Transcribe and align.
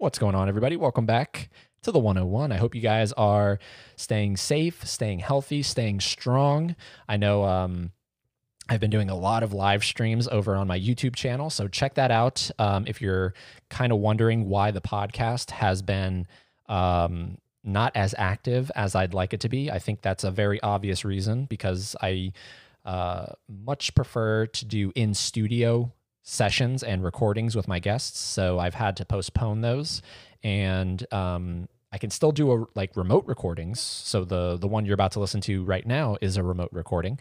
What's 0.00 0.20
going 0.20 0.36
on, 0.36 0.48
everybody? 0.48 0.76
Welcome 0.76 1.06
back 1.06 1.50
to 1.82 1.90
the 1.90 1.98
101. 1.98 2.52
I 2.52 2.56
hope 2.56 2.76
you 2.76 2.80
guys 2.80 3.12
are 3.14 3.58
staying 3.96 4.36
safe, 4.36 4.86
staying 4.86 5.18
healthy, 5.18 5.60
staying 5.64 5.98
strong. 5.98 6.76
I 7.08 7.16
know 7.16 7.42
um, 7.42 7.90
I've 8.68 8.78
been 8.78 8.92
doing 8.92 9.10
a 9.10 9.16
lot 9.16 9.42
of 9.42 9.52
live 9.52 9.82
streams 9.82 10.28
over 10.28 10.54
on 10.54 10.68
my 10.68 10.78
YouTube 10.78 11.16
channel, 11.16 11.50
so 11.50 11.66
check 11.66 11.94
that 11.94 12.12
out 12.12 12.48
um, 12.60 12.84
if 12.86 13.02
you're 13.02 13.34
kind 13.70 13.90
of 13.90 13.98
wondering 13.98 14.48
why 14.48 14.70
the 14.70 14.80
podcast 14.80 15.50
has 15.50 15.82
been 15.82 16.28
um, 16.68 17.38
not 17.64 17.90
as 17.96 18.14
active 18.16 18.70
as 18.76 18.94
I'd 18.94 19.14
like 19.14 19.34
it 19.34 19.40
to 19.40 19.48
be. 19.48 19.68
I 19.68 19.80
think 19.80 20.00
that's 20.00 20.22
a 20.22 20.30
very 20.30 20.60
obvious 20.62 21.04
reason 21.04 21.46
because 21.46 21.96
I 22.00 22.34
uh, 22.84 23.32
much 23.48 23.96
prefer 23.96 24.46
to 24.46 24.64
do 24.64 24.92
in 24.94 25.12
studio 25.12 25.92
sessions 26.28 26.82
and 26.82 27.02
recordings 27.02 27.56
with 27.56 27.66
my 27.66 27.78
guests. 27.78 28.20
So 28.20 28.58
I've 28.58 28.74
had 28.74 28.98
to 28.98 29.06
postpone 29.06 29.62
those, 29.62 30.02
and 30.42 31.04
um, 31.10 31.68
I 31.90 31.96
can 31.96 32.10
still 32.10 32.32
do 32.32 32.52
a, 32.52 32.66
like 32.74 32.94
remote 32.96 33.24
recordings. 33.26 33.80
So 33.80 34.24
the 34.24 34.58
the 34.58 34.68
one 34.68 34.84
you're 34.84 34.94
about 34.94 35.12
to 35.12 35.20
listen 35.20 35.40
to 35.42 35.64
right 35.64 35.86
now 35.86 36.18
is 36.20 36.36
a 36.36 36.42
remote 36.42 36.68
recording, 36.70 37.18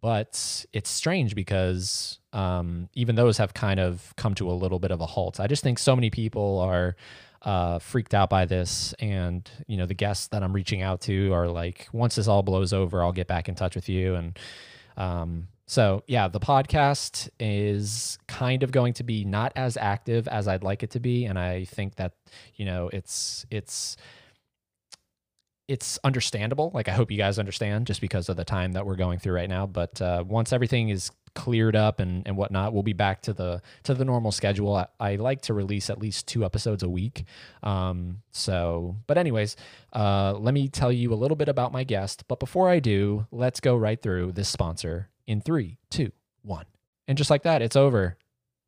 but 0.00 0.66
it's 0.72 0.90
strange 0.90 1.36
because 1.36 2.18
um, 2.32 2.88
even 2.94 3.14
those 3.14 3.38
have 3.38 3.54
kind 3.54 3.78
of 3.78 4.12
come 4.16 4.34
to 4.34 4.50
a 4.50 4.52
little 4.52 4.80
bit 4.80 4.90
of 4.90 5.00
a 5.00 5.06
halt. 5.06 5.38
I 5.38 5.46
just 5.46 5.62
think 5.62 5.78
so 5.78 5.94
many 5.94 6.10
people 6.10 6.58
are 6.58 6.96
uh, 7.42 7.78
freaked 7.78 8.14
out 8.14 8.30
by 8.30 8.46
this, 8.46 8.94
and 8.98 9.48
you 9.68 9.76
know 9.76 9.86
the 9.86 9.94
guests 9.94 10.26
that 10.28 10.42
I'm 10.42 10.52
reaching 10.52 10.82
out 10.82 11.02
to 11.02 11.32
are 11.32 11.46
like, 11.46 11.86
once 11.92 12.16
this 12.16 12.26
all 12.26 12.42
blows 12.42 12.72
over, 12.72 13.00
I'll 13.00 13.12
get 13.12 13.28
back 13.28 13.48
in 13.48 13.54
touch 13.54 13.76
with 13.76 13.88
you 13.88 14.16
and. 14.16 14.36
Um, 14.96 15.46
so, 15.70 16.02
yeah, 16.08 16.26
the 16.26 16.40
podcast 16.40 17.28
is 17.38 18.18
kind 18.26 18.64
of 18.64 18.72
going 18.72 18.92
to 18.94 19.04
be 19.04 19.24
not 19.24 19.52
as 19.54 19.76
active 19.76 20.26
as 20.26 20.48
I'd 20.48 20.64
like 20.64 20.82
it 20.82 20.90
to 20.90 20.98
be, 20.98 21.26
and 21.26 21.38
I 21.38 21.64
think 21.64 21.94
that 21.94 22.14
you 22.56 22.64
know 22.64 22.90
it's 22.92 23.46
it's 23.52 23.96
it's 25.68 25.96
understandable. 26.02 26.72
Like 26.74 26.88
I 26.88 26.90
hope 26.90 27.12
you 27.12 27.16
guys 27.16 27.38
understand, 27.38 27.86
just 27.86 28.00
because 28.00 28.28
of 28.28 28.36
the 28.36 28.44
time 28.44 28.72
that 28.72 28.84
we're 28.84 28.96
going 28.96 29.20
through 29.20 29.34
right 29.34 29.48
now. 29.48 29.64
But 29.64 30.02
uh, 30.02 30.24
once 30.26 30.52
everything 30.52 30.88
is 30.88 31.12
cleared 31.36 31.76
up 31.76 32.00
and, 32.00 32.26
and 32.26 32.36
whatnot, 32.36 32.72
we'll 32.72 32.82
be 32.82 32.92
back 32.92 33.22
to 33.22 33.32
the 33.32 33.62
to 33.84 33.94
the 33.94 34.04
normal 34.04 34.32
schedule. 34.32 34.74
I, 34.74 34.86
I 34.98 35.14
like 35.14 35.42
to 35.42 35.54
release 35.54 35.88
at 35.88 36.00
least 36.00 36.26
two 36.26 36.44
episodes 36.44 36.82
a 36.82 36.88
week. 36.88 37.22
Um, 37.62 38.22
so, 38.32 38.96
but 39.06 39.18
anyways, 39.18 39.54
uh, 39.92 40.32
let 40.36 40.52
me 40.52 40.66
tell 40.66 40.90
you 40.90 41.12
a 41.12 41.14
little 41.14 41.36
bit 41.36 41.48
about 41.48 41.70
my 41.70 41.84
guest. 41.84 42.24
But 42.26 42.40
before 42.40 42.68
I 42.68 42.80
do, 42.80 43.28
let's 43.30 43.60
go 43.60 43.76
right 43.76 44.02
through 44.02 44.32
this 44.32 44.48
sponsor 44.48 45.10
in 45.30 45.40
three, 45.40 45.78
two, 45.90 46.10
one. 46.42 46.66
And 47.06 47.16
just 47.16 47.30
like 47.30 47.44
that, 47.44 47.62
it's 47.62 47.76
over. 47.76 48.16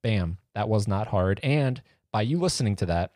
Bam. 0.00 0.38
That 0.54 0.68
was 0.68 0.86
not 0.86 1.08
hard. 1.08 1.40
And 1.42 1.82
by 2.12 2.22
you 2.22 2.38
listening 2.38 2.76
to 2.76 2.86
that, 2.86 3.10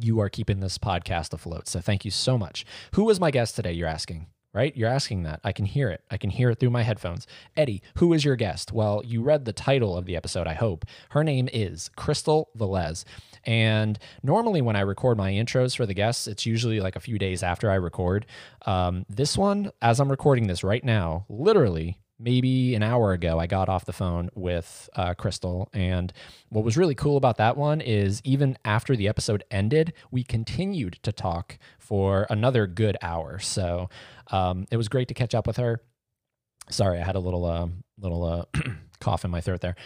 you 0.00 0.18
are 0.18 0.28
keeping 0.28 0.58
this 0.58 0.76
podcast 0.76 1.32
afloat. 1.32 1.68
So 1.68 1.80
thank 1.80 2.04
you 2.04 2.10
so 2.10 2.36
much. 2.36 2.66
Who 2.94 3.04
was 3.04 3.20
my 3.20 3.30
guest 3.30 3.54
today? 3.54 3.70
You're 3.70 3.86
asking, 3.86 4.26
right? 4.52 4.76
You're 4.76 4.90
asking 4.90 5.22
that. 5.22 5.38
I 5.44 5.52
can 5.52 5.64
hear 5.64 5.90
it. 5.90 6.02
I 6.10 6.16
can 6.16 6.28
hear 6.28 6.50
it 6.50 6.58
through 6.58 6.70
my 6.70 6.82
headphones. 6.82 7.28
Eddie, 7.56 7.82
who 7.98 8.12
is 8.12 8.24
your 8.24 8.34
guest? 8.34 8.72
Well, 8.72 9.00
you 9.04 9.22
read 9.22 9.44
the 9.44 9.52
title 9.52 9.96
of 9.96 10.04
the 10.04 10.16
episode, 10.16 10.48
I 10.48 10.54
hope. 10.54 10.84
Her 11.10 11.22
name 11.22 11.48
is 11.52 11.88
Crystal 11.96 12.48
Velez. 12.58 13.04
And 13.44 13.96
normally, 14.24 14.60
when 14.60 14.74
I 14.74 14.80
record 14.80 15.16
my 15.16 15.30
intros 15.30 15.76
for 15.76 15.86
the 15.86 15.94
guests, 15.94 16.26
it's 16.26 16.46
usually 16.46 16.80
like 16.80 16.96
a 16.96 17.00
few 17.00 17.16
days 17.16 17.44
after 17.44 17.70
I 17.70 17.76
record. 17.76 18.26
Um, 18.66 19.06
this 19.08 19.38
one, 19.38 19.70
as 19.80 20.00
I'm 20.00 20.10
recording 20.10 20.48
this 20.48 20.64
right 20.64 20.82
now, 20.82 21.26
literally 21.28 22.00
maybe 22.18 22.74
an 22.74 22.82
hour 22.82 23.12
ago, 23.12 23.38
I 23.38 23.46
got 23.46 23.68
off 23.68 23.84
the 23.84 23.92
phone 23.92 24.30
with 24.34 24.88
uh, 24.96 25.14
Crystal. 25.14 25.68
And 25.72 26.12
what 26.48 26.64
was 26.64 26.76
really 26.76 26.94
cool 26.94 27.16
about 27.16 27.36
that 27.36 27.56
one 27.56 27.80
is 27.80 28.20
even 28.24 28.56
after 28.64 28.96
the 28.96 29.08
episode 29.08 29.44
ended, 29.50 29.92
we 30.10 30.22
continued 30.22 30.98
to 31.02 31.12
talk 31.12 31.58
for 31.78 32.26
another 32.30 32.66
good 32.66 32.96
hour. 33.02 33.38
So 33.38 33.88
um, 34.30 34.66
it 34.70 34.76
was 34.76 34.88
great 34.88 35.08
to 35.08 35.14
catch 35.14 35.34
up 35.34 35.46
with 35.46 35.56
her. 35.58 35.82
Sorry, 36.70 36.98
I 36.98 37.04
had 37.04 37.16
a 37.16 37.20
little 37.20 37.44
uh, 37.44 37.68
little 37.98 38.24
uh, 38.24 38.44
cough 39.00 39.24
in 39.24 39.30
my 39.30 39.40
throat 39.40 39.60
there. 39.60 39.76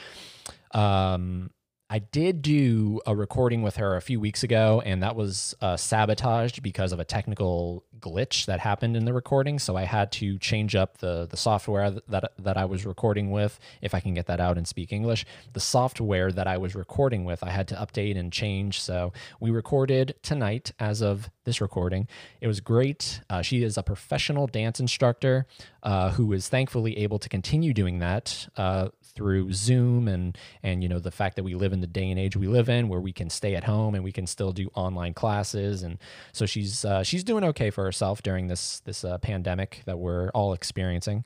Um, 0.72 1.50
I 1.92 1.98
did 1.98 2.40
do 2.40 3.00
a 3.04 3.16
recording 3.16 3.62
with 3.62 3.74
her 3.76 3.96
a 3.96 4.00
few 4.00 4.20
weeks 4.20 4.44
ago, 4.44 4.80
and 4.86 5.02
that 5.02 5.16
was 5.16 5.56
uh, 5.60 5.76
sabotaged 5.76 6.62
because 6.62 6.92
of 6.92 7.00
a 7.00 7.04
technical 7.04 7.84
glitch 7.98 8.46
that 8.46 8.60
happened 8.60 8.96
in 8.96 9.06
the 9.06 9.12
recording. 9.12 9.58
So 9.58 9.76
I 9.76 9.82
had 9.82 10.12
to 10.12 10.38
change 10.38 10.76
up 10.76 10.98
the 10.98 11.26
the 11.28 11.36
software 11.36 11.90
that 11.90 12.32
that 12.38 12.56
I 12.56 12.64
was 12.64 12.86
recording 12.86 13.32
with. 13.32 13.58
If 13.82 13.92
I 13.92 13.98
can 13.98 14.14
get 14.14 14.26
that 14.26 14.38
out 14.38 14.56
and 14.56 14.68
speak 14.68 14.92
English, 14.92 15.26
the 15.52 15.58
software 15.58 16.30
that 16.30 16.46
I 16.46 16.58
was 16.58 16.76
recording 16.76 17.24
with, 17.24 17.42
I 17.42 17.50
had 17.50 17.66
to 17.68 17.74
update 17.74 18.16
and 18.16 18.32
change. 18.32 18.80
So 18.80 19.12
we 19.40 19.50
recorded 19.50 20.14
tonight 20.22 20.70
as 20.78 21.02
of 21.02 21.28
this 21.44 21.60
recording. 21.60 22.06
It 22.40 22.46
was 22.46 22.60
great. 22.60 23.20
Uh, 23.28 23.42
she 23.42 23.64
is 23.64 23.76
a 23.76 23.82
professional 23.82 24.46
dance 24.46 24.78
instructor 24.78 25.46
uh, 25.82 26.10
who 26.10 26.32
is 26.32 26.48
thankfully 26.48 26.98
able 26.98 27.18
to 27.18 27.28
continue 27.28 27.72
doing 27.72 27.98
that 27.98 28.48
uh, 28.56 28.90
through 29.20 29.52
Zoom 29.52 30.08
and 30.08 30.38
and 30.62 30.82
you 30.82 30.88
know 30.88 30.98
the 30.98 31.10
fact 31.10 31.36
that 31.36 31.42
we 31.42 31.54
live 31.54 31.74
in 31.74 31.82
the 31.82 31.86
day 31.86 32.10
and 32.10 32.18
age 32.18 32.38
we 32.38 32.46
live 32.46 32.70
in 32.70 32.88
where 32.88 33.00
we 33.00 33.12
can 33.12 33.28
stay 33.28 33.54
at 33.54 33.64
home 33.64 33.94
and 33.94 34.02
we 34.02 34.12
can 34.12 34.26
still 34.26 34.50
do 34.50 34.70
online 34.74 35.12
classes 35.12 35.82
and 35.82 35.98
so 36.32 36.46
she's 36.46 36.86
uh, 36.86 37.02
she's 37.02 37.22
doing 37.22 37.44
okay 37.44 37.68
for 37.68 37.84
herself 37.84 38.22
during 38.22 38.46
this 38.46 38.80
this 38.86 39.04
uh, 39.04 39.18
pandemic 39.18 39.82
that 39.84 39.98
we're 39.98 40.30
all 40.30 40.54
experiencing. 40.54 41.22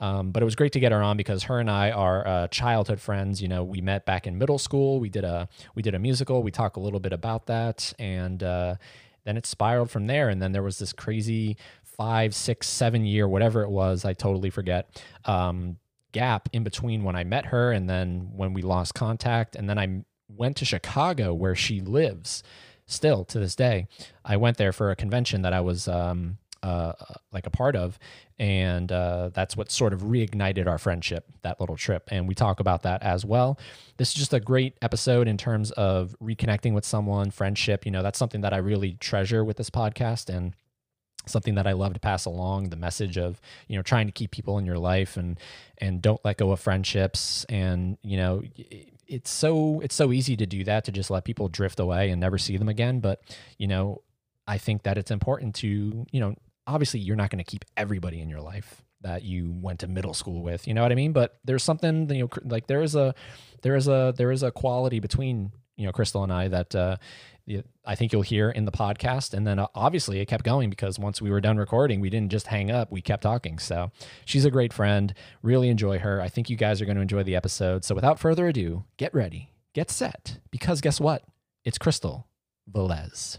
Um, 0.00 0.30
but 0.30 0.42
it 0.42 0.46
was 0.46 0.56
great 0.56 0.72
to 0.72 0.80
get 0.80 0.90
her 0.90 1.02
on 1.02 1.18
because 1.18 1.42
her 1.44 1.60
and 1.60 1.70
I 1.70 1.90
are 1.90 2.26
uh, 2.26 2.48
childhood 2.48 2.98
friends. 2.98 3.42
You 3.42 3.48
know, 3.48 3.62
we 3.62 3.82
met 3.82 4.06
back 4.06 4.26
in 4.26 4.38
middle 4.38 4.58
school. 4.58 5.00
We 5.00 5.10
did 5.10 5.24
a 5.24 5.46
we 5.74 5.82
did 5.82 5.94
a 5.94 5.98
musical. 5.98 6.42
We 6.42 6.50
talk 6.50 6.76
a 6.76 6.80
little 6.80 6.98
bit 6.98 7.12
about 7.12 7.44
that, 7.46 7.92
and 7.98 8.42
uh, 8.42 8.76
then 9.24 9.36
it 9.36 9.44
spiraled 9.44 9.90
from 9.90 10.06
there. 10.06 10.30
And 10.30 10.40
then 10.40 10.52
there 10.52 10.62
was 10.62 10.78
this 10.78 10.94
crazy 10.94 11.58
five, 11.96 12.34
six, 12.34 12.68
seven 12.68 13.04
year, 13.04 13.28
whatever 13.28 13.62
it 13.62 13.70
was, 13.70 14.04
I 14.04 14.14
totally 14.14 14.50
forget, 14.50 15.02
um, 15.24 15.76
gap 16.14 16.48
in 16.52 16.64
between 16.64 17.02
when 17.02 17.16
I 17.16 17.24
met 17.24 17.46
her 17.46 17.72
and 17.72 17.90
then 17.90 18.30
when 18.34 18.54
we 18.54 18.62
lost 18.62 18.94
contact. 18.94 19.56
And 19.56 19.68
then 19.68 19.78
I 19.78 20.04
went 20.28 20.56
to 20.58 20.64
Chicago 20.64 21.34
where 21.34 21.54
she 21.54 21.80
lives 21.80 22.42
still 22.86 23.24
to 23.26 23.38
this 23.38 23.54
day. 23.54 23.88
I 24.24 24.38
went 24.38 24.56
there 24.56 24.72
for 24.72 24.90
a 24.90 24.96
convention 24.96 25.42
that 25.42 25.52
I 25.52 25.60
was 25.60 25.88
um, 25.88 26.38
uh, 26.62 26.92
like 27.32 27.46
a 27.46 27.50
part 27.50 27.76
of. 27.76 27.98
And 28.38 28.90
uh, 28.90 29.30
that's 29.34 29.56
what 29.56 29.70
sort 29.70 29.92
of 29.92 30.02
reignited 30.02 30.66
our 30.66 30.78
friendship, 30.78 31.30
that 31.42 31.60
little 31.60 31.76
trip. 31.76 32.08
And 32.10 32.26
we 32.26 32.34
talk 32.34 32.60
about 32.60 32.82
that 32.82 33.02
as 33.02 33.24
well. 33.24 33.58
This 33.96 34.08
is 34.08 34.14
just 34.14 34.32
a 34.32 34.40
great 34.40 34.76
episode 34.80 35.28
in 35.28 35.36
terms 35.36 35.72
of 35.72 36.16
reconnecting 36.22 36.72
with 36.72 36.84
someone, 36.84 37.30
friendship. 37.30 37.84
You 37.84 37.92
know, 37.92 38.02
that's 38.02 38.18
something 38.18 38.40
that 38.40 38.54
I 38.54 38.58
really 38.58 38.94
treasure 38.94 39.44
with 39.44 39.56
this 39.56 39.70
podcast. 39.70 40.34
And 40.34 40.54
something 41.26 41.54
that 41.54 41.66
I 41.66 41.72
love 41.72 41.94
to 41.94 42.00
pass 42.00 42.24
along 42.24 42.70
the 42.70 42.76
message 42.76 43.18
of 43.18 43.40
you 43.68 43.76
know 43.76 43.82
trying 43.82 44.06
to 44.06 44.12
keep 44.12 44.30
people 44.30 44.58
in 44.58 44.66
your 44.66 44.78
life 44.78 45.16
and 45.16 45.38
and 45.78 46.00
don't 46.00 46.24
let 46.24 46.36
go 46.36 46.50
of 46.52 46.60
friendships. 46.60 47.44
And 47.48 47.98
you 48.02 48.16
know 48.16 48.42
it's 49.06 49.30
so 49.30 49.80
it's 49.80 49.94
so 49.94 50.12
easy 50.12 50.36
to 50.36 50.46
do 50.46 50.64
that 50.64 50.84
to 50.84 50.92
just 50.92 51.10
let 51.10 51.24
people 51.24 51.48
drift 51.48 51.78
away 51.80 52.10
and 52.10 52.20
never 52.20 52.38
see 52.38 52.56
them 52.56 52.68
again. 52.68 53.00
But 53.00 53.22
you 53.58 53.66
know 53.66 54.02
I 54.46 54.58
think 54.58 54.82
that 54.84 54.98
it's 54.98 55.10
important 55.10 55.54
to 55.56 56.06
you 56.10 56.20
know 56.20 56.34
obviously 56.66 57.00
you're 57.00 57.16
not 57.16 57.30
going 57.30 57.44
to 57.44 57.50
keep 57.50 57.64
everybody 57.76 58.20
in 58.20 58.28
your 58.28 58.40
life 58.40 58.82
that 59.02 59.22
you 59.22 59.54
went 59.60 59.80
to 59.80 59.86
middle 59.86 60.14
school 60.14 60.42
with 60.42 60.66
you 60.66 60.74
know 60.74 60.82
what 60.82 60.92
I 60.92 60.94
mean? 60.94 61.12
But 61.12 61.38
there's 61.44 61.62
something 61.62 62.08
you 62.10 62.22
know 62.22 62.30
like 62.44 62.66
there 62.66 62.82
is 62.82 62.94
a 62.94 63.14
there 63.62 63.76
is 63.76 63.88
a 63.88 64.14
there 64.16 64.30
is 64.30 64.42
a 64.42 64.50
quality 64.50 65.00
between 65.00 65.52
you 65.76 65.86
know 65.86 65.92
Crystal 65.92 66.22
and 66.22 66.32
I 66.32 66.48
that 66.48 66.74
uh 66.74 66.96
I 67.84 67.94
think 67.94 68.12
you'll 68.12 68.22
hear 68.22 68.50
in 68.50 68.64
the 68.64 68.72
podcast. 68.72 69.34
And 69.34 69.46
then 69.46 69.58
uh, 69.58 69.66
obviously 69.74 70.20
it 70.20 70.26
kept 70.26 70.44
going 70.44 70.70
because 70.70 70.98
once 70.98 71.20
we 71.20 71.30
were 71.30 71.40
done 71.40 71.56
recording, 71.56 72.00
we 72.00 72.10
didn't 72.10 72.32
just 72.32 72.46
hang 72.46 72.70
up, 72.70 72.90
we 72.90 73.02
kept 73.02 73.22
talking. 73.22 73.58
So 73.58 73.90
she's 74.24 74.44
a 74.44 74.50
great 74.50 74.72
friend. 74.72 75.12
Really 75.42 75.68
enjoy 75.68 75.98
her. 75.98 76.20
I 76.20 76.28
think 76.28 76.48
you 76.48 76.56
guys 76.56 76.80
are 76.80 76.86
going 76.86 76.96
to 76.96 77.02
enjoy 77.02 77.22
the 77.22 77.36
episode. 77.36 77.84
So 77.84 77.94
without 77.94 78.18
further 78.18 78.48
ado, 78.48 78.84
get 78.96 79.12
ready, 79.14 79.52
get 79.74 79.90
set, 79.90 80.38
because 80.50 80.80
guess 80.80 81.00
what? 81.00 81.22
It's 81.64 81.78
Crystal 81.78 82.26
Velez. 82.70 83.38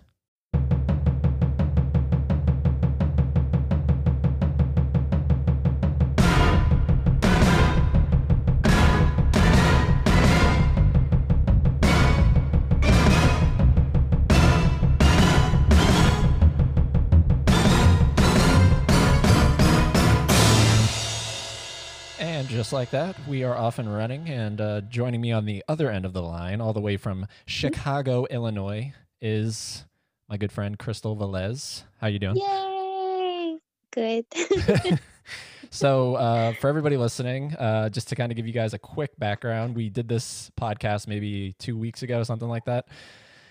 Just 22.65 22.73
like 22.73 22.89
that, 22.89 23.15
we 23.27 23.43
are 23.43 23.55
off 23.55 23.77
and 23.77 23.95
running. 23.95 24.27
And 24.27 24.59
uh, 24.59 24.81
joining 24.81 25.21
me 25.21 25.31
on 25.31 25.45
the 25.45 25.63
other 25.67 25.91
end 25.91 26.03
of 26.03 26.13
the 26.13 26.23
line, 26.23 26.61
all 26.61 26.73
the 26.73 26.81
way 26.81 26.97
from 26.97 27.27
Chicago, 27.45 28.25
Illinois, 28.31 28.91
is 29.21 29.85
my 30.27 30.37
good 30.37 30.51
friend 30.51 30.79
Crystal 30.79 31.15
Velez. 31.15 31.83
How 32.01 32.07
you 32.07 32.17
doing? 32.17 32.37
Yay! 32.37 33.59
Good. 33.91 34.25
so, 35.69 36.15
uh, 36.15 36.53
for 36.53 36.67
everybody 36.67 36.97
listening, 36.97 37.53
uh, 37.53 37.89
just 37.89 38.07
to 38.07 38.15
kind 38.15 38.31
of 38.31 38.35
give 38.35 38.47
you 38.47 38.53
guys 38.53 38.73
a 38.73 38.79
quick 38.79 39.11
background, 39.19 39.75
we 39.75 39.91
did 39.91 40.07
this 40.07 40.49
podcast 40.59 41.07
maybe 41.07 41.53
two 41.59 41.77
weeks 41.77 42.01
ago, 42.01 42.23
something 42.23 42.49
like 42.49 42.65
that. 42.65 42.87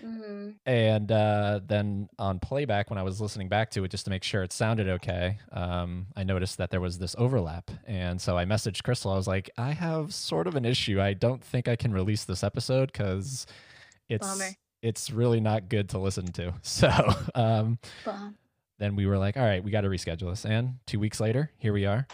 Hmm 0.05 0.49
And 0.65 1.11
uh, 1.11 1.61
then 1.65 2.09
on 2.19 2.39
playback, 2.39 2.89
when 2.89 2.99
I 2.99 3.03
was 3.03 3.19
listening 3.19 3.49
back 3.49 3.71
to 3.71 3.83
it 3.83 3.89
just 3.91 4.05
to 4.05 4.11
make 4.11 4.23
sure 4.23 4.43
it 4.43 4.53
sounded 4.53 4.87
okay, 4.87 5.39
um, 5.51 6.07
I 6.15 6.23
noticed 6.23 6.57
that 6.59 6.69
there 6.69 6.81
was 6.81 6.99
this 6.99 7.15
overlap. 7.17 7.71
And 7.87 8.21
so 8.21 8.37
I 8.37 8.45
messaged 8.45 8.83
Crystal. 8.83 9.11
I 9.11 9.15
was 9.15 9.27
like, 9.27 9.49
I 9.57 9.71
have 9.71 10.13
sort 10.13 10.47
of 10.47 10.55
an 10.55 10.65
issue. 10.65 11.01
I 11.01 11.13
don't 11.13 11.43
think 11.43 11.67
I 11.67 11.75
can 11.75 11.91
release 11.91 12.23
this 12.25 12.43
episode 12.43 12.91
because 12.91 13.47
it's 14.09 14.27
Bummer. 14.27 14.51
it's 14.83 15.09
really 15.09 15.39
not 15.39 15.69
good 15.69 15.89
to 15.89 15.97
listen 15.99 16.31
to. 16.33 16.53
So 16.61 16.89
um, 17.33 17.79
then 18.77 18.95
we 18.95 19.05
were 19.07 19.17
like, 19.17 19.37
all 19.37 19.43
right, 19.43 19.63
we 19.63 19.71
got 19.71 19.81
to 19.81 19.89
reschedule 19.89 20.29
this. 20.31 20.45
And 20.45 20.75
two 20.85 20.99
weeks 20.99 21.19
later, 21.19 21.51
here 21.57 21.73
we 21.73 21.85
are. 21.85 22.05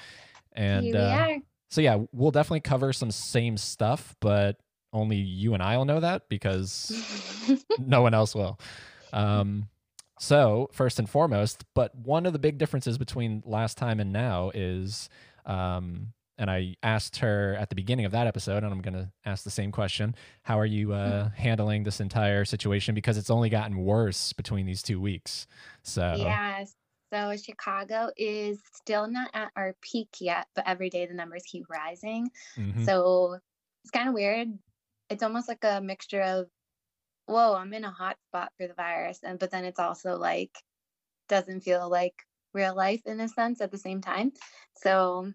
And 0.53 0.85
Here 0.85 0.93
we 0.93 0.99
uh, 0.99 1.17
are. 1.17 1.37
so 1.69 1.81
yeah, 1.81 1.97
we'll 2.13 2.31
definitely 2.31 2.59
cover 2.61 2.93
some 2.93 3.11
same 3.11 3.57
stuff, 3.57 4.15
but 4.19 4.57
only 4.93 5.17
you 5.17 5.53
and 5.53 5.63
I'll 5.63 5.85
know 5.85 5.99
that 5.99 6.29
because 6.29 6.91
no 7.79 8.01
one 8.01 8.13
else 8.13 8.35
will. 8.35 8.59
Um, 9.13 9.69
so 10.19 10.69
first 10.71 10.99
and 10.99 11.09
foremost, 11.09 11.65
but 11.73 11.95
one 11.95 12.25
of 12.25 12.33
the 12.33 12.39
big 12.39 12.57
differences 12.57 12.97
between 12.97 13.41
last 13.45 13.77
time 13.77 13.99
and 13.99 14.13
now 14.13 14.51
is, 14.53 15.09
um, 15.45 16.13
and 16.37 16.49
I 16.49 16.75
asked 16.83 17.17
her 17.17 17.55
at 17.59 17.69
the 17.69 17.75
beginning 17.75 18.05
of 18.05 18.11
that 18.13 18.27
episode, 18.27 18.63
and 18.63 18.71
I'm 18.73 18.81
going 18.81 18.93
to 18.93 19.11
ask 19.25 19.43
the 19.43 19.51
same 19.51 19.71
question: 19.71 20.15
How 20.43 20.59
are 20.59 20.65
you 20.65 20.93
uh, 20.93 21.29
handling 21.29 21.83
this 21.83 21.99
entire 21.99 22.45
situation? 22.45 22.95
Because 22.95 23.17
it's 23.17 23.29
only 23.29 23.49
gotten 23.49 23.77
worse 23.77 24.33
between 24.33 24.65
these 24.65 24.81
two 24.81 24.99
weeks. 24.99 25.47
So 25.83 26.15
yeah. 26.17 26.65
So 27.13 27.35
Chicago 27.35 28.09
is 28.15 28.59
still 28.73 29.05
not 29.07 29.29
at 29.33 29.51
our 29.55 29.75
peak 29.81 30.07
yet, 30.21 30.47
but 30.55 30.63
every 30.65 30.89
day 30.89 31.05
the 31.05 31.13
numbers 31.13 31.43
keep 31.45 31.65
rising. 31.69 32.31
mhm. 32.57 32.85
So 32.85 33.37
it's 33.83 33.91
kind 33.91 34.07
of 34.07 34.13
weird. 34.13 34.47
It's 35.11 35.23
almost 35.23 35.47
like 35.47 35.63
a 35.63 35.81
mixture 35.81 36.21
of, 36.21 36.47
whoa, 37.25 37.53
I'm 37.53 37.73
in 37.73 37.83
a 37.83 37.91
hot 37.91 38.17
spot 38.29 38.51
for 38.57 38.67
the 38.67 38.73
virus, 38.73 39.19
and 39.23 39.37
but 39.37 39.51
then 39.51 39.65
it's 39.65 39.79
also 39.79 40.15
like 40.15 40.51
doesn't 41.27 41.61
feel 41.61 41.89
like 41.89 42.15
real 42.53 42.75
life 42.75 43.01
in 43.05 43.19
a 43.19 43.27
sense 43.27 43.61
at 43.61 43.71
the 43.71 43.77
same 43.77 44.01
time. 44.01 44.31
So 44.77 45.31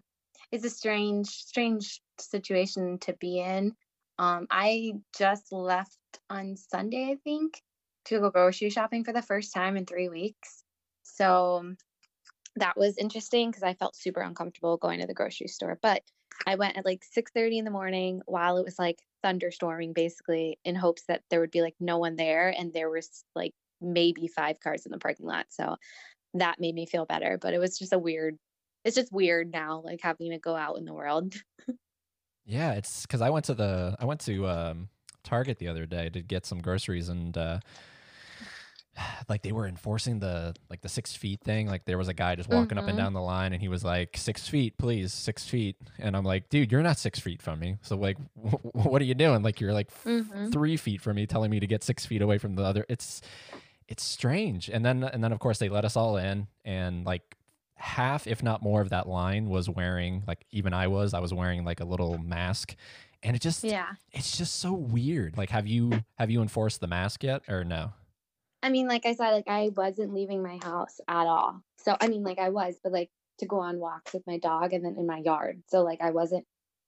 it's 0.51 0.65
a 0.65 0.69
strange, 0.69 1.27
strange 1.27 2.01
situation 2.19 2.99
to 2.99 3.13
be 3.13 3.39
in. 3.39 3.73
Um, 4.19 4.47
I 4.49 4.93
just 5.17 5.51
left 5.51 5.97
on 6.29 6.55
Sunday, 6.55 7.11
I 7.11 7.17
think, 7.23 7.61
to 8.05 8.19
go 8.19 8.29
grocery 8.31 8.69
shopping 8.69 9.03
for 9.03 9.13
the 9.13 9.21
first 9.21 9.53
time 9.53 9.77
in 9.77 9.85
three 9.85 10.09
weeks. 10.09 10.63
So 11.03 11.73
that 12.55 12.77
was 12.77 12.97
interesting 12.97 13.49
because 13.49 13.63
I 13.63 13.75
felt 13.75 13.95
super 13.95 14.21
uncomfortable 14.21 14.77
going 14.77 14.99
to 15.01 15.07
the 15.07 15.13
grocery 15.13 15.47
store. 15.47 15.77
But 15.81 16.01
I 16.45 16.55
went 16.55 16.77
at 16.77 16.85
like 16.85 17.03
6:30 17.03 17.57
in 17.57 17.65
the 17.65 17.71
morning 17.71 18.21
while 18.25 18.57
it 18.57 18.65
was 18.65 18.77
like 18.77 18.99
thunderstorming 19.23 19.93
basically 19.93 20.59
in 20.63 20.75
hopes 20.75 21.03
that 21.07 21.21
there 21.29 21.39
would 21.39 21.51
be 21.51 21.61
like 21.61 21.75
no 21.79 21.97
one 21.97 22.15
there 22.15 22.49
and 22.49 22.71
there 22.73 22.89
was 22.89 23.23
like 23.35 23.53
maybe 23.81 24.27
five 24.27 24.59
cars 24.59 24.85
in 24.85 24.91
the 24.91 24.99
parking 24.99 25.25
lot. 25.25 25.45
So 25.49 25.75
that 26.35 26.59
made 26.59 26.75
me 26.75 26.85
feel 26.85 27.05
better, 27.05 27.37
but 27.41 27.53
it 27.53 27.59
was 27.59 27.77
just 27.77 27.93
a 27.93 27.99
weird 27.99 28.37
it's 28.85 28.95
just 28.95 29.11
weird 29.11 29.51
now 29.51 29.81
like 29.83 29.99
having 30.01 30.31
to 30.31 30.39
go 30.39 30.55
out 30.55 30.77
in 30.77 30.85
the 30.85 30.93
world. 30.93 31.33
Yeah, 32.47 32.71
it's 32.73 33.01
because 33.01 33.21
I 33.21 33.29
went 33.29 33.43
to 33.45 33.53
the 33.53 33.97
I 33.99 34.05
went 34.05 34.21
to 34.21 34.47
um, 34.47 34.87
Target 35.23 35.59
the 35.59 35.67
other 35.67 35.85
day 35.85 36.09
to 36.09 36.21
get 36.21 36.45
some 36.45 36.61
groceries, 36.61 37.09
and 37.09 37.37
uh, 37.37 37.59
like 39.29 39.41
they 39.43 39.51
were 39.51 39.67
enforcing 39.67 40.19
the 40.19 40.55
like 40.69 40.81
the 40.81 40.89
six 40.89 41.15
feet 41.15 41.41
thing. 41.41 41.67
Like 41.67 41.85
there 41.85 41.97
was 41.97 42.07
a 42.07 42.13
guy 42.13 42.35
just 42.35 42.49
walking 42.49 42.77
up 42.77 42.85
and 42.87 42.93
Mhm. 42.97 43.01
down 43.03 43.13
the 43.13 43.21
line, 43.21 43.53
and 43.53 43.61
he 43.61 43.67
was 43.67 43.83
like 43.83 44.17
six 44.17 44.47
feet, 44.47 44.77
please, 44.77 45.13
six 45.13 45.45
feet. 45.47 45.75
And 45.99 46.15
I'm 46.17 46.25
like, 46.25 46.49
dude, 46.49 46.71
you're 46.71 46.81
not 46.83 46.97
six 46.97 47.19
feet 47.19 47.41
from 47.41 47.59
me. 47.59 47.77
So 47.81 47.95
like, 47.95 48.17
what 48.35 49.01
are 49.01 49.05
you 49.05 49.15
doing? 49.15 49.43
Like 49.43 49.59
you're 49.61 49.73
like 49.73 49.87
f- 49.91 50.03
Mhm. 50.05 50.51
three 50.51 50.77
feet 50.77 51.01
from 51.01 51.15
me, 51.15 51.25
telling 51.27 51.51
me 51.51 51.59
to 51.59 51.67
get 51.67 51.83
six 51.83 52.05
feet 52.05 52.21
away 52.21 52.37
from 52.37 52.55
the 52.55 52.63
other. 52.63 52.85
It's 52.89 53.21
it's 53.87 54.03
strange. 54.03 54.69
And 54.69 54.85
then 54.85 55.03
and 55.03 55.23
then 55.23 55.31
of 55.31 55.39
course 55.39 55.59
they 55.59 55.69
let 55.69 55.85
us 55.85 55.95
all 55.95 56.17
in, 56.17 56.47
and 56.65 57.05
like 57.05 57.35
half, 57.75 58.25
if 58.25 58.41
not 58.41 58.63
more, 58.63 58.81
of 58.81 58.89
that 58.89 59.07
line 59.07 59.47
was 59.49 59.69
wearing 59.69 60.23
like 60.27 60.45
even 60.51 60.73
I 60.73 60.87
was. 60.87 61.13
I 61.13 61.19
was 61.19 61.33
wearing 61.33 61.63
like 61.63 61.79
a 61.79 61.85
little 61.85 62.17
mask, 62.17 62.75
and 63.21 63.35
it 63.35 63.41
just 63.41 63.63
Yeah. 63.63 63.93
it's 64.11 64.35
just 64.37 64.55
so 64.55 64.73
weird. 64.73 65.37
Like, 65.37 65.51
have 65.51 65.67
you 65.67 66.03
have 66.17 66.31
you 66.31 66.41
enforced 66.41 66.81
the 66.81 66.87
mask 66.87 67.23
yet, 67.23 67.43
or 67.47 67.63
no? 67.63 67.93
I 68.63 68.69
mean, 68.69 68.87
like 68.87 69.05
I 69.05 69.13
said, 69.13 69.31
like 69.31 69.47
I 69.47 69.69
wasn't 69.75 70.13
leaving 70.13 70.41
my 70.43 70.59
house 70.63 70.99
at 71.07 71.27
all. 71.27 71.61
So 71.77 71.95
I 71.99 72.07
mean, 72.07 72.23
like 72.23 72.39
I 72.39 72.49
was, 72.49 72.79
but 72.83 72.91
like 72.91 73.09
to 73.39 73.45
go 73.45 73.59
on 73.59 73.79
walks 73.79 74.13
with 74.13 74.25
my 74.27 74.39
dog 74.39 74.73
and 74.73 74.83
then 74.83 74.95
in 74.97 75.05
my 75.05 75.19
yard. 75.19 75.61
So 75.67 75.83
like 75.83 76.01
I 76.01 76.11
wasn't 76.11 76.45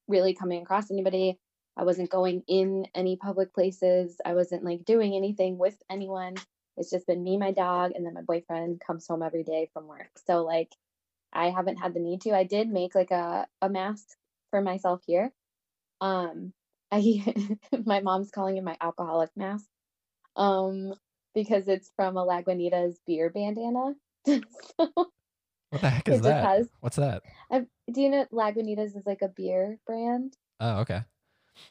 really 0.07 0.33
coming 0.33 0.61
across 0.61 0.91
anybody. 0.91 1.37
I 1.77 1.83
wasn't 1.83 2.09
going 2.09 2.43
in 2.47 2.87
any 2.95 3.15
public 3.15 3.53
places. 3.53 4.17
I 4.25 4.33
wasn't 4.33 4.63
like 4.63 4.83
doing 4.83 5.15
anything 5.15 5.57
with 5.57 5.77
anyone. 5.89 6.35
It's 6.75 6.89
just 6.89 7.07
been 7.07 7.23
me, 7.23 7.37
my 7.37 7.51
dog, 7.51 7.91
and 7.95 8.05
then 8.05 8.13
my 8.13 8.21
boyfriend 8.21 8.81
comes 8.85 9.07
home 9.07 9.21
every 9.21 9.43
day 9.43 9.69
from 9.73 9.87
work. 9.87 10.09
So 10.27 10.43
like 10.43 10.75
I 11.31 11.49
haven't 11.51 11.77
had 11.77 11.93
the 11.93 11.99
need 11.99 12.21
to. 12.21 12.35
I 12.35 12.43
did 12.43 12.69
make 12.69 12.95
like 12.95 13.11
a, 13.11 13.47
a 13.61 13.69
mask 13.69 14.17
for 14.49 14.61
myself 14.61 15.01
here. 15.05 15.31
Um 16.01 16.53
I 16.91 17.23
my 17.85 18.01
mom's 18.01 18.31
calling 18.31 18.57
it 18.57 18.63
my 18.63 18.75
alcoholic 18.81 19.29
mask. 19.37 19.65
Um 20.35 20.93
because 21.33 21.67
it's 21.67 21.91
from 21.95 22.17
a 22.17 22.25
Lagunitas 22.25 22.95
beer 23.05 23.29
bandana. 23.29 23.93
so 24.25 24.41
What 25.69 25.81
the 25.81 25.89
heck 25.89 26.07
is 26.09 26.21
that? 26.21 26.43
has 26.43 26.69
What's 26.81 26.97
that? 26.97 27.23
I, 27.51 27.65
do 27.91 28.01
you 28.01 28.09
know 28.09 28.25
Lagunitas 28.31 28.95
is 28.95 29.05
like 29.05 29.21
a 29.21 29.29
beer 29.29 29.79
brand? 29.85 30.35
Oh, 30.59 30.79
okay. 30.79 31.03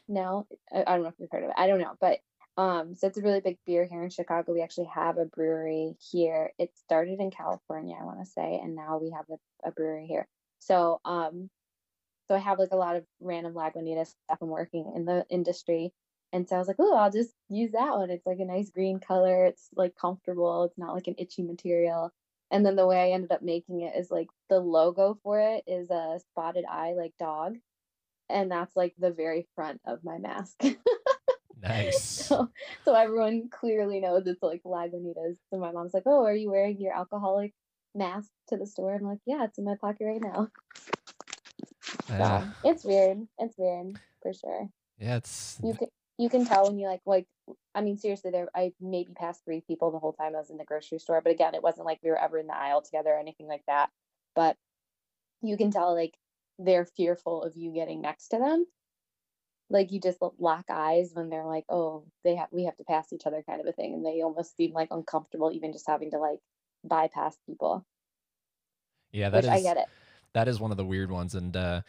No, 0.07 0.47
I, 0.73 0.81
I 0.81 0.93
don't 0.95 1.03
know 1.03 1.09
if 1.09 1.15
you've 1.19 1.31
heard 1.31 1.43
of 1.43 1.49
it. 1.49 1.55
I 1.57 1.67
don't 1.67 1.79
know, 1.79 1.95
but 1.99 2.19
um, 2.57 2.95
so 2.95 3.07
it's 3.07 3.17
a 3.17 3.21
really 3.21 3.39
big 3.39 3.57
beer 3.65 3.85
here 3.85 4.03
in 4.03 4.09
Chicago. 4.09 4.51
We 4.51 4.61
actually 4.61 4.89
have 4.93 5.17
a 5.17 5.25
brewery 5.25 5.95
here. 6.11 6.51
It 6.57 6.71
started 6.75 7.19
in 7.19 7.31
California, 7.31 7.95
I 7.99 8.03
want 8.03 8.19
to 8.19 8.25
say, 8.25 8.59
and 8.61 8.75
now 8.75 8.97
we 8.97 9.11
have 9.11 9.25
a, 9.29 9.69
a 9.69 9.71
brewery 9.71 10.07
here. 10.07 10.27
So 10.59 10.99
um, 11.05 11.49
so 12.27 12.35
I 12.35 12.39
have 12.39 12.59
like 12.59 12.71
a 12.71 12.77
lot 12.77 12.95
of 12.95 13.05
random 13.19 13.53
Lagunitas 13.53 14.13
stuff. 14.25 14.39
I'm 14.41 14.49
working 14.49 14.91
in 14.95 15.05
the 15.05 15.25
industry, 15.29 15.91
and 16.31 16.47
so 16.47 16.55
I 16.55 16.59
was 16.59 16.67
like, 16.67 16.77
oh, 16.79 16.95
I'll 16.95 17.11
just 17.11 17.33
use 17.49 17.71
that 17.71 17.95
one. 17.95 18.09
It's 18.09 18.25
like 18.25 18.39
a 18.39 18.45
nice 18.45 18.69
green 18.69 18.99
color. 18.99 19.45
It's 19.45 19.69
like 19.75 19.95
comfortable. 19.95 20.63
It's 20.63 20.77
not 20.77 20.93
like 20.93 21.07
an 21.07 21.15
itchy 21.17 21.43
material. 21.43 22.11
And 22.51 22.65
then 22.65 22.75
the 22.75 22.87
way 22.87 22.99
I 22.99 23.13
ended 23.13 23.31
up 23.31 23.41
making 23.41 23.81
it 23.81 23.95
is 23.95 24.09
like 24.11 24.27
the 24.49 24.59
logo 24.59 25.19
for 25.23 25.39
it 25.39 25.63
is 25.67 25.89
a 25.89 26.19
spotted 26.31 26.65
eye, 26.69 26.93
like 26.95 27.13
dog 27.19 27.57
and 28.29 28.51
that's 28.51 28.75
like 28.75 28.93
the 28.97 29.11
very 29.11 29.47
front 29.55 29.81
of 29.85 30.03
my 30.03 30.17
mask. 30.17 30.61
Nice. 31.61 32.25
so, 32.25 32.49
so 32.85 32.95
everyone 32.95 33.49
clearly 33.49 33.99
knows 33.99 34.25
it's 34.27 34.41
like 34.41 34.63
Lagunitas. 34.63 35.35
So 35.49 35.59
my 35.59 35.71
mom's 35.71 35.93
like, 35.93 36.03
"Oh, 36.05 36.23
are 36.23 36.33
you 36.33 36.49
wearing 36.49 36.79
your 36.79 36.95
alcoholic 36.95 37.53
mask 37.93 38.29
to 38.47 38.55
the 38.57 38.65
store?" 38.65 38.95
I'm 38.95 39.03
like, 39.03 39.19
"Yeah, 39.25 39.43
it's 39.43 39.57
in 39.57 39.65
my 39.65 39.75
pocket 39.75 40.05
right 40.05 40.21
now." 40.21 40.47
Ah. 41.85 41.97
So 42.07 42.13
Yeah, 42.17 42.49
it's 42.63 42.85
weird. 42.85 43.27
It's 43.39 43.57
weird 43.57 43.99
for 44.21 44.33
sure. 44.33 44.69
yeah. 44.99 45.17
It's 45.17 45.59
You 45.61 45.73
can 45.73 45.89
you 46.19 46.29
can 46.29 46.45
tell 46.45 46.67
when 46.67 46.77
you 46.77 46.87
like 46.87 47.01
like 47.05 47.25
I 47.73 47.81
mean 47.81 47.97
seriously 47.97 48.29
there 48.29 48.49
I 48.53 48.73
maybe 48.81 49.13
passed 49.13 49.43
three 49.45 49.61
people 49.65 49.89
the 49.89 49.99
whole 49.99 50.11
time 50.11 50.35
I 50.35 50.39
was 50.39 50.49
in 50.49 50.57
the 50.57 50.65
grocery 50.65 50.99
store, 50.99 51.21
but 51.21 51.31
again 51.31 51.55
it 51.55 51.63
wasn't 51.63 51.85
like 51.85 51.99
we 52.03 52.09
were 52.09 52.21
ever 52.21 52.37
in 52.37 52.47
the 52.47 52.55
aisle 52.55 52.81
together 52.81 53.11
or 53.11 53.19
anything 53.19 53.47
like 53.47 53.63
that. 53.67 53.89
But 54.35 54.57
you 55.41 55.55
can 55.55 55.71
tell 55.71 55.95
like 55.95 56.15
they're 56.59 56.85
fearful 56.85 57.41
of 57.41 57.55
you 57.55 57.71
getting 57.71 58.01
next 58.01 58.27
to 58.29 58.37
them. 58.37 58.65
Like 59.69 59.91
you 59.93 60.01
just 60.01 60.19
lock 60.39 60.65
eyes 60.69 61.11
when 61.13 61.29
they're 61.29 61.45
like, 61.45 61.63
oh, 61.69 62.03
they 62.25 62.35
have 62.35 62.49
we 62.51 62.65
have 62.65 62.75
to 62.77 62.83
pass 62.83 63.13
each 63.13 63.25
other 63.25 63.41
kind 63.47 63.61
of 63.61 63.67
a 63.67 63.71
thing, 63.71 63.93
and 63.93 64.05
they 64.05 64.21
almost 64.21 64.57
seem 64.57 64.73
like 64.73 64.89
uncomfortable 64.91 65.51
even 65.53 65.71
just 65.71 65.87
having 65.87 66.11
to 66.11 66.17
like 66.17 66.39
bypass 66.83 67.37
people. 67.45 67.85
yeah. 69.13 69.29
That 69.29 69.43
which 69.43 69.51
I 69.51 69.61
get 69.61 69.77
it. 69.77 69.85
that 70.33 70.49
is 70.49 70.59
one 70.59 70.71
of 70.71 70.77
the 70.77 70.85
weird 70.85 71.11
ones. 71.11 71.33
And 71.33 71.55
uh, 71.55 71.81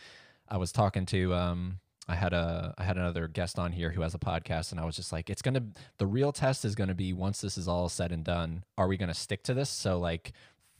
I 0.49 0.59
was 0.59 0.71
talking 0.71 1.05
to 1.07 1.35
um, 1.35 1.81
I 2.11 2.17
had 2.17 2.33
a 2.33 2.75
I 2.77 2.83
had 2.83 2.97
another 2.97 3.29
guest 3.29 3.59
on 3.59 3.71
here 3.73 3.91
who 3.91 4.01
has 4.03 4.15
a 4.15 4.19
podcast, 4.19 4.73
and 4.73 4.81
I 4.81 4.85
was 4.85 4.97
just 4.97 5.13
like, 5.13 5.31
it's 5.31 5.43
gonna 5.43 5.63
the 5.99 6.07
real 6.07 6.33
test 6.33 6.65
is 6.65 6.75
gonna 6.75 6.95
be 6.95 7.13
once 7.13 7.41
this 7.41 7.57
is 7.57 7.69
all 7.69 7.89
said 7.89 8.11
and 8.11 8.25
done, 8.25 8.65
are 8.77 8.89
we 8.89 8.97
gonna 8.97 9.15
stick 9.15 9.45
to 9.45 9.55
this? 9.55 9.71
So 9.71 9.99
like 9.99 10.33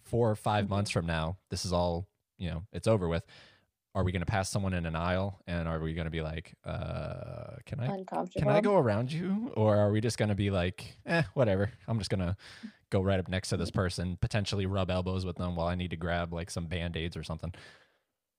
four 0.03 0.29
or 0.31 0.35
5 0.35 0.65
Mhm. 0.67 0.71
months 0.71 0.91
from 0.91 1.07
now, 1.07 1.37
this 1.51 1.65
is 1.65 1.73
all 1.73 2.09
you 2.37 2.51
know, 2.51 2.63
it's 2.73 2.89
over 2.89 3.07
with. 3.07 3.25
Are 3.95 4.03
we 4.03 4.13
gonna 4.13 4.27
pass 4.27 4.49
someone 4.51 4.73
in 4.75 4.87
an 4.87 4.97
aisle, 4.97 5.41
and 5.47 5.69
are 5.69 5.79
we 5.79 5.95
gonna 5.95 6.11
be 6.11 6.21
like, 6.23 6.55
uh, 6.65 7.57
can 7.67 7.79
I 7.81 7.87
can 8.41 8.49
I 8.49 8.61
go 8.61 8.77
around 8.77 9.13
you? 9.13 9.53
Or 9.57 9.77
are 9.77 9.91
we 9.93 10.01
just 10.01 10.17
to 10.31 10.35
be 10.37 10.51
like, 10.51 10.97
eh, 11.07 11.23
whatever. 11.35 11.71
I'm 11.87 11.99
just 11.99 12.11
to 12.21 12.37
go 12.91 13.03
right 13.03 13.21
up 13.21 13.29
next 13.29 13.51
to 13.51 13.57
this 13.57 13.71
person, 13.71 14.17
potentially 14.21 14.67
rub 14.67 14.91
elbows 14.91 15.25
with 15.25 15.37
them 15.37 15.55
while 15.55 15.69
I 15.69 15.77
need 15.77 15.91
to 15.91 15.97
grab 15.97 16.33
like 16.33 16.51
some 16.51 16.67
band 16.67 16.97
aids 16.97 17.17
or 17.17 17.23
something. 17.23 17.53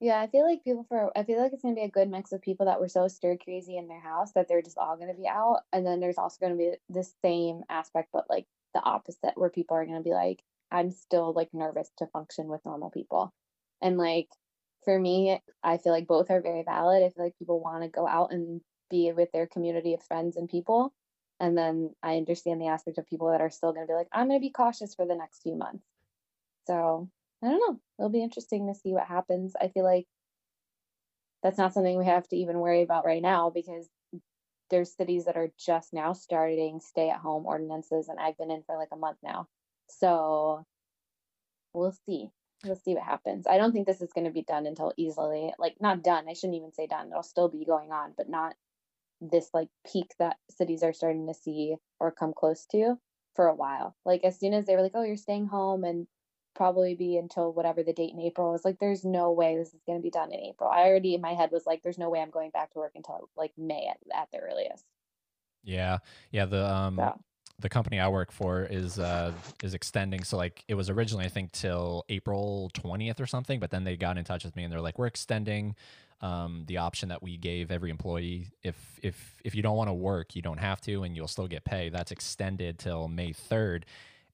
Yeah, 0.02 0.20
I 0.22 0.28
feel 0.28 0.46
like 0.46 0.64
people 0.66 0.86
for 0.90 1.18
I 1.18 1.24
feel 1.26 1.42
like 1.42 1.54
it's 1.54 1.64
gonna 1.64 1.76
be 1.76 1.84
a 1.84 1.90
good 1.90 2.10
mix 2.10 2.34
of 2.34 2.42
people 2.42 2.68
that 2.68 2.82
were 2.82 2.90
so 2.90 3.08
stir 3.08 3.38
crazy 3.38 3.78
in 3.78 3.88
their 3.88 4.02
house 4.02 4.34
that 4.34 4.48
they're 4.50 4.62
just 4.64 4.80
all 4.80 4.98
gonna 4.98 5.14
be 5.16 5.28
out, 5.30 5.62
and 5.74 5.86
then 5.88 6.02
there's 6.02 6.18
also 6.20 6.38
gonna 6.42 6.58
be 6.58 6.74
the 6.90 7.04
same 7.24 7.64
aspect, 7.70 8.10
but 8.14 8.30
like 8.30 8.48
the 8.76 8.82
opposite, 8.84 9.34
where 9.38 9.52
people 9.52 9.78
are 9.78 9.86
gonna 9.86 10.02
be 10.04 10.12
like, 10.14 10.44
I'm 10.72 10.92
still 10.92 11.34
like 11.34 11.54
nervous 11.54 11.92
to 12.00 12.08
function 12.08 12.50
with 12.50 12.66
normal 12.66 12.90
people, 12.92 13.34
and 13.82 13.98
like 13.98 14.30
for 14.86 15.00
me, 15.00 15.42
I 15.64 15.78
feel 15.78 15.94
like 15.94 16.08
both 16.08 16.32
are 16.32 16.42
very 16.42 16.64
valid. 16.64 17.04
I 17.04 17.10
feel 17.12 17.26
like 17.26 17.38
people 17.40 17.62
want 17.62 17.84
to 17.84 17.90
go 17.90 18.08
out 18.08 18.34
and 18.34 18.62
be 18.90 19.12
with 19.14 19.32
their 19.32 19.48
community 19.48 19.94
of 19.96 20.04
friends 20.04 20.38
and 20.38 20.50
people, 20.50 20.94
And 21.40 21.58
then 21.58 21.96
I 22.04 22.18
understand 22.18 22.62
the 22.62 22.68
aspect 22.68 22.98
of 23.00 23.08
people 23.08 23.30
that 23.32 23.42
are 23.42 23.50
still 23.52 23.74
to 23.74 23.86
be 23.88 23.94
like, 23.94 24.08
I'm 24.14 24.30
to 24.32 24.40
be 24.40 24.52
cautious 24.52 24.96
for 24.96 25.06
the 25.06 25.16
next 25.16 25.42
few 25.44 25.56
months. 25.56 25.84
So 26.68 27.10
I 27.44 27.50
don't 27.50 27.60
know. 27.60 27.80
It'll 28.00 28.10
be 28.10 28.24
interesting 28.24 28.68
to 28.68 28.80
see 28.80 28.94
what 28.94 29.08
happens. 29.08 29.54
I 29.60 29.70
feel 29.70 29.84
like 29.84 30.06
that's 31.44 31.58
not 31.58 31.74
something 31.74 31.98
we 31.98 32.06
have 32.06 32.28
to 32.30 32.36
even 32.36 32.60
worry 32.60 32.84
about 32.84 33.06
right 33.06 33.22
now 33.22 33.50
because 33.50 33.90
there's 34.70 34.96
cities 34.96 35.26
that 35.26 35.38
are 35.38 35.50
just 35.60 35.92
now 35.94 36.14
starting 36.14 36.80
stay 36.80 37.10
at 37.10 37.20
home 37.20 37.46
ordinances 37.46 38.08
and 38.08 38.20
I've 38.20 38.38
been 38.38 38.52
in 38.52 38.64
for 38.64 38.78
like 38.78 38.90
a 38.94 38.98
month 38.98 39.18
now. 39.24 39.48
So 39.90 40.66
we'll 41.74 41.96
see. 42.06 42.30
We'll 42.64 42.76
see 42.76 42.94
what 42.94 43.04
happens. 43.04 43.48
I 43.48 43.58
don't 43.58 43.72
think 43.72 43.88
this 43.88 44.02
is 44.02 44.14
going 44.14 44.26
to 44.26 44.32
be 44.32 44.44
done 44.44 44.68
until 44.68 44.94
easily, 44.96 45.52
like 45.58 45.76
not 45.82 46.04
done. 46.04 46.26
I 46.30 46.34
shouldn't 46.34 46.58
even 46.58 46.72
say 46.72 46.86
done. 46.86 47.10
It'll 47.10 47.24
still 47.24 47.50
be 47.50 47.66
going 47.66 47.92
on, 47.92 48.14
but 48.16 48.30
not 48.30 48.54
this 49.20 49.50
like 49.54 49.70
peak 49.92 50.14
that 50.20 50.38
cities 50.50 50.84
are 50.84 50.94
starting 50.94 51.28
to 51.28 51.34
see 51.34 51.76
or 52.00 52.12
come 52.12 52.34
close 52.34 52.66
to 52.72 52.98
for 53.36 53.48
a 53.48 53.56
while. 53.56 53.96
Like 54.06 54.24
as 54.24 54.40
soon 54.40 54.54
as 54.54 54.66
they 54.66 54.76
were 54.76 54.82
like, 54.84 54.94
"Oh, 54.96 55.04
you're 55.04 55.18
staying 55.18 55.48
home," 55.48 55.84
and 55.84 56.08
probably 56.56 56.96
be 56.96 57.18
until 57.18 57.54
whatever 57.54 57.84
the 57.84 57.94
date 57.94 58.14
in 58.14 58.20
April. 58.20 58.50
I 58.50 58.52
was 58.52 58.66
like, 58.66 58.80
"There's 58.80 59.06
no 59.06 59.32
way 59.32 59.58
this 59.58 59.74
is 59.74 59.82
going 59.86 60.00
to 60.00 60.04
be 60.04 60.10
done 60.10 60.32
in 60.32 60.40
April." 60.40 60.70
I 60.70 60.84
already 60.84 61.16
in 61.16 61.22
my 61.22 61.34
head 61.34 61.52
was 61.52 61.66
like, 61.66 61.82
"There's 61.84 61.98
no 61.98 62.10
way 62.10 62.22
I'm 62.22 62.32
going 62.32 62.52
back 62.52 62.72
to 62.74 62.80
work 62.80 62.94
until 62.96 63.30
like 63.36 63.52
May 63.58 63.88
at, 63.88 63.98
at 64.16 64.30
the 64.32 64.40
earliest." 64.40 64.86
Yeah, 65.64 66.00
yeah. 66.32 66.46
The 66.46 66.70
um, 66.70 66.96
so 66.96 67.20
the 67.60 67.70
company 67.70 68.00
I 68.00 68.08
work 68.08 68.32
for 68.32 68.64
is 68.64 69.00
uh 69.00 69.32
is 69.64 69.74
extending. 69.74 70.24
So 70.24 70.38
like 70.38 70.64
it 70.68 70.76
was 70.76 70.90
originally 70.90 71.26
I 71.26 71.30
think 71.30 71.52
till 71.52 72.04
April 72.10 72.70
twentieth 72.74 73.22
or 73.22 73.28
something, 73.28 73.60
but 73.60 73.72
then 73.72 73.84
they 73.84 73.96
got 73.96 74.18
in 74.18 74.26
touch 74.26 74.44
with 74.44 74.56
me 74.56 74.64
and 74.64 74.72
they're 74.74 74.82
like, 74.82 75.00
we're 75.00 75.08
extending 75.08 75.76
um, 76.22 76.66
the 76.68 76.78
option 76.78 77.10
that 77.10 77.24
we 77.24 77.38
gave 77.38 77.72
every 77.72 77.90
employee. 77.90 78.52
If 78.64 78.76
if 79.02 79.36
if 79.44 79.56
you 79.56 79.62
don't 79.62 79.78
want 79.78 79.90
to 79.90 79.94
work, 79.94 80.36
you 80.36 80.42
don't 80.42 80.60
have 80.60 80.82
to, 80.82 81.04
and 81.04 81.16
you'll 81.16 81.28
still 81.28 81.48
get 81.48 81.64
pay. 81.64 81.90
That's 81.90 82.12
extended 82.12 82.80
till 82.80 83.08
May 83.08 83.34
third, 83.34 83.86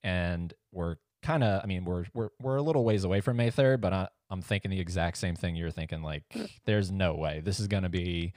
and 0.03 0.53
we're 0.71 0.95
kind 1.27 1.43
of. 1.43 1.61
I 1.63 1.67
mean, 1.67 1.85
we're 1.85 2.05
we're 2.13 2.29
we're 2.41 2.55
a 2.55 2.61
little 2.61 2.83
ways 2.83 3.03
away 3.03 3.21
from 3.21 3.37
May 3.37 3.51
third, 3.51 3.81
but 3.81 3.93
I, 3.93 4.07
I'm 4.29 4.41
thinking 4.41 4.71
the 4.71 4.79
exact 4.79 5.17
same 5.17 5.35
thing 5.35 5.55
you're 5.55 5.71
thinking. 5.71 6.01
Like, 6.01 6.23
mm. 6.33 6.49
there's 6.65 6.91
no 6.91 7.15
way 7.15 7.41
this 7.43 7.59
is 7.59 7.67
gonna 7.67 7.89
be 7.89 8.33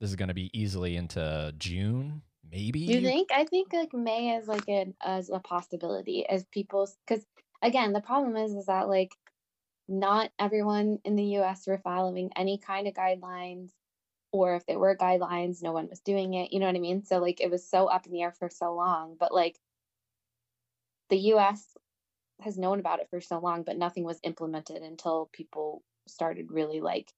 this 0.00 0.10
is 0.10 0.16
gonna 0.16 0.34
be 0.34 0.50
easily 0.52 0.96
into 0.96 1.52
June 1.58 2.22
maybe 2.50 2.80
you 2.80 3.00
think 3.00 3.30
i 3.32 3.44
think 3.44 3.72
like 3.72 3.92
may 3.92 4.36
is 4.36 4.48
like 4.48 4.68
an 4.68 4.94
as 5.02 5.30
a 5.30 5.38
possibility 5.38 6.26
as 6.28 6.44
people, 6.46 6.88
because 7.06 7.24
again 7.62 7.92
the 7.92 8.00
problem 8.00 8.36
is 8.36 8.52
is 8.52 8.66
that 8.66 8.88
like 8.88 9.14
not 9.88 10.30
everyone 10.38 10.98
in 11.04 11.16
the 11.16 11.24
us 11.24 11.66
were 11.66 11.78
following 11.78 12.30
any 12.36 12.58
kind 12.58 12.86
of 12.86 12.94
guidelines 12.94 13.70
or 14.32 14.54
if 14.54 14.66
there 14.66 14.78
were 14.78 14.96
guidelines 14.96 15.62
no 15.62 15.72
one 15.72 15.88
was 15.88 16.00
doing 16.00 16.34
it 16.34 16.52
you 16.52 16.60
know 16.60 16.66
what 16.66 16.76
i 16.76 16.80
mean 16.80 17.02
so 17.02 17.18
like 17.18 17.40
it 17.40 17.50
was 17.50 17.68
so 17.68 17.86
up 17.86 18.06
in 18.06 18.12
the 18.12 18.22
air 18.22 18.32
for 18.32 18.48
so 18.50 18.74
long 18.74 19.16
but 19.18 19.32
like 19.34 19.58
the 21.10 21.16
us 21.16 21.64
has 22.40 22.58
known 22.58 22.78
about 22.78 23.00
it 23.00 23.08
for 23.10 23.20
so 23.20 23.38
long 23.38 23.62
but 23.62 23.76
nothing 23.76 24.04
was 24.04 24.20
implemented 24.22 24.82
until 24.82 25.28
people 25.32 25.82
started 26.06 26.50
really 26.50 26.80
like 26.80 27.12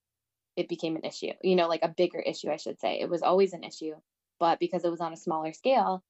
it 0.57 0.69
became 0.69 0.97
an 0.97 1.05
issue 1.05 1.33
you 1.43 1.57
know 1.57 1.69
like 1.69 1.83
a 1.83 1.89
bigger 1.89 2.21
issue 2.21 2.51
i 2.51 2.57
should 2.57 2.81
say 2.81 3.01
it 3.01 3.09
was 3.09 3.23
always 3.23 3.53
an 3.53 3.65
issue 3.65 3.95
but 4.41 4.59
because 4.59 4.85
it 4.85 4.91
was 4.91 5.03
on 5.03 5.13
a 5.13 5.19
smaller 5.19 5.53
scale, 5.53 6.03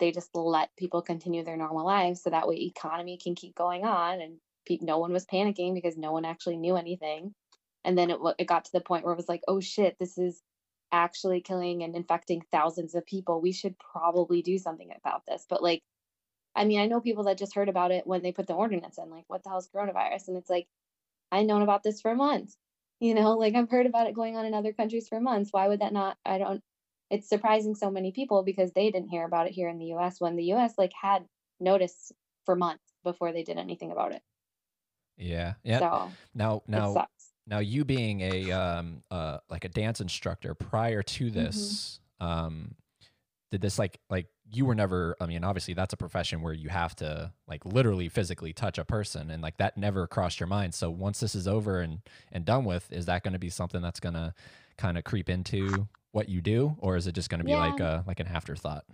they 0.00 0.10
just 0.10 0.34
let 0.34 0.74
people 0.76 1.02
continue 1.02 1.44
their 1.44 1.56
normal 1.56 1.86
lives 1.86 2.22
so 2.22 2.30
that 2.30 2.48
way 2.48 2.56
economy 2.56 3.18
can 3.22 3.36
keep 3.36 3.54
going 3.54 3.84
on 3.84 4.20
and 4.20 4.38
pe- 4.66 4.78
no 4.80 4.98
one 4.98 5.12
was 5.12 5.26
panicking 5.26 5.74
because 5.74 5.96
no 5.96 6.10
one 6.10 6.24
actually 6.24 6.56
knew 6.56 6.76
anything. 6.76 7.34
And 7.84 7.96
then 7.96 8.10
it, 8.10 8.18
it 8.38 8.48
got 8.48 8.64
to 8.64 8.72
the 8.72 8.80
point 8.80 9.04
where 9.04 9.12
it 9.12 9.18
was 9.18 9.28
like, 9.28 9.42
oh 9.46 9.60
shit, 9.60 9.96
this 10.00 10.18
is 10.18 10.42
actually 10.90 11.40
killing 11.42 11.82
and 11.82 11.94
infecting 11.94 12.42
thousands 12.50 12.94
of 12.94 13.06
people. 13.06 13.40
We 13.40 13.52
should 13.52 13.76
probably 13.78 14.42
do 14.42 14.58
something 14.58 14.90
about 14.98 15.22
this. 15.26 15.46
But 15.48 15.62
like, 15.62 15.82
I 16.56 16.64
mean, 16.64 16.80
I 16.80 16.86
know 16.86 17.00
people 17.00 17.24
that 17.24 17.38
just 17.38 17.54
heard 17.54 17.68
about 17.68 17.90
it 17.90 18.06
when 18.06 18.22
they 18.22 18.32
put 18.32 18.46
the 18.46 18.54
ordinance 18.54 18.98
in, 18.98 19.10
like, 19.10 19.24
what 19.28 19.42
the 19.42 19.50
hell 19.50 19.58
is 19.58 19.68
coronavirus? 19.68 20.28
And 20.28 20.36
it's 20.36 20.50
like, 20.50 20.66
I've 21.30 21.46
known 21.46 21.62
about 21.62 21.82
this 21.82 22.00
for 22.00 22.14
months. 22.14 22.56
You 22.98 23.12
know, 23.12 23.32
like 23.32 23.54
I've 23.54 23.68
heard 23.68 23.84
about 23.84 24.06
it 24.06 24.14
going 24.14 24.38
on 24.38 24.46
in 24.46 24.54
other 24.54 24.72
countries 24.72 25.06
for 25.06 25.20
months. 25.20 25.52
Why 25.52 25.68
would 25.68 25.80
that 25.80 25.92
not? 25.92 26.16
I 26.24 26.38
don't 26.38 26.62
it's 27.10 27.28
surprising 27.28 27.74
so 27.74 27.90
many 27.90 28.12
people 28.12 28.42
because 28.42 28.72
they 28.72 28.90
didn't 28.90 29.08
hear 29.08 29.24
about 29.24 29.46
it 29.46 29.52
here 29.52 29.68
in 29.68 29.78
the 29.78 29.86
US 29.94 30.20
when 30.20 30.36
the 30.36 30.52
US 30.54 30.74
like 30.76 30.92
had 31.00 31.24
notice 31.60 32.12
for 32.44 32.56
months 32.56 32.84
before 33.04 33.32
they 33.32 33.42
did 33.42 33.58
anything 33.58 33.92
about 33.92 34.12
it. 34.12 34.22
Yeah. 35.16 35.54
Yeah. 35.62 35.78
So 35.78 36.12
now 36.34 36.62
now 36.66 37.06
now 37.46 37.58
you 37.58 37.84
being 37.84 38.20
a 38.20 38.50
um 38.52 39.02
uh 39.10 39.38
like 39.48 39.64
a 39.64 39.68
dance 39.68 40.00
instructor 40.00 40.54
prior 40.54 41.02
to 41.02 41.30
this 41.30 42.00
mm-hmm. 42.20 42.32
um 42.32 42.74
did 43.50 43.60
this 43.60 43.78
like 43.78 44.00
like 44.10 44.26
you 44.50 44.64
were 44.64 44.74
never 44.74 45.16
i 45.20 45.26
mean 45.26 45.44
obviously 45.44 45.74
that's 45.74 45.92
a 45.92 45.96
profession 45.96 46.42
where 46.42 46.52
you 46.52 46.68
have 46.68 46.94
to 46.94 47.32
like 47.46 47.64
literally 47.64 48.08
physically 48.08 48.52
touch 48.52 48.78
a 48.78 48.84
person 48.84 49.30
and 49.30 49.42
like 49.42 49.56
that 49.58 49.76
never 49.76 50.06
crossed 50.06 50.40
your 50.40 50.46
mind 50.46 50.74
so 50.74 50.90
once 50.90 51.20
this 51.20 51.34
is 51.34 51.46
over 51.46 51.80
and 51.80 52.00
and 52.32 52.44
done 52.44 52.64
with 52.64 52.90
is 52.92 53.06
that 53.06 53.22
going 53.22 53.32
to 53.32 53.38
be 53.38 53.50
something 53.50 53.82
that's 53.82 54.00
going 54.00 54.14
to 54.14 54.34
kind 54.76 54.98
of 54.98 55.04
creep 55.04 55.28
into 55.28 55.88
what 56.12 56.28
you 56.28 56.40
do, 56.40 56.74
or 56.78 56.96
is 56.96 57.06
it 57.06 57.14
just 57.14 57.28
going 57.28 57.40
to 57.40 57.44
be 57.44 57.50
yeah. 57.50 57.66
like 57.66 57.80
a 57.80 58.04
like 58.06 58.20
an 58.20 58.26
afterthought? 58.26 58.84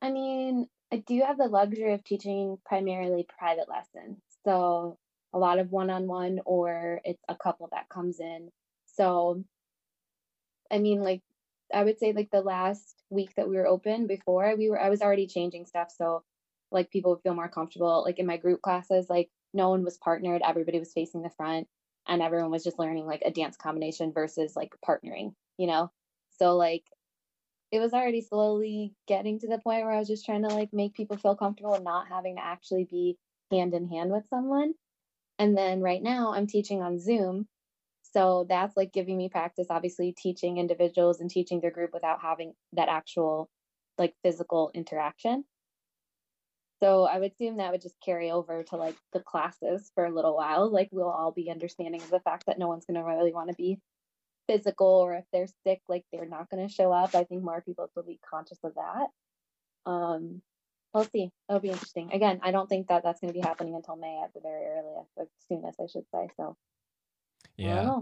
I 0.00 0.10
mean, 0.10 0.68
I 0.92 1.02
do 1.06 1.20
have 1.26 1.36
the 1.36 1.48
luxury 1.48 1.92
of 1.92 2.04
teaching 2.04 2.58
primarily 2.64 3.26
private 3.38 3.68
lessons, 3.68 4.18
so 4.44 4.98
a 5.32 5.38
lot 5.38 5.58
of 5.58 5.72
one-on-one, 5.72 6.40
or 6.46 7.00
it's 7.04 7.22
a 7.28 7.34
couple 7.34 7.68
that 7.72 7.88
comes 7.88 8.20
in. 8.20 8.50
So, 8.86 9.44
I 10.70 10.78
mean, 10.78 11.02
like 11.02 11.22
I 11.72 11.84
would 11.84 11.98
say, 11.98 12.12
like 12.12 12.30
the 12.30 12.40
last 12.40 13.02
week 13.10 13.34
that 13.36 13.48
we 13.48 13.56
were 13.56 13.66
open 13.66 14.06
before 14.06 14.54
we 14.56 14.70
were, 14.70 14.80
I 14.80 14.90
was 14.90 15.02
already 15.02 15.26
changing 15.26 15.66
stuff, 15.66 15.92
so 15.96 16.22
like 16.70 16.90
people 16.90 17.12
would 17.12 17.22
feel 17.22 17.34
more 17.34 17.48
comfortable. 17.48 18.02
Like 18.04 18.18
in 18.18 18.26
my 18.26 18.36
group 18.36 18.62
classes, 18.62 19.08
like 19.08 19.30
no 19.54 19.70
one 19.70 19.84
was 19.84 19.98
partnered, 19.98 20.42
everybody 20.44 20.78
was 20.78 20.92
facing 20.92 21.22
the 21.22 21.30
front, 21.30 21.68
and 22.06 22.22
everyone 22.22 22.50
was 22.50 22.64
just 22.64 22.78
learning 22.78 23.06
like 23.06 23.22
a 23.24 23.30
dance 23.30 23.56
combination 23.56 24.12
versus 24.12 24.56
like 24.56 24.74
partnering, 24.86 25.34
you 25.56 25.66
know. 25.66 25.90
So 26.38 26.56
like 26.56 26.84
it 27.70 27.80
was 27.80 27.92
already 27.92 28.22
slowly 28.22 28.94
getting 29.06 29.38
to 29.40 29.46
the 29.46 29.58
point 29.58 29.84
where 29.84 29.92
I 29.92 29.98
was 29.98 30.08
just 30.08 30.24
trying 30.24 30.42
to 30.42 30.48
like 30.48 30.72
make 30.72 30.94
people 30.94 31.16
feel 31.18 31.36
comfortable 31.36 31.74
and 31.74 31.84
not 31.84 32.08
having 32.08 32.36
to 32.36 32.44
actually 32.44 32.84
be 32.90 33.18
hand 33.50 33.74
in 33.74 33.88
hand 33.88 34.10
with 34.10 34.26
someone. 34.28 34.72
And 35.38 35.56
then 35.56 35.80
right 35.80 36.02
now 36.02 36.32
I'm 36.32 36.46
teaching 36.46 36.82
on 36.82 36.98
Zoom. 36.98 37.46
So 38.12 38.46
that's 38.48 38.76
like 38.76 38.92
giving 38.92 39.18
me 39.18 39.28
practice, 39.28 39.66
obviously 39.70 40.14
teaching 40.16 40.58
individuals 40.58 41.20
and 41.20 41.30
teaching 41.30 41.60
their 41.60 41.70
group 41.70 41.90
without 41.92 42.22
having 42.22 42.54
that 42.72 42.88
actual 42.88 43.50
like 43.98 44.14
physical 44.22 44.70
interaction. 44.74 45.44
So 46.80 47.04
I 47.04 47.18
would 47.18 47.32
assume 47.32 47.56
that 47.56 47.72
would 47.72 47.82
just 47.82 47.96
carry 48.04 48.30
over 48.30 48.62
to 48.62 48.76
like 48.76 48.96
the 49.12 49.20
classes 49.20 49.90
for 49.94 50.04
a 50.04 50.14
little 50.14 50.36
while. 50.36 50.70
Like 50.70 50.88
we'll 50.92 51.10
all 51.10 51.32
be 51.32 51.50
understanding 51.50 52.00
of 52.00 52.10
the 52.10 52.20
fact 52.20 52.46
that 52.46 52.58
no 52.58 52.68
one's 52.68 52.86
going 52.86 52.98
to 52.98 53.04
really 53.04 53.32
want 53.32 53.50
to 53.50 53.56
be 53.56 53.78
physical 54.48 54.86
or 54.86 55.14
if 55.14 55.24
they're 55.32 55.48
sick, 55.66 55.80
like 55.88 56.04
they're 56.12 56.26
not 56.26 56.48
going 56.50 56.66
to 56.66 56.72
show 56.72 56.92
up. 56.92 57.14
I 57.14 57.24
think 57.24 57.42
more 57.42 57.60
people 57.60 57.90
will 57.94 58.04
be 58.04 58.20
conscious 58.28 58.58
of 58.62 58.74
that. 58.76 59.90
Um, 59.90 60.40
we'll 60.94 61.04
see. 61.04 61.30
It'll 61.48 61.60
be 61.60 61.70
interesting. 61.70 62.10
Again, 62.12 62.40
I 62.42 62.52
don't 62.52 62.68
think 62.68 62.88
that 62.88 63.02
that's 63.02 63.20
going 63.20 63.32
to 63.32 63.38
be 63.38 63.46
happening 63.46 63.74
until 63.74 63.96
May 63.96 64.20
at 64.24 64.32
the 64.32 64.40
very 64.40 64.64
earliest, 64.64 65.10
or 65.16 65.26
soonest, 65.48 65.80
I 65.80 65.86
should 65.86 66.04
say. 66.14 66.28
So, 66.36 66.56
yeah. 67.58 68.00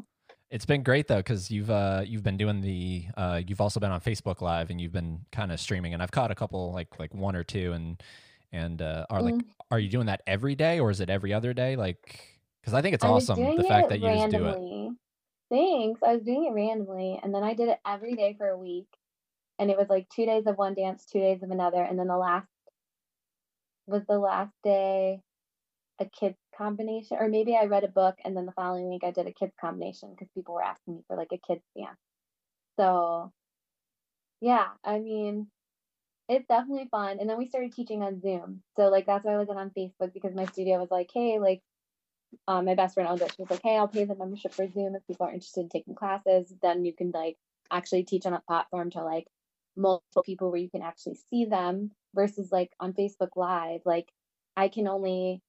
It's 0.48 0.66
been 0.66 0.84
great 0.84 1.08
though 1.08 1.16
because 1.16 1.50
you've 1.50 1.70
uh, 1.70 2.02
you've 2.06 2.22
been 2.22 2.36
doing 2.36 2.60
the 2.60 3.06
uh, 3.16 3.42
you've 3.46 3.60
also 3.60 3.80
been 3.80 3.90
on 3.90 4.00
Facebook 4.00 4.40
Live 4.40 4.70
and 4.70 4.80
you've 4.80 4.92
been 4.92 5.20
kind 5.32 5.50
of 5.50 5.58
streaming 5.58 5.92
and 5.92 6.02
I've 6.02 6.12
caught 6.12 6.30
a 6.30 6.36
couple 6.36 6.72
like 6.72 6.98
like 7.00 7.12
one 7.12 7.34
or 7.34 7.42
two 7.42 7.72
and 7.72 8.00
and 8.52 8.80
uh, 8.80 9.06
are 9.10 9.20
mm. 9.20 9.32
like 9.32 9.44
are 9.72 9.80
you 9.80 9.88
doing 9.88 10.06
that 10.06 10.22
every 10.26 10.54
day 10.54 10.78
or 10.78 10.90
is 10.90 11.00
it 11.00 11.10
every 11.10 11.32
other 11.32 11.52
day 11.52 11.74
like 11.74 12.36
because 12.60 12.74
I 12.74 12.82
think 12.82 12.94
it's 12.94 13.04
awesome 13.04 13.56
the 13.56 13.64
fact 13.64 13.88
that 13.88 14.00
you 14.00 14.06
randomly. 14.06 14.48
just 14.48 14.58
do 14.58 14.88
it. 14.88 14.96
Thanks. 15.48 16.00
I 16.02 16.14
was 16.14 16.22
doing 16.22 16.46
it 16.46 16.54
randomly 16.54 17.20
and 17.22 17.34
then 17.34 17.42
I 17.42 17.54
did 17.54 17.68
it 17.68 17.78
every 17.86 18.14
day 18.14 18.34
for 18.36 18.48
a 18.48 18.58
week. 18.58 18.88
And 19.58 19.70
it 19.70 19.78
was 19.78 19.88
like 19.88 20.08
two 20.08 20.26
days 20.26 20.46
of 20.46 20.58
one 20.58 20.74
dance, 20.74 21.06
two 21.06 21.20
days 21.20 21.42
of 21.42 21.50
another. 21.50 21.82
And 21.82 21.98
then 21.98 22.08
the 22.08 22.16
last 22.16 22.48
was 23.86 24.02
the 24.08 24.18
last 24.18 24.52
day 24.64 25.20
a 26.00 26.04
kids 26.06 26.36
combination. 26.56 27.18
Or 27.20 27.28
maybe 27.28 27.56
I 27.56 27.66
read 27.66 27.84
a 27.84 27.88
book 27.88 28.16
and 28.24 28.36
then 28.36 28.46
the 28.46 28.52
following 28.52 28.88
week 28.88 29.02
I 29.04 29.10
did 29.10 29.26
a 29.26 29.32
kids 29.32 29.54
combination 29.60 30.10
because 30.10 30.28
people 30.34 30.54
were 30.54 30.64
asking 30.64 30.96
me 30.96 31.02
for 31.06 31.16
like 31.16 31.32
a 31.32 31.38
kids 31.38 31.62
dance. 31.76 31.98
So 32.78 33.32
yeah, 34.40 34.66
I 34.84 34.98
mean, 34.98 35.48
it's 36.28 36.46
definitely 36.48 36.88
fun. 36.90 37.18
And 37.20 37.28
then 37.28 37.38
we 37.38 37.48
started 37.48 37.72
teaching 37.72 38.02
on 38.02 38.20
Zoom. 38.20 38.62
So 38.76 38.88
like 38.88 39.06
that's 39.06 39.24
why 39.24 39.32
I 39.32 39.38
wasn't 39.38 39.58
on 39.58 39.70
Facebook 39.76 40.12
because 40.12 40.34
my 40.34 40.46
studio 40.46 40.78
was 40.78 40.90
like, 40.90 41.10
hey, 41.12 41.38
like 41.38 41.62
um, 42.48 42.64
my 42.64 42.74
best 42.74 42.94
friend 42.94 43.08
Aldrich 43.08 43.36
was 43.38 43.50
like, 43.50 43.62
hey, 43.62 43.76
I'll 43.76 43.88
pay 43.88 44.04
the 44.04 44.14
membership 44.14 44.52
for 44.52 44.68
Zoom 44.70 44.94
if 44.94 45.06
people 45.06 45.26
are 45.26 45.32
interested 45.32 45.60
in 45.60 45.68
taking 45.68 45.94
classes. 45.94 46.52
Then 46.62 46.84
you 46.84 46.92
can 46.92 47.10
like 47.12 47.36
actually 47.70 48.04
teach 48.04 48.26
on 48.26 48.34
a 48.34 48.42
platform 48.46 48.90
to 48.90 49.02
like 49.02 49.26
multiple 49.76 50.22
people 50.22 50.50
where 50.50 50.60
you 50.60 50.70
can 50.70 50.82
actually 50.82 51.18
see 51.30 51.44
them 51.44 51.90
versus 52.14 52.50
like 52.50 52.72
on 52.80 52.92
Facebook 52.94 53.30
Live, 53.36 53.82
like 53.84 54.08
I 54.56 54.68
can 54.68 54.88
only 54.88 55.42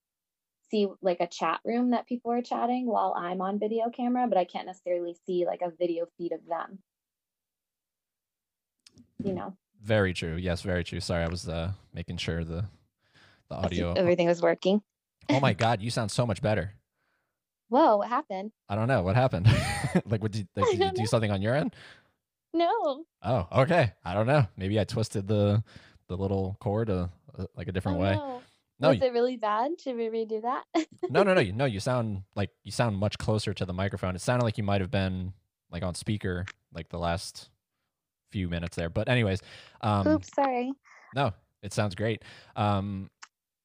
see 0.69 0.87
like 1.01 1.19
a 1.19 1.27
chat 1.27 1.59
room 1.63 1.91
that 1.91 2.07
people 2.07 2.31
are 2.31 2.41
chatting 2.41 2.85
while 2.87 3.13
I'm 3.17 3.41
on 3.41 3.59
video 3.59 3.89
camera, 3.89 4.27
but 4.27 4.37
I 4.37 4.45
can't 4.45 4.65
necessarily 4.67 5.15
see 5.25 5.45
like 5.45 5.61
a 5.61 5.71
video 5.77 6.05
feed 6.17 6.31
of 6.31 6.45
them. 6.47 6.79
You 9.23 9.33
know. 9.33 9.55
Very 9.83 10.13
true. 10.13 10.35
Yes, 10.35 10.61
very 10.61 10.83
true. 10.83 10.99
Sorry, 10.99 11.23
I 11.23 11.27
was 11.27 11.47
uh, 11.47 11.71
making 11.93 12.17
sure 12.17 12.43
the 12.43 12.65
the 13.49 13.55
audio. 13.55 13.93
Everything 13.93 14.27
was 14.27 14.41
working. 14.41 14.81
oh 15.29 15.39
my 15.39 15.53
god, 15.65 15.81
you 15.81 15.89
sound 15.89 16.11
so 16.11 16.25
much 16.25 16.41
better. 16.41 16.73
Whoa, 17.69 17.97
what 17.97 18.07
happened? 18.09 18.51
I 18.69 18.75
don't 18.75 18.87
know 18.87 19.01
what 19.03 19.15
happened. 19.15 19.47
like, 20.05 20.21
what 20.21 20.31
did, 20.31 20.47
like, 20.55 20.69
did 20.71 20.79
you 20.79 20.91
do 20.91 21.01
know. 21.01 21.05
something 21.05 21.31
on 21.31 21.41
your 21.41 21.53
end? 21.55 21.75
No. 22.53 23.03
Oh, 23.21 23.47
okay. 23.63 23.91
I 24.05 24.13
don't 24.13 24.25
know. 24.27 24.47
Maybe 24.55 24.79
I 24.79 24.83
twisted 24.85 25.27
the 25.27 25.63
the 26.07 26.15
little 26.15 26.55
cord 26.61 26.89
uh, 26.89 27.07
uh, 27.37 27.45
like 27.55 27.67
a 27.67 27.71
different 27.73 27.97
Oh, 27.97 28.01
way. 28.01 28.15
no. 28.15 28.41
No, 28.79 28.89
Was 28.89 29.01
it 29.01 29.11
really 29.13 29.37
bad? 29.37 29.71
Should 29.81 29.95
we 29.97 30.05
redo 30.09 30.41
that? 30.43 30.63
no, 31.09 31.23
no, 31.23 31.33
no. 31.33 31.41
You 31.41 31.51
no, 31.53 31.65
you 31.65 31.79
sound 31.79 32.21
like 32.35 32.51
you 32.63 32.71
sound 32.71 32.95
much 32.97 33.17
closer 33.17 33.53
to 33.53 33.65
the 33.65 33.73
microphone. 33.73 34.15
It 34.15 34.21
sounded 34.21 34.43
like 34.45 34.57
you 34.57 34.63
might 34.63 34.81
have 34.81 34.91
been 34.91 35.33
like 35.71 35.83
on 35.83 35.95
speaker 35.95 36.45
like 36.73 36.89
the 36.89 36.99
last 36.99 37.49
few 38.31 38.49
minutes 38.49 38.75
there. 38.75 38.89
But 38.89 39.09
anyways, 39.09 39.41
um, 39.81 40.07
Oops, 40.07 40.29
sorry. 40.35 40.71
no, 41.15 41.31
it 41.63 41.73
sounds 41.73 41.95
great. 41.95 42.23
Um, 42.55 43.09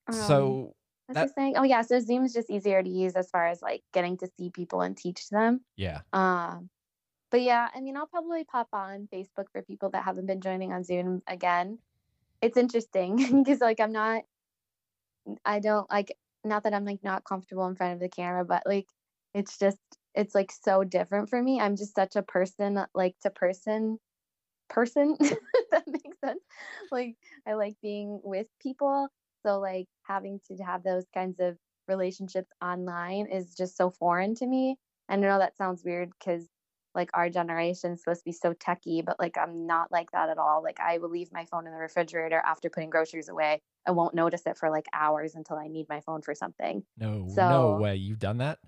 Um, 0.09 0.15
so 0.15 0.75
that- 1.09 1.35
saying? 1.35 1.55
Oh 1.59 1.63
yeah, 1.63 1.83
so 1.83 2.01
Zoom 2.01 2.25
is 2.25 2.33
just 2.33 2.49
easier 2.51 2.83
to 2.83 2.89
use 2.89 3.15
as 3.15 3.29
far 3.31 3.47
as 3.49 3.61
like 3.61 3.83
getting 3.93 4.17
to 4.19 4.29
see 4.39 4.49
people 4.51 4.81
and 4.81 4.97
teach 4.97 5.29
them. 5.29 5.61
yeah, 5.77 6.01
Um, 6.15 6.71
but 7.31 7.43
yeah, 7.43 7.69
I 7.75 7.81
mean, 7.81 7.97
I'll 7.99 8.07
probably 8.07 8.45
pop 8.45 8.69
on 8.73 9.09
Facebook 9.13 9.47
for 9.53 9.63
people 9.63 9.91
that 9.91 10.05
haven't 10.05 10.27
been 10.27 10.41
joining 10.41 10.73
on 10.73 10.85
Zoom 10.85 11.23
again. 11.27 11.79
It's 12.41 12.57
interesting 12.57 13.17
because 13.45 13.61
like 13.61 13.79
I'm 13.81 13.93
not, 13.93 14.23
I 15.45 15.61
don't 15.61 15.91
like, 15.91 16.17
not 16.45 16.65
that 16.65 16.75
I'm 16.75 16.85
like 16.85 17.03
not 17.05 17.25
comfortable 17.25 17.67
in 17.67 17.77
front 17.77 17.95
of 17.95 18.01
the 18.01 18.09
camera, 18.09 18.45
but 18.45 18.63
like 18.67 18.89
it's 19.35 19.59
just, 19.59 19.79
it's 20.15 20.35
like 20.35 20.53
so 20.53 20.85
different 20.85 21.31
for 21.31 21.43
me. 21.43 21.61
I'm 21.61 21.77
just 21.77 21.95
such 21.95 22.17
a 22.17 22.23
person, 22.23 22.79
uh, 22.79 22.87
like 22.95 23.17
to 23.23 23.31
person 23.31 23.99
person, 24.69 25.17
that 25.71 25.85
makes 25.87 26.19
sense. 26.25 26.43
Like 26.91 27.17
I 27.47 27.55
like 27.55 27.77
being 27.83 28.21
with 28.25 28.47
people. 28.61 29.09
So 29.45 29.61
like 29.61 29.87
having 30.05 30.41
to 30.49 30.57
have 30.65 30.83
those 30.83 31.05
kinds 31.15 31.41
of 31.41 31.57
relationships 31.89 32.51
online 32.63 33.27
is 33.27 33.55
just 33.55 33.77
so 33.77 33.91
foreign 33.91 34.35
to 34.37 34.47
me. 34.47 34.77
And 35.09 35.25
I 35.25 35.29
know 35.29 35.39
that 35.39 35.57
sounds 35.57 35.85
weird 35.85 36.11
because 36.19 36.47
like 36.95 37.11
our 37.15 37.31
generation 37.31 37.93
is 37.93 38.01
supposed 38.01 38.21
to 38.21 38.25
be 38.25 38.33
so 38.33 38.53
techy, 38.53 39.03
but 39.03 39.19
like 39.19 39.37
I'm 39.39 39.67
not 39.67 39.91
like 39.91 40.11
that 40.13 40.29
at 40.29 40.39
all. 40.39 40.63
Like 40.63 40.79
I 40.81 40.99
will 40.99 41.11
leave 41.11 41.33
my 41.33 41.45
phone 41.47 41.67
in 41.67 41.73
the 41.73 41.79
refrigerator 41.79 42.43
after 42.45 42.69
putting 42.71 42.91
groceries 42.91 43.29
away. 43.29 43.61
I 43.87 43.93
won't 43.93 44.15
notice 44.15 44.43
it 44.47 44.57
for 44.59 44.71
like 44.71 44.87
hours 44.93 45.35
until 45.35 45.57
I 45.57 45.69
need 45.69 45.89
my 45.89 46.01
phone 46.01 46.23
for 46.23 46.35
something. 46.35 46.83
no, 46.99 47.27
so, 47.29 47.49
no 47.49 47.81
way. 47.81 47.97
You've 47.97 48.19
done 48.19 48.39
that? 48.39 48.59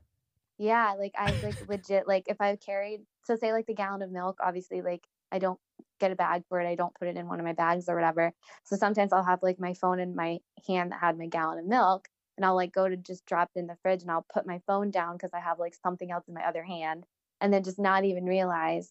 Yeah, 0.58 0.94
like 0.98 1.14
I 1.18 1.38
like 1.42 1.56
legit 1.68 2.08
like 2.08 2.24
if 2.28 2.40
I've 2.40 2.60
carried 2.60 3.00
so 3.24 3.36
say 3.36 3.52
like 3.52 3.66
the 3.66 3.74
gallon 3.74 4.02
of 4.02 4.10
milk, 4.10 4.38
obviously 4.42 4.82
like 4.82 5.06
I 5.32 5.38
don't 5.38 5.58
get 6.00 6.12
a 6.12 6.16
bag 6.16 6.44
for 6.48 6.60
it. 6.60 6.68
I 6.68 6.76
don't 6.76 6.94
put 6.94 7.08
it 7.08 7.16
in 7.16 7.26
one 7.26 7.40
of 7.40 7.46
my 7.46 7.54
bags 7.54 7.88
or 7.88 7.94
whatever. 7.94 8.32
So 8.64 8.76
sometimes 8.76 9.12
I'll 9.12 9.24
have 9.24 9.42
like 9.42 9.58
my 9.58 9.74
phone 9.74 10.00
in 10.00 10.14
my 10.14 10.38
hand 10.66 10.92
that 10.92 11.00
had 11.00 11.18
my 11.18 11.26
gallon 11.26 11.58
of 11.58 11.66
milk 11.66 12.08
and 12.36 12.44
I'll 12.44 12.54
like 12.54 12.72
go 12.72 12.88
to 12.88 12.96
just 12.96 13.26
drop 13.26 13.50
it 13.54 13.58
in 13.58 13.66
the 13.66 13.76
fridge 13.82 14.02
and 14.02 14.10
I'll 14.10 14.26
put 14.32 14.46
my 14.46 14.60
phone 14.66 14.90
down 14.90 15.16
because 15.16 15.30
I 15.34 15.40
have 15.40 15.58
like 15.58 15.74
something 15.74 16.10
else 16.10 16.24
in 16.28 16.34
my 16.34 16.46
other 16.46 16.62
hand 16.62 17.04
and 17.44 17.52
then 17.52 17.62
just 17.62 17.78
not 17.78 18.06
even 18.06 18.24
realize 18.24 18.90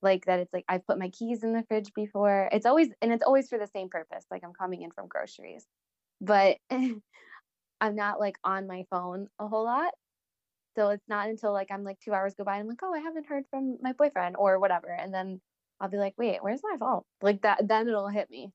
like 0.00 0.24
that 0.24 0.40
it's 0.40 0.54
like 0.54 0.64
I've 0.66 0.86
put 0.86 0.98
my 0.98 1.10
keys 1.10 1.44
in 1.44 1.52
the 1.52 1.62
fridge 1.68 1.92
before. 1.94 2.48
It's 2.50 2.64
always 2.64 2.88
and 3.02 3.12
it's 3.12 3.22
always 3.22 3.50
for 3.50 3.58
the 3.58 3.66
same 3.66 3.90
purpose. 3.90 4.24
Like 4.30 4.42
I'm 4.42 4.54
coming 4.54 4.80
in 4.80 4.90
from 4.90 5.06
groceries. 5.06 5.66
But 6.22 6.56
I'm 6.70 7.94
not 7.94 8.18
like 8.18 8.36
on 8.42 8.66
my 8.66 8.84
phone 8.88 9.28
a 9.38 9.46
whole 9.46 9.64
lot. 9.64 9.92
So 10.78 10.88
it's 10.88 11.06
not 11.08 11.28
until 11.28 11.52
like 11.52 11.70
I'm 11.70 11.84
like 11.84 11.98
two 12.00 12.14
hours 12.14 12.34
go 12.34 12.42
by 12.42 12.54
and 12.54 12.62
I'm 12.62 12.68
like, 12.68 12.78
oh, 12.82 12.94
I 12.94 13.00
haven't 13.00 13.26
heard 13.26 13.44
from 13.50 13.76
my 13.82 13.92
boyfriend 13.92 14.36
or 14.38 14.58
whatever. 14.58 14.88
And 14.88 15.12
then 15.12 15.38
I'll 15.78 15.90
be 15.90 15.98
like, 15.98 16.14
wait, 16.16 16.38
where's 16.40 16.62
my 16.62 16.78
phone? 16.80 17.02
Like 17.20 17.42
that, 17.42 17.68
then 17.68 17.86
it'll 17.86 18.08
hit 18.08 18.30
me. 18.30 18.50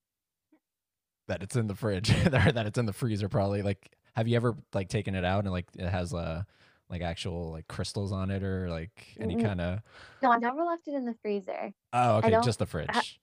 That 1.27 1.43
it's 1.43 1.55
in 1.55 1.67
the 1.67 1.75
fridge 1.75 2.09
or 2.25 2.51
that 2.51 2.65
it's 2.65 2.79
in 2.79 2.87
the 2.87 2.93
freezer 2.93 3.29
probably. 3.29 3.61
Like 3.61 3.95
have 4.15 4.27
you 4.27 4.37
ever 4.37 4.55
like 4.73 4.89
taken 4.89 5.13
it 5.13 5.23
out 5.23 5.43
and 5.43 5.51
like 5.51 5.67
it 5.77 5.87
has 5.87 6.15
uh 6.15 6.41
like 6.89 7.01
actual 7.01 7.51
like 7.51 7.67
crystals 7.67 8.11
on 8.11 8.29
it 8.29 8.43
or 8.43 8.69
like 8.69 9.15
any 9.19 9.35
kind 9.35 9.59
of 9.59 9.79
No, 10.21 10.31
I 10.31 10.37
never 10.37 10.63
left 10.63 10.87
it 10.87 10.93
in 10.93 11.05
the 11.05 11.15
freezer. 11.21 11.73
Oh, 11.93 12.17
okay, 12.17 12.37
just 12.43 12.59
the 12.59 12.65
fridge. 12.65 13.19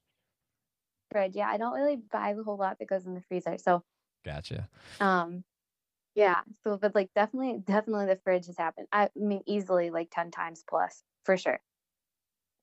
Fridge. 1.10 1.36
Yeah, 1.36 1.48
I 1.48 1.58
don't 1.58 1.74
really 1.74 1.96
buy 1.96 2.32
the 2.34 2.42
whole 2.42 2.56
lot 2.56 2.78
that 2.78 2.88
goes 2.88 3.06
in 3.06 3.14
the 3.14 3.20
freezer. 3.28 3.58
So, 3.58 3.84
Gotcha. 4.24 4.68
um, 5.00 5.44
yeah. 6.14 6.40
So, 6.64 6.76
but 6.76 6.94
like 6.94 7.10
definitely, 7.14 7.62
definitely 7.64 8.06
the 8.06 8.20
fridge 8.24 8.46
has 8.46 8.56
happened. 8.56 8.88
I 8.92 9.10
mean, 9.14 9.42
easily 9.46 9.90
like 9.90 10.08
10 10.10 10.30
times 10.30 10.64
plus 10.68 11.02
for 11.24 11.36
sure. 11.36 11.60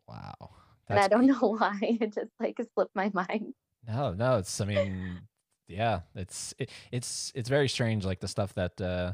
Wow. 0.07 0.49
and 0.89 0.99
I 0.99 1.07
don't 1.07 1.27
know 1.27 1.39
why. 1.57 1.77
It 1.81 2.13
just 2.13 2.31
like 2.39 2.57
slipped 2.73 2.95
my 2.95 3.11
mind. 3.13 3.53
No, 3.87 4.13
no, 4.13 4.37
it's 4.37 4.59
I 4.59 4.65
mean, 4.65 5.21
yeah, 5.67 6.01
it's 6.15 6.53
it, 6.57 6.69
it's 6.91 7.31
it's 7.35 7.49
very 7.49 7.69
strange 7.69 8.05
like 8.05 8.19
the 8.19 8.27
stuff 8.27 8.53
that 8.55 8.79
uh 8.81 9.13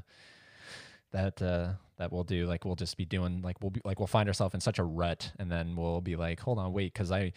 that 1.16 1.42
uh 1.42 1.74
that 1.98 2.12
we'll 2.12 2.24
do 2.26 2.46
like 2.46 2.66
we'll 2.66 2.76
just 2.76 2.98
be 2.98 3.06
doing 3.06 3.42
like 3.42 3.58
we'll 3.62 3.72
be 3.72 3.82
like 3.86 4.00
we'll 4.00 4.08
find 4.08 4.28
ourselves 4.30 4.54
in 4.54 4.60
such 4.62 4.80
a 4.80 4.84
rut 4.84 5.32
and 5.40 5.50
then 5.52 5.76
we'll 5.76 6.02
be 6.02 6.16
like, 6.16 6.40
"Hold 6.42 6.60
on, 6.60 6.74
wait, 6.74 6.94
cuz 6.94 7.12
I 7.12 7.32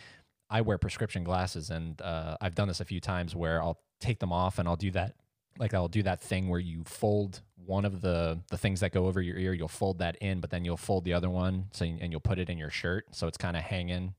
I 0.51 0.61
wear 0.63 0.79
prescription 0.79 1.25
glasses 1.25 1.71
and 1.71 2.01
uh 2.03 2.37
I've 2.41 2.55
done 2.55 2.69
this 2.69 2.81
a 2.81 2.85
few 2.85 3.01
times 3.01 3.35
where 3.37 3.63
I'll 3.63 3.81
take 4.01 4.19
them 4.19 4.33
off 4.33 4.59
and 4.59 4.69
I'll 4.69 4.77
do 4.89 4.91
that 4.93 5.15
like 5.59 5.75
I'll 5.75 5.89
do 5.89 6.03
that 6.05 6.21
thing 6.21 6.49
where 6.49 6.61
you 6.61 6.85
fold 6.85 7.43
one 7.57 7.85
of 7.85 8.01
the 8.01 8.41
the 8.51 8.59
things 8.59 8.81
that 8.81 8.93
go 8.93 9.07
over 9.07 9.21
your 9.23 9.37
ear, 9.39 9.53
you'll 9.55 9.69
fold 9.69 9.99
that 9.99 10.17
in, 10.21 10.41
but 10.41 10.51
then 10.51 10.65
you'll 10.65 10.77
fold 10.91 11.05
the 11.05 11.13
other 11.15 11.31
one 11.31 11.67
so 11.73 11.85
and 11.85 12.11
you'll 12.13 12.21
put 12.33 12.39
it 12.39 12.49
in 12.51 12.59
your 12.59 12.71
shirt 12.71 13.05
so 13.13 13.27
it's 13.29 13.39
kind 13.39 13.57
of 13.57 13.63
hanging 13.63 14.15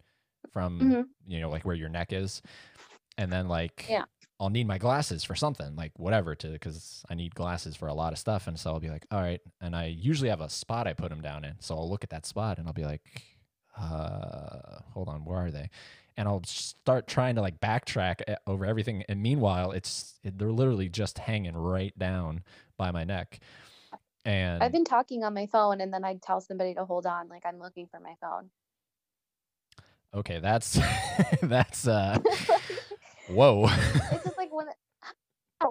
from 0.54 0.80
Mhm. 0.80 1.04
you 1.28 1.40
know 1.42 1.50
like 1.50 1.66
where 1.66 1.76
your 1.76 1.90
neck 1.90 2.14
is 2.14 2.42
and 3.18 3.32
then 3.32 3.48
like 3.48 3.86
Yeah. 3.90 4.06
I'll 4.40 4.50
need 4.50 4.68
my 4.68 4.78
glasses 4.78 5.24
for 5.24 5.36
something 5.36 5.76
like 5.76 5.92
whatever 5.98 6.34
to 6.36 6.48
because 6.50 7.04
I 7.10 7.16
need 7.16 7.36
glasses 7.36 7.76
for 7.76 7.88
a 7.88 7.94
lot 7.94 8.14
of 8.14 8.20
stuff 8.20 8.48
and 8.48 8.60
so 8.60 8.72
I'll 8.72 8.80
be 8.80 8.90
like 8.90 9.06
all 9.12 9.22
right 9.22 9.42
and 9.62 9.76
I 9.76 9.88
usually 9.88 10.30
have 10.30 10.42
a 10.42 10.50
spot 10.50 10.88
I 10.88 10.94
put 10.94 11.10
them 11.10 11.22
down 11.22 11.44
in 11.46 11.56
so 11.60 11.76
I'll 11.76 11.90
look 11.90 12.04
at 12.04 12.10
that 12.12 12.26
spot 12.26 12.58
and 12.58 12.68
I'll 12.68 12.74
be 12.74 12.86
like 12.86 13.02
uh 13.78 14.80
hold 14.94 15.10
on 15.10 15.26
where 15.26 15.40
are 15.40 15.52
they 15.52 15.70
and 16.18 16.28
I'll 16.28 16.44
start 16.46 17.08
trying 17.08 17.36
to 17.36 17.42
like 17.42 17.60
backtrack 17.60 18.22
e- 18.30 18.36
over 18.48 18.66
everything 18.66 19.04
and 19.10 19.22
meanwhile 19.22 19.72
it's 19.72 20.20
it, 20.24 20.38
they're 20.38 20.52
literally 20.52 20.90
just 20.90 21.18
hanging 21.20 21.56
right 21.58 21.98
down 21.98 22.44
by 22.78 22.92
my 22.92 23.04
neck 23.04 23.40
and 24.26 24.62
I've 24.62 24.72
been 24.72 24.86
talking 24.86 25.24
on 25.24 25.34
my 25.34 25.48
phone 25.48 25.82
and 25.82 25.94
then 25.94 26.04
I'd 26.04 26.22
tell 26.22 26.42
somebody 26.42 26.74
to 26.76 26.86
hold 26.86 27.06
on, 27.06 27.30
like 27.30 27.44
I'm 27.46 27.60
looking 27.60 27.88
for 27.88 28.00
my 28.00 28.16
phone. 28.22 28.50
okay 30.14 30.40
that's 30.40 30.80
that's 31.44 31.88
uh 31.88 32.18
whoa 33.30 33.66
it's 33.68 34.24
just 34.24 34.38
like 34.38 34.52
when 34.52 34.68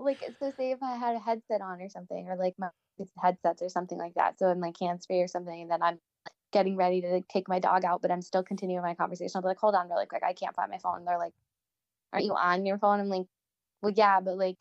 like 0.02 0.22
so 0.38 0.52
say 0.56 0.72
if 0.72 0.82
I 0.82 0.96
had 0.96 1.16
a 1.16 1.18
headset 1.18 1.60
on 1.60 1.80
or 1.80 1.88
something 1.88 2.28
or 2.28 2.36
like 2.36 2.54
my 2.58 2.68
headsets 3.20 3.62
or 3.62 3.68
something 3.68 3.98
like 3.98 4.14
that. 4.14 4.38
So 4.38 4.50
in 4.50 4.60
like 4.60 4.78
hands 4.80 5.06
free 5.06 5.20
or 5.20 5.28
something, 5.28 5.62
and 5.62 5.70
then 5.70 5.82
I'm 5.82 5.98
getting 6.52 6.76
ready 6.76 7.00
to 7.02 7.08
like, 7.08 7.28
take 7.28 7.48
my 7.48 7.58
dog 7.58 7.84
out, 7.84 8.02
but 8.02 8.10
I'm 8.10 8.22
still 8.22 8.42
continuing 8.42 8.82
my 8.82 8.94
conversation. 8.94 9.32
I'll 9.34 9.42
be 9.42 9.48
like, 9.48 9.58
hold 9.58 9.74
on 9.74 9.88
really 9.88 10.06
quick, 10.06 10.22
I 10.26 10.32
can't 10.32 10.54
find 10.54 10.70
my 10.70 10.78
phone. 10.78 11.04
they're 11.04 11.18
like, 11.18 11.34
Aren't 12.12 12.26
you 12.26 12.34
on 12.34 12.66
your 12.66 12.78
phone? 12.78 13.00
I'm 13.00 13.08
like, 13.08 13.26
Well 13.82 13.92
yeah, 13.96 14.20
but 14.20 14.36
like 14.36 14.58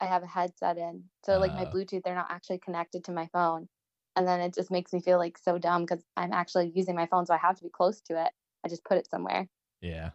I 0.00 0.06
have 0.06 0.22
a 0.22 0.26
headset 0.26 0.76
in. 0.76 1.04
So 1.24 1.38
like 1.38 1.52
my 1.54 1.62
Uh. 1.62 1.70
Bluetooth, 1.70 2.02
they're 2.04 2.14
not 2.14 2.30
actually 2.30 2.58
connected 2.58 3.04
to 3.04 3.12
my 3.12 3.28
phone. 3.32 3.68
And 4.16 4.28
then 4.28 4.40
it 4.40 4.54
just 4.54 4.70
makes 4.70 4.92
me 4.92 5.00
feel 5.00 5.18
like 5.18 5.36
so 5.38 5.58
dumb 5.58 5.82
because 5.82 6.04
I'm 6.16 6.32
actually 6.32 6.70
using 6.74 6.94
my 6.94 7.06
phone, 7.06 7.26
so 7.26 7.34
I 7.34 7.38
have 7.38 7.56
to 7.56 7.64
be 7.64 7.70
close 7.70 8.00
to 8.02 8.24
it. 8.24 8.30
I 8.64 8.68
just 8.68 8.84
put 8.84 8.98
it 8.98 9.08
somewhere. 9.10 9.48
Yeah. 9.80 10.10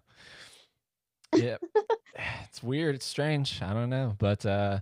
Yeah. 1.44 1.58
it's 2.48 2.62
weird. 2.64 2.96
It's 2.96 3.06
strange. 3.06 3.62
I 3.62 3.74
don't 3.74 3.90
know. 3.90 4.16
But 4.18 4.46
uh 4.46 4.80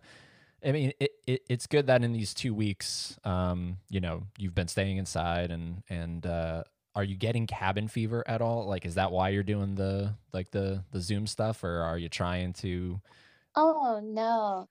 I 0.66 0.72
mean 0.72 0.94
it, 1.00 1.12
it 1.26 1.42
it's 1.50 1.68
good 1.68 1.88
that 1.88 2.04
in 2.04 2.14
these 2.14 2.34
two 2.34 2.54
weeks, 2.54 3.18
um, 3.24 3.78
you 3.90 4.00
know, 4.02 4.24
you've 4.38 4.56
been 4.56 4.68
staying 4.68 4.98
inside 4.98 5.52
and 5.52 5.84
and 5.90 6.26
uh 6.26 6.64
are 6.96 7.04
you 7.04 7.16
getting 7.16 7.46
cabin 7.46 7.88
fever 7.88 8.24
at 8.28 8.42
all? 8.42 8.66
Like 8.66 8.86
is 8.86 8.96
that 8.96 9.12
why 9.12 9.30
you're 9.30 9.44
doing 9.44 9.76
the 9.76 10.16
like 10.34 10.50
the 10.52 10.84
the 10.92 11.02
Zoom 11.02 11.28
stuff 11.28 11.64
or 11.64 11.82
are 11.82 11.98
you 11.98 12.10
trying 12.10 12.54
to 12.54 13.00
Oh 13.56 14.00
no. 14.04 14.68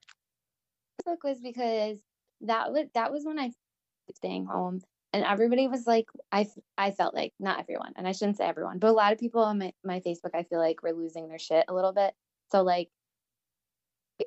Facebook 1.06 1.18
was 1.24 1.40
because 1.40 1.98
that 2.42 2.72
was 2.72 2.86
that 2.94 3.12
was 3.12 3.24
when 3.24 3.38
I 3.38 3.46
was 3.46 4.16
staying 4.16 4.46
home 4.46 4.80
and 5.16 5.24
everybody 5.24 5.66
was 5.66 5.86
like 5.86 6.06
i 6.30 6.46
i 6.76 6.90
felt 6.90 7.14
like 7.14 7.32
not 7.40 7.58
everyone 7.58 7.92
and 7.96 8.06
I 8.06 8.12
shouldn't 8.12 8.36
say 8.36 8.44
everyone 8.44 8.78
but 8.78 8.90
a 8.90 8.92
lot 8.92 9.12
of 9.12 9.18
people 9.18 9.42
on 9.42 9.58
my, 9.58 9.72
my 9.82 10.00
Facebook 10.00 10.34
I 10.34 10.42
feel 10.42 10.58
like 10.58 10.82
were 10.82 10.92
losing 10.92 11.28
their 11.28 11.38
shit 11.38 11.64
a 11.68 11.74
little 11.74 11.92
bit 11.92 12.12
so 12.52 12.62
like 12.62 12.88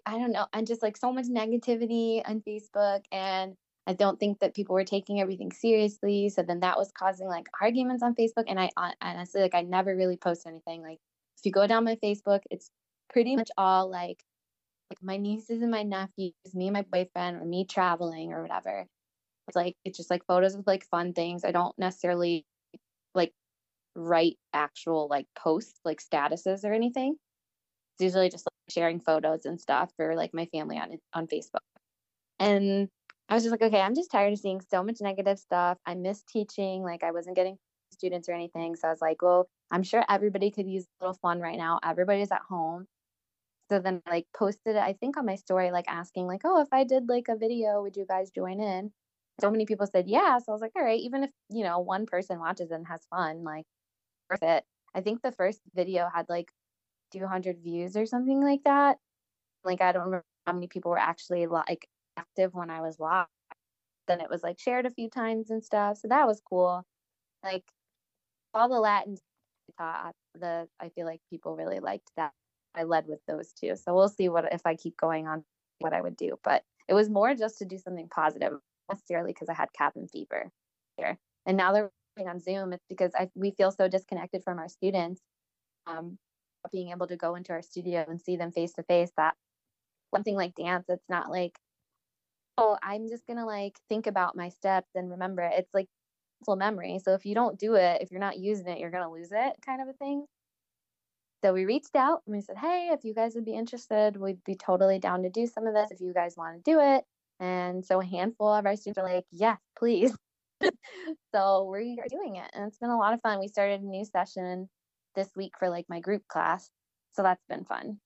I 0.06 0.18
don't 0.18 0.32
know 0.32 0.48
and 0.52 0.66
just 0.66 0.82
like 0.82 0.98
so 0.98 1.14
much 1.14 1.26
negativity 1.26 2.22
on 2.28 2.42
Facebook 2.42 3.02
and 3.12 3.56
I 3.88 3.94
don't 3.94 4.20
think 4.20 4.40
that 4.40 4.56
people 4.56 4.74
were 4.74 4.84
taking 4.84 5.22
everything 5.22 5.52
seriously 5.52 6.30
so 6.30 6.42
then 6.42 6.62
that 6.62 6.78
was 6.78 6.92
causing 6.92 7.28
like 7.28 7.48
arguments 7.62 8.02
on 8.02 8.16
Facebook 8.16 8.46
and 8.48 8.60
I 8.60 8.70
uh, 8.76 8.92
honestly 9.02 9.42
like 9.42 9.56
I 9.56 9.62
never 9.62 9.96
really 9.96 10.18
post 10.18 10.48
anything 10.48 10.82
like 10.82 11.00
if 11.38 11.46
you 11.46 11.52
go 11.52 11.68
down 11.68 11.86
my 11.86 11.98
Facebook 12.04 12.42
it's 12.50 12.72
pretty 13.12 13.36
much 13.36 13.50
all 13.58 13.90
like 13.90 14.24
like 14.90 15.04
my 15.04 15.18
nieces 15.18 15.62
and 15.62 15.70
my 15.70 15.84
nephews, 15.84 16.34
me 16.54 16.68
and 16.68 16.74
my 16.74 16.82
boyfriend, 16.82 17.38
or 17.38 17.46
me 17.46 17.66
traveling 17.66 18.34
or 18.34 18.42
whatever. 18.42 18.88
It's 19.50 19.56
like 19.56 19.76
it's 19.84 19.98
just 19.98 20.12
like 20.12 20.26
photos 20.28 20.54
of 20.54 20.68
like 20.68 20.86
fun 20.86 21.14
things. 21.14 21.44
I 21.44 21.52
don't 21.52 21.78
necessarily 21.80 22.46
like 23.16 23.34
write 23.96 24.38
actual 24.54 25.08
like 25.10 25.26
posts 25.38 25.80
like 25.84 26.00
statuses 26.02 26.64
or 26.64 26.74
anything. 26.74 27.16
It's 27.96 28.04
usually 28.04 28.30
just 28.30 28.46
like 28.46 28.74
sharing 28.74 29.00
photos 29.00 29.46
and 29.46 29.60
stuff 29.60 29.92
for 29.98 30.16
like 30.16 30.36
my 30.36 30.46
family 30.54 30.78
on 30.78 31.00
on 31.14 31.28
Facebook. 31.28 31.66
And 32.40 32.90
I 33.28 33.34
was 33.34 33.44
just 33.44 33.52
like, 33.52 33.64
okay, 33.64 33.82
I'm 33.82 33.96
just 33.96 34.12
tired 34.12 34.34
of 34.34 34.40
seeing 34.40 34.62
so 34.70 34.84
much 34.84 34.98
negative 35.02 35.40
stuff. 35.40 35.80
I 35.86 35.96
miss 35.96 36.24
teaching. 36.24 36.84
Like 36.84 37.04
I 37.04 37.12
wasn't 37.12 37.36
getting 37.36 37.58
students 37.92 38.30
or 38.30 38.34
anything. 38.34 38.76
So 38.76 38.88
I 38.88 38.92
was 38.92 39.02
like, 39.02 39.22
well, 39.24 39.48
I'm 39.72 39.84
sure 39.84 40.06
everybody 40.08 40.52
could 40.52 40.68
use 40.68 40.86
a 40.86 41.06
little 41.06 41.18
fun 41.22 41.40
right 41.40 41.58
now. 41.58 41.80
Everybody's 41.84 42.32
at 42.32 42.42
home. 42.48 42.86
So 43.72 43.80
then 43.80 44.02
I 44.06 44.12
like 44.12 44.28
posted 44.36 44.76
it, 44.76 44.82
I 44.82 44.94
think 44.94 45.18
on 45.18 45.26
my 45.26 45.36
story, 45.36 45.72
like 45.72 45.86
asking, 45.88 46.26
like, 46.28 46.42
oh, 46.44 46.62
if 46.62 46.70
I 46.72 46.84
did 46.84 47.08
like 47.10 47.28
a 47.30 47.36
video, 47.36 47.82
would 47.84 47.96
you 47.96 48.06
guys 48.08 48.32
join 48.32 48.60
in? 48.60 48.92
So 49.42 49.52
many 49.52 49.66
people 49.66 49.88
said 49.88 50.08
yeah. 50.08 50.38
So 50.40 50.46
I 50.50 50.52
was 50.52 50.62
like, 50.62 50.72
all 50.76 50.84
right, 50.84 51.00
even 51.00 51.24
if, 51.24 51.32
you 51.50 51.64
know, 51.64 51.80
one 51.80 52.06
person 52.06 52.40
watches 52.40 52.72
and 52.72 52.88
has 52.88 53.02
fun, 53.10 53.44
like 53.44 53.66
worth 54.30 54.44
it. 54.44 54.64
I 54.96 55.02
think 55.02 55.22
the 55.22 55.32
first 55.32 55.62
video 55.76 56.10
had 56.14 56.28
like 56.30 56.52
200 57.14 57.60
views 57.64 57.96
or 57.98 58.06
something 58.06 58.42
like 58.42 58.64
that. 58.66 58.98
Like 59.64 59.82
I 59.82 59.92
don't 59.92 60.06
remember 60.06 60.26
how 60.48 60.54
many 60.54 60.68
people 60.68 60.92
were 60.92 61.00
actually 61.00 61.48
like 61.48 61.88
active 62.18 62.54
when 62.54 62.70
I 62.70 62.82
was 62.82 63.00
live. 63.00 63.28
Then 64.08 64.22
it 64.22 64.30
was 64.30 64.44
like 64.44 64.60
shared 64.60 64.86
a 64.86 64.92
few 64.92 65.10
times 65.10 65.50
and 65.52 65.64
stuff. 65.64 65.98
So 65.98 66.08
that 66.10 66.28
was 66.28 66.42
cool. 66.48 66.84
Like 67.44 67.64
all 68.54 68.70
the 68.70 68.80
Latin 68.80 69.18
taught, 69.80 70.14
the 70.36 70.68
I 70.80 70.90
feel 70.90 71.06
like 71.06 71.22
people 71.30 71.56
really 71.56 71.80
liked 71.80 72.10
that. 72.18 72.32
I 72.76 72.84
led 72.84 73.08
with 73.08 73.20
those 73.28 73.52
two. 73.54 73.76
So 73.76 73.96
we'll 73.96 74.10
see 74.10 74.30
what 74.30 74.52
if 74.54 74.62
I 74.66 74.76
keep 74.76 74.98
going 74.98 75.28
on 75.28 75.44
what 75.80 75.94
I 75.94 76.02
would 76.02 76.18
do. 76.18 76.38
But 76.44 76.64
it 76.88 76.94
was 76.94 77.10
more 77.10 77.36
just 77.36 77.60
to 77.60 77.66
do 77.66 77.78
something 77.78 78.08
positive, 78.10 78.54
necessarily 78.90 79.32
because 79.34 79.50
I 79.50 79.54
had 79.54 79.74
cabin 79.74 80.08
fever. 80.08 80.50
And 81.46 81.58
now 81.58 81.72
they're 81.72 81.92
working 82.18 82.30
on 82.30 82.40
Zoom. 82.40 82.74
It's 82.74 82.86
because 82.90 83.12
I, 83.18 83.30
we 83.36 83.52
feel 83.52 83.72
so 83.72 83.88
disconnected 83.88 84.44
from 84.44 84.60
our 84.60 84.70
students. 84.70 85.22
Um, 85.88 86.18
being 86.72 86.90
able 86.90 87.08
to 87.08 87.16
go 87.16 87.36
into 87.36 87.54
our 87.54 87.62
studio 87.62 88.06
and 88.08 88.20
see 88.20 88.36
them 88.36 88.52
face 88.52 88.74
to 88.74 88.84
face 88.84 89.12
that 89.16 89.36
something 90.14 90.36
like 90.36 90.56
dance, 90.56 90.86
it's 90.90 91.10
not 91.10 91.30
like 91.30 91.58
oh, 92.58 92.78
I'm 92.84 93.08
just 93.08 93.26
gonna 93.26 93.46
like 93.46 93.78
think 93.88 94.06
about 94.06 94.36
my 94.36 94.50
steps 94.50 94.90
and 94.94 95.10
remember 95.10 95.44
it. 95.44 95.54
It's 95.58 95.74
like 95.74 95.88
muscle 96.42 96.58
memory. 96.58 97.00
So 97.04 97.14
if 97.14 97.26
you 97.26 97.34
don't 97.34 97.58
do 97.58 97.76
it, 97.76 98.02
if 98.02 98.12
you're 98.12 98.20
not 98.20 98.38
using 98.38 98.68
it, 98.68 98.80
you're 98.80 98.92
gonna 98.92 99.12
lose 99.12 99.32
it, 99.32 99.54
kind 99.66 99.82
of 99.82 99.88
a 99.88 99.94
thing. 99.94 100.26
So 101.42 101.54
we 101.54 101.64
reached 101.64 101.96
out 101.96 102.22
and 102.28 102.36
we 102.36 102.42
said, 102.42 102.58
hey, 102.58 102.90
if 102.92 103.06
you 103.06 103.14
guys 103.14 103.34
would 103.36 103.46
be 103.46 103.56
interested, 103.56 104.18
we'd 104.18 104.44
be 104.44 104.56
totally 104.56 105.00
down 105.00 105.24
to 105.24 105.30
do 105.30 105.48
some 105.48 105.68
of 105.68 105.74
this 105.74 105.90
if 105.92 106.02
you 106.02 106.14
guys 106.14 106.36
want 106.36 106.58
to 106.58 106.72
do 106.72 106.80
it. 106.82 107.06
And 107.40 107.86
so 107.86 108.02
a 108.02 108.06
handful 108.06 108.54
of 108.54 108.66
our 108.66 108.76
students 108.76 108.98
are 108.98 109.06
like, 109.06 109.26
yes, 109.32 109.58
please. 109.78 110.16
so 111.34 111.70
we 111.72 112.00
are 112.00 112.10
doing 112.10 112.36
it. 112.36 112.50
And 112.54 112.68
it's 112.68 112.78
been 112.78 112.90
a 112.90 112.98
lot 112.98 113.14
of 113.14 113.22
fun. 113.22 113.40
We 113.40 113.48
started 113.48 113.82
a 113.82 113.86
new 113.86 114.04
session 114.06 114.70
this 115.16 115.30
week 115.36 115.54
for 115.58 115.70
like 115.70 115.86
my 115.90 116.00
group 116.00 116.28
class. 116.28 116.70
So 117.14 117.24
that's 117.24 117.44
been 117.48 117.66
fun. 117.66 118.00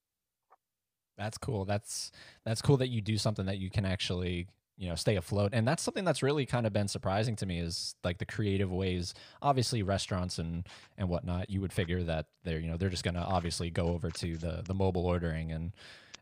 That's 1.17 1.37
cool. 1.37 1.65
That's 1.65 2.11
that's 2.45 2.61
cool 2.61 2.77
that 2.77 2.89
you 2.89 3.01
do 3.01 3.17
something 3.17 3.45
that 3.45 3.57
you 3.57 3.69
can 3.69 3.85
actually 3.85 4.47
you 4.77 4.89
know 4.89 4.95
stay 4.95 5.15
afloat 5.15 5.51
and 5.53 5.67
that's 5.67 5.83
something 5.83 6.03
that's 6.03 6.23
really 6.23 6.47
kind 6.47 6.65
of 6.65 6.73
been 6.73 6.87
surprising 6.87 7.35
to 7.35 7.45
me 7.45 7.59
is 7.59 7.95
like 8.03 8.17
the 8.17 8.25
creative 8.25 8.71
ways 8.71 9.13
obviously 9.41 9.83
restaurants 9.83 10.39
and 10.39 10.67
and 10.97 11.07
whatnot 11.07 11.47
you 11.49 11.61
would 11.61 11.71
figure 11.71 12.01
that 12.01 12.25
they're 12.43 12.59
you 12.59 12.67
know 12.67 12.75
they're 12.75 12.89
just 12.89 13.03
going 13.03 13.13
to 13.13 13.21
obviously 13.21 13.69
go 13.69 13.89
over 13.89 14.09
to 14.09 14.35
the 14.35 14.63
the 14.65 14.73
mobile 14.73 15.05
ordering 15.05 15.51
and 15.51 15.73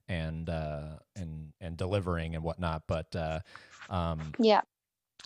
and 0.08 0.50
uh 0.50 0.98
and 1.16 1.54
and 1.60 1.78
delivering 1.78 2.36
and 2.36 2.44
whatnot 2.44 2.84
but 2.88 3.16
uh 3.16 3.40
um 3.90 4.34
yeah 4.40 4.62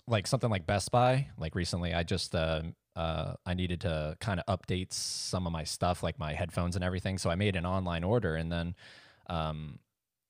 like 0.08 0.26
something 0.26 0.50
like 0.50 0.66
best 0.66 0.90
buy 0.90 1.28
like 1.38 1.54
recently 1.54 1.94
i 1.94 2.02
just 2.02 2.34
uh 2.34 2.62
uh, 2.96 3.34
I 3.44 3.52
needed 3.52 3.82
to 3.82 4.16
kind 4.20 4.40
of 4.40 4.58
update 4.58 4.92
some 4.92 5.46
of 5.46 5.52
my 5.52 5.64
stuff, 5.64 6.02
like 6.02 6.18
my 6.18 6.32
headphones 6.32 6.76
and 6.76 6.84
everything. 6.84 7.18
So 7.18 7.28
I 7.28 7.34
made 7.34 7.54
an 7.54 7.66
online 7.66 8.02
order, 8.02 8.34
and 8.36 8.50
then 8.50 8.74
um, 9.28 9.78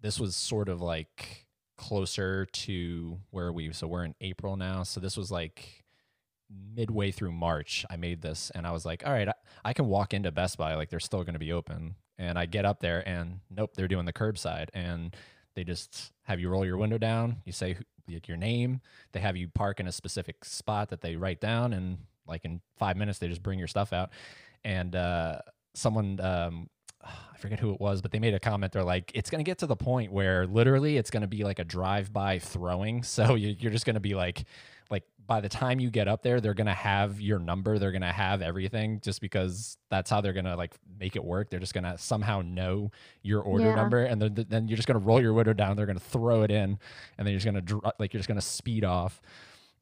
this 0.01 0.19
was 0.19 0.35
sort 0.35 0.69
of 0.69 0.83
like 0.83 1.47
closer 1.79 2.47
to 2.47 3.21
where 3.31 3.53
we. 3.53 3.73
So 3.73 3.87
we're 3.87 4.05
in 4.05 4.17
April 4.21 4.57
now. 4.57 4.83
So 4.83 4.99
this 4.99 5.17
was 5.17 5.31
like 5.31 5.85
midway 6.51 7.11
through 7.11 7.33
March. 7.33 7.85
I 7.91 7.97
made 7.97 8.23
this, 8.23 8.51
and 8.55 8.67
I 8.67 8.73
was 8.73 8.85
like, 8.85 9.07
all 9.07 9.13
right, 9.13 9.29
I, 9.29 9.35
I 9.65 9.73
can 9.73 9.87
walk 9.87 10.15
into 10.15 10.31
Best 10.31 10.59
Buy, 10.59 10.75
like 10.75 10.91
they're 10.91 11.01
still 11.01 11.25
going 11.25 11.35
to 11.35 11.41
be 11.41 11.53
open. 11.53 11.97
And 12.19 12.39
I 12.39 12.47
get 12.47 12.65
up 12.65 12.81
there, 12.81 13.07
and 13.07 13.41
nope, 13.51 13.73
they're 13.75 13.89
doing 13.89 14.07
the 14.07 14.13
curbside, 14.13 14.69
and 14.73 15.15
they 15.55 15.65
just 15.65 16.13
have 16.23 16.41
you 16.41 16.49
roll 16.49 16.65
your 16.65 16.77
window 16.77 16.99
down. 16.99 17.37
You 17.45 17.53
say 17.53 17.77
your 18.27 18.37
name. 18.37 18.81
They 19.13 19.21
have 19.21 19.37
you 19.37 19.49
park 19.49 19.81
in 19.81 19.89
a 19.89 19.93
specific 19.93 20.45
spot 20.45 20.91
that 20.91 21.01
they 21.01 21.17
write 21.17 21.41
down, 21.41 21.73
and 21.73 21.99
like 22.27 22.45
in 22.45 22.61
five 22.79 22.97
minutes, 22.97 23.19
they 23.19 23.29
just 23.29 23.43
bring 23.43 23.59
your 23.59 23.69
stuff 23.69 23.93
out. 23.93 24.11
And 24.65 24.97
uh, 24.97 25.41
someone 25.75 26.21
um, 26.21 26.69
I 27.07 27.39
forget 27.39 27.61
who 27.61 27.73
it 27.73 27.81
was, 27.81 28.01
but 28.03 28.11
they 28.11 28.19
made 28.19 28.35
a 28.35 28.41
comment. 28.41 28.73
They're 28.73 28.83
like, 28.83 29.13
it's 29.15 29.31
going 29.31 29.45
to 29.45 29.49
get 29.49 29.59
to 29.59 29.67
the 29.67 29.77
point 29.77 30.13
where 30.13 30.47
literally 30.47 30.97
it's 30.97 31.11
going 31.11 31.21
to 31.23 31.29
be 31.29 31.45
like 31.45 31.59
a 31.59 31.65
drive-by 31.65 32.39
throwing. 32.39 33.03
So 33.17 33.35
you're 33.35 33.73
just 33.73 33.87
going 33.87 33.95
to 33.95 34.01
be 34.01 34.15
like, 34.15 34.45
like 34.90 35.05
by 35.27 35.40
the 35.40 35.49
time 35.49 35.81
you 35.81 35.90
get 35.90 36.07
up 36.09 36.22
there, 36.22 36.40
they're 36.40 36.55
going 36.55 36.66
to 36.68 36.72
have 36.72 37.20
your 37.20 37.38
number. 37.38 37.79
They're 37.79 37.90
going 37.92 38.03
to 38.03 38.12
have 38.12 38.42
everything 38.42 39.01
just 39.03 39.20
because 39.20 39.77
that's 39.90 40.09
how 40.09 40.20
they're 40.20 40.33
going 40.33 40.44
to 40.44 40.55
like 40.57 40.75
make 41.01 41.16
it 41.16 41.25
work. 41.25 41.51
They're 41.51 41.59
just 41.61 41.75
going 41.75 41.85
to 41.85 41.99
somehow 41.99 42.42
know 42.42 42.92
your 43.22 43.40
order 43.42 43.66
Yeah. 43.66 43.75
number. 43.75 44.05
And 44.05 44.22
then, 44.22 44.46
then 44.49 44.68
you're 44.68 44.77
just 44.77 44.87
going 44.87 45.01
to 45.01 45.05
roll 45.05 45.20
your 45.20 45.33
window 45.33 45.53
down. 45.53 45.77
They're 45.77 45.87
going 45.87 45.99
to 45.99 46.05
throw 46.05 46.42
it 46.42 46.51
in 46.51 46.79
and 47.18 47.27
then 47.27 47.29
you're 47.29 47.40
just 47.40 47.46
going 47.53 47.64
to, 47.66 47.92
like, 47.99 48.12
you're 48.14 48.20
just 48.20 48.29
going 48.29 48.38
to 48.40 48.46
speed 48.46 48.85
off. 48.85 49.20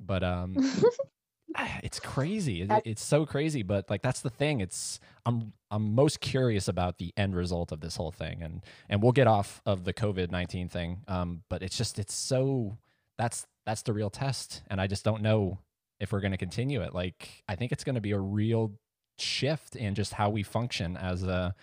But, 0.01 0.25
um, 0.25 0.57
it's 1.83 2.01
crazy. 2.01 2.63
It- 2.63 2.83
it's 2.85 3.05
so 3.05 3.25
crazy, 3.27 3.63
but 3.63 3.89
like 3.91 4.03
that's 4.03 4.21
the 4.21 4.31
thing. 4.31 4.61
It's 4.61 4.99
I'm 5.27 5.53
I'm 5.71 5.95
most 5.95 6.21
curious 6.21 6.69
about 6.69 6.99
the 6.99 7.13
end 7.17 7.37
result 7.37 7.71
of 7.73 7.81
this 7.81 7.97
whole 7.97 8.11
thing, 8.11 8.43
and 8.43 8.63
and 8.89 9.03
we'll 9.03 9.13
get 9.13 9.27
off 9.27 9.61
of 9.67 9.85
the 9.85 9.93
COVID 9.93 10.31
nineteen 10.31 10.69
thing. 10.69 11.03
Um, 11.09 11.43
but 11.49 11.63
it's 11.63 11.77
just 11.77 11.99
it's 11.99 12.15
so 12.15 12.77
that's 13.19 13.47
that's 13.67 13.83
the 13.83 13.93
real 13.93 14.11
test, 14.11 14.63
and 14.69 14.81
I 14.81 14.87
just 14.87 15.05
don't 15.05 15.23
know 15.23 15.59
if 16.01 16.13
we're 16.13 16.21
going 16.21 16.33
to 16.33 16.39
continue 16.39 16.83
it. 16.83 16.95
Like 16.95 17.45
I 17.49 17.55
think 17.55 17.73
it's 17.73 17.85
going 17.85 17.95
to 17.95 18.01
be 18.01 18.13
a 18.13 18.19
real 18.19 18.73
shift 19.19 19.77
in 19.77 19.95
just 19.95 20.13
how 20.15 20.29
we 20.31 20.43
function 20.43 20.97
as 20.97 21.23
a 21.23 21.55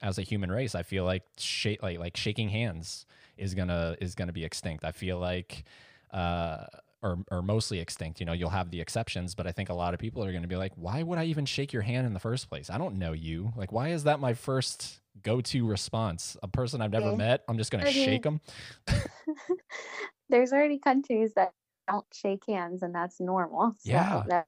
as 0.00 0.18
a 0.18 0.22
human 0.22 0.50
race. 0.50 0.74
I 0.74 0.82
feel 0.82 1.04
like 1.04 1.22
shake 1.38 1.82
like 1.82 1.98
like 1.98 2.16
shaking 2.16 2.48
hands 2.48 3.04
is 3.36 3.54
gonna 3.54 3.96
is 4.00 4.14
gonna 4.14 4.32
be 4.32 4.44
extinct. 4.44 4.84
I 4.84 4.92
feel 4.92 5.18
like 5.18 5.64
uh 6.12 6.64
or 7.02 7.18
or 7.30 7.42
mostly 7.42 7.78
extinct. 7.80 8.20
You 8.20 8.26
know, 8.26 8.32
you'll 8.32 8.48
have 8.50 8.70
the 8.70 8.80
exceptions, 8.80 9.34
but 9.34 9.46
I 9.46 9.52
think 9.52 9.68
a 9.68 9.74
lot 9.74 9.94
of 9.94 10.00
people 10.00 10.24
are 10.24 10.32
gonna 10.32 10.48
be 10.48 10.56
like, 10.56 10.72
why 10.76 11.02
would 11.02 11.18
I 11.18 11.24
even 11.24 11.44
shake 11.46 11.72
your 11.72 11.82
hand 11.82 12.06
in 12.06 12.14
the 12.14 12.20
first 12.20 12.48
place? 12.48 12.70
I 12.70 12.78
don't 12.78 12.96
know 12.98 13.12
you. 13.12 13.52
Like, 13.56 13.70
why 13.70 13.88
is 13.88 14.04
that 14.04 14.18
my 14.20 14.34
first 14.34 15.00
go 15.22 15.40
to 15.40 15.66
response? 15.66 16.36
A 16.42 16.48
person 16.48 16.80
I've 16.80 16.92
never 16.92 17.10
Yeah. 17.10 17.16
met, 17.16 17.44
I'm 17.48 17.58
just 17.58 17.70
gonna 17.70 17.90
shake 17.90 18.22
them. 18.22 18.40
There's 20.28 20.52
already 20.52 20.78
countries 20.78 21.32
that 21.34 21.52
don't 21.88 22.06
shake 22.12 22.44
hands, 22.46 22.82
and 22.82 22.94
that's 22.94 23.20
normal. 23.20 23.72
So 23.78 23.90
Yeah. 23.90 24.22
That 24.28 24.46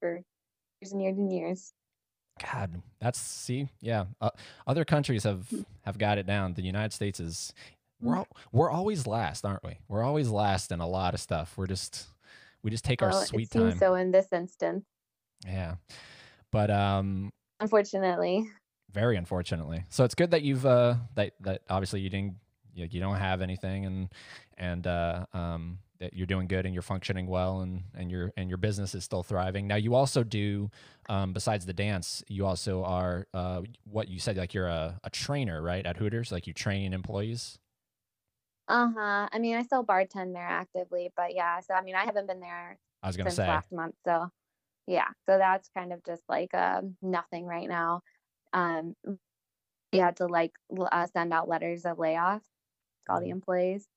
for 0.00 0.22
years 0.80 0.92
and 0.92 1.02
years 1.02 1.16
and 1.18 1.32
years. 1.32 1.72
God, 2.52 2.80
that's 3.00 3.18
see, 3.18 3.68
yeah. 3.80 4.06
Uh, 4.20 4.30
other 4.66 4.84
countries 4.84 5.24
have 5.24 5.48
Hmm. 5.50 5.62
have 5.82 5.98
got 5.98 6.16
it 6.18 6.26
down. 6.26 6.54
The 6.54 6.62
United 6.62 6.92
States 6.92 7.20
is 7.20 7.52
we're 8.00 8.16
al- 8.16 8.28
we're 8.52 8.70
always 8.70 9.06
last, 9.06 9.44
aren't 9.44 9.62
we? 9.64 9.78
We're 9.88 10.02
always 10.02 10.28
last 10.30 10.72
in 10.72 10.80
a 10.80 10.86
lot 10.88 11.12
of 11.14 11.20
stuff. 11.20 11.56
We're 11.58 11.66
just 11.66 12.06
we 12.62 12.70
just 12.70 12.84
take 12.84 13.02
our 13.02 13.12
sweet 13.12 13.44
it 13.48 13.52
seems 13.52 13.72
time. 13.74 13.78
so 13.78 13.94
in 13.94 14.10
this 14.10 14.32
instance, 14.32 14.84
Yeah, 15.46 15.76
but 16.50 16.70
um, 16.70 17.30
unfortunately. 17.58 18.48
very 18.90 19.16
unfortunately. 19.16 19.84
So 19.90 20.04
it's 20.04 20.14
good 20.14 20.30
that 20.30 20.42
you've 20.42 20.64
uh 20.64 20.96
that 21.16 21.34
that 21.40 21.62
obviously 21.68 22.00
you 22.00 22.08
didn't 22.10 22.36
you, 22.74 22.88
you 22.90 23.00
don't 23.00 23.16
have 23.16 23.40
anything 23.40 23.86
and 23.86 24.08
and 24.58 24.86
uh 24.86 25.26
um 25.32 25.78
that 25.98 26.14
you're 26.14 26.26
doing 26.26 26.48
good 26.48 26.64
and 26.64 26.74
you're 26.74 26.82
functioning 26.82 27.26
well 27.26 27.60
and 27.60 27.82
and 27.94 28.10
your 28.10 28.32
and 28.36 28.48
your 28.48 28.58
business 28.58 28.94
is 28.94 29.04
still 29.04 29.22
thriving. 29.22 29.66
Now 29.66 29.76
you 29.76 29.94
also 29.94 30.22
do 30.22 30.70
um 31.08 31.32
besides 31.32 31.66
the 31.66 31.72
dance, 31.74 32.24
you 32.28 32.46
also 32.46 32.84
are 32.84 33.26
uh 33.34 33.62
what 33.84 34.08
you 34.08 34.18
said 34.18 34.36
like 34.36 34.54
you're 34.54 34.66
a, 34.68 34.98
a 35.04 35.10
trainer, 35.10 35.62
right? 35.62 35.84
At 35.84 35.96
Hooters, 35.98 36.32
like 36.32 36.46
you 36.46 36.52
train 36.52 36.92
employees. 36.92 37.58
Uh 38.68 38.90
huh. 38.96 39.28
I 39.32 39.38
mean, 39.38 39.56
I 39.56 39.62
still 39.62 39.84
bartend 39.84 40.32
there 40.32 40.46
actively, 40.46 41.12
but 41.16 41.34
yeah. 41.34 41.60
So 41.60 41.74
I 41.74 41.82
mean, 41.82 41.94
I 41.96 42.04
haven't 42.04 42.26
been 42.28 42.40
there 42.40 42.78
I 43.02 43.06
was 43.08 43.16
gonna 43.16 43.30
since 43.30 43.36
say 43.36 43.48
last 43.48 43.72
month. 43.72 43.94
So 44.04 44.30
yeah, 44.86 45.08
so 45.26 45.38
that's 45.38 45.68
kind 45.76 45.92
of 45.92 46.04
just 46.04 46.22
like 46.28 46.54
um, 46.54 46.96
nothing 47.02 47.46
right 47.46 47.68
now. 47.68 48.02
Um, 48.52 48.96
we 49.92 49.98
had 49.98 50.16
to 50.16 50.26
like 50.26 50.52
uh, 50.80 51.06
send 51.06 51.32
out 51.32 51.48
letters 51.48 51.84
of 51.84 51.98
layoff 51.98 52.42
all 53.08 53.20
the 53.20 53.30
employees. 53.30 53.88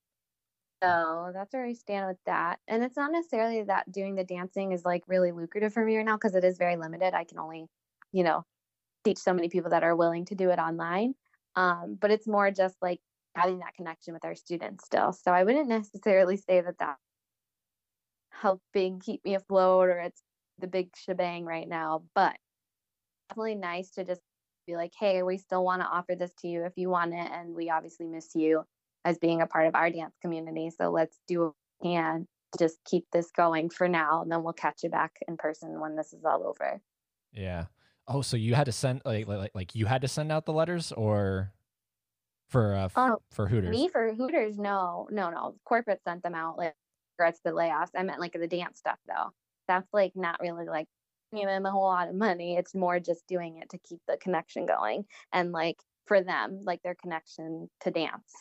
So 0.84 1.32
that's 1.34 1.54
where 1.54 1.66
I 1.66 1.74
stand 1.74 2.08
with 2.08 2.18
that. 2.26 2.60
And 2.68 2.84
it's 2.84 2.98
not 2.98 3.12
necessarily 3.12 3.64
that 3.64 3.90
doing 3.90 4.16
the 4.16 4.26
dancing 4.26 4.74
is 4.74 4.84
like 4.84 5.04
really 5.08 5.32
lucrative 5.32 5.74
for 5.74 5.86
me 5.86 5.96
right 5.96 6.06
now 6.06 6.18
because 6.18 6.36
it 6.36 6.44
is 6.44 6.58
very 6.58 6.76
limited. 6.76 7.14
I 7.14 7.24
can 7.24 7.40
only, 7.40 7.68
you 8.12 8.24
know, 8.24 8.44
teach 9.06 9.18
so 9.18 9.34
many 9.34 9.48
people 9.48 9.70
that 9.72 9.84
are 9.84 9.96
willing 9.96 10.26
to 10.26 10.36
do 10.36 10.50
it 10.50 10.60
online. 10.60 11.14
Um, 11.56 11.98
but 12.00 12.12
it's 12.12 12.28
more 12.28 12.52
just 12.52 12.76
like 12.82 13.00
having 13.34 13.60
that 13.60 13.76
connection 13.76 14.14
with 14.14 14.26
our 14.26 14.36
students 14.36 14.86
still. 14.86 15.14
So 15.14 15.32
I 15.32 15.46
wouldn't 15.46 15.70
necessarily 15.70 16.36
say 16.36 16.60
that 16.60 16.78
that 16.80 16.98
helping 18.32 19.00
keep 19.00 19.24
me 19.24 19.36
afloat 19.36 19.88
or 19.88 20.00
it's 20.00 20.22
the 20.60 20.68
big 20.68 20.90
shebang 20.98 21.46
right 21.46 21.68
now, 21.68 22.04
but 22.14 22.36
definitely 23.30 23.56
nice 23.56 23.92
to 23.92 24.04
just 24.04 24.22
be 24.68 24.76
like, 24.76 24.92
hey, 25.00 25.24
we 25.24 25.38
still 25.38 25.64
want 25.64 25.82
to 25.82 25.88
offer 25.88 26.16
this 26.16 26.34
to 26.40 26.50
you 26.50 26.66
if 26.66 26.74
you 26.76 26.90
want 26.90 27.14
it. 27.14 27.32
And 27.32 27.56
we 27.56 27.70
obviously 27.70 28.06
miss 28.06 28.36
you 28.36 28.66
as 29.06 29.18
being 29.18 29.42
a 29.42 29.48
part 29.48 29.68
of 29.68 29.76
our 29.76 29.90
dance 29.90 30.16
community. 30.22 30.70
So 30.70 30.90
let's 30.90 31.20
do 31.28 31.40
what 31.40 31.54
we 31.82 31.90
can 31.90 32.28
to 32.54 32.60
just 32.60 32.78
keep 32.86 33.06
this 33.12 33.32
going 33.32 33.70
for 33.70 33.88
now. 33.88 34.22
And 34.22 34.32
then 34.32 34.44
we'll 34.44 34.54
catch 34.54 34.84
you 34.84 34.90
back 34.90 35.14
in 35.28 35.38
person 35.38 35.80
when 35.80 35.96
this 35.96 36.14
is 36.14 36.24
all 36.24 36.46
over. 36.48 36.82
Yeah. 37.32 37.66
Oh, 38.08 38.22
so 38.22 38.38
you 38.38 38.54
had 38.54 38.66
to 38.66 38.72
send 38.72 39.02
like 39.06 39.28
like 39.28 39.52
like 39.54 39.76
you 39.76 39.86
had 39.86 40.02
to 40.02 40.08
send 40.08 40.32
out 40.32 40.46
the 40.46 40.54
letters 40.54 40.92
or 40.92 41.54
for 42.50 42.76
uh 42.76 42.86
f- 42.86 42.94
Oh, 42.96 43.18
for 43.32 43.48
Hooters? 43.48 43.72
Me 43.72 43.88
for 43.88 44.14
Hooters, 44.14 44.58
no, 44.58 45.08
no, 45.12 45.30
no. 45.30 45.56
Corporate 45.66 46.02
sent 46.04 46.24
them 46.24 46.36
out 46.36 46.58
like 46.58 46.76
regrets 47.18 47.40
the 47.44 47.52
layoffs. 47.52 47.92
I 47.96 48.04
meant 48.04 48.20
like 48.20 48.34
the 48.34 48.48
dance 48.48 48.80
stuff 48.80 49.00
though. 49.08 49.32
That's 49.68 49.88
like 49.94 50.12
not 50.16 50.40
really 50.42 50.66
like 50.66 50.88
giving 51.32 51.48
them 51.48 51.66
a 51.66 51.72
whole 51.72 51.86
lot 51.86 52.10
of 52.10 52.16
money. 52.16 52.58
It's 52.58 52.76
more 52.76 53.00
just 53.00 53.26
doing 53.28 53.58
it 53.58 53.70
to 53.70 53.80
keep 53.80 54.00
the 54.08 54.18
connection 54.18 54.66
going 54.66 55.06
and 55.32 55.52
like 55.52 55.78
for 56.06 56.22
them, 56.22 56.60
like 56.64 56.82
their 56.84 56.96
connection 56.96 57.70
to 57.82 57.92
dance 57.92 58.34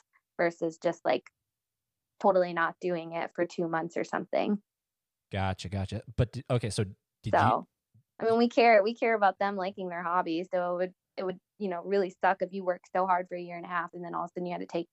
versus 0.42 0.76
just 0.82 1.04
like 1.04 1.30
totally 2.20 2.52
not 2.52 2.74
doing 2.80 3.12
it 3.12 3.30
for 3.34 3.46
two 3.46 3.68
months 3.68 3.96
or 3.96 4.02
something. 4.02 4.58
Gotcha, 5.30 5.68
gotcha. 5.68 6.02
But 6.16 6.36
okay, 6.50 6.70
so 6.70 6.84
did 7.22 7.34
So 7.34 7.66
I 8.20 8.24
mean 8.24 8.38
we 8.38 8.48
care 8.48 8.82
we 8.82 8.94
care 8.94 9.14
about 9.14 9.38
them 9.38 9.56
liking 9.56 9.88
their 9.88 10.02
hobby. 10.02 10.44
So 10.52 10.74
it 10.74 10.76
would 10.78 10.92
it 11.16 11.24
would, 11.24 11.38
you 11.58 11.68
know, 11.68 11.82
really 11.84 12.12
suck 12.20 12.42
if 12.42 12.52
you 12.52 12.64
work 12.64 12.82
so 12.94 13.06
hard 13.06 13.26
for 13.28 13.36
a 13.36 13.40
year 13.40 13.56
and 13.56 13.66
a 13.66 13.68
half 13.68 13.90
and 13.94 14.04
then 14.04 14.14
all 14.14 14.24
of 14.24 14.30
a 14.30 14.32
sudden 14.32 14.46
you 14.46 14.52
had 14.52 14.62
to 14.62 14.66
take 14.66 14.88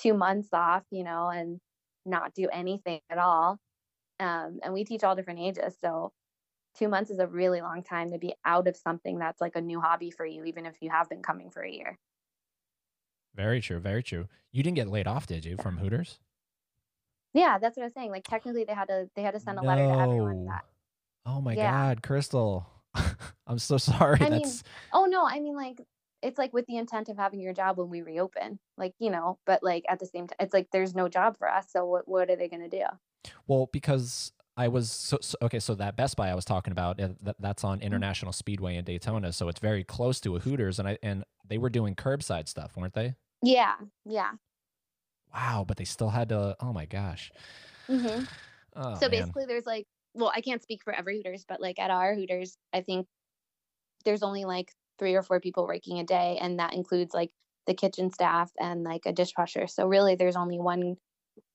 two 0.00 0.14
months 0.14 0.48
off, 0.52 0.84
you 0.90 1.04
know, 1.04 1.28
and 1.28 1.60
not 2.06 2.34
do 2.34 2.48
anything 2.50 3.00
at 3.10 3.18
all. 3.18 3.58
Um, 4.20 4.60
and 4.62 4.72
we 4.72 4.84
teach 4.84 5.04
all 5.04 5.16
different 5.16 5.40
ages. 5.40 5.76
So 5.84 6.12
two 6.78 6.88
months 6.88 7.10
is 7.10 7.18
a 7.18 7.26
really 7.26 7.60
long 7.60 7.82
time 7.82 8.10
to 8.12 8.18
be 8.18 8.34
out 8.44 8.68
of 8.68 8.76
something 8.76 9.18
that's 9.18 9.40
like 9.40 9.56
a 9.56 9.60
new 9.60 9.80
hobby 9.80 10.10
for 10.10 10.24
you, 10.24 10.44
even 10.44 10.66
if 10.66 10.74
you 10.80 10.90
have 10.90 11.08
been 11.08 11.22
coming 11.22 11.50
for 11.50 11.62
a 11.62 11.70
year. 11.70 11.98
Very 13.34 13.60
true, 13.60 13.78
very 13.80 14.02
true. 14.02 14.28
You 14.52 14.62
didn't 14.62 14.76
get 14.76 14.88
laid 14.88 15.06
off, 15.06 15.26
did 15.26 15.44
you, 15.44 15.56
from 15.56 15.78
Hooters? 15.78 16.20
Yeah, 17.32 17.58
that's 17.58 17.76
what 17.76 17.82
I 17.82 17.86
was 17.86 17.94
saying. 17.94 18.10
Like 18.10 18.26
technically 18.26 18.64
they 18.64 18.74
had 18.74 18.88
to 18.88 19.10
they 19.16 19.22
had 19.22 19.32
to 19.34 19.40
send 19.40 19.58
a 19.58 19.62
letter 19.62 19.86
to 19.86 20.00
everyone 20.00 20.36
No. 20.36 20.46
that 20.46 20.64
Oh 21.26 21.40
my 21.40 21.56
Yeah. 21.56 21.56
God, 21.56 22.02
Crystal. 22.02 22.66
I'm 23.46 23.58
so 23.58 23.78
sorry. 23.78 24.18
I 24.20 24.30
mean, 24.30 24.60
That's 24.60 24.62
oh 24.92 25.06
no, 25.06 25.26
I 25.26 25.40
mean 25.40 25.56
like 25.56 25.80
it's 26.22 26.38
like 26.38 26.52
with 26.54 26.66
the 26.66 26.76
intent 26.78 27.08
of 27.10 27.16
having 27.18 27.40
your 27.40 27.52
job 27.52 27.76
when 27.78 27.90
we 27.90 28.02
reopen. 28.02 28.58
Like, 28.78 28.94
you 28.98 29.10
know, 29.10 29.38
but 29.46 29.62
like 29.62 29.84
at 29.88 29.98
the 29.98 30.06
same 30.06 30.26
time 30.28 30.36
it's 30.40 30.54
like 30.54 30.68
there's 30.72 30.94
no 30.94 31.08
job 31.08 31.36
for 31.38 31.48
us. 31.48 31.70
So 31.70 31.84
what 31.86 32.08
what 32.08 32.30
are 32.30 32.36
they 32.36 32.48
gonna 32.48 32.68
do? 32.68 32.84
well 33.46 33.68
because 33.72 34.32
I 34.56 34.68
was 34.68 34.90
so, 34.90 35.18
so 35.20 35.36
okay. 35.42 35.58
So 35.58 35.74
that 35.74 35.96
Best 35.96 36.16
Buy 36.16 36.28
I 36.30 36.34
was 36.34 36.44
talking 36.44 36.70
about, 36.70 36.98
that, 36.98 37.34
that's 37.40 37.64
on 37.64 37.80
Mm-hmm. 37.92 38.04
International 38.04 38.32
Speedway 38.32 38.76
in 38.76 38.84
Daytona, 38.84 39.32
so 39.32 39.48
it's 39.48 39.58
very 39.58 39.82
close 39.82 40.20
to 40.20 40.36
a 40.36 40.38
Hooters, 40.40 40.78
and 40.78 40.86
I 40.88 40.98
and 41.02 41.24
they 41.44 41.58
were 41.58 41.70
doing 41.70 41.96
curbside 41.96 42.46
stuff, 42.48 42.76
weren't 42.76 42.94
they? 42.94 43.16
Yeah, 43.42 43.76
yeah. 44.04 44.32
Wow, 45.32 45.64
but 45.66 45.76
they 45.76 45.84
still 45.84 46.10
had 46.10 46.28
to. 46.30 46.56
Oh 46.60 46.72
my 46.72 46.86
gosh. 46.86 47.32
hmm 47.88 48.24
Oh, 48.76 48.94
so 48.96 49.08
man. 49.08 49.10
basically 49.10 49.46
there's 49.46 49.66
like 49.66 49.86
well 50.14 50.32
i 50.34 50.40
can't 50.40 50.60
speak 50.60 50.82
for 50.82 50.92
every 50.92 51.16
hooters 51.18 51.44
but 51.46 51.60
like 51.60 51.78
at 51.78 51.92
our 51.92 52.16
hooters 52.16 52.56
i 52.72 52.80
think 52.80 53.06
there's 54.04 54.24
only 54.24 54.44
like 54.44 54.72
three 54.98 55.14
or 55.14 55.22
four 55.22 55.40
people 55.40 55.66
working 55.66 56.00
a 56.00 56.04
day 56.04 56.38
and 56.40 56.58
that 56.58 56.74
includes 56.74 57.14
like 57.14 57.30
the 57.66 57.74
kitchen 57.74 58.10
staff 58.10 58.50
and 58.58 58.82
like 58.82 59.02
a 59.06 59.12
dishwasher 59.12 59.66
so 59.68 59.86
really 59.86 60.16
there's 60.16 60.36
only 60.36 60.58
one 60.58 60.96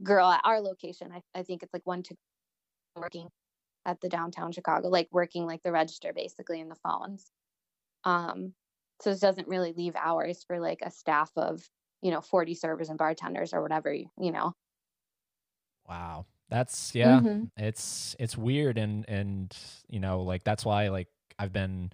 girl 0.04 0.30
at 0.30 0.42
our 0.46 0.62
location 0.62 1.12
i, 1.12 1.22
I 1.38 1.44
think 1.44 1.62
it's 1.64 1.74
like 1.74 1.86
one 1.86 2.04
to 2.04 2.16
working 2.96 3.28
at 3.86 4.02
the 4.02 4.10
downtown 4.10 4.52
chicago 4.52 4.88
like 4.90 5.10
working 5.12 5.46
like 5.46 5.64
the 5.64 5.72
register 5.72 6.14
basically 6.14 6.60
in 6.60 6.70
the 6.70 6.76
phones 6.76 7.32
um 8.06 8.54
so 9.02 9.12
it 9.12 9.20
doesn't 9.22 9.48
really 9.48 9.74
leave 9.74 9.96
hours 9.96 10.44
for 10.44 10.60
like 10.60 10.82
a 10.82 10.92
staff 10.92 11.32
of 11.38 11.70
you 12.02 12.12
know 12.12 12.22
40 12.22 12.56
servers 12.56 12.90
and 12.90 12.98
bartenders 12.98 13.54
or 13.54 13.62
whatever 13.62 13.94
you 13.94 14.08
know 14.32 14.54
Wow. 15.88 16.26
That's 16.50 16.96
yeah. 16.96 17.22
Mhm. 17.22 17.50
It's 17.58 18.16
it's 18.20 18.38
weird 18.38 18.78
and 18.78 19.08
and 19.10 19.56
you 19.88 20.00
know 20.00 20.22
like 20.22 20.44
that's 20.44 20.66
why 20.66 20.90
like 20.90 21.10
I've 21.38 21.52
been 21.54 21.92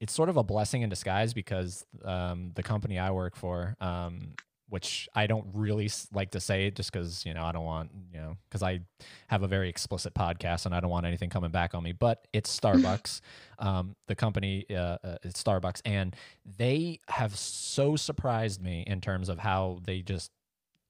it's 0.00 0.12
sort 0.14 0.28
of 0.30 0.36
a 0.36 0.44
blessing 0.44 0.82
in 0.82 0.90
disguise 0.90 1.34
because 1.34 1.86
um 2.04 2.52
the 2.54 2.62
company 2.62 2.98
I 2.98 3.12
work 3.12 3.36
for 3.36 3.76
um 3.80 4.36
which 4.68 5.08
I 5.14 5.26
don't 5.26 5.46
really 5.52 5.88
like 6.12 6.32
to 6.32 6.40
say 6.40 6.70
just 6.70 6.92
cuz 6.92 7.24
you 7.24 7.34
know 7.34 7.44
I 7.44 7.52
don't 7.52 7.64
want 7.64 7.90
you 8.12 8.18
know 8.18 8.36
cuz 8.50 8.62
I 8.62 8.80
have 9.28 9.42
a 9.42 9.48
very 9.48 9.68
explicit 9.68 10.14
podcast 10.14 10.66
and 10.66 10.74
I 10.74 10.80
don't 10.80 10.90
want 10.90 11.06
anything 11.06 11.30
coming 11.30 11.50
back 11.50 11.74
on 11.74 11.82
me 11.82 11.92
but 11.92 12.26
it's 12.32 12.58
Starbucks. 12.58 13.20
Um 13.58 13.96
the 14.06 14.14
company 14.14 14.66
uh, 14.70 14.98
uh 15.02 15.16
it's 15.22 15.42
Starbucks 15.42 15.80
and 15.86 16.14
they 16.44 17.00
have 17.08 17.34
so 17.34 17.96
surprised 17.96 18.60
me 18.60 18.84
in 18.86 19.00
terms 19.00 19.30
of 19.30 19.38
how 19.38 19.78
they 19.84 20.02
just 20.02 20.30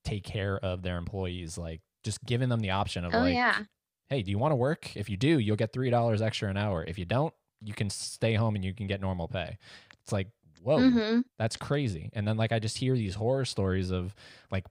take 0.02 0.24
care 0.24 0.58
of 0.58 0.82
their 0.82 0.96
employees 0.96 1.56
like 1.56 1.80
just 2.02 2.24
giving 2.24 2.48
them 2.48 2.60
the 2.60 2.70
option 2.70 3.04
of 3.04 3.14
oh 3.14 3.20
like 3.20 3.34
yeah. 3.34 3.64
Hey 4.08 4.22
do 4.22 4.30
you 4.30 4.38
want 4.38 4.52
to 4.52 4.56
work? 4.56 4.96
If 4.96 5.08
you 5.08 5.16
do 5.16 5.38
you'll 5.38 5.56
get 5.56 5.72
three 5.72 5.90
dollars 5.90 6.22
extra 6.22 6.48
an 6.50 6.56
hour. 6.56 6.84
If 6.84 6.98
you 6.98 7.04
don't 7.04 7.34
you 7.62 7.74
can 7.74 7.88
stay 7.90 8.34
home 8.34 8.54
and 8.54 8.64
you 8.64 8.74
can 8.74 8.86
get 8.86 9.00
normal 9.00 9.28
pay. 9.28 9.58
It's 10.02 10.12
like 10.12 10.28
whoa 10.66 10.90
hmm 10.90 11.20
that's 11.38 11.56
crazy 11.56 12.10
and 12.12 12.26
then 12.26 12.36
like 12.36 12.52
i 12.52 12.58
just 12.58 12.78
hear 12.78 12.94
these 12.94 13.14
horror 13.14 13.44
stories 13.44 13.90
of 13.90 14.14
like 14.50 14.64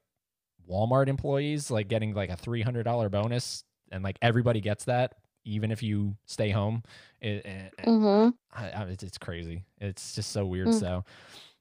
walmart 0.70 1.08
employees 1.08 1.72
like 1.72 1.88
getting 1.88 2.14
like 2.14 2.30
a 2.30 2.36
$300 2.36 3.10
bonus 3.12 3.64
and 3.92 4.04
like 4.04 4.18
everybody 4.22 4.62
gets 4.62 4.86
that 4.86 5.16
even 5.44 5.72
if 5.72 5.84
you 5.84 6.16
stay 6.26 6.50
home 6.50 6.84
it, 7.22 7.46
it, 7.46 7.74
hmm 7.86 8.30
I, 8.56 8.70
I, 8.70 8.84
it's, 8.86 9.04
it's 9.04 9.18
crazy. 9.18 9.64
It's 9.80 10.16
just 10.16 10.32
so 10.32 10.46
weird. 10.46 10.70
Mm. 10.70 10.80
So 10.80 11.06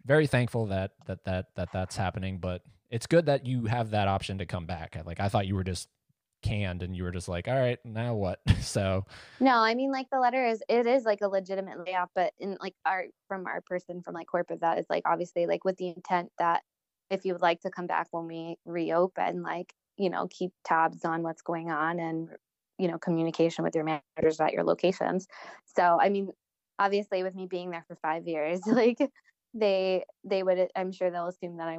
very 0.07 0.27
thankful 0.27 0.67
that 0.67 0.93
that 1.07 1.25
that 1.25 1.47
that 1.57 1.73
that's 1.73 1.97
happening. 1.97 2.39
But 2.39 2.63
it's 2.91 3.07
good 3.07 3.27
that 3.27 3.47
you 3.47 3.65
have 3.67 3.91
that 3.91 4.09
option 4.09 4.39
to 4.39 4.47
come 4.47 4.67
back. 4.67 4.97
Like 5.05 5.21
I 5.21 5.29
thought 5.29 5.47
you 5.47 5.55
were 5.55 5.65
just 5.65 5.89
canned 6.45 6.83
and 6.83 6.95
you 6.95 7.03
were 7.03 7.11
just 7.11 7.29
like, 7.29 7.49
all 7.49 7.59
right, 7.59 7.79
now 7.85 8.15
what? 8.15 8.39
so 8.61 9.05
No, 9.41 9.59
I 9.59 9.75
mean 9.75 9.91
like 9.91 10.07
the 10.13 10.21
letter 10.21 10.47
is 10.47 10.63
it 10.69 10.87
is 10.87 11.05
like 11.05 11.23
a 11.23 11.29
legitimate 11.29 11.85
layoff, 11.85 12.11
but 12.15 12.33
in 12.39 12.57
like 12.61 12.75
our 12.87 13.07
from 13.27 13.47
our 13.47 13.61
person 13.63 14.03
from 14.03 14.15
like 14.15 14.27
corporate 14.27 14.61
that 14.61 14.79
is 14.79 14.87
like 14.89 15.03
obviously 15.07 15.47
like 15.47 15.65
with 15.65 15.77
the 15.77 15.89
intent 15.89 16.31
that 16.39 16.63
if 17.11 17.25
you 17.25 17.33
would 17.33 17.43
like 17.43 17.61
to 17.63 17.71
come 17.71 17.87
back 17.87 18.09
when 18.11 18.27
we 18.27 18.57
reopen, 18.65 19.43
like, 19.43 19.73
you 19.97 20.11
know, 20.11 20.29
keep 20.31 20.53
tabs 20.65 21.05
on 21.05 21.23
what's 21.23 21.43
going 21.43 21.71
on 21.71 21.99
and 21.99 22.29
you 22.79 22.89
know, 22.89 22.99
communication 22.99 23.63
with 23.63 23.75
your 23.75 23.85
managers 23.85 24.41
at 24.41 24.53
your 24.53 24.65
locations. 24.65 25.27
So 25.77 25.99
I 26.01 26.11
mean, 26.11 26.29
obviously 26.79 27.23
with 27.23 27.35
me 27.35 27.47
being 27.47 27.71
there 27.71 27.85
for 27.89 27.97
five 27.97 28.27
years, 28.27 28.61
like 28.67 28.99
they 29.55 30.05
they 30.25 30.43
would 30.43 30.69
I'm 30.77 30.93
sure 30.93 31.11
they'll 31.11 31.29
assume 31.29 31.57
that 31.57 31.69
I 31.69 31.79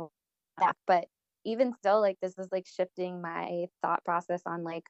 back. 0.57 0.75
But 0.87 1.05
even 1.45 1.73
still, 1.73 2.01
like 2.01 2.17
this 2.21 2.37
is 2.37 2.49
like 2.51 2.65
shifting 2.67 3.21
my 3.21 3.65
thought 3.81 4.03
process 4.03 4.41
on 4.45 4.63
like 4.63 4.83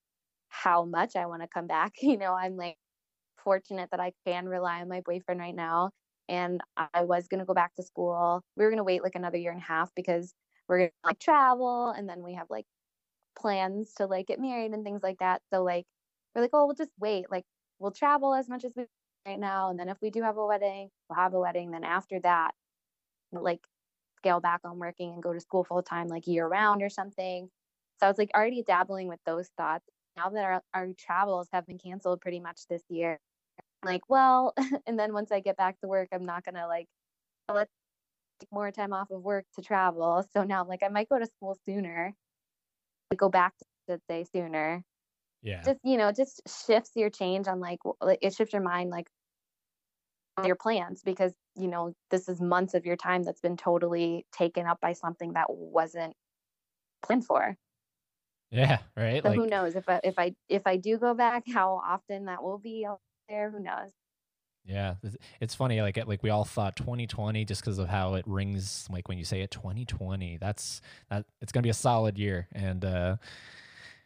how 0.50 0.86
much 0.86 1.16
I 1.16 1.26
want 1.28 1.42
to 1.44 1.48
come 1.48 1.68
back. 1.68 1.94
You 2.02 2.18
know, 2.18 2.34
I'm 2.34 2.56
like 2.58 2.78
fortunate 3.44 3.90
that 3.92 4.00
I 4.00 4.14
can 4.28 4.48
rely 4.48 4.82
on 4.82 4.90
my 4.90 5.02
boyfriend 5.02 5.40
right 5.40 5.56
now. 5.56 5.92
And 6.30 6.62
I 6.78 7.04
was 7.04 7.28
gonna 7.28 7.46
go 7.46 7.54
back 7.54 7.76
to 7.76 7.84
school. 7.84 8.42
We 8.58 8.64
were 8.66 8.72
gonna 8.72 8.84
wait 8.84 9.04
like 9.04 9.16
another 9.16 9.38
year 9.38 9.52
and 9.52 9.62
a 9.62 9.66
half 9.66 9.92
because 9.96 10.34
we're 10.68 10.80
gonna 10.80 10.92
like 11.04 11.20
travel 11.20 11.90
and 11.90 12.10
then 12.10 12.24
we 12.24 12.34
have 12.36 12.48
like 12.50 12.66
plans 13.38 13.94
to 13.96 14.06
like 14.08 14.28
get 14.28 14.40
married 14.40 14.72
and 14.72 14.84
things 14.84 15.04
like 15.04 15.20
that. 15.20 15.42
So 15.54 15.64
like 15.64 15.86
we're 16.36 16.42
like, 16.42 16.52
oh, 16.54 16.66
we'll 16.66 16.76
just 16.76 16.92
wait. 17.00 17.26
Like 17.32 17.46
we'll 17.80 17.92
travel 17.92 18.34
as 18.34 18.50
much 18.50 18.66
as 18.66 18.74
we 18.76 18.86
right 19.28 19.40
now, 19.40 19.70
and 19.70 19.80
then 19.80 19.90
if 19.90 19.98
we 20.02 20.10
do 20.12 20.22
have 20.24 20.38
a 20.38 20.46
wedding, 20.46 20.90
we'll 21.10 21.20
have 21.20 21.34
a 21.34 21.40
wedding. 21.40 21.72
Then 21.72 21.84
after 21.84 22.20
that, 22.22 22.52
like 23.32 23.62
scale 24.26 24.40
back 24.40 24.62
on 24.66 24.80
working 24.80 25.14
and 25.14 25.24
go 25.24 25.34
to 25.34 25.40
school 25.40 25.64
full 25.64 25.84
time, 25.84 26.08
like 26.08 26.28
year 26.28 26.48
round 26.48 26.82
or 26.82 26.90
something. 26.90 27.50
So 28.00 28.08
I 28.08 28.10
was 28.10 28.18
like 28.18 28.32
already 28.36 28.64
dabbling 28.64 29.08
with 29.08 29.20
those 29.26 29.50
thoughts. 29.58 29.86
Now 30.18 30.30
that 30.30 30.44
our, 30.44 30.62
our 30.74 30.88
travels 30.98 31.48
have 31.54 31.68
been 31.68 31.78
canceled 31.78 32.22
pretty 32.22 32.40
much 32.40 32.62
this 32.70 32.82
year, 32.90 33.20
I'm 33.84 33.92
like, 33.94 34.02
well, 34.10 34.54
and 34.88 34.98
then 34.98 35.14
once 35.14 35.32
I 35.32 35.42
get 35.42 35.58
back 35.58 35.80
to 35.82 35.88
work, 35.88 36.10
I'm 36.12 36.26
not 36.26 36.44
gonna 36.46 36.68
like 36.68 36.88
"Oh, 37.50 37.54
let's 37.56 37.72
take 38.40 38.52
more 38.52 38.72
time 38.72 38.94
off 38.94 39.12
of 39.12 39.22
work 39.24 39.46
to 39.56 39.62
travel. 39.64 40.26
So 40.34 40.44
now, 40.44 40.66
like, 40.66 40.84
I 40.84 40.90
might 40.90 41.10
go 41.10 41.20
to 41.20 41.26
school 41.28 41.58
sooner, 41.66 42.14
like, 43.12 43.20
go 43.20 43.30
back 43.30 43.54
to 43.90 44.00
say 44.10 44.26
sooner. 44.34 44.84
yeah. 45.44 45.62
Just 45.66 45.80
you 45.84 45.98
know, 45.98 46.12
just 46.12 46.42
shifts 46.68 46.92
your 46.96 47.10
change 47.10 47.48
on 47.48 47.60
like, 47.60 47.80
it 48.22 48.34
shifts 48.34 48.54
your 48.54 48.64
mind 48.64 48.90
like 48.92 49.08
your 50.46 50.56
plans 50.56 51.02
because 51.04 51.34
you 51.56 51.68
know 51.68 51.94
this 52.12 52.28
is 52.28 52.42
months 52.42 52.74
of 52.74 52.86
your 52.86 52.98
time 52.98 53.24
that's 53.24 53.42
been 53.42 53.58
totally 53.58 54.26
taken 54.32 54.66
up 54.66 54.80
by 54.82 54.94
something 54.94 55.34
that 55.34 55.48
wasn't 55.50 56.14
planned 57.04 57.26
for. 57.26 57.58
Yeah. 58.52 58.80
Right. 58.96 59.22
So 59.22 59.30
like 59.30 59.40
who 59.40 59.48
knows 59.48 59.76
if 59.76 59.88
I 59.90 60.00
if 60.04 60.18
I 60.18 60.36
if 60.50 60.64
I 60.66 60.78
do 60.78 60.98
go 60.98 61.14
back, 61.14 61.44
how 61.54 61.82
often 61.86 62.26
that 62.26 62.44
will 62.44 62.58
be 62.58 62.86
out 62.86 63.00
there? 63.30 63.50
Who 63.52 63.60
knows? 63.60 63.92
Yeah, 64.68 64.96
it's- 65.40 65.56
funny. 65.56 65.82
Like 65.82 65.98
like 66.08 66.24
we 66.24 66.30
all 66.32 66.44
thought 66.44 66.76
2020 66.76 67.46
just 67.46 67.62
because 67.62 67.78
of 67.78 67.88
how 67.88 68.16
it 68.16 68.26
rings. 68.28 68.88
Like 68.90 69.08
when 69.08 69.18
you 69.18 69.24
say 69.24 69.42
it 69.42 69.52
2020, 69.52 70.38
that's 70.38 70.82
that 71.10 71.26
it's 71.42 71.52
gonna 71.52 71.64
be 71.64 71.70
a 71.70 71.74
solid 71.74 72.18
year 72.18 72.48
and 72.52 72.84
uh, 72.84 73.18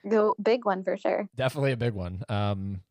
Go 0.08 0.36
big 0.42 0.66
one 0.66 0.84
for 0.84 0.98
sure. 0.98 1.28
definitely 1.36 1.72
a 1.72 1.78
big 1.78 1.94
one. 1.94 2.24
Um, 2.30 2.82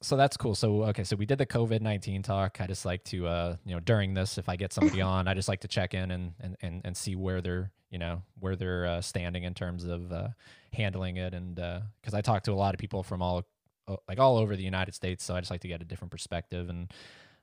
so 0.00 0.16
that's 0.16 0.36
cool. 0.36 0.54
So 0.54 0.84
okay, 0.84 1.04
so 1.04 1.16
we 1.16 1.26
did 1.26 1.38
the 1.38 1.46
COVID 1.46 1.80
nineteen 1.80 2.22
talk. 2.22 2.60
I 2.60 2.66
just 2.66 2.84
like 2.84 3.04
to 3.04 3.26
uh, 3.26 3.56
you 3.64 3.74
know, 3.74 3.80
during 3.80 4.14
this, 4.14 4.38
if 4.38 4.48
I 4.48 4.56
get 4.56 4.72
somebody 4.72 5.00
on, 5.02 5.26
I 5.26 5.34
just 5.34 5.48
like 5.48 5.60
to 5.60 5.68
check 5.68 5.94
in 5.94 6.10
and 6.10 6.32
and 6.40 6.56
and, 6.60 6.80
and 6.84 6.96
see 6.96 7.16
where 7.16 7.40
they're 7.40 7.72
you 7.90 7.98
know 7.98 8.22
where 8.38 8.54
they're 8.54 8.86
uh, 8.86 9.00
standing 9.00 9.44
in 9.44 9.54
terms 9.54 9.84
of 9.84 10.12
uh, 10.12 10.28
handling 10.72 11.16
it, 11.16 11.34
and 11.34 11.56
because 11.56 12.14
uh, 12.14 12.18
I 12.18 12.20
talk 12.20 12.44
to 12.44 12.52
a 12.52 12.54
lot 12.54 12.74
of 12.74 12.80
people 12.80 13.02
from 13.02 13.22
all 13.22 13.44
uh, 13.88 13.96
like 14.06 14.20
all 14.20 14.36
over 14.36 14.54
the 14.54 14.62
United 14.62 14.94
States, 14.94 15.24
so 15.24 15.34
I 15.34 15.40
just 15.40 15.50
like 15.50 15.62
to 15.62 15.68
get 15.68 15.82
a 15.82 15.84
different 15.84 16.10
perspective 16.12 16.68
and. 16.68 16.92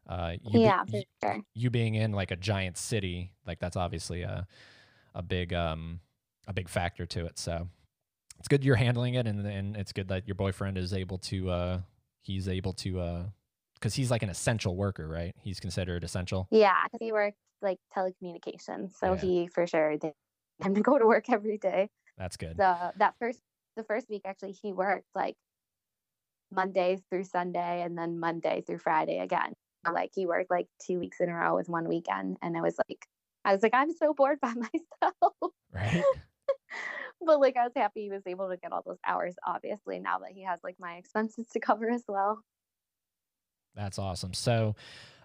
Uh, 0.07 0.35
you 0.43 0.61
yeah, 0.61 0.83
be, 0.83 1.07
sure. 1.23 1.41
you 1.55 1.71
being 1.71 1.95
in 1.95 2.11
like 2.11 2.29
a 2.29 2.35
giant 2.35 2.77
city, 2.77 3.31
like 3.47 3.57
that's 3.57 3.75
obviously 3.75 4.21
a 4.21 4.45
a 5.15 5.23
big 5.23 5.51
um 5.51 5.99
a 6.47 6.53
big 6.53 6.69
factor 6.69 7.07
to 7.07 7.25
it. 7.25 7.39
So 7.39 7.67
it's 8.37 8.47
good 8.47 8.63
you're 8.63 8.75
handling 8.75 9.15
it, 9.15 9.25
and 9.25 9.43
and 9.47 9.75
it's 9.75 9.93
good 9.93 10.09
that 10.09 10.27
your 10.27 10.35
boyfriend 10.35 10.77
is 10.77 10.93
able 10.93 11.17
to 11.17 11.49
uh 11.49 11.79
he's 12.25 12.47
able 12.47 12.73
to 12.73 12.99
uh 12.99 13.23
because 13.75 13.93
he's 13.93 14.09
like 14.09 14.23
an 14.23 14.29
essential 14.29 14.75
worker, 14.75 15.07
right? 15.07 15.33
He's 15.43 15.59
considered 15.59 16.03
essential. 16.03 16.47
Yeah, 16.49 16.73
because 16.85 17.05
he 17.05 17.11
works 17.11 17.37
like 17.61 17.77
telecommunications, 17.95 18.95
so 18.99 19.13
Yeah. 19.13 19.19
he 19.19 19.47
for 19.47 19.67
sure 19.67 19.97
did 19.97 20.13
time 20.61 20.75
to 20.75 20.81
go 20.81 20.97
to 20.97 21.05
work 21.05 21.29
every 21.29 21.57
day. 21.57 21.89
That's 22.17 22.37
good. 22.37 22.57
The 22.57 22.93
that 22.97 23.15
first 23.19 23.39
the 23.75 23.83
first 23.83 24.09
week 24.09 24.21
actually 24.25 24.53
he 24.53 24.73
worked 24.73 25.07
like 25.13 25.35
Monday 26.51 26.97
through 27.09 27.25
Sunday 27.25 27.81
and 27.81 27.97
then 27.97 28.19
Monday 28.19 28.63
through 28.65 28.79
Friday 28.79 29.19
again. 29.19 29.53
Like 29.91 30.11
he 30.15 30.25
worked 30.25 30.49
like 30.49 30.67
two 30.81 30.99
weeks 30.99 31.19
in 31.19 31.29
a 31.29 31.33
row 31.33 31.55
with 31.55 31.69
one 31.69 31.87
weekend, 31.87 32.37
and 32.41 32.57
I 32.57 32.61
was 32.61 32.75
like, 32.89 33.05
I 33.43 33.53
was 33.53 33.61
like, 33.61 33.75
I'm 33.75 33.93
so 33.93 34.13
bored 34.15 34.39
by 34.41 34.53
myself. 34.53 35.33
right? 35.71 36.03
but 37.25 37.39
like 37.39 37.57
I 37.57 37.63
was 37.63 37.73
happy 37.75 38.03
he 38.03 38.09
was 38.09 38.23
able 38.25 38.49
to 38.49 38.57
get 38.57 38.71
all 38.71 38.83
those 38.85 38.99
hours. 39.05 39.35
Obviously, 39.45 39.99
now 39.99 40.19
that 40.19 40.31
he 40.31 40.43
has 40.43 40.59
like 40.63 40.75
my 40.79 40.95
expenses 40.95 41.47
to 41.53 41.59
cover 41.59 41.89
as 41.89 42.03
well. 42.07 42.43
That's 43.75 43.99
awesome. 43.99 44.33
So, 44.33 44.75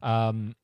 um, 0.02 0.56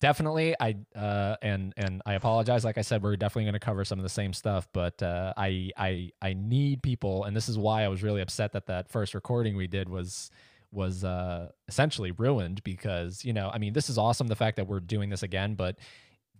definitely, 0.00 0.54
I 0.58 0.76
uh, 0.96 1.36
and 1.42 1.74
and 1.76 2.02
I 2.06 2.14
apologize. 2.14 2.64
Like 2.64 2.78
I 2.78 2.82
said, 2.82 3.02
we're 3.02 3.16
definitely 3.16 3.44
going 3.44 3.54
to 3.54 3.60
cover 3.60 3.84
some 3.84 3.98
of 3.98 4.02
the 4.02 4.08
same 4.08 4.32
stuff, 4.32 4.68
but 4.72 5.02
uh, 5.02 5.32
I 5.36 5.70
I 5.76 6.10
I 6.22 6.32
need 6.34 6.82
people, 6.82 7.24
and 7.24 7.36
this 7.36 7.48
is 7.48 7.58
why 7.58 7.84
I 7.84 7.88
was 7.88 8.02
really 8.02 8.22
upset 8.22 8.52
that 8.52 8.66
that 8.66 8.90
first 8.90 9.14
recording 9.14 9.56
we 9.56 9.66
did 9.66 9.88
was 9.88 10.30
was 10.72 11.04
uh, 11.04 11.48
essentially 11.68 12.12
ruined 12.12 12.62
because 12.62 13.24
you 13.24 13.32
know 13.32 13.50
I 13.52 13.58
mean 13.58 13.72
this 13.72 13.90
is 13.90 13.98
awesome 13.98 14.28
the 14.28 14.36
fact 14.36 14.56
that 14.56 14.66
we're 14.66 14.80
doing 14.80 15.10
this 15.10 15.22
again, 15.22 15.54
but 15.54 15.78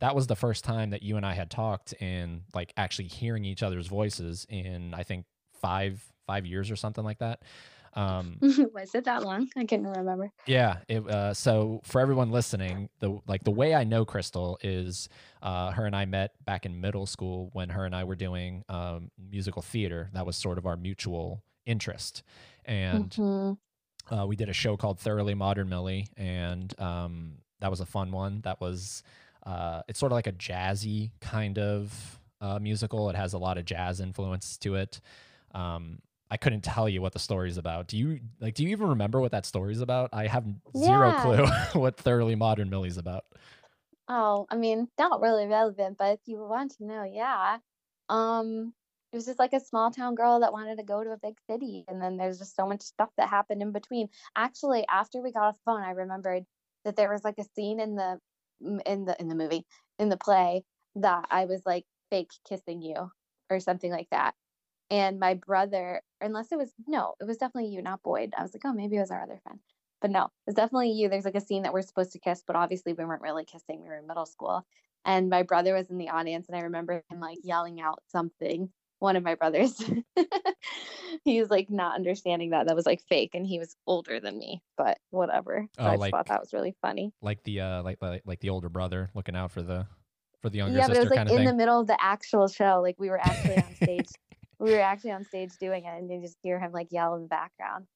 that 0.01 0.15
was 0.15 0.27
the 0.27 0.37
first 0.37 0.65
time 0.65 0.91
that 0.91 1.03
you 1.03 1.17
and 1.17 1.25
I 1.25 1.35
had 1.35 1.51
talked 1.51 1.95
and 2.01 2.43
like 2.55 2.73
actually 2.77 3.09
hearing 3.09 3.45
each 3.45 3.63
other's 3.63 3.87
voices 3.87 4.47
in 4.49 4.93
I 4.95 5.03
think 5.03 5.27
five 5.61 6.03
five 6.27 6.47
years 6.47 6.71
or 6.71 6.77
something 6.77 7.05
like 7.05 7.19
that. 7.19 7.43
Um, 7.95 8.37
was 8.41 8.95
it 8.95 9.05
that 9.05 9.25
long? 9.25 9.49
I 9.57 9.65
couldn't 9.65 9.89
remember. 9.89 10.31
yeah. 10.47 10.77
It, 10.89 11.05
uh, 11.09 11.35
so 11.35 11.81
for 11.85 12.01
everyone 12.01 12.31
listening, 12.31 12.89
the 13.01 13.19
like 13.27 13.43
the 13.43 13.51
way 13.51 13.75
I 13.75 13.83
know 13.85 14.05
Crystal 14.05 14.59
is 14.63 15.09
uh, 15.43 15.73
her 15.73 15.87
and 15.87 15.97
I 15.97 16.05
met 16.05 16.33
back 16.45 16.65
in 16.67 16.81
middle 16.81 17.05
school 17.07 17.51
when 17.53 17.69
her 17.71 17.85
and 17.85 17.95
I 17.95 18.05
were 18.05 18.15
doing 18.15 18.65
um, 18.69 19.11
musical 19.19 19.61
theater. 19.61 20.09
That 20.13 20.25
was 20.25 20.37
sort 20.37 20.57
of 20.57 20.67
our 20.67 20.77
mutual 20.77 21.43
interest, 21.67 22.23
and 22.65 23.11
Mhm. 23.11 23.59
uh, 24.11 24.25
we 24.27 24.37
did 24.37 24.49
a 24.49 24.53
show 24.55 24.77
called 24.77 25.01
Thoroughly 25.01 25.35
Modern 25.35 25.69
Millie, 25.69 26.07
and 26.17 26.73
um, 26.81 27.39
that 27.59 27.71
was 27.71 27.81
a 27.81 27.87
fun 27.87 28.13
one. 28.13 28.41
That 28.43 28.61
was 28.61 29.03
uh, 29.45 29.83
it's 29.89 29.99
sort 29.99 30.13
of 30.13 30.17
like 30.17 30.27
a 30.27 30.33
jazzy 30.33 31.11
kind 31.21 31.59
of 31.59 32.21
uh, 32.41 32.59
musical. 32.59 33.11
It 33.11 33.17
has 33.17 33.33
a 33.33 33.39
lot 33.39 33.59
of 33.59 33.65
jazz 33.65 34.01
influence 34.01 34.57
to 34.59 34.77
it. 34.77 35.01
Um, 35.55 36.01
I 36.31 36.37
couldn't 36.37 36.63
tell 36.63 36.89
you 36.89 37.03
what 37.03 37.13
the 37.13 37.19
story's 37.19 37.57
about. 37.57 37.89
Do 37.89 37.97
you 37.97 38.21
like? 38.41 38.55
Do 38.55 38.63
you 38.63 38.71
even 38.71 38.89
remember 38.89 39.21
what 39.21 39.33
that 39.33 39.47
story's 39.47 39.81
about? 39.81 40.11
I 40.13 40.27
have 40.29 40.45
zero 40.77 41.13
Yeah. 41.13 41.13
clue 41.13 41.47
what 41.81 41.97
Thoroughly 41.97 42.37
Modern 42.37 42.71
Millie's 42.71 42.99
about. 42.99 43.25
Oh, 44.09 44.47
I 44.51 44.57
mean, 44.57 44.89
not 44.99 45.21
really 45.21 45.47
relevant, 45.47 45.97
but 45.99 46.15
if 46.15 46.21
you 46.27 46.39
want 46.39 46.73
to 46.77 46.85
know, 46.85 47.05
yeah. 47.05 47.59
Um, 48.09 48.75
it 49.13 49.17
was 49.17 49.27
just 49.27 49.39
like 49.39 49.53
a 49.53 49.61
small 49.61 49.91
town 49.91 50.15
girl 50.15 50.41
that 50.41 50.53
wanted 50.53 50.77
to 50.79 50.85
go 50.85 51.03
to 51.05 51.11
a 51.13 51.19
big 51.19 51.37
city, 51.49 51.85
and 51.89 52.03
then 52.03 52.17
there's 52.17 52.39
just 52.39 52.57
so 52.57 52.67
much 52.67 52.83
stuff 52.83 53.11
that 53.17 53.29
happened 53.29 53.63
in 53.63 53.73
between. 53.73 54.09
Actually, 54.37 54.85
after 54.89 55.21
we 55.23 55.33
got 55.33 55.45
off 55.45 55.57
the 55.57 55.61
phone, 55.65 55.83
I 55.83 55.91
remembered 55.93 56.45
that 56.85 56.97
there 56.97 57.11
was 57.13 57.25
like 57.25 57.39
a 57.39 57.45
scene 57.57 57.81
in 57.81 57.95
the 57.97 58.19
in 58.61 59.05
the 59.05 59.17
in 59.21 59.29
the 59.29 59.35
movie 59.35 59.65
in 59.99 60.09
the 60.09 60.17
play 60.17 60.65
that 60.97 61.27
I 61.31 61.45
was 61.47 61.63
like 61.65 61.85
fake 62.11 62.31
kissing 62.49 62.83
you 62.83 63.11
or 63.51 63.61
something 63.61 63.91
like 63.91 64.09
that. 64.11 64.35
And 64.91 65.21
my 65.21 65.35
brother, 65.35 66.03
unless 66.21 66.51
it 66.53 66.59
was 66.59 66.73
no, 66.87 67.15
it 67.21 67.25
was 67.25 67.37
definitely 67.39 67.71
you, 67.71 67.83
not 67.83 68.03
Boyd. 68.03 68.35
I 68.37 68.43
was 68.43 68.53
like, 68.55 68.63
oh, 68.65 68.73
maybe 68.73 68.97
it 68.97 69.01
was 69.01 69.11
our 69.11 69.23
other 69.23 69.41
friend. 69.43 69.61
But 70.01 70.11
no, 70.11 70.31
it's 70.47 70.57
definitely 70.57 70.93
you. 70.93 71.09
There's 71.09 71.25
like 71.25 71.35
a 71.35 71.41
scene 71.41 71.63
that 71.63 71.73
we're 71.73 71.83
supposed 71.83 72.13
to 72.13 72.19
kiss, 72.19 72.43
but 72.47 72.57
obviously 72.57 72.95
we 72.95 73.05
weren't 73.05 73.23
really 73.23 73.45
kissing. 73.45 73.83
We 73.83 73.89
were 73.89 73.99
in 73.99 74.07
middle 74.07 74.27
school. 74.27 74.67
And 75.05 75.31
my 75.31 75.43
brother 75.43 75.75
was 75.75 75.91
in 75.91 75.99
the 75.99 76.11
audience, 76.11 76.49
and 76.49 76.57
I 76.57 76.63
remember 76.63 77.03
him 77.11 77.21
like 77.21 77.39
yelling 77.43 77.81
out 77.81 78.03
something. 78.09 78.71
One 79.01 79.17
of 79.17 79.23
my 79.25 79.35
brothers. 79.35 79.83
he 81.25 81.41
was 81.41 81.51
like 81.51 81.71
not 81.71 81.95
understanding 81.97 82.51
that 82.51 82.67
that 82.67 82.77
was 82.77 82.87
like 82.87 83.01
fake, 83.09 83.31
and 83.35 83.47
he 83.47 83.59
was 83.59 83.77
older 83.87 84.21
than 84.21 84.39
me, 84.39 84.63
but 84.77 84.99
whatever. 85.11 85.67
So 85.77 85.83
Oh, 85.83 85.87
I 85.87 85.91
just 85.93 86.01
like- 86.01 86.11
thought 86.13 86.27
that 86.27 86.41
was 86.41 86.53
really 86.53 86.75
funny. 86.83 87.13
Like 87.21 87.43
the 87.45 87.61
uh, 87.61 87.83
like 87.83 87.99
like 88.01 88.23
like 88.25 88.41
the 88.41 88.51
older 88.51 88.69
brother 88.69 89.11
looking 89.15 89.35
out 89.37 89.51
for 89.51 89.63
the 89.63 89.87
for 90.43 90.49
the 90.51 90.59
younger 90.59 90.79
yeah, 90.79 90.87
but 90.89 90.97
it 90.97 91.01
was 91.01 91.11
like 91.11 91.21
in 91.21 91.29
thing. 91.29 91.45
the 91.47 91.55
middle 91.55 91.81
of 91.81 91.87
the 91.87 91.97
actual 92.03 92.49
show. 92.49 92.81
Like 92.83 92.97
we 92.99 93.11
were 93.11 93.19
actually 93.21 93.57
on 93.57 93.75
stage. 93.83 94.09
we 94.59 94.73
were 94.73 94.81
actually 94.81 95.13
on 95.13 95.25
stage 95.25 95.51
doing 95.59 95.85
it, 95.85 95.99
and 95.99 96.11
you 96.11 96.21
just 96.21 96.37
hear 96.43 96.59
him 96.61 96.73
like 96.73 96.89
yell 96.91 97.15
in 97.17 97.23
the 97.23 97.29
background. 97.29 97.87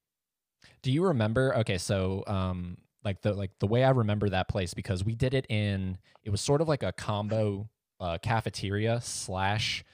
Do 0.83 0.91
you 0.91 1.05
remember? 1.07 1.55
Okay, 1.59 1.77
so 1.79 2.25
um, 2.27 2.79
like 3.05 3.21
the 3.23 3.35
like 3.35 3.51
the 3.61 3.67
way 3.67 3.85
I 3.85 3.91
remember 3.91 4.29
that 4.31 4.49
place 4.49 4.73
because 4.75 5.05
we 5.05 5.15
did 5.15 5.35
it 5.35 5.47
in 5.51 5.99
it 6.23 6.31
was 6.31 6.41
sort 6.41 6.61
of 6.63 6.69
like 6.69 6.83
a 6.83 6.93
combo 6.93 7.69
uh, 8.01 8.17
cafeteria 8.23 9.01
slash 9.03 9.85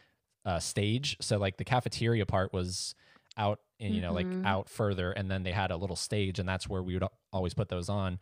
uh, 0.45 0.59
stage. 0.59 1.17
So 1.21 1.39
like 1.39 1.57
the 1.57 1.65
cafeteria 1.65 2.27
part 2.27 2.53
was 2.53 2.95
out 3.37 3.61
and 3.79 3.95
you 3.95 4.01
know 4.03 4.13
like 4.13 4.27
Mhm. 4.27 4.45
out 4.45 4.69
further, 4.69 5.13
and 5.13 5.31
then 5.31 5.43
they 5.43 5.53
had 5.53 5.71
a 5.71 5.77
little 5.77 5.97
stage, 5.97 6.39
and 6.39 6.49
that's 6.49 6.69
where 6.69 6.83
we 6.83 6.95
would 6.95 7.05
always 7.33 7.55
put 7.55 7.69
those 7.69 7.89
on. 7.89 8.19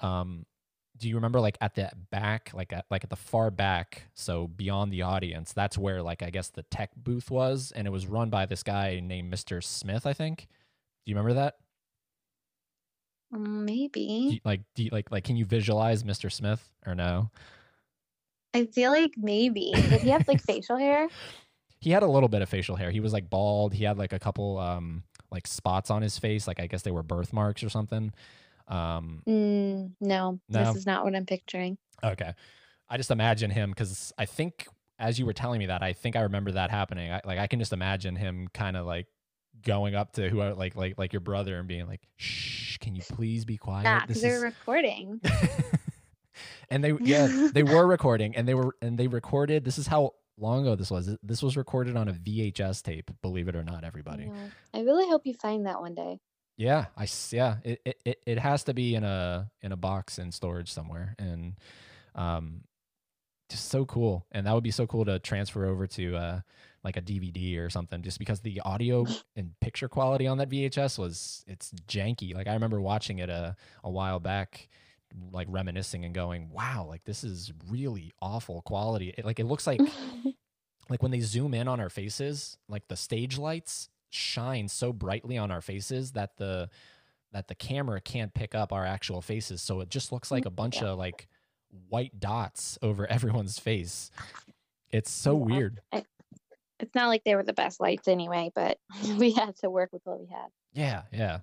Um, 0.00 0.44
do 0.96 1.08
you 1.08 1.14
remember 1.14 1.40
like 1.40 1.56
at 1.60 1.74
the 1.76 1.90
back, 2.10 2.50
like 2.52 2.72
at 2.72 2.84
like 2.90 3.04
at 3.04 3.10
the 3.10 3.16
far 3.16 3.50
back, 3.50 4.08
so 4.14 4.48
beyond 4.48 4.92
the 4.92 5.02
audience? 5.02 5.52
That's 5.52 5.78
where 5.78 6.02
like 6.02 6.22
I 6.22 6.30
guess 6.30 6.48
the 6.50 6.64
tech 6.64 6.90
booth 6.96 7.30
was, 7.30 7.72
and 7.72 7.86
it 7.86 7.90
was 7.90 8.06
run 8.06 8.30
by 8.30 8.46
this 8.46 8.62
guy 8.62 9.00
named 9.00 9.32
Mr. 9.32 9.62
Smith, 9.62 10.06
I 10.06 10.12
think. 10.12 10.48
Do 11.06 11.10
you 11.12 11.14
remember 11.16 11.34
that? 11.34 11.56
Maybe. 13.30 14.00
you, 14.00 14.40
like 14.44 14.62
do 14.74 14.84
you, 14.84 14.90
like 14.90 15.10
like 15.10 15.24
can 15.24 15.36
you 15.36 15.44
visualize 15.44 16.02
Mr. 16.02 16.32
Smith 16.32 16.72
or 16.86 16.94
no? 16.94 17.30
I 18.54 18.64
feel 18.66 18.90
like 18.90 19.12
maybe. 19.16 19.72
Did 19.74 20.00
he 20.00 20.08
have 20.10 20.26
like 20.26 20.42
facial 20.46 20.76
hair? 20.78 21.08
He 21.80 21.90
had 21.90 22.02
a 22.02 22.06
little 22.06 22.28
bit 22.28 22.42
of 22.42 22.48
facial 22.48 22.76
hair. 22.76 22.90
He 22.90 23.00
was 23.00 23.12
like 23.12 23.30
bald. 23.30 23.72
He 23.74 23.84
had 23.84 23.98
like 23.98 24.12
a 24.12 24.18
couple 24.18 24.58
um 24.58 25.02
like 25.30 25.46
spots 25.46 25.90
on 25.90 26.02
his 26.02 26.18
face, 26.18 26.46
like 26.46 26.58
I 26.60 26.66
guess 26.66 26.82
they 26.82 26.90
were 26.90 27.02
birthmarks 27.02 27.62
or 27.62 27.68
something. 27.68 28.12
Um 28.66 29.22
Mm, 29.26 29.90
no, 30.00 30.40
No. 30.48 30.64
this 30.64 30.76
is 30.76 30.86
not 30.86 31.04
what 31.04 31.14
I'm 31.14 31.26
picturing. 31.26 31.78
okay. 32.02 32.34
I 32.90 32.96
just 32.96 33.10
imagine 33.10 33.50
him 33.50 33.74
cuz 33.74 34.12
I 34.18 34.24
think 34.26 34.66
as 34.98 35.18
you 35.18 35.26
were 35.26 35.32
telling 35.32 35.58
me 35.60 35.66
that, 35.66 35.82
I 35.82 35.92
think 35.92 36.16
I 36.16 36.22
remember 36.22 36.52
that 36.52 36.70
happening. 36.70 37.12
I, 37.12 37.20
like 37.24 37.38
I 37.38 37.46
can 37.46 37.58
just 37.60 37.72
imagine 37.72 38.16
him 38.16 38.48
kind 38.52 38.76
of 38.76 38.84
like 38.86 39.06
going 39.62 39.94
up 39.94 40.12
to 40.14 40.28
who 40.28 40.42
like 40.54 40.74
like 40.74 40.98
like 40.98 41.12
your 41.12 41.20
brother 41.20 41.58
and 41.58 41.68
being 41.68 41.86
like, 41.86 42.00
"Shh, 42.16 42.78
can 42.78 42.94
you 42.96 43.02
please 43.02 43.44
be 43.44 43.56
quiet?" 43.56 43.84
Nah, 43.84 44.00
This 44.06 44.06
because 44.06 44.22
they 44.22 44.28
is- 44.30 44.40
were 44.40 44.46
recording. 44.46 45.20
and 46.70 46.82
they 46.84 46.92
yeah 47.00 47.48
they 47.52 47.62
were 47.62 47.86
recording 47.86 48.34
and 48.36 48.46
they 48.48 48.54
were 48.54 48.74
and 48.82 48.98
they 48.98 49.06
recorded 49.08 49.64
this 49.64 49.78
is 49.78 49.86
how 49.86 50.14
long 50.38 50.62
ago 50.62 50.74
this 50.76 50.90
was 50.90 51.16
this 51.22 51.42
was 51.42 51.56
recorded 51.56 51.96
on 51.96 52.08
a 52.08 52.12
vhs 52.12 52.82
tape 52.82 53.10
believe 53.22 53.48
it 53.48 53.56
or 53.56 53.64
not 53.64 53.84
everybody 53.84 54.24
Yeah. 54.24 54.48
I 54.74 54.80
really 54.82 55.08
hope 55.08 55.22
you 55.26 55.34
find 55.34 55.66
that 55.66 55.80
one 55.80 55.94
day. 55.94 56.20
yeah 56.56 56.86
i 56.96 57.06
yeah 57.30 57.56
it, 57.64 57.80
it 57.84 58.00
it 58.04 58.18
it 58.26 58.38
has 58.38 58.64
to 58.64 58.74
be 58.74 58.94
in 58.94 59.04
a 59.04 59.50
in 59.62 59.72
a 59.72 59.76
box 59.76 60.18
in 60.18 60.30
storage 60.32 60.72
somewhere 60.72 61.14
and 61.18 61.54
um 62.14 62.62
just 63.50 63.68
so 63.68 63.84
cool 63.86 64.26
and 64.32 64.46
that 64.46 64.54
would 64.54 64.64
be 64.64 64.70
so 64.70 64.86
cool 64.86 65.04
to 65.04 65.18
transfer 65.18 65.64
over 65.66 65.86
to 65.86 66.16
uh 66.16 66.40
like 66.84 66.96
a 66.96 67.02
dvd 67.02 67.58
or 67.58 67.70
something 67.70 68.02
just 68.02 68.18
because 68.18 68.40
the 68.40 68.60
audio 68.60 69.04
and 69.36 69.52
picture 69.60 69.88
quality 69.88 70.26
on 70.26 70.38
that 70.38 70.48
vhs 70.50 70.98
was 70.98 71.44
it's 71.46 71.72
janky 71.86 72.34
like 72.34 72.46
i 72.46 72.52
remember 72.54 72.80
watching 72.80 73.18
it 73.18 73.30
a, 73.30 73.56
a 73.84 73.90
while 73.90 74.20
back 74.20 74.68
like 75.32 75.46
reminiscing 75.50 76.04
and 76.04 76.14
going 76.14 76.50
wow 76.50 76.84
like 76.88 77.02
this 77.04 77.24
is 77.24 77.52
really 77.68 78.12
awful 78.20 78.62
quality 78.62 79.14
it, 79.16 79.24
like 79.24 79.40
it 79.40 79.46
looks 79.46 79.66
like 79.66 79.80
like 80.90 81.02
when 81.02 81.10
they 81.10 81.20
zoom 81.20 81.54
in 81.54 81.66
on 81.68 81.80
our 81.80 81.88
faces 81.90 82.56
like 82.68 82.86
the 82.88 82.96
stage 82.96 83.38
lights 83.38 83.88
shine 84.10 84.68
so 84.68 84.92
brightly 84.92 85.36
on 85.38 85.50
our 85.50 85.60
faces 85.60 86.12
that 86.12 86.36
the 86.36 86.68
that 87.32 87.48
the 87.48 87.54
camera 87.54 88.00
can't 88.00 88.32
pick 88.34 88.54
up 88.54 88.72
our 88.72 88.84
actual 88.84 89.20
faces 89.20 89.60
so 89.62 89.80
it 89.80 89.90
just 89.90 90.12
looks 90.12 90.30
like 90.30 90.46
a 90.46 90.50
bunch 90.50 90.76
Yeah. 90.82 90.88
of 90.88 90.98
like 90.98 91.28
white 91.88 92.18
dots 92.20 92.78
over 92.82 93.06
everyone's 93.10 93.58
face 93.58 94.10
it's 94.90 95.10
so 95.10 95.36
Yeah. 95.38 95.44
weird 95.56 95.80
it's 96.80 96.94
not 96.94 97.08
like 97.08 97.24
they 97.24 97.34
were 97.34 97.42
the 97.42 97.52
best 97.52 97.80
lights 97.80 98.06
anyway, 98.06 98.52
but 98.54 98.78
we 99.18 99.32
had 99.32 99.56
to 99.56 99.68
work 99.70 99.92
with 99.92 100.02
what 100.04 100.20
we 100.20 100.26
had. 100.26 100.46
yeah 100.74 101.02
yeah 101.12 101.40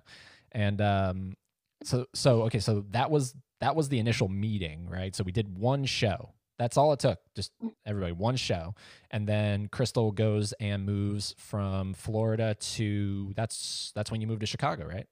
and 0.52 0.80
um 0.80 1.36
so 1.84 2.06
so 2.14 2.42
okay, 2.44 2.58
so 2.58 2.84
that 2.90 3.10
was 3.10 3.34
that 3.60 3.74
was 3.76 3.88
the 3.88 3.98
initial 3.98 4.28
meeting, 4.28 4.88
right? 4.88 5.14
So 5.14 5.24
we 5.24 5.32
did 5.32 5.58
one 5.58 5.84
show. 5.84 6.32
That's 6.58 6.76
all 6.76 6.92
it 6.92 7.00
took. 7.00 7.18
Just 7.34 7.52
Mm. 7.62 7.74
everybody 7.84 8.12
one 8.12 8.36
show. 8.36 8.74
And 9.10 9.28
then 9.28 9.68
Crystal 9.68 10.10
goes 10.12 10.52
and 10.54 10.86
moves 10.86 11.34
from 11.38 11.92
Florida 11.94 12.54
to 12.54 13.32
that's 13.34 13.92
that's 13.94 14.10
when 14.10 14.20
you 14.20 14.26
moved 14.26 14.40
to 14.40 14.46
Chicago, 14.46 14.86
right? 14.86 15.06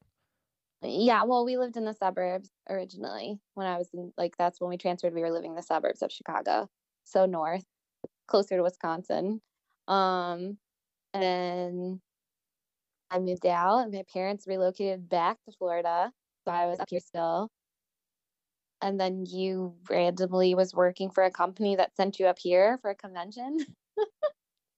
Yeah, 0.83 1.23
well, 1.25 1.45
we 1.47 1.57
lived 1.57 1.77
in 1.79 1.85
the 1.87 1.95
suburbs 1.95 2.51
originally. 2.69 3.39
When 3.55 3.67
I 3.67 3.79
was 3.79 3.89
in, 3.95 4.13
like, 4.19 4.37
that's 4.37 4.61
when 4.61 4.69
we 4.69 4.77
transferred. 4.77 5.15
We 5.15 5.23
were 5.23 5.31
living 5.31 5.51
in 5.53 5.57
the 5.57 5.63
suburbs 5.63 6.03
of 6.03 6.13
Chicago, 6.13 6.69
so 7.05 7.25
north, 7.25 7.65
closer 8.27 8.57
to 8.57 8.63
Wisconsin. 8.63 9.41
Um, 9.89 10.59
and 11.15 12.01
I 13.11 13.19
moved 13.19 13.47
out, 13.47 13.79
and 13.85 13.93
my 13.93 14.03
parents 14.13 14.47
relocated 14.47 15.09
back 15.09 15.39
to 15.45 15.53
Florida, 15.53 16.13
so 16.45 16.51
I 16.51 16.67
was 16.67 16.81
up 16.81 16.89
here 16.91 17.01
still. 17.01 17.51
And 18.83 19.01
then 19.01 19.25
you 19.27 19.75
randomly 19.89 20.55
was 20.55 20.75
working 20.75 21.11
for 21.11 21.25
a 21.25 21.31
company 21.31 21.77
that 21.77 21.97
sent 21.97 22.19
you 22.19 22.27
up 22.27 22.39
here 22.39 22.79
for 22.83 22.91
a 22.91 22.95
convention. 22.95 23.59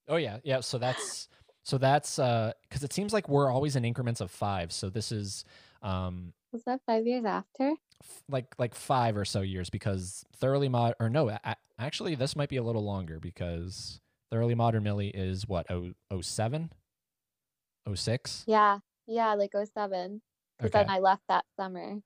Oh 0.09 0.16
yeah, 0.16 0.38
yeah. 0.44 0.61
So 0.61 0.78
that's 0.78 1.28
so 1.64 1.78
that's 1.78 2.18
uh 2.18 2.53
because 2.68 2.84
it 2.84 2.92
seems 2.92 3.12
like 3.12 3.28
we're 3.28 3.51
always 3.51 3.74
in 3.76 3.84
increments 3.84 4.20
of 4.20 4.30
five. 4.30 4.72
So 4.72 4.88
this 4.88 5.11
is 5.11 5.44
um 5.82 6.32
Was 6.53 6.62
that 6.64 6.80
five 6.86 7.07
years 7.07 7.24
after? 7.24 7.74
f- 8.05 8.22
like 8.28 8.55
like 8.59 8.74
five 8.74 9.16
or 9.16 9.24
so 9.24 9.40
years 9.40 9.68
because 9.70 10.24
thoroughly 10.36 10.68
mod 10.68 10.94
or 11.01 11.11
no 11.11 11.28
a- 11.30 11.57
actually 11.78 12.14
this 12.14 12.36
might 12.36 12.49
be 12.49 12.57
a 12.57 12.62
little 12.62 12.84
longer 12.84 13.18
because 13.18 14.01
thoroughly 14.30 14.55
modern 14.55 14.84
millie 14.84 15.09
is 15.09 15.49
what 15.49 15.66
oh 15.70 15.92
oh 16.11 16.20
seven 16.20 16.70
oh 17.86 17.94
six 17.94 18.44
Yeah, 18.47 18.78
yeah, 19.07 19.34
like 19.34 19.51
oh 19.55 19.64
seven 19.74 20.22
Because 20.59 20.70
okay 20.70 20.84
then 20.84 20.94
I 20.94 21.01
left 21.01 21.22
that 21.28 21.44
summer. 21.59 21.97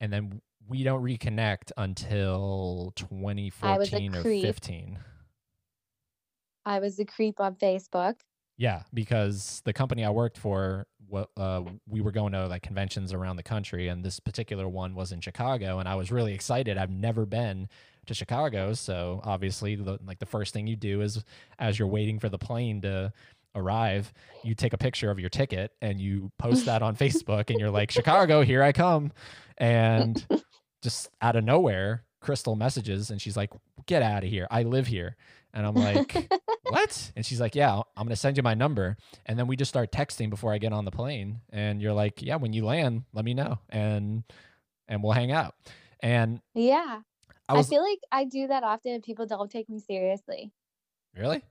and 0.00 0.12
then 0.12 0.42
we 0.68 0.82
don't 0.82 1.02
reconnect 1.02 1.72
until 1.76 2.92
2014 2.96 4.14
or 4.14 4.22
creep. 4.22 4.42
15 4.44 4.98
I 6.66 6.78
was 6.80 6.98
a 6.98 7.04
creep 7.04 7.40
on 7.40 7.56
Facebook. 7.56 8.14
yeah 8.56 8.82
because 8.92 9.60
the 9.64 9.72
company 9.72 10.04
i 10.04 10.10
worked 10.10 10.38
for 10.38 10.86
what 11.06 11.28
uh, 11.36 11.62
we 11.86 12.00
were 12.00 12.10
going 12.10 12.32
to 12.32 12.46
like 12.46 12.62
conventions 12.62 13.12
around 13.12 13.36
the 13.36 13.42
country 13.42 13.88
and 13.88 14.04
this 14.04 14.18
particular 14.20 14.68
one 14.68 14.94
was 14.94 15.12
in 15.12 15.20
chicago 15.20 15.78
and 15.78 15.88
i 15.88 15.94
was 15.94 16.10
really 16.10 16.32
excited 16.34 16.78
i've 16.78 16.90
never 16.90 17.26
been 17.26 17.68
to 18.06 18.14
chicago 18.14 18.72
so 18.72 19.20
obviously 19.24 19.74
the, 19.74 19.98
like 20.06 20.18
the 20.18 20.26
first 20.26 20.52
thing 20.52 20.66
you 20.66 20.76
do 20.76 21.00
is 21.00 21.22
as 21.58 21.78
you're 21.78 21.88
waiting 21.88 22.18
for 22.18 22.28
the 22.28 22.38
plane 22.38 22.80
to 22.80 23.12
arrive 23.54 24.12
you 24.42 24.54
take 24.54 24.72
a 24.72 24.78
picture 24.78 25.10
of 25.10 25.18
your 25.18 25.30
ticket 25.30 25.72
and 25.82 26.00
you 26.00 26.30
post 26.38 26.66
that 26.66 26.82
on 26.82 26.96
facebook 27.04 27.50
and 27.50 27.60
you're 27.60 27.70
like 27.70 27.90
chicago 27.90 28.42
here 28.42 28.62
i 28.62 28.72
come 28.72 29.12
and 29.58 30.26
just 30.84 31.08
out 31.20 31.34
of 31.36 31.42
nowhere 31.44 32.04
crystal 32.20 32.54
messages 32.56 33.10
and 33.10 33.20
she's 33.20 33.36
like 33.36 33.50
get 33.86 34.02
out 34.02 34.24
of 34.24 34.30
here 34.30 34.46
i 34.50 34.62
live 34.62 34.86
here 34.86 35.16
and 35.52 35.66
i'm 35.66 35.74
like 35.74 36.30
what? 36.74 37.12
And 37.14 37.24
she's 37.24 37.40
like, 37.40 37.54
yeah, 37.54 37.74
I'm 37.74 38.04
going 38.04 38.08
to 38.08 38.16
send 38.16 38.36
you 38.36 38.42
my 38.42 38.54
number. 38.54 38.96
And 39.26 39.38
then 39.38 39.46
we 39.46 39.56
just 39.56 39.68
start 39.68 39.92
texting 39.92 40.30
before 40.30 40.52
I 40.52 40.58
get 40.58 40.72
on 40.72 40.84
the 40.84 40.90
plane. 40.90 41.40
And 41.50 41.80
you're 41.80 41.92
like, 41.92 42.22
yeah, 42.22 42.36
when 42.36 42.52
you 42.52 42.64
land, 42.64 43.04
let 43.12 43.24
me 43.24 43.34
know. 43.34 43.58
And, 43.68 44.24
and 44.88 45.02
we'll 45.02 45.12
hang 45.12 45.32
out. 45.32 45.54
And 46.00 46.40
Yeah. 46.54 47.00
I 47.48 47.58
I, 47.58 47.62
feel 47.62 47.82
like 47.82 48.00
I 48.10 48.24
do 48.24 48.48
that 48.48 48.62
often 48.62 48.92
and 48.92 49.02
people 49.02 49.26
don't 49.26 49.50
take 49.50 49.68
me 49.68 49.78
seriously. 49.78 50.50
really, 51.16 51.42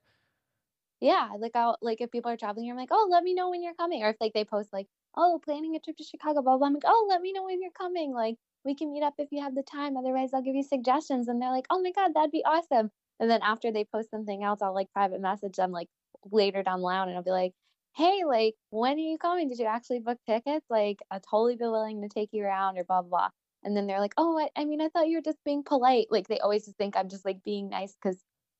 Yeah. 1.00 1.30
Like 1.38 1.56
I'll 1.56 1.78
like 1.82 2.02
if 2.02 2.12
people 2.12 2.32
are 2.32 2.38
traveling, 2.38 2.70
I'm 2.70 2.78
like, 2.78 2.90
oh, 2.92 3.08
let 3.12 3.24
me 3.24 3.34
know 3.36 3.50
when 3.50 3.62
you're 3.62 3.76
coming. 3.76 4.04
Or 4.04 4.10
if 4.10 4.18
like 4.20 4.34
they 4.34 4.44
post 4.44 4.74
like, 4.74 4.88
oh, 5.16 5.40
planning 5.44 5.76
a 5.76 5.80
trip 5.80 5.98
to 5.98 6.04
Chicago, 6.04 6.42
blah 6.42 6.58
blah. 6.58 6.68
I'm 6.68 6.74
like, 6.74 6.84
oh, 6.86 7.06
let 7.10 7.22
me 7.22 7.32
know 7.32 7.44
when 7.44 7.62
you're 7.62 7.72
coming. 7.72 8.12
Like 8.12 8.38
we 8.66 8.76
can 8.76 8.92
meet 8.92 9.04
up 9.04 9.16
if 9.18 9.30
you 9.32 9.42
have 9.42 9.56
the 9.56 9.64
time. 9.64 9.98
Otherwise, 9.98 10.30
I'll 10.34 10.42
give 10.42 10.56
you 10.56 10.64
suggestions. 10.64 11.28
And 11.28 11.42
they're 11.42 11.52
like, 11.52 11.66
oh 11.70 11.82
my 11.82 11.92
god, 11.92 12.14
that'd 12.14 12.32
be 12.32 12.44
awesome. 12.46 12.92
And 13.20 13.30
then 13.30 13.42
after 13.44 13.72
they 13.72 13.86
post 13.86 14.12
something 14.12 14.44
else, 14.44 14.62
I'll 14.62 14.74
like 14.74 14.92
private 14.94 15.22
message 15.22 15.56
them 15.58 15.72
like 15.72 15.90
later 16.32 16.64
down 16.64 16.80
the 16.80 16.86
line, 16.86 17.08
and 17.10 17.18
I'll 17.18 17.24
be 17.24 17.32
like, 17.32 17.54
hey, 17.96 18.24
like 18.26 18.56
when 18.72 18.94
are 18.94 18.98
you 18.98 19.18
coming? 19.18 19.48
Did 19.50 19.60
you 19.60 19.66
actually 19.66 20.00
book 20.00 20.18
tickets? 20.28 20.66
Like 20.70 21.00
I'd 21.12 21.24
totally 21.30 21.56
be 21.56 21.66
willing 21.66 22.02
to 22.02 22.10
take 22.10 22.30
you 22.32 22.44
around 22.44 22.78
or 22.78 22.84
blah 22.84 23.02
blah. 23.02 23.10
blah. 23.10 23.30
And 23.66 23.78
then 23.78 23.88
they're 23.88 24.00
like, 24.00 24.14
oh, 24.18 24.38
I, 24.38 24.50
I 24.60 24.66
mean, 24.66 24.82
I 24.82 24.90
thought 24.90 25.08
you 25.08 25.18
were 25.18 25.22
just 25.22 25.44
being 25.46 25.64
polite. 25.64 26.08
Like 26.10 26.28
they 26.28 26.40
always 26.40 26.66
just 26.66 26.78
think 26.78 26.98
I'm 26.98 27.10
just 27.10 27.26
like 27.26 27.44
being 27.44 27.70
nice 27.70 27.96
because 28.02 28.18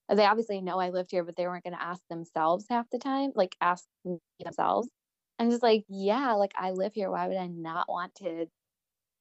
they 0.10 0.26
obviously 0.26 0.62
know 0.62 0.80
I 0.80 0.90
lived 0.90 1.12
here, 1.12 1.24
but 1.24 1.36
they 1.36 1.46
weren't 1.48 1.64
going 1.64 1.76
to 1.76 1.82
ask 1.82 2.02
themselves 2.10 2.66
half 2.70 2.90
the 2.90 3.00
time, 3.00 3.32
like 3.36 3.56
ask 3.62 3.86
themselves. 4.42 4.90
I'm 5.40 5.50
just 5.50 5.64
like, 5.64 5.84
yeah, 5.90 6.34
like 6.34 6.54
I 6.58 6.72
live 6.72 6.94
here. 6.94 7.10
Why 7.12 7.28
would 7.28 7.38
I 7.38 7.48
not 7.48 7.90
want 7.90 8.16
to 8.16 8.48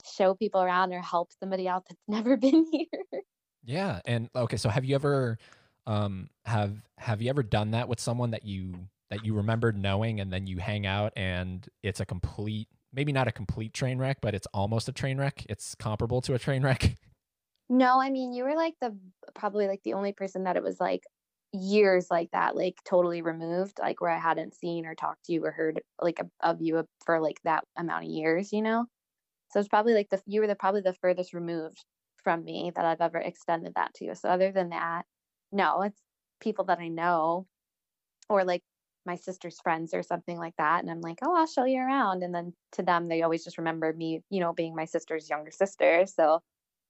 show 0.05 0.35
people 0.35 0.63
around 0.63 0.93
or 0.93 1.01
help 1.01 1.33
somebody 1.41 1.69
out 1.69 1.85
that's 1.89 2.01
never 2.09 2.37
been 2.37 2.67
here? 2.71 3.23
yeah. 3.65 4.01
And 4.05 4.29
okay. 4.35 4.57
So 4.57 4.69
have 4.69 4.85
you 4.85 4.95
ever, 4.95 5.39
um, 5.87 6.31
have, 6.45 6.77
have 6.99 7.23
you 7.23 7.31
ever 7.31 7.43
done 7.43 7.73
that 7.73 7.89
with 7.89 8.01
someone 8.01 8.31
that 8.33 8.45
you, 8.45 8.89
that 9.11 9.25
you 9.25 9.35
remembered 9.35 9.77
knowing 9.77 10.21
and 10.21 10.33
then 10.33 10.47
you 10.47 10.59
hang 10.59 10.87
out 10.87 11.13
and 11.17 11.69
it's 11.83 12.01
a 12.01 12.07
complete, 12.07 12.69
maybe 12.93 13.13
not 13.13 13.29
a 13.29 13.33
complete 13.33 13.73
train 13.75 13.99
wreck, 13.99 14.19
but 14.21 14.35
it's 14.35 14.47
almost 14.55 14.89
a 14.89 14.93
train 14.93 15.19
wreck. 15.19 15.45
It's 15.49 15.75
comparable 15.75 16.21
to 16.23 16.35
a 16.35 16.39
train 16.39 16.63
wreck. 16.63 16.97
No, 17.69 18.01
I 18.01 18.11
mean, 18.11 18.33
you 18.33 18.45
were 18.45 18.55
like 18.57 18.75
the 18.81 18.97
probably 19.35 19.67
like 19.67 19.83
the 19.83 19.95
only 19.95 20.13
person 20.13 20.45
that 20.45 20.57
it 20.57 20.63
was 20.63 20.79
like 20.81 21.05
years 21.53 22.11
like 22.11 22.31
that, 22.33 22.57
like 22.57 22.77
totally 22.85 23.23
removed, 23.23 23.79
like 23.79 24.01
where 24.01 24.11
I 24.11 24.19
hadn't 24.19 24.55
seen 24.55 24.85
or 24.87 24.95
talked 24.95 25.25
to 25.27 25.33
you 25.33 25.45
or 25.45 25.53
heard 25.53 25.81
like 26.01 26.19
of- 26.21 26.31
of 26.41 26.61
you 26.61 26.87
for 27.07 27.21
like 27.21 27.41
that 27.45 27.65
amount 27.77 28.05
of 28.05 28.11
years, 28.11 28.53
you 28.53 28.63
know? 28.63 28.87
So 29.53 29.61
it's 29.61 29.69
probably 29.69 29.95
like 29.95 30.11
the 30.11 30.23
you 30.27 30.41
were 30.41 30.47
the 30.49 30.57
probably 30.57 30.83
the 30.83 30.95
furthest 30.95 31.35
removed 31.35 31.85
from 32.25 32.45
me 32.45 32.73
that 32.75 32.85
I've 32.85 33.01
ever 33.03 33.19
extended 33.19 33.75
that 33.77 33.95
to. 33.95 34.07
You. 34.07 34.15
So 34.15 34.31
other 34.31 34.53
than 34.53 34.71
that, 34.71 35.05
no, 35.53 35.83
it's 35.83 36.01
people 36.41 36.67
that 36.67 36.81
I 36.81 36.89
know 36.89 37.47
or 38.29 38.45
like 38.45 38.63
my 39.07 39.17
sister's 39.17 39.61
friends 39.61 39.95
or 39.95 40.03
something 40.03 40.39
like 40.39 40.55
that. 40.59 40.81
And 40.83 40.91
I'm 40.91 41.01
like, 41.01 41.19
oh, 41.23 41.35
I'll 41.37 41.47
show 41.47 41.65
you 41.65 41.81
around. 41.81 42.23
And 42.23 42.35
then 42.35 42.55
to 42.73 42.83
them, 42.83 43.07
they 43.09 43.23
always 43.23 43.45
just 43.45 43.59
remember 43.59 43.93
me, 43.93 44.23
you 44.31 44.41
know, 44.41 44.53
being 44.53 44.75
my 44.75 44.85
sister's 44.85 45.29
younger 45.29 45.51
sister. 45.51 46.07
So, 46.07 46.41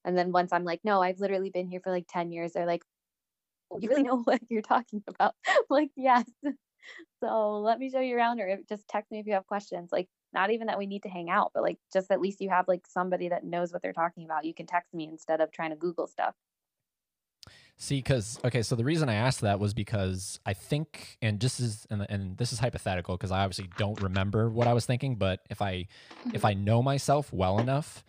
and 0.04 0.16
then 0.16 0.32
once 0.32 0.52
I'm 0.52 0.64
like, 0.64 0.80
no, 0.84 1.02
I've 1.02 1.20
literally 1.20 1.50
been 1.50 1.68
here 1.68 1.80
for 1.82 1.90
like 1.90 2.06
10 2.08 2.32
years, 2.32 2.52
they're 2.52 2.66
like, 2.66 2.84
"Oh, 3.70 3.78
you 3.80 3.88
really 3.90 4.02
know 4.08 4.22
what 4.22 4.42
you're 4.50 4.62
talking 4.62 5.02
about? 5.08 5.34
Like, 5.70 5.90
yes. 5.96 6.24
So 7.22 7.60
let 7.60 7.78
me 7.78 7.90
show 7.90 8.00
you 8.00 8.16
around 8.16 8.40
or 8.40 8.58
just 8.68 8.88
text 8.88 9.10
me 9.12 9.20
if 9.20 9.26
you 9.26 9.34
have 9.34 9.46
questions. 9.46 9.90
Like, 9.92 10.08
not 10.32 10.50
even 10.50 10.66
that 10.68 10.78
we 10.78 10.86
need 10.86 11.02
to 11.02 11.08
hang 11.08 11.30
out, 11.30 11.52
but 11.54 11.62
like, 11.62 11.78
just 11.92 12.10
at 12.10 12.20
least 12.20 12.40
you 12.40 12.50
have 12.50 12.68
like 12.68 12.86
somebody 12.86 13.28
that 13.28 13.44
knows 13.44 13.72
what 13.72 13.82
they're 13.82 13.92
talking 13.92 14.24
about. 14.24 14.44
You 14.44 14.54
can 14.54 14.66
text 14.66 14.94
me 14.94 15.08
instead 15.08 15.40
of 15.40 15.52
trying 15.52 15.70
to 15.70 15.76
Google 15.76 16.06
stuff. 16.06 16.34
See, 17.76 17.98
because 17.98 18.38
okay, 18.44 18.62
so 18.62 18.76
the 18.76 18.84
reason 18.84 19.08
I 19.08 19.14
asked 19.14 19.40
that 19.40 19.58
was 19.58 19.74
because 19.74 20.38
I 20.46 20.52
think, 20.52 21.18
and 21.20 21.40
just 21.40 21.58
is, 21.58 21.86
and, 21.90 22.06
and 22.08 22.36
this 22.36 22.52
is 22.52 22.60
hypothetical 22.60 23.16
because 23.16 23.32
I 23.32 23.40
obviously 23.40 23.68
don't 23.76 24.00
remember 24.00 24.48
what 24.48 24.68
I 24.68 24.72
was 24.72 24.86
thinking, 24.86 25.16
but 25.16 25.40
if 25.50 25.60
I, 25.60 25.86
if 26.26 26.32
mm-hmm. 26.32 26.46
I 26.46 26.54
know 26.54 26.82
myself 26.82 27.32
well 27.32 27.58
enough, 27.58 28.04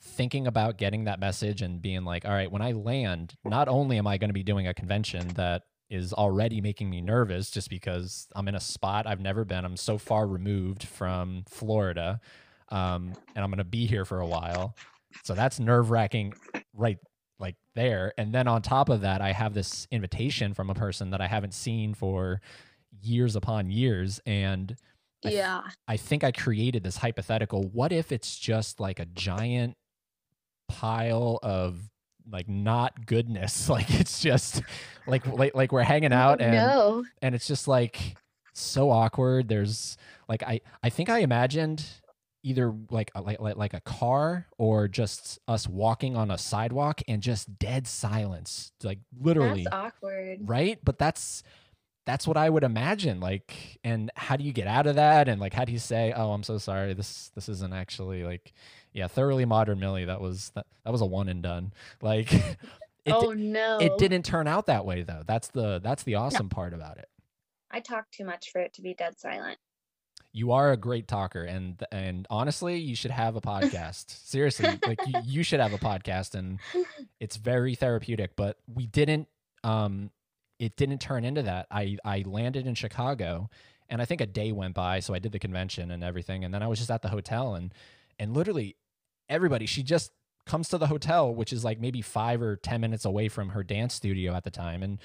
thinking 0.00 0.46
about 0.46 0.76
getting 0.76 1.04
that 1.04 1.18
message 1.18 1.62
and 1.62 1.80
being 1.80 2.04
like, 2.04 2.24
all 2.24 2.32
right, 2.32 2.50
when 2.50 2.62
I 2.62 2.72
land, 2.72 3.34
not 3.44 3.68
only 3.68 3.96
am 3.96 4.06
I 4.06 4.18
going 4.18 4.28
to 4.28 4.34
be 4.34 4.42
doing 4.42 4.66
a 4.66 4.74
convention 4.74 5.28
that 5.28 5.62
is 5.90 6.12
already 6.12 6.60
making 6.60 6.90
me 6.90 7.00
nervous 7.00 7.50
just 7.50 7.70
because 7.70 8.26
I'm 8.34 8.48
in 8.48 8.54
a 8.54 8.60
spot 8.60 9.06
I've 9.06 9.20
never 9.20 9.44
been, 9.44 9.64
I'm 9.64 9.76
so 9.76 9.98
far 9.98 10.26
removed 10.26 10.84
from 10.84 11.44
Florida, 11.48 12.20
um, 12.70 13.12
and 13.34 13.44
I'm 13.44 13.50
going 13.50 13.58
to 13.58 13.64
be 13.64 13.86
here 13.86 14.04
for 14.04 14.20
a 14.20 14.26
while, 14.26 14.74
so 15.24 15.34
that's 15.34 15.60
nerve 15.60 15.90
wracking, 15.90 16.34
right 16.74 16.98
like 17.38 17.56
there. 17.74 18.12
And 18.18 18.32
then 18.34 18.48
on 18.48 18.62
top 18.62 18.88
of 18.88 19.02
that 19.02 19.20
i 19.20 19.30
have 19.32 19.52
this 19.54 19.86
invitation 19.90 20.54
from 20.54 20.70
a 20.70 20.74
person 20.74 21.10
that 21.10 21.20
i 21.20 21.26
haven't 21.26 21.52
seen 21.54 21.92
for 21.94 22.40
years 23.02 23.36
upon 23.36 23.70
years 23.70 24.20
and 24.26 24.74
I 25.24 25.28
th- 25.28 25.34
Yeah. 25.38 25.62
i 25.86 25.96
think 25.98 26.24
i 26.24 26.32
created 26.32 26.82
this 26.82 26.96
hypothetical 26.96 27.62
what 27.64 27.92
if 27.92 28.10
it's 28.10 28.38
just 28.38 28.80
like 28.80 28.98
a 28.98 29.04
giant 29.04 29.76
pile 30.68 31.38
of 31.42 31.90
like 32.30 32.48
not 32.48 33.06
goodness. 33.06 33.68
Like 33.76 33.90
it's 33.90 34.20
just 34.20 34.62
like 35.06 35.26
like, 35.26 35.54
like 35.54 35.72
we're 35.72 35.82
hanging 35.82 36.12
oh, 36.12 36.16
out 36.16 36.40
and 36.40 36.52
no. 36.52 37.04
and 37.22 37.34
it's 37.34 37.46
just 37.46 37.68
like 37.68 38.16
so 38.54 38.90
awkward. 38.90 39.48
There's 39.48 39.96
like 40.28 40.42
i 40.42 40.60
i 40.82 40.88
think 40.88 41.08
i 41.08 41.18
imagined 41.20 41.84
either 42.42 42.72
like 42.90 43.10
a, 43.14 43.20
like 43.20 43.40
like 43.40 43.56
like 43.56 43.74
a 43.74 43.80
car 43.80 44.46
or 44.56 44.86
just 44.86 45.40
us 45.48 45.68
walking 45.68 46.16
on 46.16 46.30
a 46.30 46.38
sidewalk 46.38 47.00
and 47.08 47.20
just 47.20 47.58
dead 47.58 47.86
silence 47.86 48.72
like 48.84 48.98
literally. 49.20 49.64
That's 49.64 49.74
awkward. 49.74 50.48
right? 50.48 50.78
But 50.82 50.98
that's 50.98 51.42
that's 52.06 52.26
what 52.26 52.36
i 52.36 52.48
would 52.48 52.62
imagine. 52.62 53.18
Like 53.20 53.80
and 53.82 54.10
how 54.14 54.36
do 54.36 54.44
you 54.44 54.52
get 54.52 54.68
out 54.68 54.86
of 54.86 54.94
that? 54.94 55.28
And 55.28 55.40
like 55.40 55.52
how 55.52 55.64
do 55.64 55.72
you 55.72 55.78
say 55.78 56.12
oh 56.16 56.30
i'm 56.30 56.44
so 56.44 56.58
sorry. 56.58 56.94
This 56.94 57.30
this 57.34 57.48
isn't 57.48 57.74
actually 57.74 58.24
like 58.24 58.52
yeah 58.96 59.06
thoroughly 59.06 59.44
modern 59.44 59.78
millie 59.78 60.06
that 60.06 60.20
was 60.20 60.50
that, 60.56 60.66
that 60.84 60.90
was 60.90 61.00
a 61.00 61.06
one 61.06 61.28
and 61.28 61.42
done 61.42 61.72
like 62.02 62.32
it, 63.04 63.12
oh 63.12 63.32
no. 63.32 63.78
it 63.78 63.96
didn't 63.98 64.24
turn 64.24 64.48
out 64.48 64.66
that 64.66 64.84
way 64.84 65.02
though 65.02 65.22
that's 65.26 65.48
the 65.48 65.80
that's 65.84 66.02
the 66.02 66.16
awesome 66.16 66.48
part 66.48 66.74
about 66.74 66.98
it 66.98 67.08
I 67.70 67.80
talk 67.80 68.10
too 68.10 68.24
much 68.24 68.50
for 68.52 68.60
it 68.60 68.72
to 68.74 68.82
be 68.82 68.94
dead 68.94 69.18
silent. 69.18 69.58
you 70.32 70.52
are 70.52 70.72
a 70.72 70.76
great 70.76 71.08
talker, 71.08 71.42
and 71.42 71.82
and 71.92 72.26
honestly, 72.30 72.76
you 72.76 72.94
should 72.94 73.10
have 73.10 73.36
a 73.36 73.40
podcast. 73.40 74.10
Seriously, 74.26 74.78
like 74.86 75.00
you, 75.06 75.14
you 75.24 75.42
should 75.42 75.60
have 75.60 75.72
a 75.72 75.78
podcast, 75.78 76.34
and 76.34 76.58
it's 77.20 77.36
very 77.36 77.74
therapeutic. 77.74 78.36
But 78.36 78.56
we 78.72 78.86
didn't. 78.86 79.28
Um, 79.64 80.10
it 80.58 80.76
didn't 80.76 81.00
turn 81.00 81.24
into 81.24 81.42
that. 81.42 81.66
I 81.70 81.98
I 82.04 82.22
landed 82.24 82.66
in 82.66 82.74
Chicago, 82.74 83.50
and 83.88 84.00
I 84.00 84.04
think 84.04 84.20
a 84.20 84.26
day 84.26 84.52
went 84.52 84.74
by, 84.74 85.00
so 85.00 85.12
I 85.12 85.18
did 85.18 85.32
the 85.32 85.38
convention 85.38 85.90
and 85.90 86.04
everything, 86.04 86.44
and 86.44 86.54
then 86.54 86.62
I 86.62 86.68
was 86.68 86.78
just 86.78 86.90
at 86.90 87.02
the 87.02 87.08
hotel, 87.08 87.54
and 87.54 87.74
and 88.18 88.34
literally 88.34 88.76
everybody, 89.28 89.66
she 89.66 89.82
just 89.82 90.12
comes 90.46 90.68
to 90.68 90.78
the 90.78 90.86
hotel, 90.86 91.34
which 91.34 91.52
is 91.52 91.64
like 91.64 91.80
maybe 91.80 92.02
five 92.02 92.40
or 92.40 92.56
ten 92.56 92.80
minutes 92.80 93.04
away 93.04 93.28
from 93.28 93.50
her 93.50 93.62
dance 93.62 93.94
studio 93.94 94.34
at 94.34 94.44
the 94.44 94.50
time, 94.50 94.82
and 94.82 94.98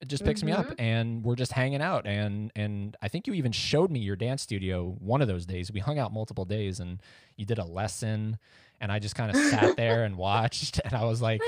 it 0.00 0.08
just 0.08 0.24
picks 0.24 0.40
mm-hmm. 0.40 0.46
me 0.46 0.52
up, 0.52 0.66
mm-hmm. 0.66 0.80
and 0.80 1.24
we're 1.24 1.36
just 1.36 1.52
hanging 1.52 1.82
out, 1.82 2.06
and 2.06 2.52
and 2.54 2.96
I 3.02 3.08
think 3.08 3.26
you 3.26 3.34
even 3.34 3.52
showed 3.52 3.90
me 3.90 4.00
your 4.00 4.16
dance 4.16 4.42
studio 4.42 4.96
one 4.98 5.22
of 5.22 5.28
those 5.28 5.46
days. 5.46 5.72
We 5.72 5.80
hung 5.80 5.98
out 5.98 6.12
multiple 6.12 6.44
days, 6.44 6.80
and 6.80 7.00
you 7.36 7.46
did 7.46 7.58
a 7.58 7.64
lesson, 7.64 8.38
and 8.80 8.92
I 8.92 8.98
just 8.98 9.14
kind 9.14 9.30
of 9.30 9.36
sat 9.36 9.76
there 9.76 10.04
and 10.04 10.16
watched, 10.18 10.80
and 10.84 10.94
I 10.94 11.04
was 11.04 11.20
like, 11.20 11.42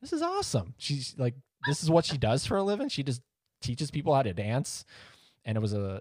this 0.00 0.12
is 0.12 0.22
awesome. 0.22 0.74
She's 0.78 1.14
like 1.18 1.34
this 1.66 1.82
is 1.82 1.90
what 1.90 2.04
she 2.04 2.16
does 2.16 2.46
for 2.46 2.56
a 2.56 2.62
living. 2.62 2.88
She 2.88 3.02
just 3.02 3.22
teaches 3.60 3.90
people 3.90 4.14
how 4.14 4.22
to 4.22 4.32
dance, 4.32 4.84
and 5.44 5.56
it 5.56 5.60
was 5.60 5.72
a 5.72 6.00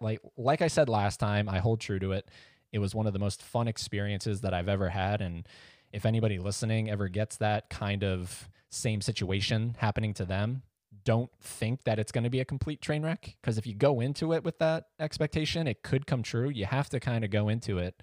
like 0.00 0.20
like 0.36 0.62
I 0.62 0.68
said 0.68 0.88
last 0.88 1.18
time. 1.18 1.48
I 1.48 1.58
hold 1.58 1.80
true 1.80 1.98
to 1.98 2.12
it. 2.12 2.28
It 2.72 2.78
was 2.78 2.94
one 2.94 3.06
of 3.06 3.12
the 3.12 3.18
most 3.18 3.42
fun 3.42 3.68
experiences 3.68 4.40
that 4.42 4.54
I've 4.54 4.68
ever 4.68 4.88
had, 4.88 5.20
and 5.20 5.46
if 5.92 6.06
anybody 6.06 6.38
listening 6.38 6.90
ever 6.90 7.08
gets 7.08 7.36
that 7.38 7.68
kind 7.68 8.04
of 8.04 8.48
same 8.70 9.00
situation 9.00 9.76
happening 9.78 10.14
to 10.14 10.24
them, 10.24 10.62
don't 11.04 11.30
think 11.40 11.84
that 11.84 11.98
it's 11.98 12.12
going 12.12 12.24
to 12.24 12.30
be 12.30 12.40
a 12.40 12.44
complete 12.44 12.80
train 12.80 13.02
wreck 13.02 13.36
because 13.40 13.58
if 13.58 13.66
you 13.66 13.74
go 13.74 14.00
into 14.00 14.32
it 14.32 14.44
with 14.44 14.58
that 14.58 14.86
expectation, 14.98 15.66
it 15.66 15.82
could 15.82 16.06
come 16.06 16.22
true. 16.22 16.48
You 16.48 16.66
have 16.66 16.88
to 16.90 17.00
kind 17.00 17.24
of 17.24 17.30
go 17.30 17.48
into 17.48 17.78
it 17.78 18.00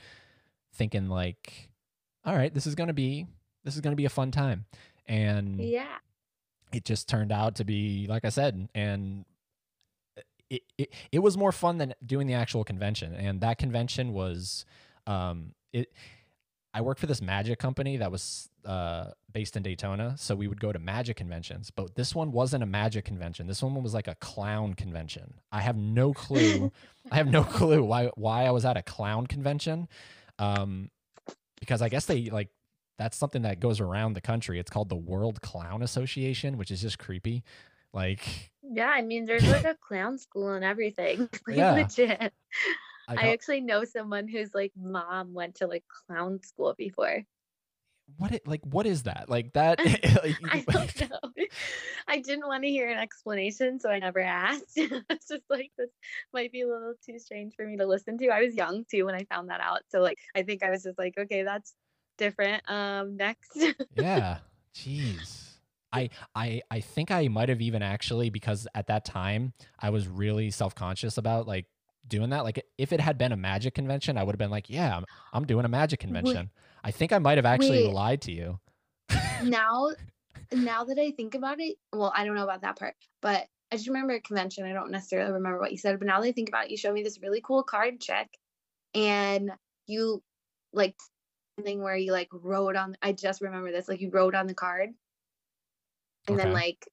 thinking 0.74 1.08
like, 1.08 1.70
all 2.26 2.36
right, 2.36 2.54
this 2.54 2.68
is 2.68 2.76
going 2.76 2.88
to 2.88 2.94
be 2.94 3.28
this 3.64 3.76
is 3.76 3.82
going 3.82 3.92
to 3.92 3.98
be 3.98 4.06
a 4.06 4.10
fun 4.10 4.32
time. 4.32 4.66
And 5.06 5.62
yeah 5.62 5.98
it 6.74 6.86
just 6.86 7.08
turned 7.08 7.32
out 7.32 7.56
to 7.56 7.66
be 7.66 8.08
like 8.10 8.26
I 8.26 8.30
said, 8.30 8.70
and 8.76 9.26
it, 10.50 10.64
it 10.78 10.94
it 11.12 11.20
was 11.20 11.38
more 11.38 11.52
fun 11.52 11.78
than 11.78 11.94
doing 12.06 12.28
the 12.28 12.34
actual 12.34 12.64
convention. 12.64 13.14
And 13.14 13.42
that 13.42 13.58
convention 13.58 14.14
was 14.14 14.66
um 15.06 15.54
it 15.74 15.92
I 16.74 16.82
worked 16.82 17.00
for 17.00 17.08
this 17.08 17.24
magic 17.24 17.58
company 17.58 17.98
that 17.98 18.12
was 18.12 18.50
uh, 18.64 19.12
based 19.34 19.58
in 19.58 19.64
Daytona, 19.64 20.14
so 20.16 20.36
we 20.36 20.48
would 20.48 20.60
go 20.60 20.72
to 20.72 20.78
magic 20.78 21.18
conventions. 21.18 21.72
But 21.72 21.96
this 21.96 22.14
one 22.14 22.32
wasn't 22.32 22.62
a 22.62 22.68
magic 22.68 23.04
convention. 23.04 23.48
This 23.48 23.64
one 23.64 23.82
was 23.82 23.96
like 23.96 24.08
a 24.08 24.14
clown 24.16 24.76
convention. 24.76 25.40
I 25.52 25.62
have 25.62 25.76
no 25.76 26.14
clue. 26.14 26.72
I 27.12 27.16
have 27.16 27.28
no 27.28 27.44
clue 27.44 27.84
why 27.84 28.12
why 28.16 28.46
I 28.46 28.52
was 28.52 28.64
at 28.64 28.78
a 28.78 28.84
clown 28.84 29.26
convention, 29.26 29.88
um, 30.38 30.92
because 31.60 31.82
I 31.82 31.90
guess 31.90 32.06
they 32.06 32.30
like 32.30 32.50
that's 33.00 33.18
something 33.18 33.42
that 33.44 33.60
goes 33.60 33.80
around 33.80 34.14
the 34.14 34.22
country. 34.22 34.60
It's 34.60 34.70
called 34.70 34.90
the 34.90 34.96
World 34.96 35.42
Clown 35.42 35.82
Association, 35.82 36.58
which 36.58 36.70
is 36.70 36.82
just 36.82 37.00
creepy. 37.00 37.44
Like, 37.94 38.52
yeah, 38.62 38.90
I 38.90 39.02
mean, 39.02 39.26
there's 39.26 39.48
like 39.48 39.66
a 39.66 39.76
clown 39.88 40.18
school 40.18 40.54
and 40.54 40.64
everything. 40.64 41.30
Like, 41.48 41.58
yeah. 41.58 41.72
legit. 41.74 42.34
I, 43.08 43.16
I 43.16 43.32
actually 43.32 43.62
know 43.62 43.86
someone 43.86 44.28
whose 44.28 44.54
like 44.54 44.74
mom 44.76 45.34
went 45.34 45.56
to 45.56 45.68
like 45.68 45.84
clown 46.08 46.42
school 46.44 46.76
before. 46.78 47.24
What 48.18 48.32
it 48.32 48.48
like? 48.48 48.62
What 48.64 48.86
is 48.86 49.04
that? 49.04 49.30
Like 49.30 49.54
that? 49.54 49.80
like, 50.24 50.38
I 50.50 50.64
don't 50.68 51.10
know. 51.10 51.46
I 52.08 52.20
didn't 52.20 52.48
want 52.48 52.64
to 52.64 52.70
hear 52.70 52.90
an 52.90 52.98
explanation, 52.98 53.80
so 53.80 53.90
I 53.90 54.00
never 54.00 54.20
asked. 54.20 54.74
it's 54.76 55.28
just 55.28 55.44
like 55.50 55.72
this 55.78 55.90
might 56.34 56.52
be 56.52 56.62
a 56.62 56.68
little 56.68 56.94
too 57.06 57.20
strange 57.20 57.56
for 57.56 57.66
me 57.66 57.78
to 57.78 57.86
listen 57.86 58.18
to. 58.18 58.30
I 58.30 58.42
was 58.42 58.56
young 58.56 58.86
too 58.90 59.06
when 59.06 59.16
I 59.16 59.26
found 59.26 59.50
that 59.50 59.62
out, 59.62 59.82
so 59.90 60.02
like 60.02 60.20
I 60.36 60.44
think 60.44 60.64
I 60.64 60.70
was 60.70 60.84
just 60.84 60.98
like, 60.98 61.16
okay, 61.18 61.44
that's 61.44 61.74
different. 62.18 62.70
Um, 62.70 63.18
next. 63.18 63.58
yeah. 63.96 64.40
Jeez. 64.76 65.47
I 65.94 66.10
I 66.36 66.62
I 66.70 66.80
think 66.80 67.12
I 67.12 67.28
might 67.28 67.50
have 67.50 67.62
even 67.62 67.82
actually 67.82 68.30
because 68.30 68.68
at 68.76 68.88
that 68.88 69.06
time 69.06 69.54
I 69.80 69.90
was 69.90 70.08
really 70.08 70.52
self 70.52 70.76
conscious 70.76 71.18
about 71.18 71.48
like 71.48 71.66
doing 72.08 72.30
that. 72.32 72.44
Like 72.44 72.66
if 72.78 72.94
it 72.94 73.00
had 73.00 73.18
been 73.18 73.32
a 73.32 73.38
magic 73.38 73.74
convention, 73.74 74.18
I 74.18 74.24
would 74.24 74.34
have 74.34 74.40
been 74.40 74.52
like, 74.52 74.70
yeah, 74.70 74.98
I'm, 74.98 75.06
I'm 75.34 75.46
doing 75.46 75.66
a 75.66 75.70
magic 75.70 76.00
convention. 76.00 76.36
Wait, 76.36 76.50
I 76.84 76.92
think 76.92 77.14
I 77.14 77.20
might 77.20 77.38
have 77.38 77.46
actually 77.46 77.86
wait, 77.86 77.94
lied 77.94 78.22
to 78.24 78.32
you. 78.32 78.60
now, 79.44 79.92
now 80.52 80.84
that 80.86 81.00
I 81.00 81.12
think 81.12 81.36
about 81.36 81.60
it, 81.60 81.78
well, 81.94 82.14
I 82.16 82.26
don't 82.26 82.36
know 82.36 82.44
about 82.44 82.62
that 82.62 82.80
part, 82.80 82.96
but 83.22 83.48
I 83.72 83.76
just 83.76 83.88
remember 83.88 84.14
a 84.14 84.22
convention. 84.22 84.66
I 84.66 84.74
don't 84.74 84.92
necessarily 84.92 85.32
remember 85.32 85.60
what 85.60 85.72
you 85.72 85.78
said, 85.78 86.00
but 86.00 86.08
now 86.08 86.22
that 86.22 86.28
I 86.28 86.32
think 86.32 86.50
about 86.50 86.66
it, 86.66 86.72
you 86.72 86.78
showed 86.78 86.94
me 86.94 87.04
this 87.04 87.22
really 87.22 87.42
cool 87.42 87.64
card 87.64 88.00
trick, 88.00 88.30
and 88.94 89.52
you 89.88 90.24
like 90.74 90.96
thing 91.64 91.82
where 91.82 91.96
you 91.96 92.12
like 92.12 92.30
wrote 92.32 92.76
on 92.76 92.96
I 93.02 93.14
just 93.14 93.42
remember 93.42 93.72
this 93.72 93.88
like 93.88 94.00
you 94.00 94.12
wrote 94.12 94.36
on 94.36 94.46
the 94.46 94.54
card 94.54 94.92
and 96.28 96.36
okay. 96.36 96.44
then 96.44 96.54
like 96.54 96.88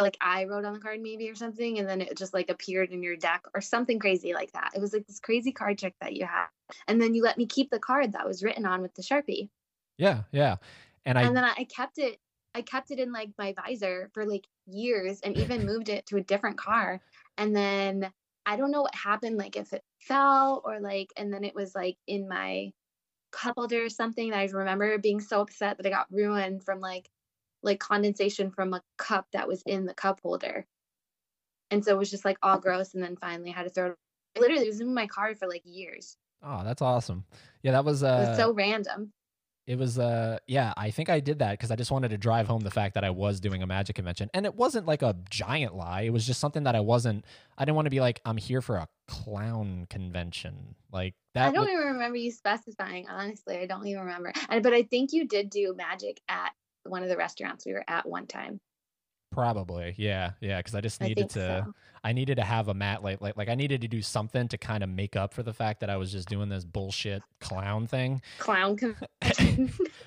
like 0.00 0.16
I 0.20 0.44
wrote 0.44 0.64
on 0.64 0.72
the 0.72 0.80
card 0.80 1.00
maybe 1.00 1.28
or 1.28 1.34
something 1.34 1.78
and 1.78 1.88
then 1.88 2.00
it 2.00 2.16
just 2.16 2.34
like 2.34 2.50
appeared 2.50 2.90
in 2.90 3.02
your 3.02 3.16
deck 3.16 3.44
or 3.54 3.60
something 3.60 3.98
crazy 3.98 4.32
like 4.34 4.52
that. 4.52 4.70
It 4.74 4.80
was 4.80 4.92
like 4.92 5.06
this 5.06 5.20
crazy 5.20 5.52
card 5.52 5.78
trick 5.78 5.94
that 6.00 6.14
you 6.14 6.24
had. 6.24 6.46
And 6.88 7.00
then 7.00 7.14
you 7.14 7.22
let 7.22 7.38
me 7.38 7.46
keep 7.46 7.70
the 7.70 7.78
card 7.78 8.12
that 8.12 8.26
was 8.26 8.42
written 8.42 8.64
on 8.64 8.80
with 8.80 8.94
the 8.94 9.02
Sharpie. 9.02 9.50
Yeah, 9.98 10.22
yeah. 10.32 10.56
And 11.04 11.18
I 11.18 11.22
And 11.22 11.36
then 11.36 11.44
I 11.44 11.64
kept 11.64 11.98
it 11.98 12.18
I 12.54 12.62
kept 12.62 12.90
it 12.90 12.98
in 12.98 13.12
like 13.12 13.30
my 13.38 13.54
visor 13.54 14.10
for 14.12 14.26
like 14.26 14.46
years 14.66 15.20
and 15.20 15.36
even 15.36 15.66
moved 15.66 15.88
it 15.88 16.06
to 16.06 16.16
a 16.16 16.22
different 16.22 16.58
car. 16.58 17.00
And 17.38 17.54
then 17.54 18.10
I 18.44 18.56
don't 18.56 18.70
know 18.70 18.82
what 18.82 18.94
happened 18.94 19.36
like 19.36 19.56
if 19.56 19.72
it 19.72 19.84
fell 20.00 20.62
or 20.64 20.80
like 20.80 21.12
and 21.16 21.32
then 21.32 21.44
it 21.44 21.54
was 21.54 21.74
like 21.74 21.96
in 22.06 22.28
my 22.28 22.72
cup 23.30 23.54
holder 23.56 23.84
or 23.84 23.88
something. 23.88 24.32
I 24.32 24.44
remember 24.46 24.98
being 24.98 25.20
so 25.20 25.40
upset 25.40 25.76
that 25.76 25.86
I 25.86 25.90
got 25.90 26.06
ruined 26.10 26.64
from 26.64 26.80
like 26.80 27.08
like 27.62 27.80
condensation 27.80 28.50
from 28.50 28.74
a 28.74 28.82
cup 28.98 29.26
that 29.32 29.48
was 29.48 29.62
in 29.62 29.86
the 29.86 29.94
cup 29.94 30.20
holder. 30.22 30.66
And 31.70 31.84
so 31.84 31.92
it 31.92 31.98
was 31.98 32.10
just 32.10 32.24
like 32.24 32.38
all 32.42 32.58
gross. 32.58 32.94
And 32.94 33.02
then 33.02 33.16
finally 33.16 33.50
I 33.50 33.56
had 33.56 33.64
to 33.64 33.70
throw 33.70 33.90
it. 33.90 33.96
literally 34.40 34.64
it 34.64 34.68
was 34.68 34.80
in 34.80 34.94
my 34.94 35.06
car 35.06 35.34
for 35.34 35.48
like 35.48 35.62
years. 35.64 36.16
Oh, 36.42 36.62
that's 36.64 36.82
awesome. 36.82 37.24
Yeah, 37.62 37.72
that 37.72 37.84
was 37.84 38.02
uh 38.02 38.26
was 38.28 38.36
so 38.36 38.52
random 38.52 39.12
it 39.66 39.78
was 39.78 39.98
uh 39.98 40.38
yeah 40.46 40.72
i 40.76 40.90
think 40.90 41.08
i 41.08 41.20
did 41.20 41.38
that 41.38 41.52
because 41.52 41.70
i 41.70 41.76
just 41.76 41.90
wanted 41.90 42.10
to 42.10 42.18
drive 42.18 42.48
home 42.48 42.60
the 42.60 42.70
fact 42.70 42.94
that 42.94 43.04
i 43.04 43.10
was 43.10 43.38
doing 43.38 43.62
a 43.62 43.66
magic 43.66 43.94
convention 43.94 44.28
and 44.34 44.44
it 44.44 44.54
wasn't 44.54 44.86
like 44.86 45.02
a 45.02 45.14
giant 45.30 45.74
lie 45.74 46.02
it 46.02 46.12
was 46.12 46.26
just 46.26 46.40
something 46.40 46.64
that 46.64 46.74
i 46.74 46.80
wasn't 46.80 47.24
i 47.58 47.64
didn't 47.64 47.76
want 47.76 47.86
to 47.86 47.90
be 47.90 48.00
like 48.00 48.20
i'm 48.24 48.36
here 48.36 48.60
for 48.60 48.76
a 48.76 48.88
clown 49.06 49.86
convention 49.88 50.74
like 50.92 51.14
that 51.34 51.48
i 51.48 51.52
don't 51.52 51.68
even 51.68 51.86
remember 51.86 52.16
you 52.16 52.30
specifying 52.30 53.08
honestly 53.08 53.58
i 53.58 53.66
don't 53.66 53.86
even 53.86 54.02
remember 54.02 54.32
but 54.48 54.72
i 54.72 54.82
think 54.82 55.12
you 55.12 55.26
did 55.28 55.48
do 55.48 55.74
magic 55.76 56.20
at 56.28 56.52
one 56.84 57.02
of 57.02 57.08
the 57.08 57.16
restaurants 57.16 57.66
we 57.66 57.72
were 57.72 57.84
at 57.88 58.08
one 58.08 58.26
time 58.26 58.60
Probably, 59.32 59.94
yeah, 59.96 60.32
yeah. 60.40 60.58
Because 60.58 60.74
I 60.74 60.80
just 60.80 61.00
needed 61.00 61.24
I 61.24 61.28
to, 61.28 61.64
so. 61.64 61.74
I 62.04 62.12
needed 62.12 62.36
to 62.36 62.42
have 62.42 62.68
a 62.68 62.74
mat 62.74 63.02
like, 63.02 63.20
like, 63.20 63.36
like 63.36 63.48
I 63.48 63.54
needed 63.54 63.80
to 63.80 63.88
do 63.88 64.02
something 64.02 64.46
to 64.48 64.58
kind 64.58 64.84
of 64.84 64.90
make 64.90 65.16
up 65.16 65.32
for 65.32 65.42
the 65.42 65.54
fact 65.54 65.80
that 65.80 65.88
I 65.88 65.96
was 65.96 66.12
just 66.12 66.28
doing 66.28 66.48
this 66.48 66.64
bullshit 66.64 67.22
clown 67.40 67.86
thing. 67.86 68.20
Clown. 68.38 68.76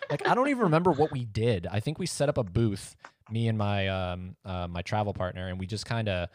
like 0.09 0.28
I 0.28 0.36
don't 0.36 0.47
even 0.49 0.63
remember 0.63 0.91
what 0.91 1.11
we 1.11 1.26
did. 1.26 1.67
I 1.69 1.80
think 1.80 1.97
we 1.97 2.05
set 2.05 2.30
up 2.30 2.38
a 2.38 2.43
booth, 2.43 2.95
me 3.32 3.47
and 3.47 3.57
my 3.57 3.88
um 3.88 4.36
uh, 4.45 4.67
my 4.67 4.84
travel 4.84 5.13
partner, 5.13 5.47
and 5.47 5.59
we 5.59 5.65
just 5.65 5.88
kind 5.88 6.07
of 6.07 6.30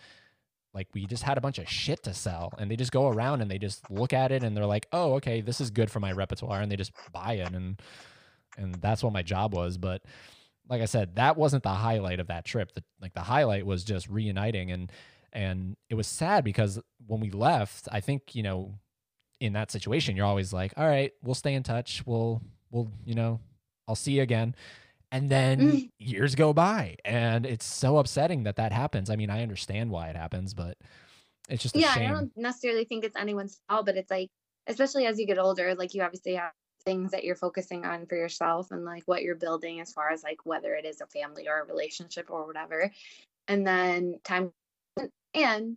like 0.75 0.89
we 0.93 1.07
just 1.07 1.23
had 1.23 1.39
a 1.39 1.41
bunch 1.41 1.59
of 1.59 1.69
shit 1.69 2.03
to 2.05 2.15
sell 2.15 2.53
and 2.59 2.71
they 2.71 2.77
just 2.77 2.93
go 2.93 3.09
around 3.09 3.41
and 3.41 3.51
they 3.51 3.59
just 3.59 3.91
look 3.91 4.13
at 4.13 4.31
it 4.31 4.45
and 4.45 4.57
they're 4.57 4.67
like 4.67 4.87
oh 4.93 5.15
okay 5.15 5.41
this 5.41 5.61
is 5.61 5.69
good 5.69 5.91
for 5.91 5.99
my 5.99 6.13
repertoire 6.13 6.61
and 6.61 6.71
they 6.71 6.77
just 6.77 6.93
buy 7.13 7.33
it 7.33 7.53
and 7.53 7.83
and 8.57 8.75
that's 8.77 9.03
what 9.03 9.13
my 9.13 9.23
job 9.23 9.55
was 9.55 9.79
but 9.79 10.03
like 10.71 10.81
I 10.81 10.87
said, 10.87 11.17
that 11.17 11.37
wasn't 11.37 11.65
the 11.65 11.71
highlight 11.71 12.21
of 12.21 12.29
that 12.29 12.45
trip. 12.45 12.73
The, 12.73 12.85
like 13.03 13.13
the 13.13 13.21
highlight 13.21 13.67
was 13.67 13.85
just 13.85 14.09
reuniting 14.09 14.71
and 14.71 14.91
and 15.33 15.77
it 15.89 15.95
was 15.95 16.07
sad 16.07 16.45
because 16.45 16.81
when 17.07 17.21
we 17.21 17.31
left, 17.31 17.89
I 17.93 18.01
think, 18.01 18.35
you 18.35 18.43
know, 18.43 18.75
in 19.39 19.53
that 19.53 19.71
situation, 19.71 20.17
you're 20.17 20.27
always 20.27 20.53
like, 20.53 20.73
all 20.77 20.87
right, 20.87 21.13
we'll 21.23 21.35
stay 21.35 21.55
in 21.55 21.63
touch. 21.63 22.03
We'll 22.07 22.41
we'll, 22.71 22.91
you 23.05 23.15
know, 23.15 23.41
I'll 23.89 23.97
see 23.97 24.13
you 24.13 24.23
again. 24.23 24.55
And 25.13 25.29
then 25.29 25.61
mm. 25.61 25.91
years 25.99 26.37
go 26.37 26.53
by 26.53 26.97
and 27.05 27.45
it's 27.45 27.65
so 27.65 27.99
upsetting 27.99 28.45
that 28.45 28.57
that 28.57 28.73
happens. 28.73 29.11
I 29.11 29.17
mean, 29.17 29.29
I 29.29 29.43
understand 29.43 29.91
why 29.91 30.09
it 30.09 30.15
happens, 30.15 30.55
but 30.55 30.79
it's 31.49 31.65
just 31.65 31.75
yeah, 31.75 31.95
shame. 31.95 32.11
I 32.11 32.15
don't 32.15 32.33
necessarily 32.37 32.85
think 32.85 33.05
it's 33.05 33.17
anyone's 33.17 33.61
fault, 33.69 33.87
but 33.87 33.97
it's 33.97 34.11
like, 34.11 34.29
especially 34.69 35.07
as 35.07 35.19
you 35.19 35.27
get 35.27 35.39
older, 35.39 35.75
like 35.75 35.95
you 35.95 36.03
obviously 36.05 36.37
have 36.37 36.53
things 36.85 37.13
that 37.13 37.25
you're 37.25 37.37
focusing 37.37 37.85
on 37.85 38.07
for 38.07 38.17
yourself 38.17 38.71
and 38.71 38.85
like 38.85 39.03
what 39.07 39.23
you're 39.23 39.35
building 39.35 39.81
as 39.81 39.93
far 39.93 40.11
as 40.11 40.23
like 40.23 40.45
whether 40.45 40.75
it 40.75 40.85
is 40.85 41.01
a 41.01 41.07
family 41.07 41.49
or 41.49 41.61
a 41.61 41.67
relationship 41.67 42.31
or 42.31 42.47
whatever. 42.47 42.91
And 43.49 43.67
then 43.67 44.21
time 44.25 44.53
and 45.35 45.77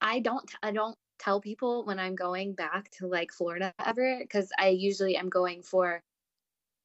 i 0.00 0.20
don't 0.20 0.50
i 0.62 0.70
don't 0.70 0.96
tell 1.18 1.40
people 1.40 1.84
when 1.84 1.98
i'm 1.98 2.14
going 2.14 2.52
back 2.54 2.90
to 2.90 3.06
like 3.06 3.32
florida 3.32 3.72
ever 3.84 4.18
because 4.20 4.50
i 4.58 4.68
usually 4.68 5.16
am 5.16 5.28
going 5.28 5.62
for 5.62 6.02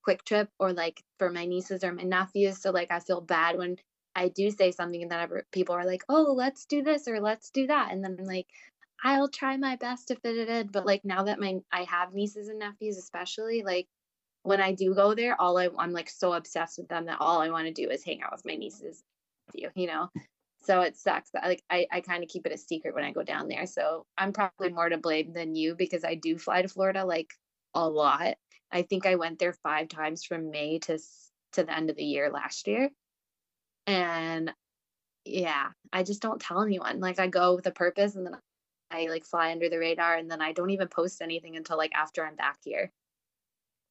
quick 0.03 0.23
trip 0.25 0.49
or 0.59 0.73
like 0.73 1.01
for 1.17 1.31
my 1.31 1.45
nieces 1.45 1.83
or 1.83 1.93
my 1.93 2.03
nephews. 2.03 2.61
So 2.61 2.71
like 2.71 2.91
i 2.91 2.99
feel 2.99 3.21
bad 3.21 3.57
when 3.57 3.77
i 4.15 4.27
do 4.27 4.51
say 4.51 4.71
something 4.71 5.01
and 5.01 5.11
then 5.11 5.27
people 5.51 5.75
are 5.75 5.85
like 5.85 6.03
oh 6.09 6.33
let's 6.35 6.65
do 6.65 6.83
this 6.83 7.07
or 7.07 7.19
let's 7.21 7.49
do 7.49 7.67
that. 7.67 7.91
And 7.91 8.03
then 8.03 8.17
i'm 8.19 8.25
like 8.25 8.47
I'll 9.03 9.27
try 9.27 9.57
my 9.57 9.75
best 9.75 10.07
to 10.07 10.15
fit 10.15 10.37
it 10.37 10.49
in. 10.49 10.67
But 10.67 10.85
like 10.85 11.03
now 11.03 11.23
that 11.23 11.39
my 11.39 11.59
I 11.71 11.83
have 11.83 12.13
nieces 12.13 12.47
and 12.47 12.59
nephews, 12.59 12.97
especially 12.97 13.63
like 13.63 13.87
when 14.43 14.61
I 14.61 14.73
do 14.73 14.95
go 14.95 15.13
there, 15.13 15.39
all 15.39 15.57
I 15.57 15.69
I'm 15.77 15.91
like 15.91 16.09
so 16.09 16.33
obsessed 16.33 16.77
with 16.77 16.87
them 16.87 17.05
that 17.05 17.17
all 17.19 17.41
I 17.41 17.49
want 17.49 17.67
to 17.67 17.73
do 17.73 17.89
is 17.89 18.03
hang 18.03 18.21
out 18.23 18.31
with 18.31 18.45
my 18.45 18.55
nieces, 18.55 19.03
you 19.53 19.69
you 19.75 19.87
know. 19.87 20.09
So 20.63 20.79
it 20.81 20.95
sucks 20.95 21.31
that 21.31 21.43
like 21.43 21.61
I, 21.69 21.87
I 21.91 22.01
kind 22.01 22.23
of 22.23 22.29
keep 22.29 22.45
it 22.45 22.53
a 22.53 22.57
secret 22.57 22.95
when 22.95 23.03
I 23.03 23.11
go 23.11 23.23
down 23.23 23.49
there. 23.49 23.65
So 23.65 24.05
I'm 24.17 24.31
probably 24.31 24.69
more 24.69 24.87
to 24.87 24.97
blame 24.97 25.33
than 25.33 25.55
you 25.55 25.75
because 25.75 26.05
I 26.05 26.15
do 26.15 26.37
fly 26.37 26.61
to 26.61 26.69
Florida 26.69 27.03
like 27.03 27.33
a 27.73 27.87
lot. 27.87 28.35
I 28.71 28.83
think 28.83 29.05
I 29.05 29.15
went 29.15 29.39
there 29.39 29.53
five 29.53 29.89
times 29.89 30.23
from 30.23 30.51
May 30.51 30.79
to 30.79 30.97
to 31.53 31.63
the 31.63 31.75
end 31.75 31.89
of 31.89 31.97
the 31.97 32.05
year 32.05 32.31
last 32.31 32.67
year. 32.67 32.89
And 33.87 34.53
yeah, 35.25 35.69
I 35.91 36.03
just 36.03 36.21
don't 36.21 36.41
tell 36.41 36.61
anyone. 36.61 36.99
Like 37.01 37.19
I 37.19 37.27
go 37.27 37.55
with 37.55 37.67
a 37.67 37.71
purpose 37.71 38.15
and 38.15 38.25
then 38.25 38.37
I 38.93 39.07
like 39.09 39.25
fly 39.25 39.51
under 39.51 39.69
the 39.69 39.79
radar 39.79 40.15
and 40.15 40.29
then 40.29 40.41
I 40.41 40.53
don't 40.53 40.69
even 40.69 40.87
post 40.87 41.21
anything 41.21 41.57
until 41.57 41.77
like 41.77 41.91
after 41.95 42.25
I'm 42.25 42.35
back 42.35 42.59
here. 42.63 42.91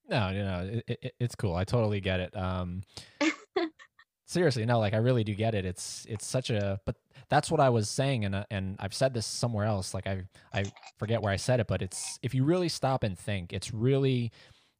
No, 0.08 0.28
you 0.28 0.42
know, 0.42 0.82
it, 0.86 0.98
it, 1.02 1.14
it's 1.20 1.34
cool. 1.34 1.54
I 1.54 1.64
totally 1.64 2.00
get 2.00 2.20
it. 2.20 2.36
Um, 2.36 2.82
seriously, 4.26 4.64
no, 4.64 4.78
like 4.78 4.94
I 4.94 4.98
really 4.98 5.24
do 5.24 5.34
get 5.34 5.54
it. 5.54 5.64
It's 5.64 6.06
it's 6.08 6.26
such 6.26 6.50
a, 6.50 6.80
but 6.84 6.96
that's 7.28 7.50
what 7.50 7.60
I 7.60 7.68
was 7.68 7.88
saying, 7.88 8.24
and 8.24 8.34
uh, 8.34 8.44
and 8.50 8.76
I've 8.80 8.94
said 8.94 9.14
this 9.14 9.26
somewhere 9.26 9.64
else. 9.64 9.94
Like 9.94 10.06
I 10.06 10.24
I 10.52 10.64
forget 10.98 11.22
where 11.22 11.32
I 11.32 11.36
said 11.36 11.60
it, 11.60 11.68
but 11.68 11.82
it's 11.82 12.18
if 12.22 12.34
you 12.34 12.44
really 12.44 12.68
stop 12.68 13.04
and 13.04 13.16
think, 13.16 13.52
it's 13.52 13.72
really 13.72 14.32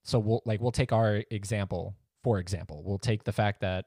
so. 0.03 0.19
We'll 0.19 0.43
like 0.45 0.61
we'll 0.61 0.73
take 0.73 0.93
our 0.93 1.23
example. 1.31 1.95
For 2.25 2.39
example, 2.39 2.83
we'll 2.85 2.99
take 2.99 3.25
the 3.25 3.33
fact 3.33 3.61
that 3.61 3.87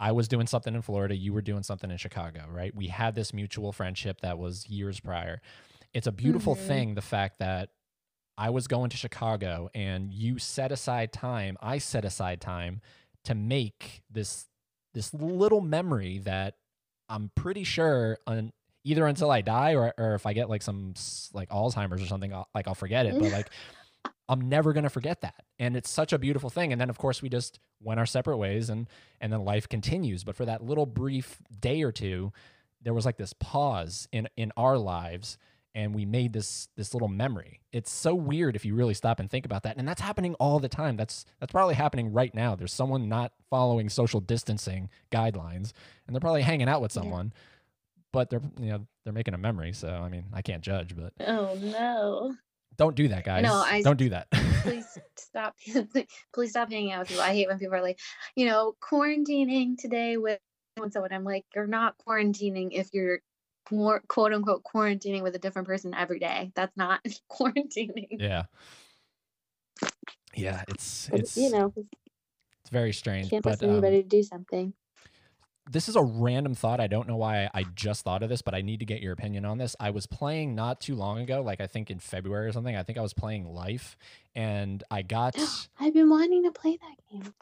I 0.00 0.12
was 0.12 0.28
doing 0.28 0.46
something 0.46 0.74
in 0.74 0.82
Florida, 0.82 1.16
you 1.16 1.32
were 1.32 1.42
doing 1.42 1.62
something 1.62 1.90
in 1.90 1.96
Chicago, 1.96 2.44
right? 2.48 2.74
We 2.74 2.86
had 2.86 3.14
this 3.14 3.34
mutual 3.34 3.72
friendship 3.72 4.20
that 4.20 4.38
was 4.38 4.68
years 4.68 5.00
prior. 5.00 5.40
It's 5.94 6.06
a 6.06 6.12
beautiful 6.12 6.54
mm-hmm. 6.54 6.66
thing, 6.66 6.94
the 6.94 7.02
fact 7.02 7.38
that 7.38 7.70
I 8.36 8.50
was 8.50 8.68
going 8.68 8.90
to 8.90 8.96
Chicago 8.96 9.68
and 9.74 10.12
you 10.12 10.38
set 10.38 10.70
aside 10.70 11.12
time, 11.12 11.56
I 11.60 11.78
set 11.78 12.04
aside 12.04 12.40
time 12.40 12.80
to 13.24 13.34
make 13.34 14.02
this 14.10 14.46
this 14.94 15.12
little 15.12 15.60
memory 15.60 16.18
that 16.18 16.54
I'm 17.08 17.30
pretty 17.34 17.64
sure 17.64 18.18
on 18.26 18.52
either 18.84 19.06
until 19.06 19.30
I 19.30 19.40
die 19.40 19.74
or 19.74 19.92
or 19.98 20.14
if 20.14 20.24
I 20.24 20.32
get 20.32 20.48
like 20.48 20.62
some 20.62 20.94
like 21.32 21.48
Alzheimer's 21.50 22.00
or 22.00 22.06
something, 22.06 22.32
I'll, 22.32 22.48
like 22.54 22.68
I'll 22.68 22.74
forget 22.74 23.06
it. 23.06 23.18
But 23.18 23.32
like 23.32 23.50
I'm 24.28 24.48
never 24.48 24.72
going 24.72 24.84
to 24.84 24.90
forget 24.90 25.22
that. 25.22 25.42
And 25.58 25.76
it's 25.76 25.90
such 25.90 26.12
a 26.12 26.18
beautiful 26.18 26.48
thing. 26.48 26.70
And 26.70 26.80
then 26.80 26.90
of 26.90 26.98
course 26.98 27.22
we 27.22 27.28
just 27.28 27.58
went 27.80 27.98
our 27.98 28.06
separate 28.06 28.36
ways 28.36 28.70
and 28.70 28.88
and 29.20 29.32
then 29.32 29.44
life 29.44 29.68
continues. 29.68 30.22
But 30.22 30.36
for 30.36 30.44
that 30.44 30.62
little 30.62 30.86
brief 30.86 31.38
day 31.60 31.82
or 31.82 31.90
two, 31.90 32.32
there 32.80 32.94
was 32.94 33.04
like 33.04 33.16
this 33.16 33.32
pause 33.32 34.06
in 34.12 34.28
in 34.36 34.52
our 34.56 34.78
lives 34.78 35.38
and 35.78 35.94
we 35.94 36.04
made 36.04 36.32
this 36.32 36.68
this 36.76 36.92
little 36.92 37.06
memory. 37.06 37.60
It's 37.72 37.90
so 37.90 38.12
weird 38.12 38.56
if 38.56 38.64
you 38.64 38.74
really 38.74 38.94
stop 38.94 39.20
and 39.20 39.30
think 39.30 39.46
about 39.46 39.62
that. 39.62 39.76
And 39.76 39.86
that's 39.86 40.00
happening 40.00 40.34
all 40.34 40.58
the 40.58 40.68
time. 40.68 40.96
That's 40.96 41.24
that's 41.38 41.52
probably 41.52 41.76
happening 41.76 42.12
right 42.12 42.34
now. 42.34 42.56
There's 42.56 42.72
someone 42.72 43.08
not 43.08 43.32
following 43.48 43.88
social 43.88 44.20
distancing 44.20 44.90
guidelines 45.12 45.72
and 46.06 46.14
they're 46.14 46.20
probably 46.20 46.42
hanging 46.42 46.68
out 46.68 46.82
with 46.82 46.90
someone. 46.90 47.32
Yeah. 47.32 47.42
But 48.12 48.30
they're 48.30 48.42
you 48.60 48.70
know, 48.70 48.86
they're 49.04 49.12
making 49.12 49.34
a 49.34 49.38
memory. 49.38 49.72
So 49.72 49.88
I 49.88 50.08
mean, 50.08 50.24
I 50.32 50.42
can't 50.42 50.62
judge, 50.62 50.96
but 50.96 51.12
Oh 51.24 51.56
no. 51.62 52.34
Don't 52.76 52.96
do 52.96 53.08
that, 53.08 53.24
guys. 53.24 53.44
No, 53.44 53.54
I 53.54 53.80
don't 53.82 53.98
do 53.98 54.08
that. 54.08 54.30
please 54.62 54.98
stop. 55.16 55.54
please 56.34 56.50
stop 56.50 56.72
hanging 56.72 56.90
out 56.90 57.00
with 57.00 57.08
people. 57.08 57.22
I 57.22 57.34
hate 57.34 57.46
when 57.46 57.58
people 57.58 57.76
are 57.76 57.82
like, 57.82 58.00
you 58.34 58.46
know, 58.46 58.74
quarantining 58.82 59.78
today 59.78 60.16
with 60.16 60.40
and 60.76 60.92
so 60.92 60.98
someone. 60.98 61.12
I'm 61.12 61.24
like, 61.24 61.44
you're 61.54 61.66
not 61.66 61.94
quarantining 62.06 62.70
if 62.72 62.88
you're 62.92 63.20
quote 63.68 64.32
unquote 64.32 64.62
quarantining 64.62 65.22
with 65.22 65.34
a 65.34 65.38
different 65.38 65.68
person 65.68 65.94
every 65.94 66.18
day. 66.18 66.52
That's 66.54 66.76
not 66.76 67.00
quarantining. 67.30 68.18
Yeah. 68.18 68.44
Yeah, 70.34 70.62
it's 70.68 71.08
it's 71.12 71.36
you 71.36 71.50
know 71.50 71.72
it's 71.76 72.70
very 72.70 72.92
strange. 72.92 73.30
Can't 73.30 73.42
but, 73.42 73.62
anybody 73.62 73.96
um, 73.98 74.02
to 74.02 74.08
do 74.08 74.22
something 74.22 74.72
this 75.70 75.88
is 75.88 75.96
a 75.96 76.02
random 76.02 76.54
thought. 76.54 76.80
I 76.80 76.86
don't 76.86 77.06
know 77.06 77.16
why 77.16 77.48
I 77.52 77.64
just 77.74 78.04
thought 78.04 78.22
of 78.22 78.28
this, 78.28 78.42
but 78.42 78.54
I 78.54 78.62
need 78.62 78.80
to 78.80 78.86
get 78.86 79.00
your 79.00 79.12
opinion 79.12 79.44
on 79.44 79.58
this. 79.58 79.76
I 79.78 79.90
was 79.90 80.06
playing 80.06 80.54
not 80.54 80.80
too 80.80 80.94
long 80.94 81.18
ago, 81.20 81.42
like 81.42 81.60
I 81.60 81.66
think 81.66 81.90
in 81.90 81.98
February 81.98 82.46
or 82.46 82.52
something. 82.52 82.76
I 82.76 82.82
think 82.82 82.98
I 82.98 83.02
was 83.02 83.12
playing 83.12 83.44
Life, 83.46 83.96
and 84.34 84.82
I 84.90 85.02
got. 85.02 85.36
I've 85.80 85.94
been 85.94 86.10
wanting 86.10 86.44
to 86.44 86.52
play 86.52 86.78
that 86.80 86.96
game. 87.10 87.34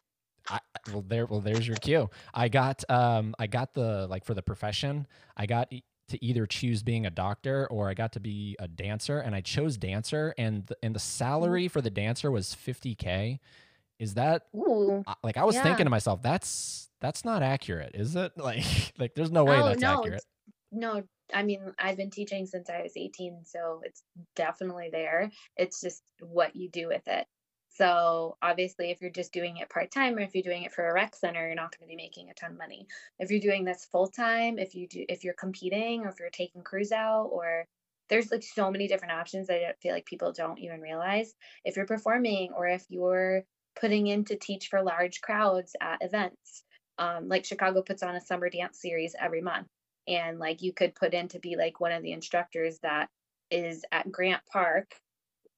I, 0.49 0.61
well, 0.93 1.05
there, 1.07 1.27
well, 1.27 1.41
there's 1.41 1.67
your 1.67 1.77
cue. 1.77 2.09
I 2.33 2.49
got, 2.49 2.85
um, 2.89 3.35
I 3.37 3.49
got 3.49 3.75
the 3.75 4.07
like 4.09 4.25
for 4.25 4.35
the 4.35 4.43
profession. 4.43 5.07
I 5.37 5.47
got 5.47 5.73
to 6.09 6.25
either 6.25 6.47
choose 6.47 6.83
being 6.83 7.07
a 7.07 7.11
doctor 7.11 7.67
or 7.69 7.89
I 7.89 7.95
got 7.95 8.13
to 8.13 8.21
be 8.21 8.57
a 8.59 8.69
dancer, 8.69 9.19
and 9.19 9.35
I 9.35 9.41
chose 9.41 9.77
dancer, 9.77 10.35
and 10.39 10.67
the, 10.67 10.77
and 10.83 10.95
the 10.95 11.01
salary 11.01 11.69
for 11.69 11.81
the 11.81 11.91
dancer 11.91 12.31
was 12.31 12.55
50k. 12.55 13.39
Is 13.99 14.15
that 14.15 14.43
Ooh, 14.55 15.03
like 15.23 15.37
I 15.37 15.45
was 15.45 15.55
yeah. 15.55 15.63
thinking 15.63 15.87
to 15.87 15.91
myself, 15.91 16.23
that's 16.23 16.91
that's 17.01 17.25
not 17.25 17.43
accurate, 17.43 17.95
is 17.95 18.15
it? 18.15 18.33
Like, 18.47 18.65
like 18.99 19.15
there's 19.15 19.31
no 19.31 19.45
way 19.45 19.57
oh, 19.59 19.69
that's 19.69 19.81
no, 19.81 19.99
accurate. 20.01 20.25
No, 20.71 21.03
I 21.33 21.43
mean, 21.43 21.73
I've 21.79 21.97
been 21.97 22.11
teaching 22.11 22.47
since 22.47 22.69
I 22.71 22.83
was 22.83 22.93
18, 22.97 23.41
so 23.45 23.81
it's 23.83 24.03
definitely 24.35 24.91
there. 24.93 25.31
It's 25.57 25.81
just 25.81 26.03
what 26.21 26.55
you 26.55 26.69
do 26.69 26.89
with 26.89 27.07
it. 27.07 27.27
So 27.77 28.37
obviously, 28.41 28.91
if 28.91 29.01
you're 29.01 29.11
just 29.11 29.33
doing 29.33 29.59
it 29.59 29.69
part 29.69 29.91
time, 29.91 30.17
or 30.17 30.21
if 30.21 30.35
you're 30.35 30.43
doing 30.43 30.63
it 30.63 30.73
for 30.73 30.89
a 30.89 30.95
rec 30.95 31.15
center, 31.15 31.47
you're 31.47 31.55
not 31.55 31.77
going 31.77 31.87
to 31.87 31.95
be 31.95 31.97
making 31.97 32.31
a 32.31 32.35
ton 32.35 32.53
of 32.53 32.59
money. 32.59 32.87
If 33.19 33.31
you're 33.31 33.41
doing 33.41 33.65
this 33.65 33.87
full 33.91 34.09
time, 34.09 34.59
if 34.59 34.75
you 34.75 34.89
do, 34.89 35.05
if 35.09 35.25
you're 35.25 35.35
competing, 35.35 36.03
or 36.03 36.09
if 36.09 36.19
you're 36.19 36.31
taking 36.31 36.63
crews 36.63 36.93
out, 36.93 37.29
or 37.33 37.67
there's 38.09 38.31
like 38.31 38.43
so 38.43 38.71
many 38.71 38.89
different 38.89 39.15
options 39.15 39.49
that 39.49 39.57
I 39.57 39.73
feel 39.83 39.93
like 39.93 40.07
people 40.07 40.33
don't 40.33 40.59
even 40.59 40.81
realize. 40.81 41.35
If 41.65 41.77
you're 41.77 41.87
performing, 41.87 42.53
or 42.57 42.67
if 42.67 42.85
you're 42.89 43.43
putting 43.79 44.07
in 44.07 44.25
to 44.27 44.37
teach 44.37 44.69
for 44.69 44.83
large 44.83 45.21
crowds 45.21 45.77
at 45.81 45.99
events, 46.01 46.65
um, 46.99 47.29
like 47.29 47.45
Chicago 47.45 47.83
puts 47.83 48.03
on 48.03 48.17
a 48.17 48.21
summer 48.21 48.49
dance 48.49 48.81
series 48.81 49.15
every 49.21 49.43
month. 49.43 49.67
And 50.09 50.39
like 50.39 50.63
you 50.63 50.73
could 50.73 50.95
put 50.95 51.13
in 51.15 51.29
to 51.29 51.41
be 51.41 51.57
like 51.57 51.81
one 51.81 51.93
of 51.93 52.03
the 52.03 52.13
instructors 52.13 52.79
that 52.83 53.09
is 53.51 53.85
at 53.93 54.11
Grant 54.11 54.41
Park, 54.51 54.95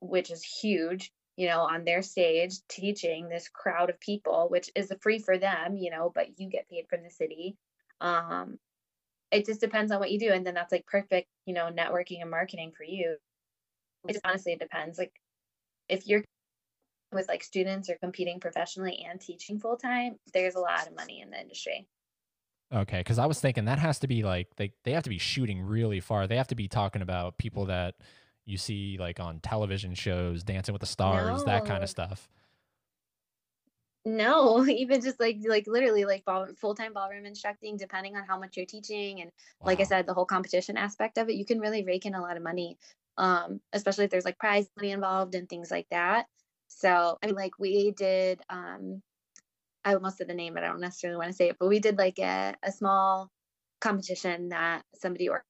which 0.01 0.31
is 0.31 0.43
huge, 0.43 1.13
you 1.39 1.47
know, 1.47 1.61
on 1.61 1.85
their 1.85 2.03
stage 2.03 2.57
teaching 2.69 3.29
this 3.29 3.49
crowd 3.49 3.91
of 3.91 4.01
people, 4.01 4.49
which 4.51 4.73
is 4.75 4.93
free 5.01 5.21
for 5.21 5.39
them, 5.39 5.77
you 5.77 5.89
know, 5.89 6.11
but 6.13 6.27
you 6.37 6.51
get 6.51 6.69
paid 6.69 6.87
from 6.91 7.05
the 7.05 7.11
city. 7.11 7.57
Um, 8.01 8.59
it 9.31 9.47
just 9.47 9.61
depends 9.61 9.93
on 9.93 10.01
what 10.01 10.11
you 10.11 10.19
do. 10.19 10.33
And 10.33 10.45
then 10.45 10.55
that's 10.55 10.73
like 10.73 10.85
perfect, 10.85 11.29
you 11.47 11.55
know, 11.55 11.71
networking 11.71 12.23
and 12.23 12.31
marketing 12.31 12.73
for 12.77 12.83
you. 12.83 13.19
It 14.09 14.15
just 14.15 14.27
honestly 14.27 14.53
it 14.55 14.59
depends. 14.59 14.99
Like 14.99 15.13
if 15.89 16.09
you're 16.09 16.25
with 17.13 17.29
like 17.29 17.45
students 17.45 17.89
or 17.89 17.97
competing 18.03 18.41
professionally 18.41 19.07
and 19.09 19.21
teaching 19.21 19.61
full 19.61 19.77
time, 19.77 20.17
there's 20.35 20.57
a 20.57 20.61
lot 20.61 20.89
of 20.89 20.97
money 20.97 21.21
in 21.21 21.31
the 21.31 21.41
industry. 21.41 21.87
Okay, 22.75 22.99
because 22.99 23.21
I 23.21 23.27
was 23.27 23.39
thinking 23.39 23.67
that 23.67 23.79
has 23.79 24.01
to 24.01 24.09
be 24.09 24.25
like 24.25 24.49
they 24.57 24.73
they 24.85 24.91
have 24.91 25.05
to 25.05 25.09
be 25.09 25.19
shooting 25.19 25.63
really 25.63 26.01
far. 26.01 26.27
They 26.27 26.37
have 26.37 26.49
to 26.49 26.57
be 26.57 26.67
talking 26.67 27.01
about 27.01 27.39
people 27.39 27.67
that 27.67 27.95
you 28.49 28.57
see 28.57 28.97
like 28.99 29.21
on 29.21 29.41
television 29.41 29.95
shows, 29.95 30.43
Dancing 30.43 30.73
with 30.73 30.81
the 30.81 30.87
Stars, 30.87 31.41
no. 31.41 31.45
that 31.45 31.67
kind 31.67 31.83
of 31.83 31.91
stuff. 31.91 32.29
No, 34.07 34.67
even 34.69 35.03
just 35.03 35.21
like 35.21 35.39
like 35.47 35.67
literally 35.67 36.07
like 36.07 36.25
ball, 36.25 36.49
full-time 36.57 36.95
ballroom 36.95 37.27
instructing 37.27 37.77
depending 37.77 38.17
on 38.17 38.25
how 38.25 38.39
much 38.39 38.57
you're 38.57 38.67
teaching 38.67 39.21
and 39.21 39.31
wow. 39.61 39.67
like 39.67 39.81
I 39.81 39.85
said 39.85 40.07
the 40.07 40.15
whole 40.15 40.25
competition 40.25 40.79
aspect 40.79 41.19
of 41.19 41.29
it, 41.29 41.35
you 41.35 41.45
can 41.45 41.61
really 41.61 41.85
rake 41.85 42.07
in 42.07 42.15
a 42.15 42.23
lot 42.23 42.37
of 42.37 42.43
money. 42.43 42.79
Um 43.19 43.61
especially 43.73 44.05
if 44.05 44.11
there's 44.11 44.25
like 44.25 44.39
prize 44.39 44.69
money 44.77 44.93
involved 44.93 45.35
and 45.35 45.49
things 45.49 45.71
like 45.71 45.87
that. 45.91 46.27
So 46.69 47.19
I 47.23 47.27
mean, 47.27 47.35
like 47.37 47.59
we 47.59 47.91
did. 47.93 48.41
um 48.49 49.03
I 49.85 49.95
almost 49.95 50.19
said 50.19 50.29
the 50.29 50.35
name, 50.35 50.55
but 50.55 50.65
I 50.65 50.69
don't 50.69 50.81
necessarily 50.81 51.19
want 51.19 51.31
to 51.31 51.37
say 51.37 51.49
it. 51.51 51.57
But 51.59 51.69
we 51.69 51.79
did 51.79 51.99
like 51.99 52.19
a, 52.19 52.55
a 52.63 52.73
small 52.73 53.31
competition 53.81 54.51
that 54.51 54.83
somebody 54.95 55.29
or 55.29 55.45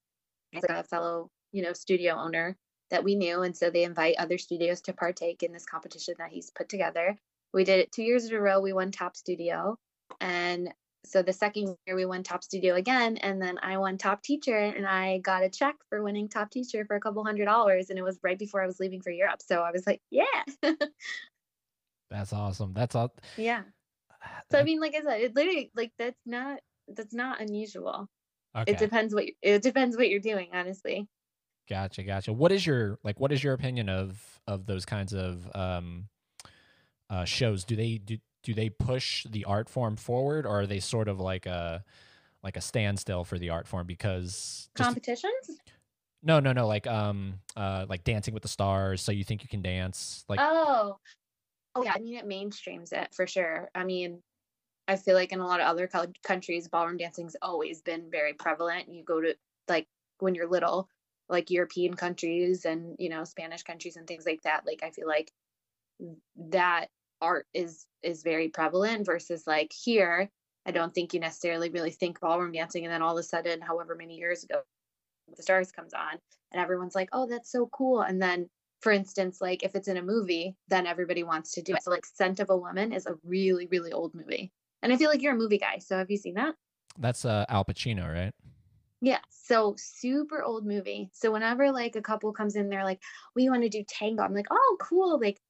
like 0.53 0.65
a 0.69 0.85
fellow, 0.85 1.31
you 1.53 1.63
know, 1.63 1.73
studio 1.73 2.15
owner 2.15 2.57
that 2.91 3.05
we 3.05 3.15
knew, 3.15 3.43
and 3.43 3.57
so 3.57 3.71
they 3.71 3.85
invite 3.85 4.17
other 4.19 4.39
studios 4.39 4.81
to 4.83 4.93
partake 4.93 5.43
in 5.43 5.53
this 5.53 5.67
competition 5.67 6.15
that 6.19 6.31
he's 6.31 6.51
put 6.51 6.69
together. 6.69 7.17
We 7.53 7.65
did 7.65 7.81
it 7.81 7.93
two 7.93 8.03
years 8.03 8.27
in 8.27 8.35
a 8.35 8.41
row. 8.41 8.61
We 8.61 8.73
won 8.73 8.91
top 8.91 9.17
studio, 9.17 9.79
and 10.21 10.73
so 11.05 11.23
the 11.23 11.33
second 11.33 11.77
year 11.87 11.97
we 11.97 12.05
won 12.05 12.23
top 12.23 12.43
studio 12.43 12.75
again 12.75 13.17
and 13.19 13.41
then 13.41 13.59
i 13.63 13.79
won 13.79 13.97
top 13.97 14.23
teacher 14.23 14.57
and 14.57 14.87
i 14.87 15.19
got 15.19 15.43
a 15.43 15.49
check 15.49 15.77
for 15.89 16.03
winning 16.03 16.29
top 16.29 16.51
teacher 16.51 16.85
for 16.85 16.97
a 16.97 17.01
couple 17.01 17.25
hundred 17.25 17.45
dollars 17.45 17.91
and 17.91 17.99
it 17.99 18.03
was 18.03 18.19
right 18.23 18.39
before 18.39 18.63
i 18.63 18.67
was 18.67 18.81
leaving 18.81 19.01
for 19.01 19.11
europe. 19.11 19.41
So 19.41 19.61
i 19.61 19.71
was 19.71 19.87
like 19.87 20.01
yeah. 20.11 20.25
That's 22.11 22.33
awesome. 22.33 22.73
That's 22.73 22.95
all 22.95 23.15
yeah. 23.37 23.63
So 24.51 24.59
i 24.59 24.63
mean 24.63 24.81
like 24.81 24.95
i 24.95 25.03
said 25.03 25.21
it 25.21 25.37
literally 25.37 25.71
like 25.77 25.93
that's 25.99 26.21
not 26.27 26.61
that's 26.89 27.15
not 27.15 27.41
unusual. 27.41 28.09
Okay. 28.57 28.73
it 28.73 28.79
depends 28.79 29.15
what 29.15 29.25
it 29.43 29.63
depends 29.63 29.97
what 29.97 30.09
you're 30.09 30.21
doing 30.21 30.49
honestly 30.55 31.07
gotcha 31.69 32.03
gotcha 32.03 32.33
what 32.33 32.53
is 32.53 32.67
your 32.67 32.99
like 33.05 33.21
what 33.21 33.33
is 33.33 33.43
your 33.43 33.53
opinion 33.53 33.89
of 33.89 34.41
of 34.47 34.67
those 34.67 34.85
kinds 34.85 35.13
of 35.13 35.49
um 35.55 36.09
uh 37.11 37.25
shows 37.25 37.65
do 37.65 37.77
they 37.77 37.99
do 37.99 38.19
do 38.43 38.55
they 38.55 38.71
push 38.71 39.27
the 39.31 39.45
art 39.45 39.69
form 39.69 39.97
forward 39.97 40.47
or 40.47 40.61
are 40.61 40.67
they 40.67 40.81
sort 40.81 41.09
of 41.09 41.21
like 41.21 41.47
a 41.47 41.85
like 42.43 42.57
a 42.57 42.61
standstill 42.61 43.25
for 43.25 43.39
the 43.39 43.51
art 43.51 43.67
form 43.67 43.87
because 43.87 44.69
competitions 44.75 45.59
No, 46.23 46.41
no, 46.41 46.53
no. 46.53 46.67
Like 46.67 46.87
um, 46.87 47.35
uh, 47.57 47.87
like 47.89 48.03
Dancing 48.05 48.35
with 48.35 48.43
the 48.43 48.49
Stars. 48.49 49.03
So 49.03 49.13
you 49.13 49.25
think 49.25 49.43
you 49.43 49.49
can 49.49 49.63
dance? 49.63 50.25
Like 50.29 50.41
Oh, 50.43 50.99
oh 51.75 51.83
yeah. 51.83 51.93
I 51.95 52.01
mean, 52.01 52.17
it 52.17 52.27
mainstreams 52.27 52.93
it 52.93 53.15
for 53.15 53.27
sure. 53.27 53.71
I 53.75 53.85
mean, 53.85 54.21
I 54.89 54.97
feel 54.97 55.15
like 55.15 55.33
in 55.33 55.41
a 55.41 55.47
lot 55.47 55.61
of 55.61 55.67
other 55.67 55.87
cou- 55.87 56.13
countries, 56.25 56.69
ballroom 56.69 56.97
dancing's 56.97 57.37
always 57.41 57.83
been 57.83 58.11
very 58.11 58.33
prevalent. 58.33 58.89
You 58.93 59.05
go 59.05 59.21
to 59.21 59.37
like 59.69 59.87
when 60.19 60.35
you're 60.35 60.49
little, 60.49 60.89
like 61.29 61.51
European 61.51 61.95
countries 61.95 62.65
and 62.65 62.97
you 62.99 63.09
know 63.09 63.25
Spanish 63.25 63.63
countries 63.63 63.97
and 63.97 64.07
things 64.07 64.27
like 64.27 64.43
that. 64.43 64.67
Like 64.67 64.83
I 64.83 64.91
feel 64.91 65.07
like 65.07 65.33
that 66.51 66.87
art 67.21 67.47
is 67.53 67.87
is 68.03 68.23
very 68.23 68.49
prevalent 68.49 69.07
versus 69.07 69.47
like 69.47 69.73
here. 69.73 70.31
I 70.67 70.71
don't 70.71 70.95
think 70.95 71.15
you 71.15 71.21
necessarily 71.21 71.71
really 71.71 71.91
think 71.91 72.21
ballroom 72.21 72.53
dancing, 72.53 72.85
and 72.85 72.93
then 72.93 73.03
all 73.03 73.17
of 73.17 73.21
a 73.21 73.23
sudden, 73.23 73.61
however 73.61 73.95
many 73.95 74.17
years 74.17 74.45
ago, 74.45 74.61
the 75.35 75.43
stars 75.43 75.73
comes 75.73 75.95
on, 75.95 76.19
and 76.53 76.63
everyone's 76.63 76.95
like, 76.95 77.09
"Oh, 77.13 77.27
that's 77.27 77.51
so 77.51 77.69
cool!" 77.73 78.03
And 78.03 78.21
then 78.21 78.49
for 78.81 78.93
instance, 78.93 79.41
like 79.41 79.63
if 79.63 79.75
it's 79.75 79.89
in 79.89 79.97
a 79.97 80.03
movie, 80.03 80.57
then 80.69 80.87
everybody 80.87 81.25
wants 81.25 81.53
to 81.53 81.63
do 81.63 81.75
it. 81.75 81.83
So 81.83 81.91
like 81.91 82.07
Scent 82.07 82.39
of 82.41 82.51
a 82.51 82.57
Woman 82.57 82.93
is 82.93 83.07
a 83.07 83.17
really, 83.25 83.67
really 83.67 83.93
old 83.93 84.15
movie. 84.15 84.53
And 84.83 84.93
I 84.93 84.97
feel 84.97 85.11
like 85.11 85.21
you're 85.21 85.35
a 85.35 85.37
movie 85.39 85.59
guy. 85.59 85.79
So 85.79 85.99
have 85.99 86.11
you 86.11 86.17
seen 86.17 86.35
that? 86.35 86.55
that's 86.99 87.25
uh, 87.25 87.45
Al 87.49 87.65
Pacino, 87.65 88.13
right? 88.13 88.35
Yeah. 89.01 89.21
So 89.31 89.75
super 89.79 90.43
old 90.43 90.67
movie. 90.67 91.11
So 91.13 91.31
whenever 91.33 91.71
like 91.71 91.97
a 91.97 92.03
couple 92.03 92.33
comes 92.33 92.57
in, 92.57 92.69
they're 92.69 92.85
like, 92.85 93.01
we 93.35 93.49
want 93.49 93.63
to 93.63 93.69
do 93.69 93.85
tango. 93.87 94.23
I'm 94.23 94.35
like, 94.35 94.49
oh, 94.51 94.77
cool. 94.81 95.21
Like 95.21 95.41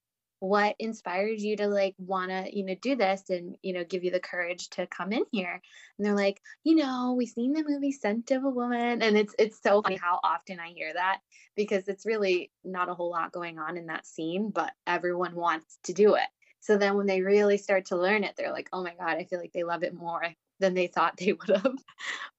what 0.40 0.76
inspired 0.78 1.40
you 1.40 1.56
to 1.56 1.66
like 1.66 1.94
want 1.98 2.30
to, 2.30 2.56
you 2.56 2.64
know, 2.64 2.76
do 2.80 2.94
this 2.94 3.24
and, 3.30 3.56
you 3.62 3.72
know, 3.72 3.84
give 3.84 4.04
you 4.04 4.10
the 4.10 4.20
courage 4.20 4.68
to 4.70 4.86
come 4.86 5.12
in 5.12 5.24
here? 5.32 5.60
And 5.98 6.06
they're 6.06 6.14
like, 6.14 6.40
you 6.62 6.76
know, 6.76 7.14
we've 7.16 7.28
seen 7.28 7.52
the 7.52 7.64
movie 7.66 7.92
Scent 7.92 8.30
of 8.30 8.44
a 8.44 8.50
Woman. 8.50 9.02
And 9.02 9.16
it's, 9.16 9.34
it's 9.38 9.60
so 9.62 9.82
funny 9.82 9.96
how 9.96 10.20
often 10.22 10.60
I 10.60 10.68
hear 10.68 10.92
that 10.92 11.20
because 11.56 11.88
it's 11.88 12.06
really 12.06 12.52
not 12.64 12.88
a 12.88 12.94
whole 12.94 13.10
lot 13.10 13.32
going 13.32 13.58
on 13.58 13.76
in 13.76 13.86
that 13.86 14.06
scene, 14.06 14.50
but 14.50 14.72
everyone 14.86 15.34
wants 15.34 15.78
to 15.84 15.92
do 15.92 16.14
it. 16.14 16.28
So 16.60 16.76
then 16.76 16.96
when 16.96 17.06
they 17.06 17.22
really 17.22 17.56
start 17.56 17.86
to 17.86 17.96
learn 17.96 18.24
it, 18.24 18.34
they're 18.36 18.52
like, 18.52 18.68
oh 18.72 18.82
my 18.82 18.94
God, 18.94 19.16
I 19.16 19.24
feel 19.24 19.40
like 19.40 19.52
they 19.52 19.64
love 19.64 19.82
it 19.82 19.94
more 19.94 20.22
than 20.60 20.74
they 20.74 20.86
thought 20.86 21.16
they 21.16 21.32
would 21.48 21.48
have. 21.48 21.76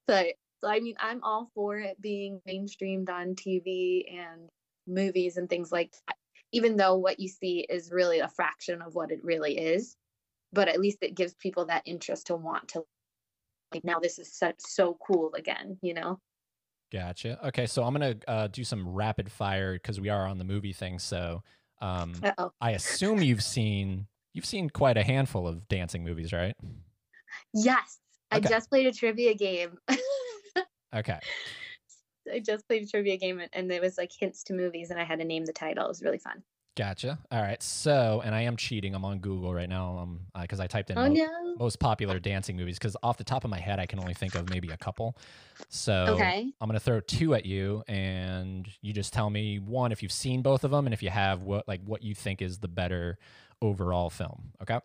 but 0.08 0.28
so, 0.62 0.70
I 0.70 0.80
mean, 0.80 0.96
I'm 1.00 1.24
all 1.24 1.50
for 1.56 1.78
it 1.78 2.02
being 2.02 2.42
mainstreamed 2.48 3.10
on 3.10 3.36
TV 3.36 4.04
and 4.14 4.50
movies 4.88 5.38
and 5.38 5.50
things 5.50 5.72
like 5.72 5.92
that, 6.08 6.16
even 6.52 6.76
though 6.76 6.98
what 6.98 7.20
you 7.20 7.28
see 7.28 7.66
is 7.70 7.92
really 7.92 8.20
a 8.20 8.28
fraction 8.28 8.82
of 8.82 8.96
what 8.96 9.12
it 9.12 9.24
really 9.24 9.58
is. 9.58 9.96
But 10.52 10.68
at 10.68 10.80
least 10.80 10.98
it 11.02 11.16
gives 11.16 11.34
people 11.36 11.66
that 11.66 11.84
interest 11.86 12.28
to 12.28 12.36
want 12.36 12.70
to, 12.70 12.84
like, 13.74 13.84
now 13.84 14.00
this 14.00 14.20
is 14.20 14.34
such, 14.34 14.56
so 14.60 14.98
cool 15.06 15.34
again, 15.36 15.78
you 15.82 15.94
know? 15.94 16.20
Gotcha. 16.92 17.40
Okay, 17.50 17.68
so 17.68 17.84
I'm 17.84 17.94
gonna 17.94 18.16
uh, 18.28 18.48
do 18.48 18.64
some 18.64 18.88
rapid 18.90 19.32
fire 19.32 19.74
because 19.74 20.02
we 20.02 20.10
are 20.10 20.26
on 20.26 20.40
the 20.40 20.44
movie 20.44 20.74
thing. 20.74 20.98
So 20.98 21.44
um. 21.82 22.14
I 22.60 22.72
assume 22.72 23.22
you've 23.22 23.44
seen 23.44 24.08
you've 24.34 24.46
seen 24.46 24.72
quite 24.72 24.98
a 24.98 25.04
handful 25.04 25.48
of 25.48 25.68
dancing 25.68 26.04
movies, 26.04 26.34
right? 26.34 26.56
Yes. 27.54 28.00
I 28.32 28.40
just 28.40 28.70
played 28.70 28.86
a 28.86 28.92
trivia 28.92 29.34
game. 29.34 29.78
Okay. 30.96 31.20
I 32.32 32.40
just 32.40 32.68
played 32.68 32.84
a 32.84 32.88
trivia 32.88 33.18
game 33.18 33.42
and- 33.54 33.72
it 33.72 33.82
was 33.82 33.98
like 33.98 34.12
hints 34.12 34.44
to 34.46 34.54
movies 34.54 34.92
and 34.92 35.00
I 35.00 35.04
had 35.04 35.20
to 35.20 35.26
name 35.26 35.46
the 35.46 35.54
title. 35.54 35.86
It 35.86 35.90
was 35.90 36.02
really 36.04 36.18
fun. 36.20 36.44
Gotcha. 36.78 37.20
All 37.30 37.42
right. 37.42 37.62
So, 37.62 38.22
and 38.24 38.34
I 38.34 38.42
am 38.42 38.56
cheating. 38.56 38.96
I'm 38.96 39.04
on 39.04 39.20
Google 39.20 39.54
right 39.54 39.68
now 39.68 39.98
um, 39.98 40.20
because 40.40 40.62
I 40.62 40.68
typed 40.68 40.90
in 40.92 40.98
Oh 40.98 41.10
mo- 41.10 41.14
no. 41.14 41.56
most 41.58 41.78
popular 41.80 42.20
dancing 42.20 42.56
movies 42.56 42.78
because 42.80 42.96
off 43.04 43.18
the 43.18 43.24
top 43.24 43.44
of 43.44 43.50
my 43.50 43.60
head, 43.60 43.80
I 43.80 43.86
can 43.86 44.00
only 44.00 44.14
think 44.14 44.36
of 44.36 44.50
maybe 44.50 44.70
a 44.70 44.78
couple. 44.78 45.18
So 45.68 46.06
Okay. 46.10 46.50
I'm 46.62 46.68
going 46.70 46.80
to 46.80 46.84
throw 46.84 47.02
two 47.02 47.34
at 47.34 47.46
you 47.46 47.84
and 47.90 48.66
you 48.82 48.94
just 48.94 49.12
tell 49.12 49.30
me 49.30 49.60
one, 49.60 49.92
if 49.92 50.02
you've 50.02 50.12
seen 50.12 50.42
both 50.42 50.64
of 50.64 50.72
them 50.72 50.86
and 50.88 50.94
if 50.94 51.04
you 51.04 51.10
have 51.10 51.44
what, 51.44 51.68
like 51.68 51.82
what 51.84 52.02
you 52.04 52.16
think 52.16 52.42
is 52.42 52.60
the 52.60 52.70
better 52.70 53.18
overall 53.62 54.10
film. 54.10 54.52
Okay. 54.62 54.80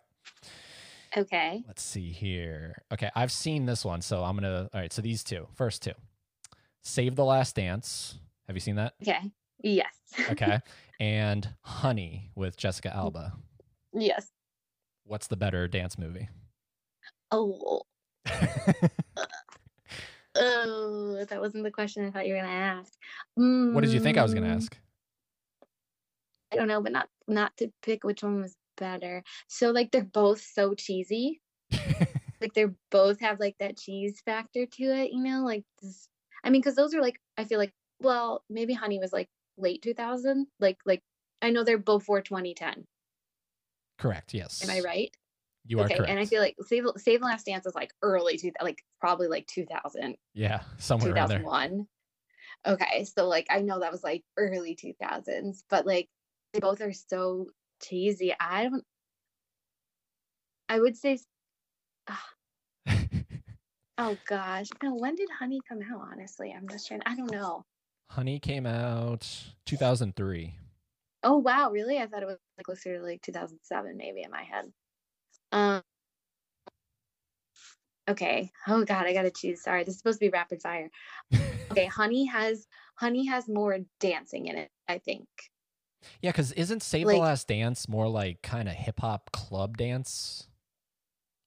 Okay. 1.17 1.63
Let's 1.67 1.83
see 1.83 2.11
here. 2.11 2.83
Okay. 2.93 3.11
I've 3.15 3.31
seen 3.33 3.67
this 3.67 3.85
one. 3.85 4.01
So 4.03 4.25
I'm 4.25 4.37
going 4.37 4.43
to, 4.51 4.69
all 4.75 4.81
right. 4.81 4.93
So 4.93 5.01
these 5.03 5.23
two, 5.23 5.47
first 5.55 5.83
two 5.83 5.93
Save 6.83 7.15
the 7.17 7.25
Last 7.25 7.55
Dance. 7.57 8.19
Have 8.47 8.57
you 8.57 8.61
seen 8.61 8.77
that? 8.77 8.95
Okay. 9.03 9.31
Yes. 9.63 9.95
Okay. 10.31 10.61
and 11.01 11.49
Honey 11.63 12.31
with 12.35 12.57
Jessica 12.57 12.95
Alba. 12.95 13.33
yes. 13.93 14.27
What's 15.07 15.27
the 15.27 15.37
better 15.37 15.69
dance 15.69 15.99
movie? 15.99 16.29
Oh. 17.31 17.83
Oh, 20.37 21.25
that 21.29 21.41
wasn't 21.41 21.63
the 21.63 21.71
question 21.71 22.05
I 22.05 22.11
thought 22.11 22.27
you 22.27 22.35
were 22.35 22.41
gonna 22.41 22.53
ask. 22.53 22.93
what 23.37 23.83
did 23.83 23.93
you 23.93 24.01
think 24.01 24.19
I 24.19 24.23
was 24.25 24.35
going 24.35 24.43
to 24.45 24.51
Mm, 24.51 24.57
ask? 24.57 24.77
I 26.53 26.57
don't 26.57 26.67
know, 26.67 26.81
but 26.81 26.91
not 26.91 27.09
not 27.29 27.57
to 27.59 27.71
pick 27.83 28.03
which 28.03 28.25
one 28.25 28.41
was 28.41 28.57
better. 28.77 29.23
So 29.49 29.71
like 29.71 29.91
they're 29.91 30.05
both 30.05 30.41
so 30.41 30.75
cheesy. 30.75 31.41
Like 32.45 32.53
they're 32.53 32.75
both 32.91 33.21
have 33.21 33.41
like 33.41 33.57
that 33.59 33.79
cheese 33.79 34.21
factor 34.27 34.67
to 34.67 34.83
it, 34.85 35.13
you 35.13 35.23
know? 35.23 35.45
Like 35.45 35.65
this, 35.81 36.09
I 36.45 36.51
mean, 36.51 36.61
because 36.61 36.77
those 36.77 36.95
are 36.95 37.01
like 37.01 37.19
I 37.39 37.45
feel 37.45 37.59
like 37.59 37.73
well 38.01 38.45
maybe 38.51 38.75
Honey 38.75 38.99
was 38.99 39.15
like 39.15 39.29
late 39.57 39.81
2000. 39.81 40.47
Like 40.61 40.77
like 40.85 41.01
I 41.41 41.51
know 41.51 41.65
they're 41.65 41.79
both 41.79 42.05
for 42.05 42.21
2010. 42.21 42.85
correct. 43.99 44.35
Yes. 44.35 44.63
Am 44.63 44.69
I 44.69 44.81
right? 44.81 45.11
You 45.67 45.81
are 45.81 45.85
okay, 45.85 45.97
correct. 45.97 46.11
and 46.11 46.21
I 46.21 46.27
feel 46.27 46.43
like 46.43 46.57
Save 46.67 46.85
Save 46.99 47.21
the 47.21 47.27
Last 47.27 47.47
Dance 47.47 47.65
is 47.65 47.75
like 47.75 47.95
early 48.03 48.37
two, 48.37 48.53
like 48.61 48.83
probably 49.01 49.29
like 49.29 49.47
2000, 49.47 50.15
yeah, 50.35 50.61
somewhere 50.77 51.15
around 51.15 51.31
there. 51.31 51.39
2001. 51.39 51.87
Okay, 52.67 53.05
so 53.05 53.27
like 53.27 53.47
I 53.49 53.61
know 53.61 53.81
that 53.81 53.93
was 53.93 54.05
like 54.05 54.23
early 54.37 54.77
2000s, 54.77 55.63
but 55.71 55.87
like 55.87 56.09
they 56.53 56.61
both 56.61 56.83
are 56.83 56.93
so 56.93 57.47
cheesy. 57.89 58.35
I 58.39 58.65
don't. 58.65 58.85
I 60.69 60.81
would 60.81 60.97
say. 60.97 61.19
Oh 63.97 64.17
gosh, 64.27 64.67
no. 64.83 64.95
When 64.95 65.15
did 65.15 65.29
Honey 65.39 65.61
come 65.69 65.79
out? 65.81 66.09
Honestly, 66.11 66.53
I'm 66.55 66.69
just 66.69 66.89
trying. 66.89 67.01
I 67.07 67.15
don't 67.15 67.31
know. 67.31 67.65
Honey 68.11 68.41
came 68.41 68.67
out 68.67 69.21
2003. 69.67 70.55
Oh 71.23 71.39
wow, 71.39 71.71
really? 71.71 71.99
I 71.99 72.07
thought 72.07 72.23
it 72.23 72.27
was 72.27 72.39
like 72.59 72.67
closer 72.67 72.99
to 72.99 73.05
like 73.05 73.23
2007, 73.23 73.97
maybe 73.97 74.23
in 74.23 74.31
my 74.31 74.43
head. 74.43 74.65
Um. 75.53 75.83
Okay. 78.09 78.51
Oh 78.67 78.85
God, 78.85 79.07
I 79.07 79.13
gotta 79.13 79.31
choose. 79.31 79.63
Sorry, 79.63 79.85
this 79.85 79.95
is 79.95 79.99
supposed 79.99 80.19
to 80.19 80.27
be 80.27 80.31
rapid 80.31 80.61
fire. 80.61 80.91
Okay, 81.71 81.87
Honey 81.87 82.27
has 82.27 82.67
Honey 82.95 83.27
has 83.27 83.49
more 83.49 83.79
dancing 83.99 84.47
in 84.47 84.57
it. 84.57 84.71
I 84.87 84.99
think. 84.99 85.27
Yeah, 86.23 86.31
because 86.31 86.53
isn't 86.53 86.83
Save 86.83 87.07
the 87.07 87.15
Like- 87.15 87.23
Last 87.23 87.49
Dance 87.49 87.89
more 87.89 88.09
like 88.09 88.43
kind 88.43 88.69
of 88.69 88.75
hip 88.75 89.01
hop 89.01 89.31
club 89.33 89.77
dance? 89.77 90.49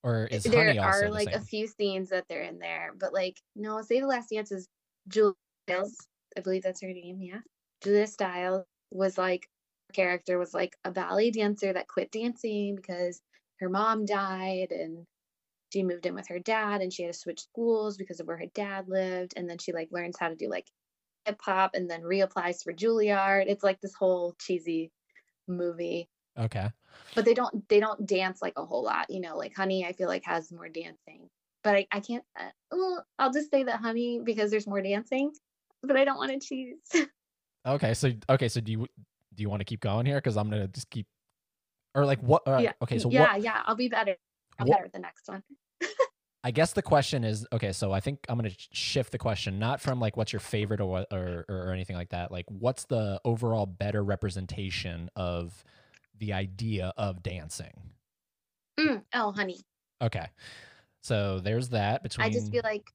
Or 0.04 0.26
is 0.32 0.44
there 0.44 0.68
Honey 0.68 0.80
are 0.80 1.06
the 1.06 1.12
like 1.12 1.34
a 1.34 1.42
few 1.42 1.68
scenes 1.68 2.10
that 2.10 2.26
they're 2.30 2.44
in 2.44 2.60
there, 2.60 2.94
but 2.98 3.14
like 3.14 3.42
no, 3.56 3.82
Save 3.82 4.02
the 4.02 4.08
Last 4.08 4.30
Dance 4.30 4.52
is 4.52 4.68
Julia 5.08 5.34
Stiles. 5.68 5.98
I 6.38 6.42
believe 6.42 6.64
that's 6.64 6.82
her 6.82 6.88
name. 6.88 7.18
Yeah, 7.22 7.40
Julia 7.84 8.08
Stiles 8.08 8.64
was 8.92 9.18
like 9.18 9.50
her 9.90 9.94
character 9.94 10.38
was 10.38 10.54
like 10.54 10.76
a 10.86 10.92
ballet 10.92 11.32
dancer 11.32 11.74
that 11.74 11.88
quit 11.88 12.12
dancing 12.12 12.76
because 12.76 13.20
her 13.60 13.70
mom 13.70 14.06
died 14.06 14.72
and 14.72 15.06
she 15.74 15.84
moved 15.84 16.06
in 16.06 16.16
with 16.16 16.28
her 16.28 16.40
dad 16.40 16.82
and 16.82 16.94
she 16.94 17.04
had 17.04 17.14
to 17.14 17.20
switch 17.20 17.42
schools 17.42 17.98
because 17.98 18.20
of 18.20 18.28
where 18.28 18.38
her 18.38 18.46
dad 18.54 18.88
lived 18.88 19.34
and 19.36 19.50
then 19.50 19.58
she 19.58 19.74
like 19.74 19.90
learns 19.92 20.16
how 20.18 20.30
to 20.30 20.36
do 20.36 20.50
like 20.50 20.68
hop 21.42 21.72
and 21.74 21.90
then 21.90 22.02
reapplies 22.02 22.64
for 22.64 22.74
Juilliard. 22.74 23.46
It's 23.48 23.64
like 23.64 23.82
this 23.82 23.94
whole 23.94 24.36
cheesy 24.40 24.92
movie 25.48 26.10
Okay. 26.38 26.70
but 27.16 27.26
they 27.26 27.34
don't 27.34 27.68
they 27.70 27.80
don't 27.80 28.06
dance 28.06 28.42
like 28.42 28.54
a 28.58 28.66
whole 28.66 28.84
lot 28.84 29.10
you 29.10 29.22
know 29.22 29.38
like 29.38 29.56
honey 29.56 29.86
i 29.86 29.94
feel 29.94 30.10
like 30.10 30.26
has 30.26 30.52
more 30.52 30.68
dancing 30.68 31.30
but 31.64 31.74
i, 31.74 31.88
I 31.90 32.02
can't 32.02 32.24
uh, 32.38 32.50
oh, 32.74 33.00
i'll 33.18 33.32
just 33.32 33.50
say 33.50 33.64
that 33.64 33.80
honey 33.80 34.20
because 34.22 34.52
there's 34.52 34.68
more 34.68 34.82
dancing 34.82 35.32
but 35.82 35.96
i 35.96 36.04
don't 36.04 36.18
want 36.18 36.32
to 36.34 36.46
choose 36.46 37.08
Okay. 37.68 37.94
So 37.94 38.12
okay. 38.30 38.48
So 38.48 38.62
do 38.62 38.72
you 38.72 38.88
do 39.36 39.42
you 39.42 39.50
want 39.50 39.60
to 39.60 39.66
keep 39.66 39.82
going 39.82 40.06
here? 40.06 40.16
Because 40.18 40.38
I'm 40.38 40.50
gonna 40.50 40.68
just 40.68 40.90
keep. 40.90 41.06
Or 41.96 42.06
like 42.06 42.20
what? 42.22 42.44
right, 42.48 42.64
yeah 42.64 42.72
Okay. 42.82 42.98
So 43.00 43.10
yeah 43.10 43.34
what? 43.34 43.42
yeah 43.42 43.62
i'll 43.66 43.76
be 43.76 43.90
better 43.90 44.16
i'm 44.60 44.68
what- 44.68 44.76
better 44.76 44.86
at 44.86 44.94
the 44.94 45.00
next 45.00 45.28
one 45.28 45.44
I 46.48 46.52
guess 46.52 46.72
the 46.72 46.82
question 46.82 47.26
is 47.26 47.46
okay. 47.52 47.74
So 47.74 47.92
I 47.92 48.00
think 48.00 48.26
I'm 48.30 48.38
gonna 48.38 48.56
shift 48.72 49.12
the 49.12 49.18
question, 49.18 49.60
not 49.60 49.82
from 49.82 50.00
like 50.00 50.16
what's 50.16 50.32
your 50.32 50.40
favorite 50.40 50.80
or 50.80 51.06
or 51.12 51.44
or 51.50 51.74
anything 51.74 51.98
like 51.98 52.12
that. 52.12 52.32
Like 52.32 52.46
what's 52.48 52.86
the 52.86 53.20
overall 53.26 53.66
better 53.66 54.02
representation 54.02 55.10
of 55.14 55.62
the 56.18 56.32
idea 56.32 56.94
of 56.96 57.22
dancing? 57.22 57.74
Mm, 58.80 59.04
oh 59.14 59.34
honey 59.34 59.60
Okay. 60.02 60.26
So 61.02 61.42
there's 61.42 61.68
that 61.70 62.02
between. 62.02 62.26
i 62.26 62.30
just 62.30 62.50
feel 62.50 62.62
like 62.64 62.94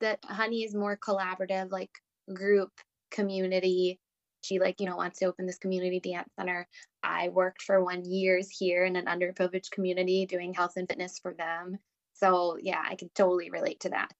that 0.00 0.18
honey 0.24 0.64
is 0.64 0.74
more 0.74 0.96
collaborative 0.96 1.70
like 1.70 1.90
group 2.32 2.72
community 3.12 4.00
she 4.42 4.58
like 4.58 4.80
you 4.80 4.86
know 4.86 4.96
wants 4.96 5.20
to 5.20 5.26
open 5.26 5.46
this 5.46 5.58
community 5.58 6.00
dance 6.00 6.28
center 6.36 6.66
i 7.04 7.28
worked 7.28 7.62
for 7.62 7.84
one 7.84 8.04
years 8.04 8.48
here 8.50 8.84
in 8.84 8.96
an 8.96 9.04
underprivileged 9.04 9.70
community 9.70 10.26
doing 10.26 10.52
health 10.52 10.72
and 10.76 10.88
fitness 10.88 11.20
for 11.20 11.34
them 11.34 11.78
so 12.14 12.56
yeah 12.60 12.82
i 12.88 12.94
can 12.94 13.10
totally 13.14 13.50
relate 13.50 13.80
to 13.80 13.88
that 13.90 14.12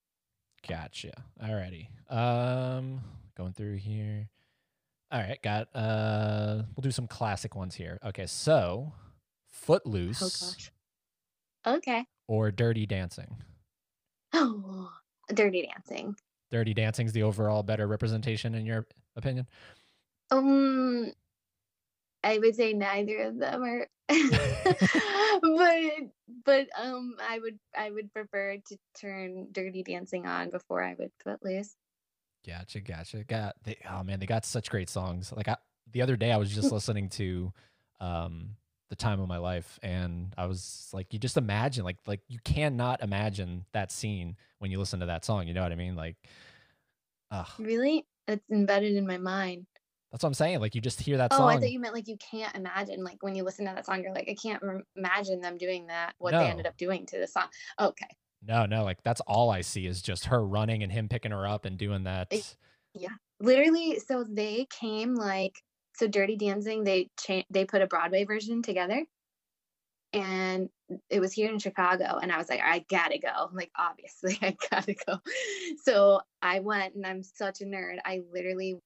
Gotcha. 0.67 1.13
Alrighty. 1.43 1.89
Um, 2.11 3.01
going 3.37 3.53
through 3.53 3.77
here. 3.77 4.29
All 5.13 5.21
right, 5.21 5.41
got 5.43 5.69
uh 5.75 6.63
we'll 6.75 6.83
do 6.83 6.91
some 6.91 7.07
classic 7.07 7.55
ones 7.55 7.75
here. 7.75 7.99
Okay, 8.05 8.27
so 8.27 8.93
Oh 8.93 8.93
Footloose 9.51 10.21
gosh. 10.21 10.73
Okay. 11.77 12.05
or 12.29 12.51
Dirty 12.51 12.87
Dancing. 12.87 13.37
Oh, 14.33 14.91
Dirty 15.33 15.69
Dancing. 15.71 16.17
Dirty 16.51 16.75
Dancing's 16.75 17.13
the 17.13 17.23
overall 17.23 17.63
better 17.63 17.87
representation 17.87 18.55
in 18.55 18.67
your 18.67 18.87
opinion? 19.17 19.47
Um, 20.31 21.13
I 22.25 22.39
would 22.39 22.57
say 22.57 22.73
neither 22.73 23.19
of 23.19 23.39
them 23.39 23.63
are, 23.63 23.87
but 25.43 25.81
but 26.45 26.69
um, 26.79 27.17
I 27.21 27.39
would 27.39 27.59
I 27.77 27.91
would 27.91 28.13
prefer 28.13 28.57
to 28.67 28.77
turn 28.99 29.49
Dirty 29.53 29.83
Dancing 29.83 30.27
on 30.27 30.51
before 30.51 30.83
I 30.83 30.95
would 30.99 31.11
Footloose. 31.23 31.75
Gotcha, 32.47 32.81
gotcha. 32.81 33.25
Got 33.25 33.57
they, 33.65 33.79
oh 33.91 34.03
man, 34.03 34.21
they 34.21 34.27
got 34.27 34.45
such 34.45 34.71
great 34.71 34.91
songs. 34.91 35.33
Like 35.35 35.49
I, 35.49 35.57
the 35.93 36.03
other 36.03 36.17
day, 36.17 36.33
I 36.33 36.37
was 36.37 36.55
just 36.55 36.73
listening 36.73 37.09
to 37.11 37.53
um, 38.01 38.57
"The 38.91 38.97
Time 38.97 39.21
of 39.21 39.29
My 39.29 39.39
Life," 39.39 39.79
and 39.83 40.35
I 40.37 40.47
was 40.47 40.91
like, 40.93 41.13
you 41.13 41.19
just 41.19 41.37
imagine, 41.37 41.85
like, 41.85 41.99
like 42.07 42.21
you 42.29 42.39
cannot 42.45 43.03
imagine 43.03 43.65
that 43.73 43.93
scene 43.93 44.37
when 44.59 44.71
you 44.71 44.79
listen 44.79 45.01
to 45.01 45.07
that 45.07 45.25
song. 45.25 45.47
You 45.47 45.55
know 45.55 45.63
what 45.63 45.73
I 45.73 45.77
mean? 45.77 45.97
Like, 45.97 46.17
uh, 47.31 47.45
Really, 47.59 48.07
it's 48.29 48.45
embedded 48.51 48.97
in 48.97 49.07
my 49.07 49.19
mind. 49.19 49.67
That's 50.15 50.23
what 50.23 50.29
I'm 50.29 50.35
saying. 50.35 50.61
Like, 50.61 50.77
you 50.77 50.81
just 50.81 51.01
hear 51.01 51.17
that 51.17 51.33
Oh, 51.33 51.39
song. 51.39 51.47
Oh, 51.47 51.49
I 51.49 51.59
thought 51.59 51.73
you 51.73 51.81
meant 51.81 51.93
like 51.93 52.07
you 52.07 52.17
can't 52.19 52.55
imagine. 52.55 53.03
Like 53.03 53.21
when 53.25 53.35
you 53.35 53.43
listen 53.43 53.67
to 53.67 53.73
that 53.75 53.85
song, 53.85 54.01
you're 54.01 54.15
like, 54.15 54.29
I 54.31 54.37
can't 54.41 54.63
rem- 54.63 54.85
imagine 54.95 55.41
them 55.41 55.59
doing 55.59 55.89
that. 55.89 56.15
What 56.19 56.31
they 56.31 56.47
ended 56.47 56.67
up 56.67 56.77
doing 56.77 57.05
to 57.07 57.19
the 57.19 57.27
song. 57.27 57.49
Okay. 57.81 58.07
no, 58.47 58.65
no, 58.65 58.85
like 58.85 59.03
that's 59.03 59.21
all 59.23 59.51
I 59.51 59.63
see 59.63 59.89
is 59.89 60.01
just 60.01 60.27
her 60.27 60.47
running 60.47 60.85
and 60.85 60.93
him 60.93 61.09
picking 61.09 61.33
her 61.33 61.49
up 61.49 61.65
and 61.65 61.77
doing 61.77 62.05
that. 62.05 62.29
Yeah, 62.95 63.09
literally 63.41 63.99
so 63.99 64.25
they 64.29 64.69
came 64.71 65.17
like 65.17 65.61
so 65.97 66.07
dirty 66.07 66.37
dancing 66.37 66.85
they 66.85 67.11
cha- 67.19 67.45
they 67.51 67.65
put 67.65 67.83
a 67.83 67.87
broadway 67.89 68.25
version 68.25 68.63
together 68.63 69.05
and 70.13 70.69
it 71.11 71.19
was 71.19 71.33
here 71.33 71.51
in 71.51 71.59
chicago 71.59 72.19
and 72.23 72.31
i 72.31 72.39
was 72.39 72.49
like 72.49 72.61
i 72.63 72.85
gotta 72.89 73.19
go 73.19 73.51
like 73.53 73.71
obviously 73.77 74.39
i 74.43 74.57
gotta 74.71 74.95
go 75.07 75.19
so 75.83 76.21
i 76.43 76.61
went 76.61 76.95
and 76.95 77.05
i'm 77.07 77.23
such 77.23 77.61
a 77.61 77.65
nerd 77.65 77.99
i 78.05 78.23
literally 78.33 78.77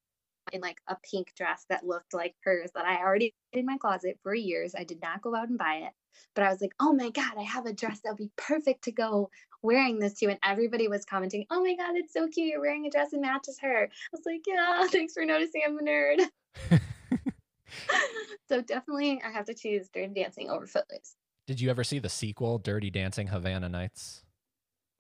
in 0.52 0.60
like 0.60 0.80
a 0.88 0.96
pink 1.10 1.32
dress 1.36 1.64
that 1.68 1.86
looked 1.86 2.14
like 2.14 2.34
hers 2.42 2.70
that 2.74 2.84
i 2.84 2.98
already 2.98 3.34
had 3.52 3.60
in 3.60 3.66
my 3.66 3.76
closet 3.78 4.18
for 4.22 4.34
years 4.34 4.74
i 4.76 4.84
did 4.84 5.00
not 5.00 5.22
go 5.22 5.34
out 5.34 5.48
and 5.48 5.58
buy 5.58 5.82
it 5.86 5.92
but 6.34 6.44
i 6.44 6.50
was 6.50 6.60
like 6.60 6.74
oh 6.80 6.92
my 6.92 7.10
god 7.10 7.32
i 7.38 7.42
have 7.42 7.66
a 7.66 7.72
dress 7.72 8.00
that'll 8.00 8.16
be 8.16 8.30
perfect 8.36 8.84
to 8.84 8.92
go 8.92 9.30
wearing 9.62 9.98
this 9.98 10.14
to 10.14 10.26
and 10.26 10.38
everybody 10.44 10.88
was 10.88 11.04
commenting 11.04 11.44
oh 11.50 11.62
my 11.62 11.74
god 11.74 11.96
it's 11.96 12.12
so 12.12 12.28
cute 12.28 12.48
you're 12.48 12.60
wearing 12.60 12.86
a 12.86 12.90
dress 12.90 13.10
that 13.10 13.20
matches 13.20 13.58
her 13.60 13.84
i 13.84 13.88
was 14.12 14.22
like 14.26 14.42
yeah 14.46 14.86
thanks 14.90 15.14
for 15.14 15.24
noticing 15.24 15.62
i'm 15.66 15.78
a 15.78 15.82
nerd 15.82 16.20
so 18.48 18.60
definitely 18.62 19.20
i 19.24 19.30
have 19.30 19.46
to 19.46 19.54
choose 19.54 19.88
dirty 19.92 20.12
dancing 20.14 20.50
over 20.50 20.66
footloose 20.66 21.16
Did 21.46 21.60
you 21.60 21.70
ever 21.70 21.82
see 21.82 21.98
the 21.98 22.08
sequel, 22.08 22.58
Dirty 22.58 22.90
Dancing 22.90 23.28
Havana 23.28 23.68
Nights? 23.68 24.24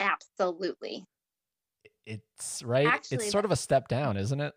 absolutely 0.00 1.04
It's 2.06 2.62
right. 2.62 2.86
Actually, 2.86 3.16
it's 3.18 3.30
sort 3.30 3.44
of 3.44 3.50
a 3.50 3.56
step 3.56 3.88
down, 3.88 4.16
isn't 4.16 4.40
it? 4.40 4.54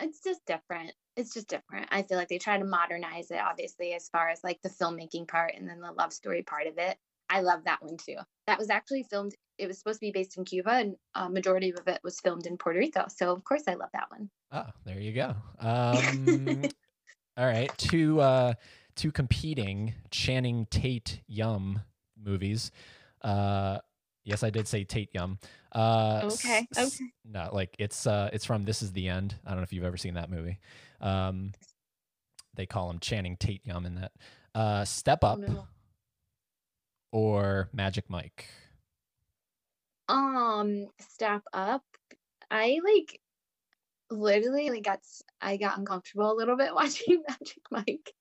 It's 0.00 0.22
just 0.22 0.40
different. 0.46 0.92
It's 1.16 1.34
just 1.34 1.48
different. 1.48 1.88
I 1.90 2.02
feel 2.02 2.16
like 2.16 2.28
they 2.28 2.38
try 2.38 2.58
to 2.58 2.64
modernize 2.64 3.30
it 3.30 3.38
obviously 3.38 3.92
as 3.94 4.08
far 4.08 4.28
as 4.28 4.42
like 4.42 4.60
the 4.62 4.70
filmmaking 4.70 5.28
part 5.28 5.54
and 5.56 5.68
then 5.68 5.80
the 5.80 5.92
love 5.92 6.12
story 6.12 6.42
part 6.42 6.66
of 6.66 6.78
it. 6.78 6.96
I 7.28 7.40
love 7.40 7.64
that 7.64 7.82
one 7.82 7.96
too. 7.96 8.16
That 8.46 8.58
was 8.58 8.70
actually 8.70 9.04
filmed 9.04 9.34
it 9.58 9.66
was 9.66 9.78
supposed 9.78 10.00
to 10.00 10.06
be 10.06 10.12
based 10.12 10.38
in 10.38 10.44
cuba 10.44 10.70
and 10.70 10.96
a 11.14 11.28
majority 11.28 11.70
of 11.70 11.86
it 11.86 12.00
was 12.02 12.18
filmed 12.20 12.46
in 12.46 12.56
puerto 12.56 12.78
rico. 12.78 13.06
So 13.08 13.32
of 13.32 13.44
course 13.44 13.64
i 13.68 13.74
love 13.74 13.90
that 13.92 14.10
one. 14.10 14.30
Oh, 14.52 14.70
there 14.84 14.98
you 14.98 15.12
go. 15.12 15.36
Um, 15.60 16.68
all 17.36 17.46
right, 17.46 17.70
two 17.78 18.20
uh, 18.20 18.54
two 18.96 19.12
competing 19.12 19.94
Channing 20.10 20.66
Tate 20.70 21.20
Yum 21.26 21.82
movies. 22.20 22.72
Uh, 23.22 23.78
yes, 24.24 24.42
I 24.42 24.50
did 24.50 24.66
say 24.68 24.84
Tate 24.84 25.10
Yum. 25.14 25.38
Uh, 25.72 26.20
Okay, 26.32 26.66
s- 26.76 27.00
s- 27.00 27.02
No, 27.24 27.50
like 27.52 27.74
it's 27.78 28.06
uh, 28.06 28.30
it's 28.32 28.44
from 28.44 28.64
This 28.64 28.82
Is 28.82 28.92
the 28.92 29.08
End. 29.08 29.34
I 29.44 29.50
don't 29.50 29.58
know 29.58 29.62
if 29.64 29.72
you've 29.72 29.84
ever 29.84 29.96
seen 29.96 30.14
that 30.14 30.30
movie. 30.30 30.58
Um, 31.00 31.52
they 32.54 32.66
call 32.66 32.90
him 32.90 32.98
Channing 32.98 33.36
Tate 33.36 33.64
Yum 33.66 33.86
in 33.86 33.94
that. 33.96 34.12
Uh, 34.54 34.84
Step 34.84 35.20
Oh, 35.22 35.28
Up 35.28 35.38
no. 35.38 35.66
or 37.12 37.68
Magic 37.72 38.04
Mike. 38.08 38.46
um 40.08 40.88
step 40.98 41.42
up 41.52 41.84
i 42.50 42.80
like 42.84 43.20
literally 44.10 44.70
like 44.70 44.82
got 44.82 44.98
I 45.40 45.56
got 45.56 45.78
uncomfortable 45.78 46.32
a 46.32 46.34
little 46.34 46.56
bit 46.56 46.74
watching 46.80 47.22
magic 47.28 47.62
mike 47.70 48.12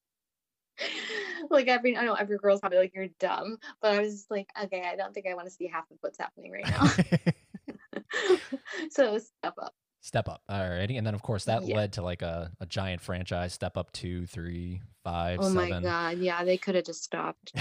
like 1.49 1.67
every 1.67 1.95
i 1.97 2.03
know 2.05 2.13
every 2.13 2.37
girl's 2.37 2.59
probably 2.59 2.77
like 2.79 2.93
you're 2.93 3.07
dumb 3.19 3.57
but 3.81 3.93
i 3.93 3.99
was 4.01 4.13
just 4.13 4.31
like 4.31 4.47
okay 4.63 4.83
i 4.91 4.95
don't 4.95 5.13
think 5.13 5.25
i 5.27 5.33
want 5.33 5.47
to 5.47 5.51
see 5.53 5.67
half 5.67 5.89
of 5.91 5.97
what's 6.01 6.17
happening 6.17 6.51
right 6.51 6.67
now 6.67 6.85
so 8.89 9.17
step 9.17 9.53
up 9.61 9.73
Step 10.01 10.29
Up. 10.29 10.41
Alrighty, 10.49 10.97
and 10.97 11.05
then 11.05 11.13
of 11.13 11.21
course 11.21 11.43
that 11.45 11.65
Yeah. 11.67 11.75
led 11.75 11.93
to 11.93 12.01
like 12.01 12.21
a, 12.21 12.51
a 12.61 12.65
giant 12.65 13.01
franchise. 13.01 13.51
Step 13.53 13.75
Up 13.75 13.91
two, 13.91 14.25
three, 14.27 14.81
five, 15.03 15.39
oh 15.41 15.49
seven. 15.49 15.55
my 15.55 15.79
god 15.81 16.17
yeah 16.19 16.41
they 16.45 16.55
could 16.57 16.75
have 16.75 16.85
just 16.85 17.03
stopped 17.03 17.51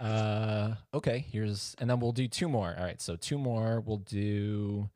uh, 0.00 0.74
okay, 0.92 1.24
here's 1.30 1.76
and 1.78 1.88
then 1.88 2.00
we'll 2.00 2.12
do 2.12 2.26
two 2.26 2.48
more. 2.48 2.74
All 2.76 2.84
right, 2.84 3.00
so 3.00 3.14
two 3.14 3.38
more. 3.38 3.80
We'll 3.80 3.98
do 3.98 4.90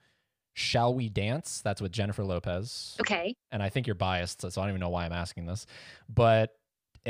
Shall 0.54 0.92
We 0.94 1.08
Dance? 1.08 1.60
That's 1.62 1.80
with 1.80 1.92
Jennifer 1.92 2.24
Lopez. 2.24 2.96
okay 3.00 3.36
And 3.52 3.62
I 3.62 3.68
think 3.68 3.86
you're 3.86 3.94
biased, 3.94 4.40
so 4.42 4.48
I 4.60 4.64
don't 4.64 4.70
even 4.70 4.80
know 4.80 4.88
why 4.88 5.04
I'm 5.04 5.12
asking 5.12 5.46
this. 5.46 5.66
But 6.08 6.55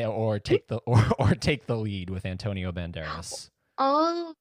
or 0.05 0.39
take 0.39 0.69
the 0.69 0.77
or, 0.87 1.03
or 1.19 1.35
take 1.35 1.67
the 1.67 1.77
lead 1.77 2.11
with 2.11 2.27
Antonio 2.27 2.73
Banderas. 2.73 3.49
oh 3.79 4.35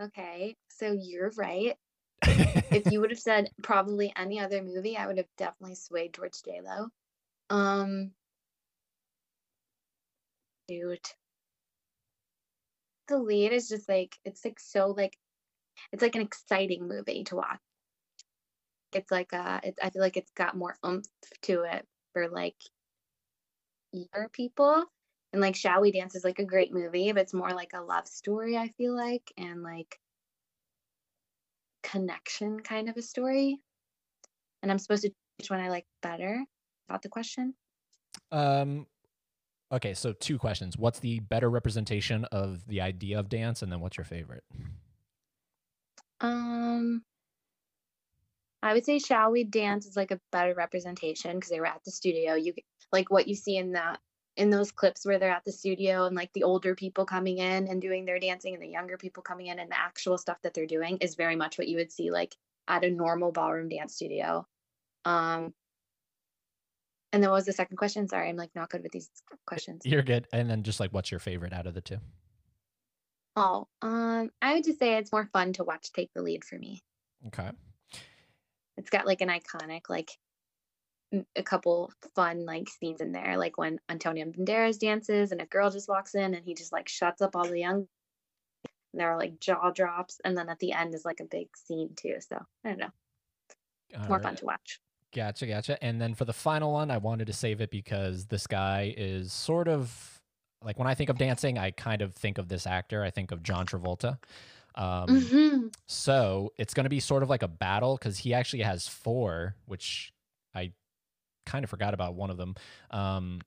okay 0.00 0.54
so 0.68 0.92
you're 0.92 1.32
right 1.36 1.76
if 2.22 2.90
you 2.90 3.00
would 3.00 3.10
have 3.10 3.20
said 3.20 3.50
probably 3.62 4.12
any 4.16 4.40
other 4.40 4.62
movie, 4.62 4.96
I 4.96 5.06
would 5.06 5.18
have 5.18 5.28
definitely 5.36 5.76
swayed 5.76 6.12
towards 6.14 6.42
J 6.42 6.60
Lo. 6.62 6.88
Um, 7.50 8.12
dude, 10.68 11.00
the 13.08 13.18
lead 13.18 13.52
is 13.52 13.68
just 13.68 13.88
like 13.88 14.16
it's 14.24 14.44
like 14.44 14.58
so 14.58 14.88
like 14.96 15.16
it's 15.92 16.02
like 16.02 16.14
an 16.14 16.22
exciting 16.22 16.88
movie 16.88 17.24
to 17.24 17.36
watch. 17.36 17.60
It's 18.92 19.10
like 19.10 19.32
uh, 19.32 19.60
it's 19.62 19.78
I 19.82 19.90
feel 19.90 20.02
like 20.02 20.16
it's 20.16 20.32
got 20.32 20.56
more 20.56 20.76
oomph 20.84 21.06
to 21.42 21.62
it 21.62 21.86
for 22.12 22.28
like 22.28 22.56
younger 23.92 24.28
people. 24.32 24.84
And 25.32 25.42
like 25.42 25.56
Shall 25.56 25.80
We 25.80 25.92
Dance 25.92 26.14
is 26.14 26.24
like 26.24 26.38
a 26.38 26.44
great 26.44 26.72
movie, 26.72 27.12
but 27.12 27.22
it's 27.22 27.34
more 27.34 27.50
like 27.50 27.72
a 27.74 27.82
love 27.82 28.06
story, 28.06 28.56
I 28.56 28.68
feel 28.78 28.96
like, 28.96 29.32
and 29.36 29.62
like 29.62 29.98
connection 31.82 32.60
kind 32.60 32.88
of 32.88 32.96
a 32.96 33.02
story. 33.02 33.58
And 34.62 34.72
I'm 34.72 34.78
supposed 34.78 35.02
to 35.02 35.10
which 35.38 35.50
one 35.50 35.60
I 35.60 35.68
like 35.68 35.86
better. 36.02 36.44
About 36.88 37.02
the 37.02 37.08
question. 37.08 37.54
um 38.30 38.86
okay, 39.72 39.92
so 39.92 40.12
two 40.12 40.38
questions. 40.38 40.78
What's 40.78 41.00
the 41.00 41.20
better 41.20 41.50
representation 41.50 42.24
of 42.26 42.66
the 42.66 42.80
idea 42.80 43.18
of 43.18 43.28
dance 43.28 43.62
and 43.62 43.70
then 43.70 43.80
what's 43.80 43.96
your 43.96 44.04
favorite? 44.04 44.44
Um, 46.20 47.02
I 48.66 48.74
would 48.74 48.84
say 48.84 48.98
"Shall 48.98 49.30
We 49.30 49.44
Dance" 49.44 49.86
is 49.86 49.96
like 49.96 50.10
a 50.10 50.20
better 50.32 50.54
representation 50.54 51.36
because 51.36 51.50
they 51.50 51.60
were 51.60 51.66
at 51.66 51.84
the 51.84 51.90
studio. 51.90 52.34
You 52.34 52.52
like 52.92 53.10
what 53.10 53.28
you 53.28 53.34
see 53.34 53.56
in 53.56 53.72
that 53.72 54.00
in 54.36 54.50
those 54.50 54.70
clips 54.70 55.06
where 55.06 55.18
they're 55.18 55.30
at 55.30 55.44
the 55.44 55.52
studio 55.52 56.04
and 56.04 56.14
like 56.14 56.30
the 56.34 56.42
older 56.42 56.74
people 56.74 57.06
coming 57.06 57.38
in 57.38 57.68
and 57.68 57.80
doing 57.80 58.04
their 58.04 58.18
dancing 58.18 58.54
and 58.54 58.62
the 58.62 58.68
younger 58.68 58.98
people 58.98 59.22
coming 59.22 59.46
in 59.46 59.58
and 59.58 59.70
the 59.70 59.78
actual 59.78 60.18
stuff 60.18 60.36
that 60.42 60.52
they're 60.52 60.66
doing 60.66 60.98
is 60.98 61.14
very 61.14 61.36
much 61.36 61.56
what 61.56 61.68
you 61.68 61.78
would 61.78 61.90
see 61.90 62.10
like 62.10 62.34
at 62.68 62.84
a 62.84 62.90
normal 62.90 63.32
ballroom 63.32 63.68
dance 63.68 63.94
studio. 63.94 64.46
Um, 65.06 65.54
and 67.12 67.22
then 67.22 67.30
what 67.30 67.36
was 67.36 67.46
the 67.46 67.52
second 67.52 67.78
question? 67.78 68.08
Sorry, 68.08 68.28
I'm 68.28 68.36
like 68.36 68.54
not 68.54 68.68
good 68.68 68.82
with 68.82 68.92
these 68.92 69.10
questions. 69.46 69.82
You're 69.84 70.02
good. 70.02 70.26
And 70.32 70.50
then 70.50 70.64
just 70.64 70.80
like 70.80 70.92
what's 70.92 71.10
your 71.10 71.20
favorite 71.20 71.52
out 71.52 71.66
of 71.66 71.74
the 71.74 71.80
two? 71.80 71.98
Oh, 73.36 73.68
um, 73.80 74.30
I 74.42 74.54
would 74.54 74.64
just 74.64 74.78
say 74.78 74.96
it's 74.96 75.12
more 75.12 75.28
fun 75.32 75.52
to 75.54 75.64
watch 75.64 75.92
take 75.92 76.10
the 76.14 76.22
lead 76.22 76.44
for 76.44 76.58
me. 76.58 76.82
Okay. 77.28 77.50
It's 78.76 78.90
got 78.90 79.06
like 79.06 79.20
an 79.20 79.28
iconic, 79.28 79.88
like 79.88 80.10
a 81.36 81.42
couple 81.42 81.92
fun 82.14 82.44
like 82.44 82.68
scenes 82.68 83.00
in 83.00 83.12
there, 83.12 83.36
like 83.38 83.56
when 83.56 83.78
Antonio 83.88 84.26
Banderas 84.26 84.78
dances 84.78 85.32
and 85.32 85.40
a 85.40 85.46
girl 85.46 85.70
just 85.70 85.88
walks 85.88 86.14
in 86.14 86.34
and 86.34 86.44
he 86.44 86.54
just 86.54 86.72
like 86.72 86.88
shuts 86.88 87.22
up 87.22 87.36
all 87.36 87.48
the 87.48 87.60
young. 87.60 87.86
and 88.64 89.00
There 89.00 89.12
are 89.12 89.18
like 89.18 89.38
jaw 89.38 89.70
drops, 89.70 90.20
and 90.24 90.36
then 90.36 90.48
at 90.48 90.58
the 90.58 90.72
end 90.72 90.94
is 90.94 91.04
like 91.04 91.20
a 91.20 91.24
big 91.24 91.48
scene 91.56 91.90
too. 91.96 92.16
So 92.20 92.44
I 92.64 92.68
don't 92.68 92.78
know, 92.78 92.90
it's 93.90 94.08
more 94.08 94.20
fun 94.20 94.36
to 94.36 94.44
watch. 94.44 94.80
Gotcha, 95.14 95.46
gotcha. 95.46 95.82
And 95.82 96.00
then 96.00 96.14
for 96.14 96.24
the 96.24 96.32
final 96.32 96.72
one, 96.72 96.90
I 96.90 96.98
wanted 96.98 97.28
to 97.28 97.32
save 97.32 97.60
it 97.60 97.70
because 97.70 98.26
this 98.26 98.46
guy 98.46 98.92
is 98.96 99.32
sort 99.32 99.68
of 99.68 100.20
like 100.62 100.78
when 100.78 100.88
I 100.88 100.94
think 100.94 101.08
of 101.08 101.18
dancing, 101.18 101.56
I 101.56 101.70
kind 101.70 102.02
of 102.02 102.14
think 102.14 102.38
of 102.38 102.48
this 102.48 102.66
actor. 102.66 103.02
I 103.02 103.10
think 103.10 103.30
of 103.30 103.42
John 103.42 103.66
Travolta. 103.66 104.18
Um, 104.76 105.08
Mhm. 105.08 105.74
So 105.86 106.52
it's 106.58 106.74
going 106.74 106.84
to 106.84 106.90
be 106.90 107.00
sort 107.00 107.22
of 107.22 107.30
like 107.30 107.42
a 107.42 107.48
battle 107.48 107.96
because 107.96 108.18
he 108.18 108.34
actually 108.34 108.62
has 108.62 108.86
four, 108.88 109.56
which 109.66 110.12
I 110.54 110.72
kind 111.46 111.64
of 111.64 111.70
forgot 111.70 111.94
about 111.94 112.14
one 112.14 112.30
of 112.30 112.36
them. 112.36 112.54
Um, 112.90 113.40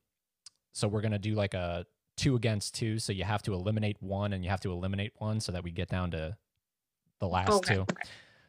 so 0.74 0.88
we're 0.88 1.02
going 1.02 1.12
to 1.12 1.20
do 1.20 1.36
like 1.36 1.54
a 1.54 1.86
two 2.18 2.36
against 2.36 2.74
two. 2.76 3.00
So 3.00 3.14
you 3.14 3.24
have 3.26 3.42
to 3.44 3.54
eliminate 3.54 4.02
one 4.02 4.34
and 4.34 4.44
you 4.44 4.50
have 4.50 4.62
to 4.62 4.72
eliminate 4.72 5.14
one 5.18 5.40
so 5.40 5.52
that 5.52 5.64
we 5.64 5.72
get 5.72 5.90
down 5.90 6.12
to 6.12 6.38
the 7.20 7.28
last 7.28 7.52
Okay, 7.52 7.76
two. 7.76 7.86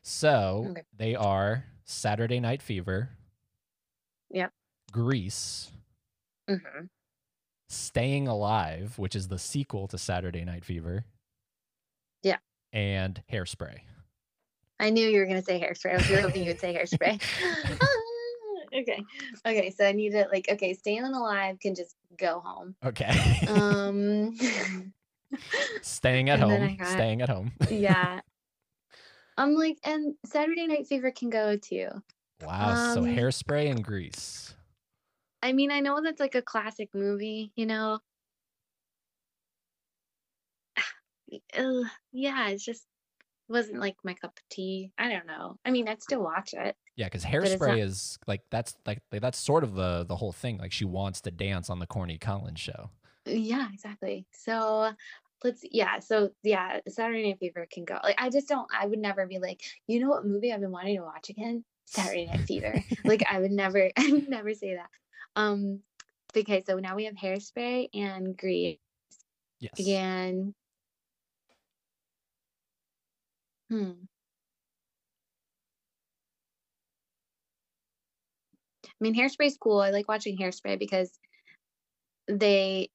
So 0.03 0.67
Okay. 0.71 0.83
they 0.97 1.15
are 1.15 1.65
Saturday 1.85 2.41
Night 2.41 2.63
Fever. 2.63 3.11
Yep. 4.31 4.53
Grease. 4.93 5.71
Mhm. 6.49 6.89
Staying 7.69 8.27
Alive, 8.29 8.99
which 8.99 9.15
is 9.15 9.29
the 9.29 9.39
sequel 9.39 9.87
to 9.89 9.99
Saturday 9.99 10.45
Night 10.45 10.65
Fever. 10.65 11.05
And 12.73 13.23
Hairspray. 13.33 13.79
I 14.79 14.91
knew 14.91 15.07
you 15.07 15.19
were 15.21 15.27
gonna 15.27 15.43
say 15.43 15.61
hairspray. 15.61 15.93
I 15.93 15.97
was 15.97 16.09
really 16.09 16.23
hoping 16.23 16.43
you 16.43 16.49
would 16.51 16.61
say 16.61 16.75
hairspray. 16.75 17.21
okay. 18.81 19.05
Okay. 19.47 19.71
So 19.71 19.87
I 19.87 19.93
need 19.93 20.11
to 20.13 20.27
like 20.33 20.47
okay, 20.51 20.73
staying 20.75 21.03
alive 21.05 21.59
can 21.61 21.75
just 21.75 21.97
go 22.17 22.41
home. 22.41 22.75
Okay. 22.85 23.47
Um 23.49 24.35
staying 25.83 26.31
at 26.31 26.41
and 26.41 26.51
then 26.51 26.63
I 26.63 26.67
home. 26.69 26.77
got- 26.77 26.87
Staying 26.89 27.23
at 27.23 27.29
home. 27.29 27.53
yeah. 27.71 28.21
I'm 29.37 29.55
like 29.55 29.79
and 29.85 30.15
Saturday 30.27 30.67
Night 30.67 30.87
Fever 30.87 31.11
can 31.11 31.31
go 31.31 31.57
too. 31.57 31.89
wow. 32.45 32.95
so 32.95 33.01
Um, 33.01 33.07
Hairspray 33.07 33.71
and 33.71 33.83
Grease. 33.85 34.55
I 35.43 35.53
mean, 35.53 35.71
I 35.71 35.81
know 35.81 36.01
that's 36.03 36.21
like 36.21 36.35
a 36.35 36.43
classic 36.43 36.91
movie, 36.95 37.51
you 37.57 37.65
know. 37.65 38.01
Ugh, 41.57 41.87
yeah, 42.13 42.49
it's 42.49 42.65
just 42.65 42.85
wasn't 43.49 43.81
like 43.81 43.97
my 44.05 44.15
cup 44.15 44.33
of 44.37 44.49
tea. 44.49 44.93
I 44.99 45.09
don't 45.09 45.27
know. 45.27 45.59
I 45.65 45.71
mean, 45.71 45.89
I'd 45.89 46.03
still 46.03 46.23
watch 46.23 46.55
it. 46.55 46.77
Yeah, 46.97 47.07
because 47.07 47.25
Hairspray 47.25 47.69
not- 47.69 47.79
is 47.79 48.19
like 48.27 48.43
that's 48.51 48.75
like 48.87 49.01
that's 49.11 49.39
sort 49.39 49.65
of 49.65 49.75
the 49.75 50.05
the 50.05 50.17
whole 50.17 50.33
thing. 50.33 50.59
Like 50.59 50.73
she 50.73 50.85
wants 50.85 51.21
to 51.23 51.31
dance 51.31 51.71
on 51.71 51.79
the 51.79 51.87
Corny 51.87 52.19
Collins 52.19 52.61
show. 52.61 52.91
Yeah, 53.27 53.69
exactly. 53.73 54.27
So 54.33 54.93
let's 55.43 55.63
yeah, 55.71 55.99
so 56.01 56.31
yeah, 56.43 56.81
Saturday 56.89 57.29
Night 57.29 57.39
Fever 57.41 57.67
can 57.71 57.85
go. 57.85 57.99
Like 58.03 58.17
I 58.19 58.31
just 58.31 58.49
don't 58.49 58.69
I 58.77 58.87
would 58.87 58.99
never 58.99 59.27
be 59.27 59.39
like, 59.39 59.61
you 59.87 60.01
know 60.01 60.09
what 60.09 60.25
movie 60.27 60.53
I've 60.53 60.61
been 60.61 60.71
wanting 60.71 60.97
to 60.97 61.03
watch 61.05 61.29
again? 61.31 61.65
Saturday 61.87 62.27
Night 62.27 62.47
Fever. 62.47 62.83
like 63.05 63.25
I 63.31 63.41
would 63.41 63.51
never 63.51 63.91
I 63.97 64.13
would 64.13 64.29
never 64.29 64.55
say 64.55 64.75
that. 64.77 64.91
Um 65.37 65.81
okay, 66.37 66.63
so 66.67 66.79
now 66.79 66.97
we 66.97 67.07
have 67.07 67.15
Hairspray 67.15 67.89
and 67.95 68.37
Grease 68.37 68.79
Yes. 69.59 69.79
again. 69.79 70.55
Hmm. 73.71 74.09
I 78.87 78.89
mean, 79.01 79.15
Hairspray's 79.15 79.57
cool. 79.59 79.81
I 79.81 79.91
like 79.91 80.09
watching 80.09 80.37
Hairspray 80.39 80.79
because 80.79 81.11
they 82.29 82.91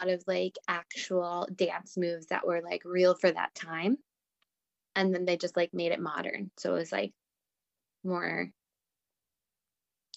a 0.00 0.06
lot 0.06 0.14
of 0.14 0.24
like 0.26 0.56
actual 0.68 1.48
dance 1.54 1.96
moves 1.96 2.26
that 2.26 2.46
were 2.46 2.60
like 2.62 2.82
real 2.84 3.14
for 3.14 3.30
that 3.30 3.54
time. 3.54 3.98
And 4.94 5.14
then 5.14 5.24
they 5.24 5.36
just 5.36 5.56
like 5.56 5.74
made 5.74 5.92
it 5.92 6.00
modern. 6.00 6.50
So 6.58 6.74
it 6.74 6.78
was 6.78 6.92
like 6.92 7.12
more 8.04 8.50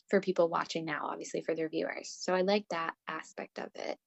for 0.09 0.21
people 0.21 0.49
watching 0.49 0.85
now, 0.85 1.07
obviously 1.07 1.41
for 1.41 1.55
their 1.55 1.69
viewers. 1.69 2.15
So 2.19 2.33
I 2.33 2.41
like 2.41 2.65
that 2.69 2.93
aspect 3.07 3.59
of 3.59 3.69
it. 3.75 3.97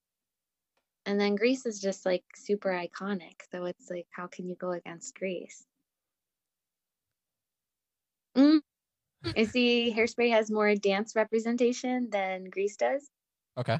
And 1.05 1.21
then 1.21 1.35
Grease 1.35 1.67
is 1.67 1.81
just 1.81 2.07
like 2.07 2.25
super 2.37 2.71
iconic. 2.71 3.41
So 3.51 3.65
it's 3.65 3.91
like, 3.91 4.07
how 4.11 4.29
can 4.29 4.49
you 4.49 4.55
go 4.55 4.71
against 4.71 5.15
Grease? 5.15 5.67
Mm. 8.37 8.61
I 9.37 9.45
see 9.45 9.95
Hairspray 9.97 10.31
has 10.31 10.51
more 10.51 10.75
dance 10.75 11.15
representation 11.17 12.09
than 12.11 12.45
Grease 12.45 12.77
does. 12.77 13.09
Okay. 13.59 13.79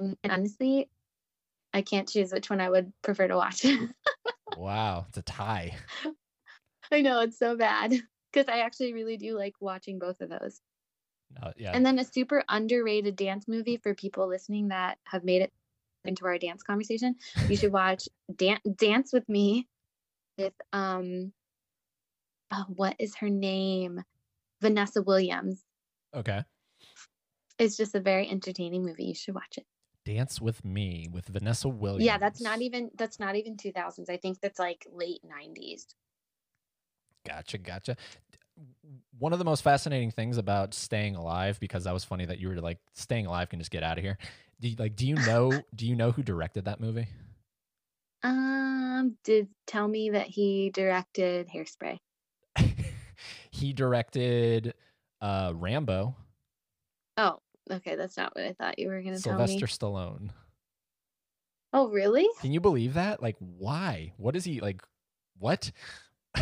Mm, 0.00 0.16
And 0.22 0.32
honestly, 0.32 0.88
I 1.72 1.82
can't 1.82 2.08
choose 2.08 2.32
which 2.32 2.50
one 2.50 2.60
I 2.60 2.70
would 2.70 2.92
prefer 3.02 3.28
to 3.28 3.36
watch. 3.36 3.64
wow, 4.56 5.06
it's 5.08 5.18
a 5.18 5.22
tie. 5.22 5.74
I 6.92 7.02
know 7.02 7.20
it's 7.20 7.38
so 7.38 7.56
bad 7.56 7.92
because 8.32 8.48
I 8.48 8.60
actually 8.60 8.94
really 8.94 9.16
do 9.16 9.36
like 9.36 9.54
watching 9.60 9.98
both 9.98 10.20
of 10.20 10.28
those. 10.28 10.60
Uh, 11.42 11.52
yeah. 11.56 11.72
And 11.72 11.84
then 11.84 11.98
a 11.98 12.04
super 12.04 12.44
underrated 12.48 13.16
dance 13.16 13.46
movie 13.46 13.76
for 13.76 13.94
people 13.94 14.28
listening 14.28 14.68
that 14.68 14.98
have 15.04 15.24
made 15.24 15.42
it 15.42 15.52
into 16.04 16.26
our 16.26 16.38
dance 16.38 16.62
conversation. 16.62 17.16
You 17.48 17.56
should 17.56 17.72
watch 17.82 18.08
Dan- 18.34 18.60
Dance 18.76 19.12
with 19.12 19.28
Me 19.28 19.68
with 20.38 20.54
um 20.72 21.32
oh, 22.52 22.64
what 22.68 22.96
is 22.98 23.16
her 23.16 23.28
name? 23.28 24.02
Vanessa 24.60 25.02
Williams. 25.02 25.62
okay. 26.14 26.44
It's 27.58 27.76
just 27.76 27.94
a 27.94 28.00
very 28.00 28.28
entertaining 28.28 28.84
movie. 28.84 29.04
You 29.04 29.14
should 29.14 29.34
watch 29.34 29.58
it. 29.58 29.66
Dance 30.06 30.40
with 30.40 30.64
Me 30.64 31.08
with 31.10 31.26
Vanessa 31.26 31.68
Williams. 31.68 32.04
Yeah, 32.04 32.18
that's 32.18 32.40
not 32.40 32.62
even 32.62 32.90
that's 32.96 33.20
not 33.20 33.36
even 33.36 33.56
2000s. 33.56 34.08
I 34.08 34.16
think 34.16 34.40
that's 34.40 34.58
like 34.58 34.86
late 34.92 35.20
90s. 35.24 35.86
Gotcha, 37.26 37.58
gotcha. 37.58 37.96
One 39.18 39.32
of 39.32 39.38
the 39.38 39.44
most 39.44 39.62
fascinating 39.62 40.10
things 40.10 40.38
about 40.38 40.74
staying 40.74 41.16
alive, 41.16 41.60
because 41.60 41.84
that 41.84 41.94
was 41.94 42.04
funny 42.04 42.24
that 42.26 42.38
you 42.38 42.48
were 42.48 42.56
like, 42.56 42.78
staying 42.94 43.26
alive 43.26 43.48
can 43.48 43.58
just 43.58 43.70
get 43.70 43.82
out 43.82 43.98
of 43.98 44.04
here. 44.04 44.18
Do 44.60 44.68
you, 44.68 44.76
like, 44.78 44.96
do 44.96 45.06
you 45.06 45.14
know, 45.14 45.62
do 45.74 45.86
you 45.86 45.96
know 45.96 46.10
who 46.10 46.22
directed 46.22 46.64
that 46.64 46.80
movie? 46.80 47.08
Um, 48.22 49.16
did 49.24 49.48
tell 49.66 49.88
me 49.88 50.10
that 50.10 50.26
he 50.26 50.70
directed 50.70 51.48
Hairspray. 51.48 51.98
he 53.50 53.72
directed 53.72 54.74
uh 55.20 55.52
Rambo, 55.54 56.16
Oh, 57.20 57.38
okay, 57.70 57.96
that's 57.96 58.16
not 58.16 58.34
what 58.34 58.46
I 58.46 58.52
thought 58.54 58.78
you 58.78 58.88
were 58.88 59.02
gonna 59.02 59.20
tell 59.20 59.36
Sylvester 59.36 59.66
me. 59.66 59.70
Stallone. 59.70 60.30
Oh, 61.72 61.88
really? 61.88 62.26
Can 62.40 62.52
you 62.52 62.60
believe 62.60 62.94
that? 62.94 63.22
Like, 63.22 63.36
why? 63.38 64.14
What 64.16 64.36
is 64.36 64.44
he 64.44 64.60
like? 64.60 64.82
What? 65.38 65.70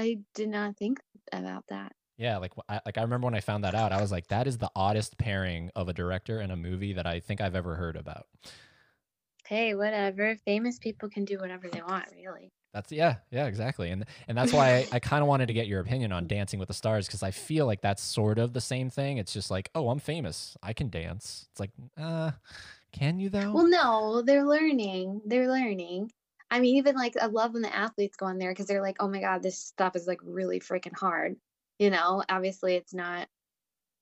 I 0.00 0.18
did 0.34 0.48
not 0.48 0.76
think 0.76 0.98
about 1.32 1.64
that. 1.68 1.92
yeah, 2.16 2.38
like 2.38 2.52
I, 2.68 2.80
like 2.86 2.98
I 2.98 3.02
remember 3.02 3.26
when 3.26 3.34
I 3.34 3.40
found 3.40 3.64
that 3.64 3.74
out, 3.74 3.92
I 3.92 4.00
was 4.00 4.10
like, 4.10 4.26
that 4.28 4.46
is 4.46 4.58
the 4.58 4.70
oddest 4.74 5.16
pairing 5.18 5.70
of 5.76 5.88
a 5.88 5.92
director 5.92 6.40
and 6.40 6.50
a 6.50 6.56
movie 6.56 6.92
that 6.94 7.06
I 7.06 7.20
think 7.20 7.40
I've 7.40 7.54
ever 7.54 7.76
heard 7.76 7.96
about. 7.96 8.26
Hey, 9.46 9.74
whatever. 9.74 10.36
Famous 10.44 10.78
people 10.78 11.08
can 11.08 11.24
do 11.24 11.38
whatever 11.38 11.68
they 11.68 11.82
want, 11.82 12.06
really. 12.14 12.52
That's 12.72 12.92
yeah, 12.92 13.16
yeah, 13.32 13.46
exactly, 13.46 13.90
and 13.90 14.04
and 14.28 14.38
that's 14.38 14.52
why 14.52 14.76
I, 14.76 14.86
I 14.92 14.98
kind 15.00 15.22
of 15.22 15.28
wanted 15.28 15.46
to 15.46 15.52
get 15.54 15.66
your 15.66 15.80
opinion 15.80 16.12
on 16.12 16.28
Dancing 16.28 16.60
with 16.60 16.68
the 16.68 16.74
Stars 16.74 17.06
because 17.06 17.22
I 17.24 17.32
feel 17.32 17.66
like 17.66 17.80
that's 17.80 18.02
sort 18.02 18.38
of 18.38 18.52
the 18.52 18.60
same 18.60 18.90
thing. 18.90 19.18
It's 19.18 19.32
just 19.32 19.50
like, 19.50 19.70
oh, 19.74 19.88
I'm 19.90 19.98
famous, 19.98 20.56
I 20.62 20.72
can 20.72 20.88
dance. 20.88 21.48
It's 21.50 21.58
like, 21.58 21.72
uh, 22.00 22.30
can 22.92 23.18
you 23.18 23.28
though? 23.28 23.52
Well, 23.52 23.68
no, 23.68 24.22
they're 24.22 24.44
learning. 24.44 25.22
They're 25.26 25.50
learning. 25.50 26.12
I 26.50 26.60
mean, 26.60 26.76
even 26.76 26.96
like 26.96 27.14
I 27.20 27.26
love 27.26 27.52
when 27.52 27.62
the 27.62 27.74
athletes 27.74 28.16
go 28.16 28.26
on 28.26 28.38
there 28.38 28.50
because 28.50 28.66
they're 28.66 28.82
like, 28.82 28.96
oh 29.00 29.08
my 29.08 29.20
God, 29.20 29.42
this 29.42 29.58
stuff 29.58 29.94
is 29.94 30.06
like 30.06 30.20
really 30.24 30.60
freaking 30.60 30.96
hard. 30.96 31.36
You 31.78 31.90
know, 31.90 32.22
obviously 32.28 32.74
it's 32.74 32.92
not, 32.92 33.28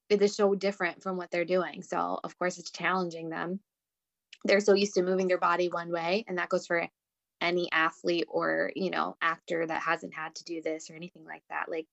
it 0.09 0.22
is 0.22 0.34
so 0.34 0.55
different 0.55 1.03
from 1.03 1.16
what 1.16 1.30
they're 1.30 1.44
doing. 1.44 1.82
So, 1.82 2.18
of 2.24 2.38
course, 2.38 2.59
it's 2.59 2.70
challenging 2.70 3.28
them. 3.28 3.61
They're 4.44 4.61
so 4.61 4.72
used 4.72 4.94
to 4.94 5.03
moving 5.03 5.28
their 5.28 5.38
body 5.38 5.68
one 5.68 5.90
way, 5.90 6.24
and 6.26 6.38
that 6.38 6.49
goes 6.49 6.66
for 6.66 6.88
any 7.40 7.68
athlete 7.70 8.26
or, 8.28 8.72
you 8.74 8.90
know, 8.90 9.16
actor 9.20 9.66
that 9.66 9.82
hasn't 9.82 10.14
had 10.14 10.34
to 10.36 10.44
do 10.44 10.62
this 10.62 10.90
or 10.90 10.94
anything 10.94 11.24
like 11.24 11.42
that. 11.51 11.66
Like, 11.68 11.86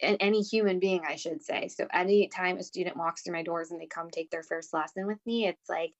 and 0.00 0.16
any 0.20 0.42
human 0.42 0.78
being, 0.80 1.02
I 1.06 1.16
should 1.16 1.42
say. 1.42 1.68
So, 1.68 1.86
anytime 1.92 2.56
a 2.56 2.62
student 2.62 2.96
walks 2.96 3.22
through 3.22 3.34
my 3.34 3.42
doors 3.42 3.70
and 3.70 3.80
they 3.80 3.86
come 3.86 4.10
take 4.10 4.30
their 4.30 4.42
first 4.42 4.72
lesson 4.72 5.06
with 5.06 5.18
me, 5.26 5.46
it's 5.46 5.68
like, 5.68 5.92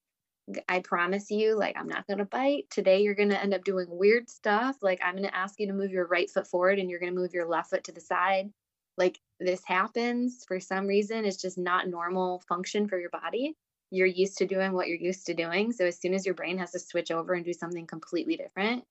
I 0.68 0.80
promise 0.80 1.30
you, 1.30 1.56
like, 1.56 1.76
I'm 1.76 1.88
not 1.88 2.06
going 2.06 2.18
to 2.18 2.24
bite. 2.24 2.70
Today, 2.70 3.02
you're 3.02 3.14
going 3.14 3.30
to 3.30 3.42
end 3.42 3.54
up 3.54 3.64
doing 3.64 3.86
weird 3.88 4.30
stuff. 4.30 4.76
Like, 4.80 5.00
I'm 5.02 5.16
going 5.16 5.28
to 5.28 5.36
ask 5.36 5.58
you 5.58 5.66
to 5.66 5.72
move 5.72 5.90
your 5.90 6.06
right 6.06 6.30
foot 6.30 6.46
forward 6.46 6.78
and 6.78 6.88
you're 6.88 7.00
going 7.00 7.12
to 7.12 7.18
move 7.18 7.34
your 7.34 7.48
left 7.48 7.70
foot 7.70 7.84
to 7.84 7.92
the 7.92 8.00
side. 8.00 8.50
Like, 8.96 9.18
this 9.40 9.62
happens 9.64 10.44
for 10.46 10.60
some 10.60 10.86
reason. 10.86 11.24
It's 11.24 11.40
just 11.40 11.58
not 11.58 11.88
normal 11.88 12.42
function 12.48 12.88
for 12.88 12.98
your 12.98 13.10
body. 13.10 13.54
You're 13.90 14.06
used 14.06 14.38
to 14.38 14.46
doing 14.46 14.72
what 14.72 14.88
you're 14.88 14.98
used 14.98 15.26
to 15.26 15.34
doing. 15.34 15.72
So, 15.72 15.84
as 15.84 16.00
soon 16.00 16.14
as 16.14 16.24
your 16.24 16.34
brain 16.34 16.58
has 16.58 16.70
to 16.72 16.78
switch 16.78 17.10
over 17.10 17.34
and 17.34 17.44
do 17.44 17.52
something 17.52 17.86
completely 17.86 18.36
different, 18.36 18.84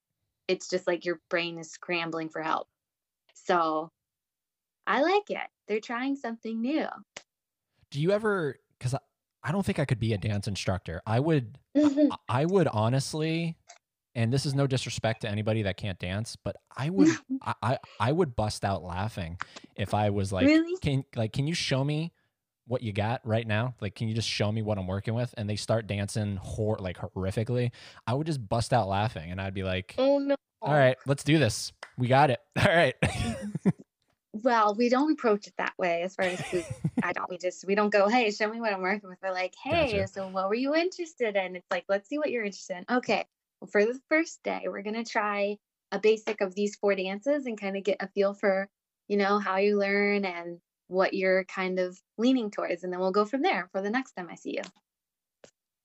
it's 0.48 0.70
just 0.70 0.88
like 0.88 1.06
your 1.06 1.20
brain 1.30 1.58
is 1.58 1.72
scrambling 1.72 2.30
for 2.30 2.42
help. 2.42 2.68
So, 3.34 3.90
I 4.86 5.02
like 5.02 5.30
it. 5.30 5.48
They're 5.68 5.80
trying 5.80 6.18
something 6.18 6.62
new. 6.62 6.88
Do 7.92 8.02
you 8.02 8.12
ever? 8.12 8.60
Because 8.78 8.96
I, 9.46 9.52
don't 9.52 9.66
think 9.66 9.80
I 9.80 9.86
could 9.86 10.00
be 10.00 10.14
a 10.14 10.18
dance 10.18 10.48
instructor. 10.48 11.02
I 11.06 11.20
would. 11.20 11.58
Mm-hmm. 11.78 12.12
I, 12.12 12.42
I 12.42 12.46
would 12.46 12.68
honestly, 12.68 13.56
and 14.16 14.32
this 14.34 14.46
is 14.46 14.56
no 14.56 14.68
disrespect 14.68 15.22
to 15.22 15.30
anybody 15.30 15.64
that 15.64 15.78
can't 15.78 16.00
dance, 16.00 16.36
but 16.36 16.56
I 16.76 16.90
would. 16.90 17.10
I, 17.42 17.54
I 17.62 17.78
I 18.00 18.12
would 18.12 18.36
bust 18.36 18.66
out 18.66 18.84
laughing 18.84 19.38
if 19.76 19.94
I 19.94 20.10
was 20.10 20.32
like, 20.34 20.48
really? 20.48 20.78
can 20.82 21.04
like 21.16 21.34
can 21.34 21.48
you 21.48 21.54
show 21.54 21.84
me 21.84 22.12
what 22.68 22.82
you 22.82 22.92
got 22.92 23.22
right 23.24 23.46
now? 23.46 23.76
Like, 23.80 23.96
can 23.96 24.08
you 24.08 24.16
just 24.16 24.28
show 24.28 24.52
me 24.52 24.62
what 24.62 24.78
I'm 24.78 24.88
working 24.88 25.14
with? 25.14 25.34
And 25.38 25.50
they 25.50 25.56
start 25.56 25.88
dancing 25.88 26.38
hor- 26.38 26.80
like 26.80 26.98
horrifically. 26.98 27.72
I 28.08 28.14
would 28.14 28.28
just 28.28 28.48
bust 28.48 28.74
out 28.74 28.88
laughing 28.88 29.32
and 29.32 29.40
I'd 29.40 29.54
be 29.54 29.64
like, 29.64 29.96
Oh 29.98 30.18
no. 30.18 30.36
all 30.62 30.74
right, 30.74 30.98
let's 31.06 31.24
do 31.24 31.38
this. 31.38 31.72
We 31.98 32.08
got 32.08 32.30
it. 32.30 32.40
All 32.58 32.76
right. 32.76 32.96
Mm-hmm. 33.02 33.70
Well, 34.44 34.76
we 34.76 34.90
don't 34.90 35.14
approach 35.14 35.48
it 35.48 35.54
that 35.58 35.74
way 35.78 36.02
as 36.02 36.16
far 36.16 36.26
as 36.26 36.42
food. 36.42 36.66
I 37.04 37.14
don't. 37.14 37.30
We 37.30 37.38
just 37.38 37.66
we 37.66 37.76
don't 37.76 37.90
go, 37.90 38.08
hey, 38.10 38.32
show 38.32 38.50
me 38.50 38.60
what 38.60 38.74
I'm 38.74 38.82
working 38.82 39.10
with. 39.10 39.20
We're 39.22 39.32
like, 39.32 39.54
hey, 39.64 40.00
Gotcha. 40.00 40.08
so 40.08 40.28
what 40.28 40.50
were 40.50 40.56
you 40.56 40.76
interested 40.76 41.36
in? 41.36 41.56
It's 41.56 41.72
like, 41.72 41.86
let's 41.88 42.10
see 42.10 42.18
what 42.18 42.32
you're 42.32 42.44
interested 42.44 42.78
in. 42.78 42.98
Okay. 42.98 43.26
Well, 43.62 43.70
for 43.70 43.86
the 43.86 44.00
first 44.10 44.44
day, 44.44 44.64
we're 44.66 44.82
gonna 44.82 45.06
try 45.06 45.58
a 45.92 46.00
basic 46.00 46.42
of 46.42 46.54
these 46.56 46.76
four 46.76 46.96
dances 46.96 47.46
and 47.46 47.60
kind 47.60 47.78
of 47.78 47.84
get 47.84 47.98
a 48.02 48.08
feel 48.10 48.34
for, 48.34 48.68
you 49.08 49.18
know, 49.18 49.40
how 49.40 49.58
you 49.58 49.78
learn 49.78 50.26
and 50.26 50.60
what 50.88 51.14
you're 51.14 51.46
kind 51.46 51.80
of 51.80 51.98
leaning 52.18 52.52
towards, 52.52 52.84
and 52.84 52.92
then 52.92 53.00
we'll 53.00 53.12
go 53.12 53.26
from 53.26 53.42
there 53.42 53.70
for 53.72 53.82
the 53.82 53.90
next 53.90 54.12
time 54.14 54.28
I 54.30 54.36
see 54.36 54.58
you. 54.58 54.62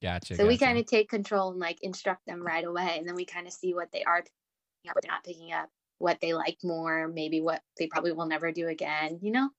gotcha. 0.02 0.34
So 0.34 0.46
we 0.46 0.58
kind 0.58 0.78
of 0.78 0.86
take 0.86 1.08
control 1.08 1.50
and 1.50 1.60
like 1.60 1.78
instruct 1.82 2.26
them 2.26 2.42
right 2.42 2.64
away, 2.64 2.96
and 2.98 3.06
then 3.06 3.14
we 3.14 3.24
kind 3.24 3.46
of 3.46 3.52
see 3.52 3.74
what 3.74 3.92
they 3.92 4.02
are 4.02 4.22
picking 4.22 4.90
up, 4.90 4.96
what 4.96 5.02
they're 5.02 5.12
not 5.12 5.24
picking 5.24 5.52
up, 5.52 5.68
what 6.00 6.20
they 6.20 6.32
like 6.32 6.58
more, 6.64 7.06
maybe 7.08 7.40
what 7.40 7.62
they 7.78 7.86
probably 7.86 8.12
will 8.12 8.26
never 8.26 8.50
do 8.50 8.66
again. 8.68 9.20
You 9.22 9.30
know. 9.30 9.50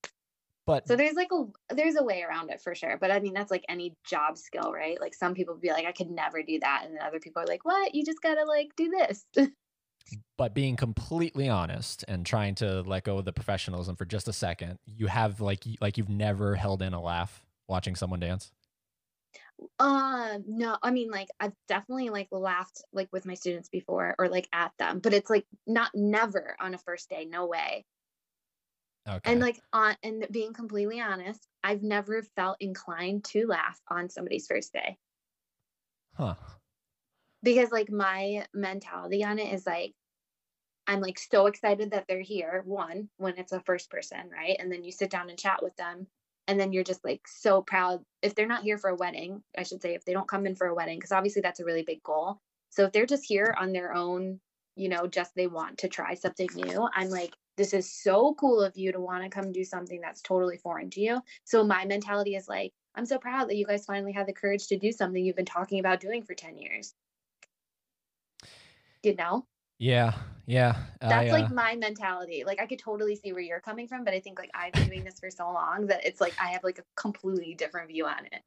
but 0.66 0.88
So 0.88 0.96
there's 0.96 1.16
like 1.16 1.30
a 1.32 1.74
there's 1.74 1.96
a 1.96 2.04
way 2.04 2.24
around 2.24 2.50
it 2.50 2.62
for 2.62 2.76
sure. 2.76 2.98
But 3.00 3.12
I 3.12 3.20
mean 3.20 3.34
that's 3.34 3.52
like 3.52 3.64
any 3.70 3.96
job 4.06 4.38
skill, 4.38 4.72
right? 4.74 5.00
Like 5.00 5.14
some 5.14 5.34
people 5.34 5.56
be 5.56 5.70
like, 5.70 5.86
I 5.86 5.92
could 5.92 6.10
never 6.10 6.44
do 6.44 6.60
that. 6.60 6.84
And 6.86 6.96
then 6.96 7.02
other 7.02 7.20
people 7.20 7.42
are 7.42 7.48
like, 7.48 7.64
What? 7.64 7.96
You 7.96 8.04
just 8.04 8.22
gotta 8.22 8.44
like 8.44 8.76
do 8.76 8.90
this. 8.90 9.26
but 10.38 10.54
being 10.54 10.76
completely 10.76 11.48
honest 11.48 12.04
and 12.08 12.26
trying 12.26 12.56
to 12.56 12.82
let 12.82 13.04
go 13.04 13.20
of 13.20 13.26
the 13.26 13.34
professionalism 13.34 13.96
for 13.96 14.06
just 14.06 14.28
a 14.28 14.34
second, 14.34 14.80
you 14.86 15.08
have 15.08 15.42
like 15.42 15.64
like 15.80 15.98
you've 15.98 16.10
never 16.10 16.56
held 16.56 16.82
in 16.82 16.94
a 16.94 17.02
laugh 17.02 17.42
watching 17.68 17.96
someone 17.96 18.20
dance. 18.20 18.52
Uh 19.80 20.40
no, 20.48 20.78
I 20.82 20.92
mean 20.92 21.12
like 21.12 21.30
I've 21.40 21.54
definitely 21.68 22.10
like 22.10 22.28
laughed 22.32 22.84
like 22.94 23.10
with 23.12 23.26
my 23.26 23.36
students 23.36 23.70
before 23.70 24.16
or 24.18 24.30
like 24.30 24.48
at 24.54 24.72
them, 24.80 25.00
but 25.00 25.14
it's 25.14 25.30
like 25.30 25.46
not 25.68 25.92
never 25.94 26.56
on 26.60 26.74
a 26.74 26.78
first 26.80 27.10
day, 27.10 27.26
no 27.26 27.46
way. 27.48 27.86
Okay. 29.08 29.20
And 29.26 29.40
like 29.40 29.60
on 29.74 29.96
and 30.04 30.28
being 30.32 30.54
completely 30.54 31.02
honest, 31.02 31.48
I've 31.64 31.84
never 31.84 32.24
felt 32.36 32.58
inclined 32.60 33.26
to 33.26 33.48
laugh 33.48 33.80
on 33.90 34.10
somebody's 34.10 34.48
first 34.48 34.74
day. 34.74 34.98
huh. 36.18 36.36
because 37.44 37.72
like 37.72 37.92
my 37.92 38.46
mentality 38.54 39.24
on 39.24 39.40
it 39.40 39.54
is 39.54 39.66
like 39.66 39.94
I'm 40.88 41.02
like 41.02 41.20
so 41.20 41.48
excited 41.48 41.92
that 41.92 42.06
they're 42.08 42.22
here. 42.22 42.64
One, 42.66 43.10
when 43.18 43.38
it's 43.38 43.52
a 43.52 43.62
first 43.62 43.90
person, 43.90 44.30
right? 44.32 44.58
And 44.60 44.72
then 44.72 44.84
you 44.84 44.92
sit 44.92 45.10
down 45.12 45.30
and 45.30 45.38
chat 45.40 45.62
with 45.62 45.76
them. 45.78 46.08
And 46.52 46.60
then 46.60 46.74
you're 46.74 46.84
just 46.84 47.06
like 47.06 47.22
so 47.30 47.62
proud. 47.62 48.04
If 48.22 48.36
they're 48.36 48.46
not 48.46 48.64
here 48.64 48.78
for 48.78 48.90
a 48.90 48.96
wedding, 48.96 49.42
I 49.58 49.64
should 49.64 49.82
say, 49.82 49.96
if 49.96 50.04
they 50.04 50.12
don't 50.12 50.28
come 50.28 50.46
in 50.46 50.56
for 50.56 50.68
a 50.68 50.76
wedding, 50.76 50.98
because 50.98 51.14
obviously 51.14 51.42
that's 51.42 51.62
a 51.62 51.64
really 51.64 51.84
big 51.84 52.04
goal. 52.04 52.42
So 52.72 52.84
if 52.84 52.92
they're 52.92 53.06
just 53.06 53.24
here 53.26 53.56
on 53.58 53.72
their 53.72 53.94
own, 53.94 54.42
you 54.76 54.90
know, 54.90 55.08
just 55.08 55.34
they 55.34 55.48
want 55.48 55.78
to 55.78 55.88
try 55.88 56.16
something 56.16 56.50
new, 56.54 56.90
I'm 56.94 57.10
like, 57.10 57.34
this 57.56 57.74
is 57.74 57.90
so 57.90 58.36
cool 58.38 58.62
of 58.62 58.76
you 58.76 58.92
to 58.92 59.00
want 59.00 59.24
to 59.24 59.30
come 59.30 59.54
do 59.54 59.64
something 59.64 60.02
that's 60.02 60.22
totally 60.22 60.58
foreign 60.58 60.90
to 60.90 61.00
you. 61.00 61.22
So 61.46 61.64
my 61.64 61.86
mentality 61.86 62.36
is 62.36 62.50
like, 62.50 62.74
I'm 62.96 63.06
so 63.06 63.18
proud 63.18 63.48
that 63.48 63.56
you 63.56 63.66
guys 63.66 63.86
finally 63.86 64.12
had 64.12 64.28
the 64.28 64.34
courage 64.34 64.68
to 64.68 64.78
do 64.78 64.92
something 64.92 65.24
you've 65.24 65.38
been 65.38 65.46
talking 65.46 65.80
about 65.80 66.02
doing 66.02 66.24
for 66.24 66.34
10 66.34 66.58
years. 66.58 66.94
You 69.04 69.16
know? 69.16 69.46
Yeah. 69.82 70.14
Yeah. 70.46 70.76
That's 71.02 71.14
I, 71.14 71.30
uh, 71.30 71.42
like 71.42 71.52
my 71.52 71.76
mentality. 71.76 72.44
Like 72.46 72.62
I 72.62 72.68
could 72.68 72.78
totally 72.78 73.16
see 73.16 73.34
where 73.34 73.42
you're 73.42 73.60
coming 73.60 73.88
from, 73.88 74.04
but 74.04 74.14
I 74.14 74.20
think 74.20 74.38
like 74.38 74.52
I've 74.54 74.74
been 74.74 74.88
doing 74.88 75.04
this 75.04 75.20
for 75.20 75.32
so 75.32 75.52
long 75.52 75.88
that 75.88 76.06
it's 76.06 76.22
like 76.22 76.36
I 76.40 76.50
have 76.50 76.64
like 76.64 76.78
a 76.78 76.84
completely 76.96 77.56
different 77.56 77.88
view 77.88 78.06
on 78.06 78.26
it. 78.32 78.44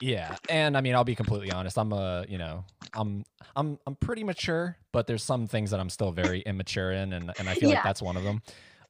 Yeah, 0.00 0.36
and 0.48 0.76
I 0.76 0.80
mean, 0.80 0.94
I'll 0.94 1.04
be 1.04 1.14
completely 1.14 1.52
honest. 1.52 1.76
I'm 1.76 1.92
a, 1.92 2.24
you 2.28 2.38
know, 2.38 2.64
I'm, 2.94 3.24
I'm, 3.54 3.78
I'm 3.86 3.96
pretty 3.96 4.24
mature, 4.24 4.76
but 4.92 5.06
there's 5.06 5.22
some 5.22 5.46
things 5.46 5.70
that 5.70 5.80
I'm 5.80 5.90
still 5.90 6.12
very 6.12 6.40
immature 6.40 6.92
in, 6.92 7.12
and 7.12 7.32
and 7.38 7.48
I 7.48 7.54
feel 7.54 7.70
like 7.70 7.82
that's 7.82 8.02
one 8.02 8.16
of 8.16 8.24
them. 8.24 8.42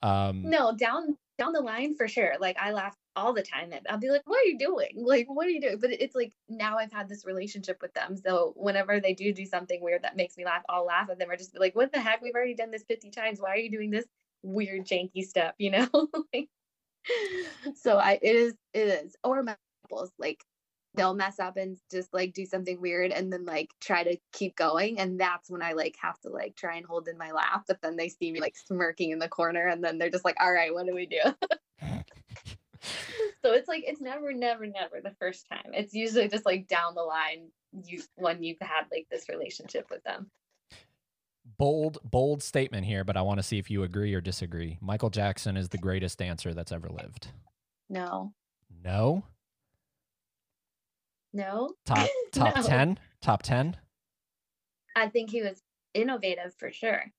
Um, 0.03 0.49
No, 0.49 0.75
down 0.77 1.17
down 1.39 1.53
the 1.53 1.61
line 1.61 1.95
for 1.95 2.09
sure. 2.09 2.35
Like 2.41 2.57
I 2.59 2.73
laugh 2.73 2.97
all 3.17 3.33
the 3.33 3.43
time. 3.43 3.73
I'll 3.89 3.99
be 3.99 4.11
like, 4.11 4.23
"What 4.27 4.39
are 4.45 4.49
you 4.49 4.59
doing? 4.59 4.91
Like, 4.95 5.27
what 5.29 5.47
are 5.47 5.51
you 5.51 5.61
doing?" 5.61 5.79
But 5.81 5.91
it's 5.93 6.15
like 6.15 6.33
now 6.49 6.79
I've 6.79 6.93
had 6.93 7.09
this 7.09 7.27
relationship 7.27 7.79
with 7.83 7.95
them, 7.95 8.17
so 8.17 8.53
whenever 8.57 9.01
they 9.01 9.15
do 9.15 9.33
do 9.33 9.47
something 9.47 9.81
weird 9.83 10.03
that 10.03 10.17
makes 10.17 10.37
me 10.37 10.45
laugh, 10.45 10.63
I'll 10.69 10.87
laugh 10.87 11.09
at 11.11 11.19
them 11.19 11.31
or 11.31 11.37
just 11.37 11.53
be 11.53 11.59
like, 11.59 11.75
"What 11.75 11.93
the 11.93 12.01
heck? 12.01 12.23
We've 12.23 12.35
already 12.35 12.55
done 12.55 12.71
this 12.71 12.85
50 12.85 13.11
times. 13.11 13.41
Why 13.41 13.51
are 13.51 13.57
you 13.57 13.71
doing 13.71 13.91
this 13.91 14.07
weird 14.43 14.87
janky 14.87 15.25
stuff?" 15.25 15.55
You 15.59 15.71
know? 15.73 15.89
like, 16.33 16.49
so 17.75 17.99
I 17.99 18.19
it 18.23 18.37
is 18.37 18.55
it 18.75 18.89
is 18.89 19.17
or 19.25 19.43
my 19.43 19.57
couples 19.83 20.13
like 20.19 20.45
they'll 20.97 21.15
mess 21.15 21.39
up 21.39 21.57
and 21.57 21.77
just 21.91 22.13
like 22.13 22.33
do 22.33 22.45
something 22.47 22.81
weird 22.81 23.13
and 23.13 23.33
then 23.33 23.45
like 23.45 23.71
try 23.81 24.03
to 24.03 24.17
keep 24.33 24.57
going 24.57 24.99
and 24.99 25.21
that's 25.21 25.51
when 25.51 25.63
i 25.63 25.73
like 25.73 25.95
have 26.01 26.19
to 26.21 26.31
like 26.31 26.57
try 26.57 26.77
and 26.77 26.87
hold 26.87 27.07
in 27.07 27.19
my 27.19 27.31
laugh 27.33 27.63
but 27.69 27.81
then 27.83 27.97
they 27.97 28.09
see 28.09 28.33
me 28.33 28.41
like 28.41 28.57
smirking 28.57 29.11
in 29.11 29.19
the 29.19 29.29
corner 29.29 29.69
and 29.69 29.85
then 29.85 29.99
they're 29.99 30.11
just 30.11 30.25
like 30.25 30.37
all 30.41 30.53
right 30.53 30.73
what 30.73 30.87
do 30.87 30.95
we 30.95 31.07
do 31.07 31.21
so 33.45 33.53
it's 33.53 33.69
like 33.69 33.85
it's 33.87 34.01
never 34.01 34.33
never 34.33 34.67
never 34.67 35.01
the 35.03 35.15
first 35.19 35.47
time 35.51 35.71
it's 35.73 35.95
usually 35.95 36.29
just 36.29 36.47
like 36.47 36.67
down 36.69 36.95
the 36.95 37.03
line 37.03 37.49
you 37.85 38.03
when 38.17 38.43
you've 38.43 38.61
had 38.61 38.85
like 38.91 39.07
this 39.11 39.29
relationship 39.29 39.87
with 39.91 40.03
them 40.05 40.31
bold, 41.59 41.99
bold 42.05 42.43
statement 42.43 42.85
here, 42.87 43.05
but 43.05 43.17
I 43.17 43.23
want 43.23 43.39
to 43.39 43.43
see 43.43 43.59
if 43.59 43.71
you 43.71 43.85
agree 43.85 44.13
or 44.15 44.21
disagree. 44.21 44.79
Michael 44.81 45.11
Jackson 45.11 45.57
is 45.57 45.69
the 45.69 45.79
greatest 45.79 46.19
dancer 46.19 46.53
that's 46.53 46.73
ever 46.73 46.89
lived. 46.89 47.29
no 47.89 48.33
No. 48.83 49.23
no 51.33 51.75
Top 51.85 52.09
top 52.33 52.57
No. 52.57 52.63
ten. 52.63 52.99
Top 53.23 53.43
ten. 53.43 53.77
i 54.97 55.09
think 55.09 55.31
he 55.31 55.43
was 55.43 55.63
innovative 55.95 56.55
for 56.59 56.71
sure 56.73 57.13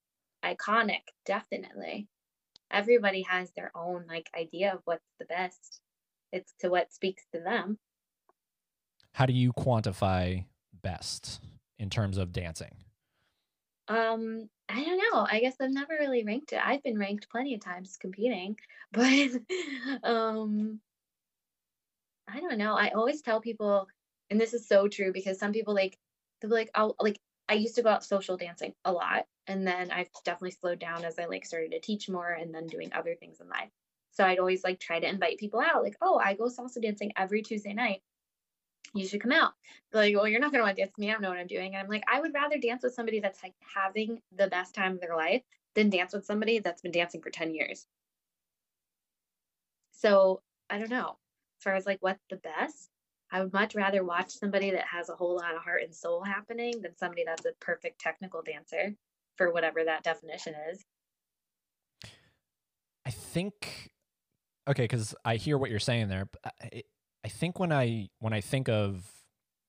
iconic 0.44 1.02
definitely 1.24 2.06
everybody 2.70 3.22
has 3.22 3.50
their 3.56 3.70
own 3.74 4.04
like 4.08 4.28
idea 4.38 4.72
of 4.72 4.80
what's 4.84 5.08
the 5.18 5.26
best 5.26 5.80
it's 6.32 6.52
to 6.60 6.68
what 6.68 6.92
speaks 6.92 7.24
to 7.32 7.40
them 7.40 7.78
How 9.12 9.26
do 9.26 9.32
you 9.32 9.52
quantify 9.52 10.44
best 10.82 11.40
in 11.78 11.90
terms 11.90 12.18
of 12.18 12.32
dancing? 12.32 12.76
Um, 13.88 14.48
I 14.68 14.84
don't 14.84 14.98
know. 14.98 15.26
I 15.30 15.40
guess 15.40 15.56
I've 15.60 15.70
never 15.70 15.96
really 15.98 16.24
ranked 16.24 16.52
it. 16.52 16.60
I've 16.62 16.82
been 16.82 16.98
ranked 16.98 17.30
plenty 17.30 17.54
of 17.54 17.60
times 17.60 17.96
competing, 18.00 18.56
but 18.92 19.30
um 20.02 20.80
I 22.28 22.40
don't 22.40 22.58
know. 22.58 22.74
I 22.74 22.90
always 22.90 23.22
tell 23.22 23.40
people, 23.40 23.88
and 24.30 24.38
this 24.40 24.52
is 24.52 24.68
so 24.68 24.86
true 24.86 25.12
because 25.12 25.38
some 25.38 25.52
people 25.52 25.74
like 25.74 25.96
they'll 26.40 26.50
be 26.50 26.54
like, 26.56 26.70
I'll 26.74 26.94
like 27.00 27.18
I 27.48 27.54
used 27.54 27.76
to 27.76 27.82
go 27.82 27.90
out 27.90 28.04
social 28.04 28.36
dancing 28.36 28.74
a 28.84 28.92
lot, 28.92 29.26
and 29.46 29.66
then 29.66 29.90
I've 29.90 30.10
definitely 30.24 30.50
slowed 30.52 30.78
down 30.78 31.04
as 31.04 31.18
I 31.18 31.26
like 31.26 31.46
started 31.46 31.72
to 31.72 31.80
teach 31.80 32.08
more 32.08 32.28
and 32.28 32.54
then 32.54 32.66
doing 32.66 32.92
other 32.92 33.14
things 33.14 33.40
in 33.40 33.48
life. 33.48 33.70
So 34.12 34.24
I'd 34.24 34.38
always 34.38 34.64
like 34.64 34.80
try 34.80 35.00
to 35.00 35.08
invite 35.08 35.38
people 35.38 35.60
out, 35.60 35.82
like, 35.82 35.96
oh, 36.02 36.18
I 36.18 36.34
go 36.34 36.44
salsa 36.44 36.82
dancing 36.82 37.12
every 37.16 37.42
Tuesday 37.42 37.72
night. 37.72 38.02
You 38.94 39.06
should 39.06 39.20
come 39.20 39.32
out. 39.32 39.52
They're 39.92 40.02
like, 40.02 40.14
well, 40.14 40.26
you're 40.28 40.40
not 40.40 40.50
gonna 40.50 40.64
want 40.64 40.76
to 40.76 40.82
dance 40.82 40.92
with 40.96 40.98
me. 40.98 41.10
I 41.10 41.12
don't 41.12 41.22
know 41.22 41.28
what 41.30 41.38
I'm 41.38 41.46
doing. 41.46 41.74
And 41.74 41.82
I'm 41.82 41.88
like, 41.88 42.04
I 42.10 42.20
would 42.20 42.34
rather 42.34 42.58
dance 42.58 42.82
with 42.82 42.94
somebody 42.94 43.20
that's 43.20 43.42
like 43.42 43.54
having 43.74 44.20
the 44.36 44.48
best 44.48 44.74
time 44.74 44.94
of 44.94 45.00
their 45.00 45.16
life 45.16 45.42
than 45.74 45.90
dance 45.90 46.12
with 46.12 46.24
somebody 46.24 46.58
that's 46.58 46.82
been 46.82 46.92
dancing 46.92 47.22
for 47.22 47.30
10 47.30 47.54
years. 47.54 47.86
So 49.92 50.42
I 50.70 50.78
don't 50.78 50.90
know. 50.90 51.16
As 51.60 51.64
far 51.64 51.74
as 51.74 51.86
like 51.86 51.98
what's 52.00 52.24
the 52.30 52.36
best, 52.36 52.90
I 53.30 53.42
would 53.42 53.52
much 53.52 53.74
rather 53.74 54.04
watch 54.04 54.30
somebody 54.30 54.70
that 54.70 54.86
has 54.86 55.08
a 55.08 55.14
whole 55.14 55.36
lot 55.36 55.54
of 55.54 55.62
heart 55.62 55.82
and 55.82 55.94
soul 55.94 56.22
happening 56.22 56.80
than 56.80 56.96
somebody 56.96 57.24
that's 57.24 57.44
a 57.44 57.52
perfect 57.60 58.00
technical 58.00 58.42
dancer 58.42 58.94
for 59.36 59.52
whatever 59.52 59.84
that 59.84 60.02
definition 60.02 60.54
is. 60.70 60.84
I 63.04 63.10
think 63.10 63.90
okay, 64.68 64.84
because 64.84 65.14
I 65.24 65.36
hear 65.36 65.56
what 65.58 65.70
you're 65.70 65.78
saying 65.78 66.08
there. 66.08 66.28
But 66.30 66.40
uh, 66.44 66.66
I, 66.76 66.82
I 67.24 67.28
think 67.28 67.58
when 67.58 67.72
I 67.72 68.08
when 68.18 68.32
I 68.32 68.40
think 68.40 68.68
of 68.68 69.04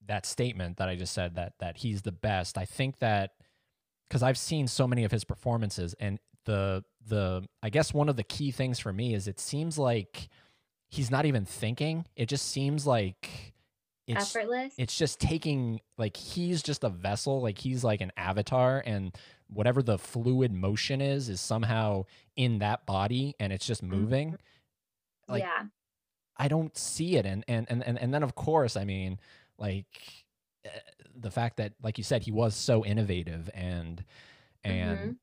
that 0.06 0.26
statement 0.26 0.78
that 0.78 0.90
I 0.90 0.96
just 0.96 1.14
said 1.14 1.36
that 1.36 1.54
that 1.60 1.78
he's 1.78 2.02
the 2.02 2.12
best, 2.12 2.58
I 2.58 2.66
think 2.66 3.00
that 3.00 3.32
because 4.08 4.24
I've 4.24 4.38
seen 4.38 4.68
so 4.68 4.88
many 4.88 5.04
of 5.04 5.12
his 5.12 5.24
performances, 5.24 5.96
and 6.00 6.20
the 6.46 6.84
the 7.08 7.48
I 7.64 7.70
guess 7.70 7.94
one 7.94 8.10
of 8.10 8.16
the 8.16 8.24
key 8.24 8.52
things 8.52 8.80
for 8.80 8.92
me 8.92 9.14
is 9.14 9.28
it 9.28 9.40
seems 9.40 9.78
like 9.78 10.30
he's 10.90 11.10
not 11.12 11.26
even 11.26 11.46
thinking. 11.46 12.06
It 12.16 12.28
just 12.28 12.48
seems 12.52 12.86
like 12.88 13.54
it's 14.08 14.36
Effortless. 14.36 14.74
it's 14.78 14.98
just 14.98 15.20
taking 15.20 15.82
like 15.98 16.18
he's 16.18 16.64
just 16.64 16.84
a 16.84 16.90
vessel 16.90 17.42
like 17.42 17.60
he's 17.60 17.84
like 17.84 18.02
an 18.02 18.12
avatar 18.18 18.82
and 18.86 19.16
whatever 19.52 19.84
the 19.84 20.00
fluid 20.00 20.52
motion 20.52 21.00
is 21.00 21.30
is 21.30 21.40
somehow 21.40 22.04
in 22.36 22.58
that 22.58 22.88
body 22.88 23.36
and 23.40 23.54
it's 23.54 23.68
just 23.68 23.84
moving 23.84 24.36
like- 25.28 25.44
yeah. 25.44 25.66
i 26.38 26.48
don't 26.48 26.76
see 26.76 27.18
it 27.18 27.26
and 27.28 27.46
and 27.48 27.68
and 27.70 27.84
and, 27.86 28.00
and 28.00 28.12
then 28.12 28.24
of 28.24 28.34
course 28.34 28.76
i 28.76 28.84
mean 28.84 29.20
like 29.60 29.86
eh, 30.66 30.70
the 31.16 31.30
fact 31.30 31.58
that 31.58 31.74
like 31.84 32.00
you 32.00 32.04
said 32.04 32.24
he 32.24 32.32
was 32.32 32.56
so 32.56 32.84
innovative 32.84 33.48
and 33.54 34.04
and 34.64 34.98
Mhm. 35.00 35.16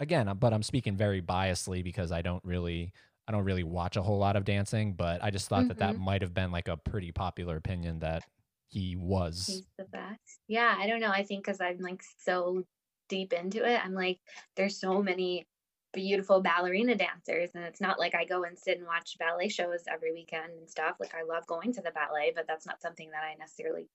again 0.00 0.26
uh, 0.28 0.32
but 0.32 0.54
i'm 0.54 0.62
speaking 0.62 0.96
very 0.96 1.20
biasly 1.20 1.84
because 1.84 2.10
i 2.12 2.22
don't 2.22 2.44
really 2.46 2.94
i 3.32 3.36
don't 3.36 3.44
really 3.44 3.64
watch 3.64 3.96
a 3.96 4.02
whole 4.02 4.18
lot 4.18 4.36
of 4.36 4.44
dancing, 4.44 4.92
but 4.92 5.22
I 5.22 5.30
just 5.30 5.48
thought 5.48 5.68
that 5.68 5.78
that 5.78 5.96
Mhm. 5.96 6.00
might 6.00 6.22
have 6.22 6.34
been 6.34 6.52
like 6.52 6.68
a 6.68 6.76
pretty 6.76 7.12
popular 7.12 7.56
opinion 7.56 8.00
that 8.00 8.24
he 8.68 8.94
was. 8.96 9.46
He's 9.46 9.66
the 9.78 9.84
best. 9.84 10.40
Yeah, 10.48 10.74
I 10.78 10.86
don't 10.86 11.00
know. 11.00 11.10
I 11.10 11.24
think 11.24 11.44
because 11.44 11.60
I'm 11.60 11.78
like 11.78 12.02
so 12.18 12.64
deep 13.08 13.32
into 13.32 13.64
it, 13.64 13.82
I'm 13.84 13.94
like, 13.94 14.20
there's 14.56 14.78
so 14.78 15.02
many 15.02 15.46
beautiful 15.92 16.40
ballerina 16.42 16.94
dancers, 16.94 17.50
and 17.54 17.64
it's 17.64 17.80
not 17.80 17.98
like 17.98 18.14
I 18.14 18.24
go 18.24 18.44
and 18.44 18.58
sit 18.58 18.78
and 18.78 18.86
watch 18.86 19.16
ballet 19.18 19.48
shows 19.48 19.84
every 19.88 20.12
weekend 20.12 20.52
and 20.52 20.70
stuff. 20.70 20.96
Like 21.00 21.14
I 21.14 21.22
love 21.22 21.46
going 21.46 21.72
to 21.74 21.82
the 21.82 21.90
ballet, 21.90 22.32
but 22.34 22.46
that's 22.46 22.66
not 22.66 22.82
something 22.82 23.10
that 23.10 23.24
I 23.24 23.34
necessarily 23.34 23.88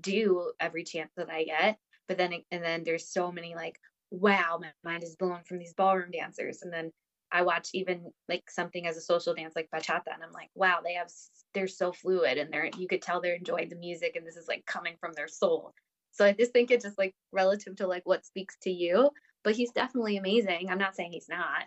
do 0.00 0.52
every 0.60 0.84
chance 0.84 1.12
that 1.16 1.30
I 1.30 1.44
get. 1.44 1.78
But 2.08 2.18
then, 2.18 2.32
and 2.50 2.62
then 2.62 2.84
there's 2.84 3.08
so 3.08 3.32
many 3.32 3.54
like, 3.54 3.78
wow, 4.10 4.58
my 4.60 4.72
mind 4.84 5.02
is 5.02 5.16
blown 5.16 5.44
from 5.44 5.58
these 5.58 5.74
ballroom 5.74 6.10
dancers, 6.10 6.62
and 6.62 6.72
then 6.72 6.92
I 7.32 7.42
watch 7.42 7.70
even 7.72 8.12
like 8.28 8.50
something 8.50 8.86
as 8.86 8.96
a 8.96 9.00
social 9.00 9.34
dance 9.34 9.54
like 9.56 9.70
bachata, 9.74 10.12
and 10.12 10.22
I'm 10.22 10.32
like, 10.32 10.50
wow, 10.54 10.80
they 10.84 10.94
have 10.94 11.10
they're 11.54 11.68
so 11.68 11.92
fluid, 11.92 12.38
and 12.38 12.52
they're 12.52 12.70
you 12.76 12.86
could 12.86 13.02
tell 13.02 13.20
they're 13.20 13.34
enjoying 13.34 13.68
the 13.68 13.76
music, 13.76 14.16
and 14.16 14.26
this 14.26 14.36
is 14.36 14.48
like 14.48 14.66
coming 14.66 14.96
from 15.00 15.12
their 15.14 15.28
soul. 15.28 15.72
So 16.12 16.24
I 16.26 16.32
just 16.32 16.52
think 16.52 16.70
it's 16.70 16.84
just 16.84 16.98
like 16.98 17.14
relative 17.32 17.76
to 17.76 17.86
like 17.86 18.02
what 18.04 18.26
speaks 18.26 18.56
to 18.62 18.70
you. 18.70 19.10
But 19.44 19.56
he's 19.56 19.72
definitely 19.72 20.18
amazing. 20.18 20.68
I'm 20.70 20.78
not 20.78 20.94
saying 20.94 21.12
he's 21.12 21.28
not. 21.28 21.64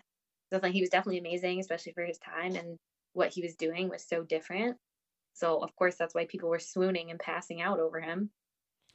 Definitely, 0.50 0.76
he 0.76 0.80
was 0.80 0.90
definitely 0.90 1.18
amazing, 1.18 1.60
especially 1.60 1.92
for 1.92 2.04
his 2.04 2.18
time 2.18 2.54
and 2.54 2.78
what 3.12 3.32
he 3.32 3.42
was 3.42 3.56
doing 3.56 3.88
was 3.88 4.06
so 4.06 4.22
different. 4.22 4.76
So 5.34 5.58
of 5.58 5.74
course 5.76 5.96
that's 5.96 6.14
why 6.14 6.26
people 6.26 6.48
were 6.48 6.58
swooning 6.58 7.10
and 7.10 7.18
passing 7.18 7.60
out 7.60 7.80
over 7.80 8.00
him. 8.00 8.30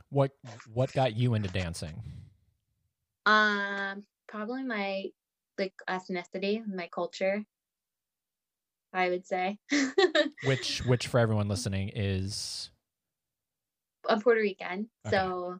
What 0.09 0.31
what 0.73 0.93
got 0.93 1.15
you 1.15 1.33
into 1.33 1.49
dancing? 1.49 2.01
Um, 3.25 4.03
probably 4.27 4.63
my 4.63 5.05
like 5.61 5.73
ethnicity, 5.87 6.61
my 6.67 6.89
culture. 6.93 7.45
I 8.93 9.09
would 9.09 9.25
say. 9.25 9.57
Which 10.45 10.83
which 10.85 11.07
for 11.07 11.19
everyone 11.19 11.47
listening 11.47 11.91
is 11.95 12.71
I'm 14.09 14.19
Puerto 14.19 14.41
Rican, 14.41 14.89
Okay. 15.07 15.15
so 15.15 15.59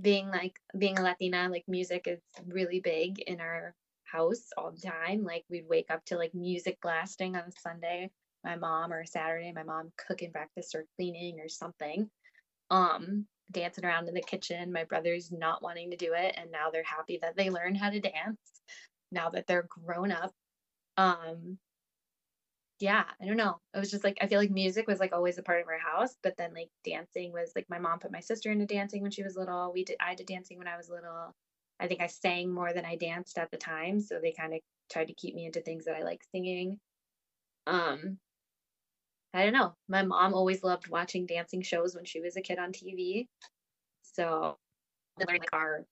being 0.00 0.28
like 0.30 0.58
being 0.78 0.98
a 0.98 1.02
Latina, 1.02 1.48
like 1.50 1.64
music 1.66 2.06
is 2.06 2.20
really 2.46 2.80
big 2.80 3.18
in 3.18 3.40
our 3.40 3.74
house 4.04 4.46
all 4.56 4.70
the 4.70 4.80
time. 4.80 5.24
Like 5.24 5.44
we'd 5.50 5.68
wake 5.68 5.90
up 5.90 6.04
to 6.06 6.16
like 6.16 6.32
music 6.32 6.78
blasting 6.80 7.36
on 7.36 7.42
a 7.42 7.60
Sunday, 7.60 8.10
my 8.44 8.56
mom 8.56 8.92
or 8.92 9.04
Saturday, 9.04 9.52
my 9.52 9.64
mom 9.64 9.92
cooking 10.06 10.30
breakfast 10.30 10.74
or 10.74 10.86
cleaning 10.96 11.40
or 11.40 11.48
something. 11.48 12.08
Um, 12.70 13.26
dancing 13.50 13.84
around 13.84 14.06
in 14.08 14.14
the 14.14 14.22
kitchen, 14.22 14.72
my 14.72 14.84
brothers 14.84 15.32
not 15.32 15.60
wanting 15.60 15.90
to 15.90 15.96
do 15.96 16.12
it, 16.14 16.36
and 16.38 16.52
now 16.52 16.70
they're 16.70 16.84
happy 16.84 17.18
that 17.20 17.36
they 17.36 17.50
learned 17.50 17.78
how 17.78 17.90
to 17.90 18.00
dance 18.00 18.38
now 19.10 19.30
that 19.30 19.46
they're 19.46 19.66
grown 19.68 20.12
up. 20.12 20.32
Um, 20.96 21.58
yeah, 22.80 23.04
I 23.20 23.26
don't 23.26 23.36
know. 23.36 23.60
It 23.74 23.78
was 23.78 23.90
just 23.90 24.04
like 24.04 24.16
I 24.22 24.26
feel 24.26 24.40
like 24.40 24.50
music 24.50 24.86
was 24.88 25.00
like 25.00 25.12
always 25.12 25.36
a 25.38 25.42
part 25.42 25.60
of 25.60 25.68
our 25.68 25.78
house, 25.78 26.16
but 26.22 26.36
then 26.38 26.54
like 26.54 26.70
dancing 26.84 27.30
was 27.32 27.52
like 27.54 27.66
my 27.68 27.78
mom 27.78 27.98
put 27.98 28.12
my 28.12 28.20
sister 28.20 28.50
into 28.50 28.64
dancing 28.66 29.02
when 29.02 29.10
she 29.10 29.22
was 29.22 29.36
little. 29.36 29.70
We 29.72 29.84
did 29.84 29.96
I 30.00 30.14
did 30.14 30.26
dancing 30.26 30.56
when 30.58 30.68
I 30.68 30.76
was 30.78 30.88
little. 30.88 31.34
I 31.78 31.88
think 31.88 32.00
I 32.00 32.06
sang 32.06 32.52
more 32.52 32.72
than 32.72 32.84
I 32.86 32.96
danced 32.96 33.38
at 33.38 33.50
the 33.50 33.58
time, 33.58 34.00
so 34.00 34.18
they 34.20 34.32
kind 34.32 34.54
of 34.54 34.60
tried 34.90 35.08
to 35.08 35.14
keep 35.14 35.34
me 35.34 35.46
into 35.46 35.60
things 35.60 35.84
that 35.84 35.96
I 35.96 36.02
like 36.02 36.22
singing. 36.32 36.78
Um 37.66 38.18
I 39.32 39.44
don't 39.44 39.52
know. 39.52 39.74
My 39.88 40.02
mom 40.02 40.34
always 40.34 40.62
loved 40.64 40.88
watching 40.88 41.26
dancing 41.26 41.62
shows 41.62 41.94
when 41.94 42.04
she 42.04 42.20
was 42.20 42.36
a 42.36 42.40
kid 42.42 42.58
on 42.58 42.72
TV. 42.72 43.28
So 44.02 44.58
like 45.26 45.48
our, 45.52 45.84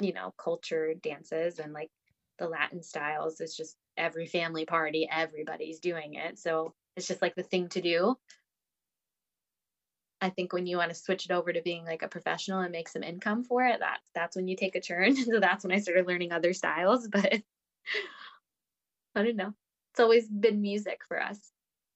you 0.00 0.12
know, 0.12 0.32
culture 0.38 0.94
dances 0.94 1.58
and 1.58 1.72
like 1.72 1.90
the 2.38 2.48
Latin 2.48 2.82
styles. 2.82 3.40
It's 3.40 3.56
just 3.56 3.76
every 3.96 4.26
family 4.26 4.64
party, 4.64 5.08
everybody's 5.10 5.80
doing 5.80 6.14
it. 6.14 6.38
So 6.38 6.74
it's 6.96 7.08
just 7.08 7.22
like 7.22 7.34
the 7.34 7.42
thing 7.42 7.68
to 7.70 7.80
do. 7.80 8.16
I 10.20 10.30
think 10.30 10.52
when 10.52 10.66
you 10.66 10.78
want 10.78 10.88
to 10.90 10.94
switch 10.94 11.26
it 11.26 11.30
over 11.30 11.52
to 11.52 11.60
being 11.60 11.84
like 11.84 12.02
a 12.02 12.08
professional 12.08 12.60
and 12.60 12.72
make 12.72 12.88
some 12.88 13.02
income 13.02 13.44
for 13.44 13.64
it, 13.64 13.80
that's 13.80 14.08
that's 14.14 14.36
when 14.36 14.48
you 14.48 14.56
take 14.56 14.74
a 14.74 14.80
turn. 14.80 15.14
so 15.24 15.40
that's 15.40 15.64
when 15.64 15.72
I 15.72 15.80
started 15.80 16.06
learning 16.06 16.32
other 16.32 16.52
styles. 16.52 17.08
But 19.14 19.22
I 19.22 19.22
don't 19.22 19.36
know. 19.36 19.54
It's 19.92 20.00
always 20.00 20.28
been 20.28 20.60
music 20.60 21.00
for 21.06 21.22
us, 21.22 21.38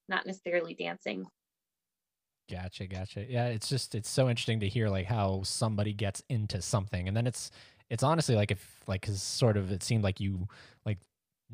not 0.09 0.25
necessarily 0.25 0.73
dancing. 0.75 1.27
Gotcha, 2.51 2.87
gotcha. 2.87 3.27
Yeah, 3.29 3.47
it's 3.47 3.69
just 3.69 3.95
it's 3.95 4.09
so 4.09 4.29
interesting 4.29 4.61
to 4.61 4.69
hear 4.69 4.89
like 4.89 5.07
how 5.07 5.43
somebody 5.45 5.93
gets 5.93 6.23
into 6.29 6.63
something, 6.63 7.09
and 7.09 7.17
then 7.17 7.27
it's 7.27 7.51
it's 7.91 8.03
honestly 8.03 8.35
like 8.37 8.51
if 8.51 8.81
like 8.87 9.03
cause 9.03 9.21
sort 9.23 9.57
of 9.57 9.71
it 9.71 9.83
seemed 9.83 10.05
like 10.05 10.21
you 10.21 10.49
like 10.87 10.99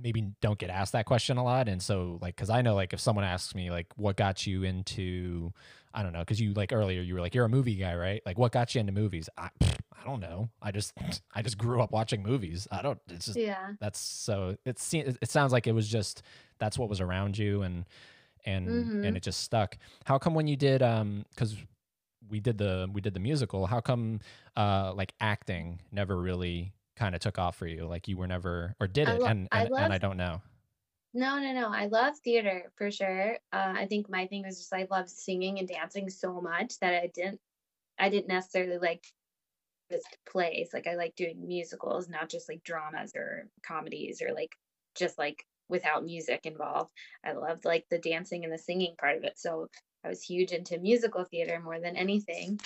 maybe 0.01 0.31
don't 0.43 0.59
get 0.59 0.69
asked 0.71 0.93
that 0.93 1.07
question 1.07 1.39
a 1.39 1.45
lot, 1.45 1.69
and 1.69 1.83
so 1.83 2.19
like 2.21 2.37
because 2.37 2.51
I 2.51 2.63
know 2.63 2.75
like 2.75 2.93
if 2.93 3.01
someone 3.01 3.25
asks 3.25 3.55
me 3.55 3.71
like 3.71 3.87
what 3.97 4.17
got 4.17 4.47
you 4.47 4.63
into 4.63 5.53
I 5.95 6.03
don't 6.03 6.13
know 6.13 6.21
because 6.21 6.41
you 6.41 6.53
like 6.53 6.73
earlier 6.73 7.01
you 7.01 7.15
were 7.15 7.21
like 7.21 7.35
you're 7.35 7.47
a 7.47 7.49
movie 7.49 7.77
guy 7.77 7.95
right? 7.97 8.23
Like 8.27 8.39
what 8.39 8.53
got 8.53 8.75
you 8.75 8.81
into 8.81 8.93
movies? 8.93 9.29
I 9.39 9.49
I 9.63 10.05
don't 10.05 10.21
know. 10.21 10.51
I 10.63 10.71
just 10.71 10.93
I 11.35 11.41
just 11.43 11.57
grew 11.59 11.81
up 11.81 11.91
watching 11.91 12.23
movies. 12.23 12.69
I 12.71 12.83
don't 12.83 13.01
it's 13.09 13.27
just 13.27 13.39
Yeah. 13.39 13.73
that's 13.81 13.99
so 13.99 14.57
it 14.67 14.79
seems 14.79 15.17
it 15.23 15.31
sounds 15.31 15.53
like 15.53 15.67
it 15.67 15.73
was 15.73 15.89
just 15.89 16.23
that's 16.59 16.79
what 16.79 16.89
was 16.91 17.01
around 17.01 17.39
you 17.39 17.63
and 17.63 17.87
and 18.45 18.69
Mhm. 18.69 19.05
and 19.07 19.17
it 19.17 19.23
just 19.23 19.41
stuck. 19.41 19.79
How 20.05 20.19
come 20.19 20.35
when 20.35 20.47
you 20.47 20.57
did 20.57 20.83
um 20.83 21.25
because 21.31 21.57
we 22.29 22.41
did 22.41 22.59
the 22.59 22.89
we 22.93 23.01
did 23.01 23.15
the 23.15 23.21
musical 23.21 23.67
how 23.67 23.81
come 23.81 24.21
uh 24.57 24.93
like 24.95 25.13
acting 25.21 25.81
never 25.93 26.17
really 26.17 26.73
kind 26.97 27.15
of 27.15 27.21
took 27.21 27.39
off 27.39 27.57
for 27.57 27.67
you 27.67 27.87
like 27.87 28.09
you 28.09 28.17
were 28.17 28.27
never 28.27 28.75
or 28.81 28.87
did 28.87 29.09
it 29.09 29.21
lo- 29.21 29.27
and 29.27 29.49
I 29.53 29.65
and, 29.65 29.75
and 29.75 29.93
i 29.93 29.99
don't 29.99 30.17
know 30.17 30.41
No, 31.15 31.39
no, 31.39 31.53
no. 31.53 31.69
I 31.73 31.87
love 31.87 32.19
theater 32.19 32.71
for 32.77 32.91
sure. 32.91 33.39
Uh, 33.53 33.73
I 33.75 33.87
think 33.87 34.11
my 34.11 34.27
thing 34.27 34.45
was 34.45 34.59
just 34.59 34.75
I 34.75 34.87
love 34.91 35.09
singing 35.09 35.59
and 35.59 35.67
dancing 35.69 36.11
so 36.11 36.41
much 36.43 36.79
that 36.81 36.95
I 36.95 37.11
didn't 37.15 37.41
I 37.99 38.11
didn't 38.11 38.29
necessarily 38.29 38.79
like 38.79 39.05
just 39.91 40.07
plays. 40.31 40.71
Like 40.75 40.87
I 40.87 40.97
like 40.97 41.15
doing 41.17 41.47
musicals, 41.47 42.09
not 42.09 42.29
just 42.29 42.49
like 42.49 42.63
dramas 42.65 43.13
or 43.17 43.49
comedies 43.63 44.21
or 44.23 44.35
like 44.35 44.55
just 44.95 45.19
like 45.19 45.45
without 45.69 46.05
music 46.05 46.41
involved. 46.45 46.93
I 47.25 47.33
loved 47.33 47.65
like 47.65 47.87
the 47.91 47.99
dancing 47.99 48.45
and 48.45 48.53
the 48.53 48.59
singing 48.59 48.95
part 48.99 49.17
of 49.17 49.25
it. 49.25 49.39
So 49.39 49.69
I 50.07 50.09
was 50.09 50.23
huge 50.23 50.53
into 50.53 50.79
musical 50.79 51.25
theater 51.25 51.61
more 51.61 51.81
than 51.81 51.97
anything. 51.97 52.61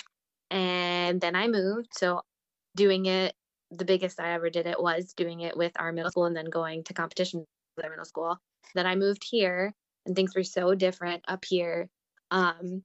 And 0.51 1.19
then 1.19 1.35
I 1.35 1.47
moved. 1.47 1.89
So 1.97 2.21
doing 2.75 3.07
it, 3.07 3.33
the 3.71 3.85
biggest 3.85 4.19
I 4.19 4.33
ever 4.33 4.49
did 4.49 4.67
it 4.67 4.81
was 4.81 5.13
doing 5.13 5.41
it 5.41 5.57
with 5.57 5.71
our 5.77 5.91
middle 5.91 6.11
school 6.11 6.25
and 6.25 6.35
then 6.35 6.45
going 6.45 6.83
to 6.83 6.93
competition 6.93 7.45
with 7.75 7.85
our 7.85 7.89
middle 7.89 8.05
school. 8.05 8.37
Then 8.75 8.85
I 8.85 8.95
moved 8.95 9.23
here 9.23 9.73
and 10.05 10.15
things 10.15 10.35
were 10.35 10.43
so 10.43 10.75
different 10.75 11.23
up 11.27 11.43
here 11.45 11.89
um, 12.29 12.83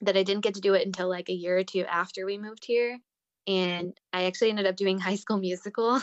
that 0.00 0.16
I 0.16 0.22
didn't 0.22 0.44
get 0.44 0.54
to 0.54 0.60
do 0.60 0.74
it 0.74 0.86
until 0.86 1.08
like 1.08 1.28
a 1.28 1.34
year 1.34 1.58
or 1.58 1.64
two 1.64 1.84
after 1.84 2.26
we 2.26 2.38
moved 2.38 2.64
here. 2.64 2.98
And 3.46 3.96
I 4.12 4.24
actually 4.24 4.50
ended 4.50 4.66
up 4.66 4.76
doing 4.76 4.98
High 4.98 5.16
School 5.16 5.38
Musical, 5.38 6.00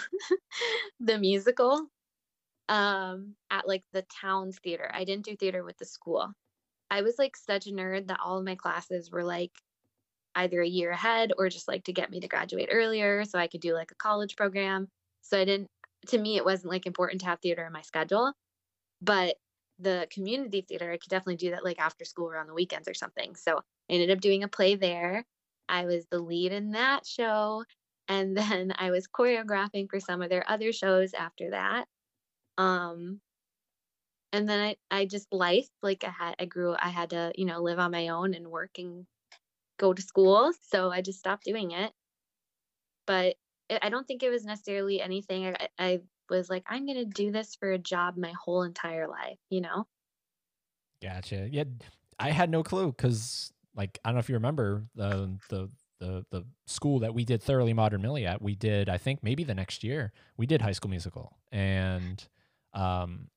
the 1.00 1.18
musical, 1.18 1.88
um, 2.70 3.36
at 3.50 3.68
like 3.68 3.84
the 3.92 4.06
town's 4.22 4.60
theater. 4.60 4.90
I 4.94 5.04
didn't 5.04 5.26
do 5.26 5.36
theater 5.36 5.64
with 5.64 5.78
the 5.78 5.86
school. 5.86 6.34
I 6.96 7.02
was 7.02 7.20
like 7.20 7.36
such 7.36 7.68
a 7.68 7.72
nerd 7.72 8.08
that 8.08 8.22
all 8.24 8.38
of 8.38 8.46
my 8.46 8.56
classes 8.56 9.12
were 9.12 9.26
like 9.26 9.52
either 10.34 10.62
a 10.62 10.68
year 10.68 10.92
ahead 10.92 11.34
or 11.38 11.50
just 11.50 11.68
like 11.68 11.84
to 11.86 11.94
get 11.94 12.10
me 12.10 12.22
to 12.22 12.30
graduate 12.30 12.70
earlier 12.72 13.26
so 13.26 13.38
I 13.38 13.48
could 13.48 13.60
do 13.60 13.74
like 13.74 13.92
a 13.92 13.96
college 13.96 14.38
program. 14.38 14.88
So 15.22 15.38
I 15.38 15.44
didn't, 15.44 15.68
to 16.08 16.18
me, 16.18 16.38
it 16.38 16.46
wasn't 16.46 16.72
like 16.72 16.86
important 16.86 17.20
to 17.22 17.28
have 17.28 17.40
theater 17.42 17.66
in 17.66 17.74
my 17.74 17.82
schedule. 17.82 18.32
But 19.02 19.36
the 19.78 20.08
community 20.10 20.62
theater, 20.62 20.90
I 20.90 20.96
could 20.96 21.10
definitely 21.10 21.36
do 21.36 21.52
that 21.52 21.66
like 21.66 21.80
after 21.80 22.06
school 22.06 22.30
or 22.30 22.38
on 22.38 22.48
the 22.48 22.54
weekends 22.54 22.88
or 22.88 22.94
something. 22.94 23.36
So 23.36 23.58
I 23.58 23.94
ended 23.94 24.12
up 24.12 24.22
doing 24.22 24.44
a 24.44 24.48
play 24.48 24.76
there. 24.76 25.26
I 25.68 25.84
was 25.84 26.06
the 26.10 26.20
lead 26.20 26.54
in 26.54 26.72
that 26.72 27.06
show. 27.06 27.66
And 28.08 28.38
then 28.38 28.74
I 28.78 28.92
was 28.92 29.06
choreographing 29.06 29.90
for 29.90 30.00
some 30.00 30.22
of 30.22 30.30
their 30.30 30.50
other 30.50 30.72
shows 30.72 31.14
after 31.14 31.50
that. 31.50 31.88
Um, 32.58 33.20
and 34.34 34.48
then 34.48 34.60
I, 34.60 34.76
I 34.92 35.06
just 35.06 35.32
life 35.32 35.68
like 35.82 36.04
I 36.04 36.10
had 36.10 36.36
I 36.40 36.46
grew 36.46 36.76
I 36.80 36.90
had 36.90 37.12
to 37.12 37.32
you 37.36 37.46
know 37.46 37.62
live 37.62 37.80
on 37.80 37.92
my 37.92 38.10
own 38.10 38.34
and 38.34 38.48
work 38.48 38.78
and 38.78 39.06
go 39.78 39.94
to 39.94 40.02
school 40.02 40.52
so 40.70 40.92
I 40.92 41.02
just 41.02 41.20
stopped 41.20 41.46
doing 41.46 41.72
it. 41.72 41.92
But 43.08 43.36
I 43.70 43.80
I 43.84 43.90
don't 43.90 44.08
think 44.08 44.24
it 44.24 44.30
was 44.30 44.46
necessarily 44.46 45.02
anything 45.02 45.48
I, 45.48 45.68
I 45.80 46.00
was 46.30 46.50
like 46.50 46.64
I'm 46.68 46.86
gonna 46.86 47.06
do 47.06 47.32
this 47.32 47.56
for 47.56 47.72
a 47.72 47.78
job 47.78 48.18
my 48.18 48.34
whole 48.44 48.64
entire 48.64 49.08
life 49.08 49.40
you 49.50 49.62
know? 49.62 49.88
Gotcha. 51.02 51.48
Yeah 51.52 51.66
i 52.20 52.32
had 52.32 52.50
no 52.50 52.64
clue 52.64 52.88
because 52.88 53.52
like 53.76 54.00
i 54.04 54.10
don't 54.10 54.16
know 54.16 54.20
if 54.20 54.30
you 54.30 54.36
remember 54.36 54.86
the 54.96 55.38
the 55.50 55.70
the 56.00 56.26
the 56.32 56.46
school 56.66 57.00
that 57.00 57.14
we 57.14 57.26
did 57.26 57.42
thoroughly 57.42 57.74
modern 57.74 58.02
millie 58.02 58.26
at 58.26 58.42
we 58.42 58.56
did 58.56 58.90
i 58.90 58.98
think 58.98 59.22
maybe 59.24 59.44
the 59.44 59.56
next 59.56 59.84
year 59.84 60.12
we 60.38 60.46
did 60.46 60.62
high 60.62 60.72
school 60.72 60.90
musical. 60.90 61.38
And 61.52 62.26
um 62.74 63.30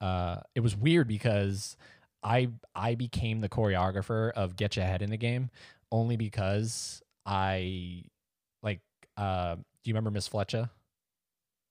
uh 0.00 0.36
it 0.54 0.60
was 0.60 0.76
weird 0.76 1.08
because 1.08 1.76
i 2.22 2.48
i 2.74 2.94
became 2.94 3.40
the 3.40 3.48
choreographer 3.48 4.32
of 4.32 4.56
get 4.56 4.76
your 4.76 4.84
head 4.84 5.02
in 5.02 5.10
the 5.10 5.16
game 5.16 5.50
only 5.92 6.16
because 6.16 7.02
i 7.26 8.02
like 8.62 8.80
uh 9.16 9.54
do 9.54 9.62
you 9.84 9.94
remember 9.94 10.10
miss 10.10 10.28
fletcher 10.28 10.70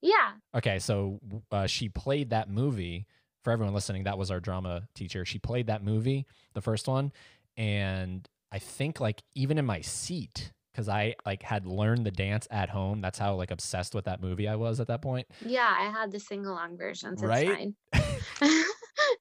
yeah 0.01 0.33
Okay, 0.55 0.77
so 0.77 1.19
uh, 1.51 1.65
she 1.65 1.89
played 1.89 2.29
that 2.29 2.47
movie 2.49 3.07
for 3.43 3.51
everyone 3.51 3.73
listening, 3.73 4.03
that 4.03 4.17
was 4.17 4.31
our 4.31 4.39
drama 4.39 4.87
teacher. 4.95 5.25
She 5.25 5.39
played 5.39 5.67
that 5.67 5.83
movie, 5.83 6.25
the 6.53 6.61
first 6.61 6.87
one, 6.87 7.11
and 7.57 8.27
I 8.51 8.59
think 8.59 8.99
like 8.99 9.21
even 9.35 9.57
in 9.57 9.65
my 9.65 9.81
seat 9.81 10.51
because 10.71 10.87
I 10.89 11.15
like 11.25 11.43
had 11.43 11.65
learned 11.65 12.05
the 12.05 12.11
dance 12.11 12.47
at 12.49 12.69
home. 12.69 13.01
That's 13.01 13.19
how 13.19 13.35
like 13.35 13.51
obsessed 13.51 13.93
with 13.93 14.05
that 14.05 14.21
movie 14.21 14.47
I 14.47 14.55
was 14.55 14.79
at 14.79 14.87
that 14.87 15.01
point. 15.01 15.27
Yeah, 15.45 15.71
I 15.71 15.89
had 15.89 16.11
the 16.11 16.19
sing 16.19 16.45
along 16.45 16.77
version. 16.77 17.17
So 17.17 17.27
Right? 17.27 17.73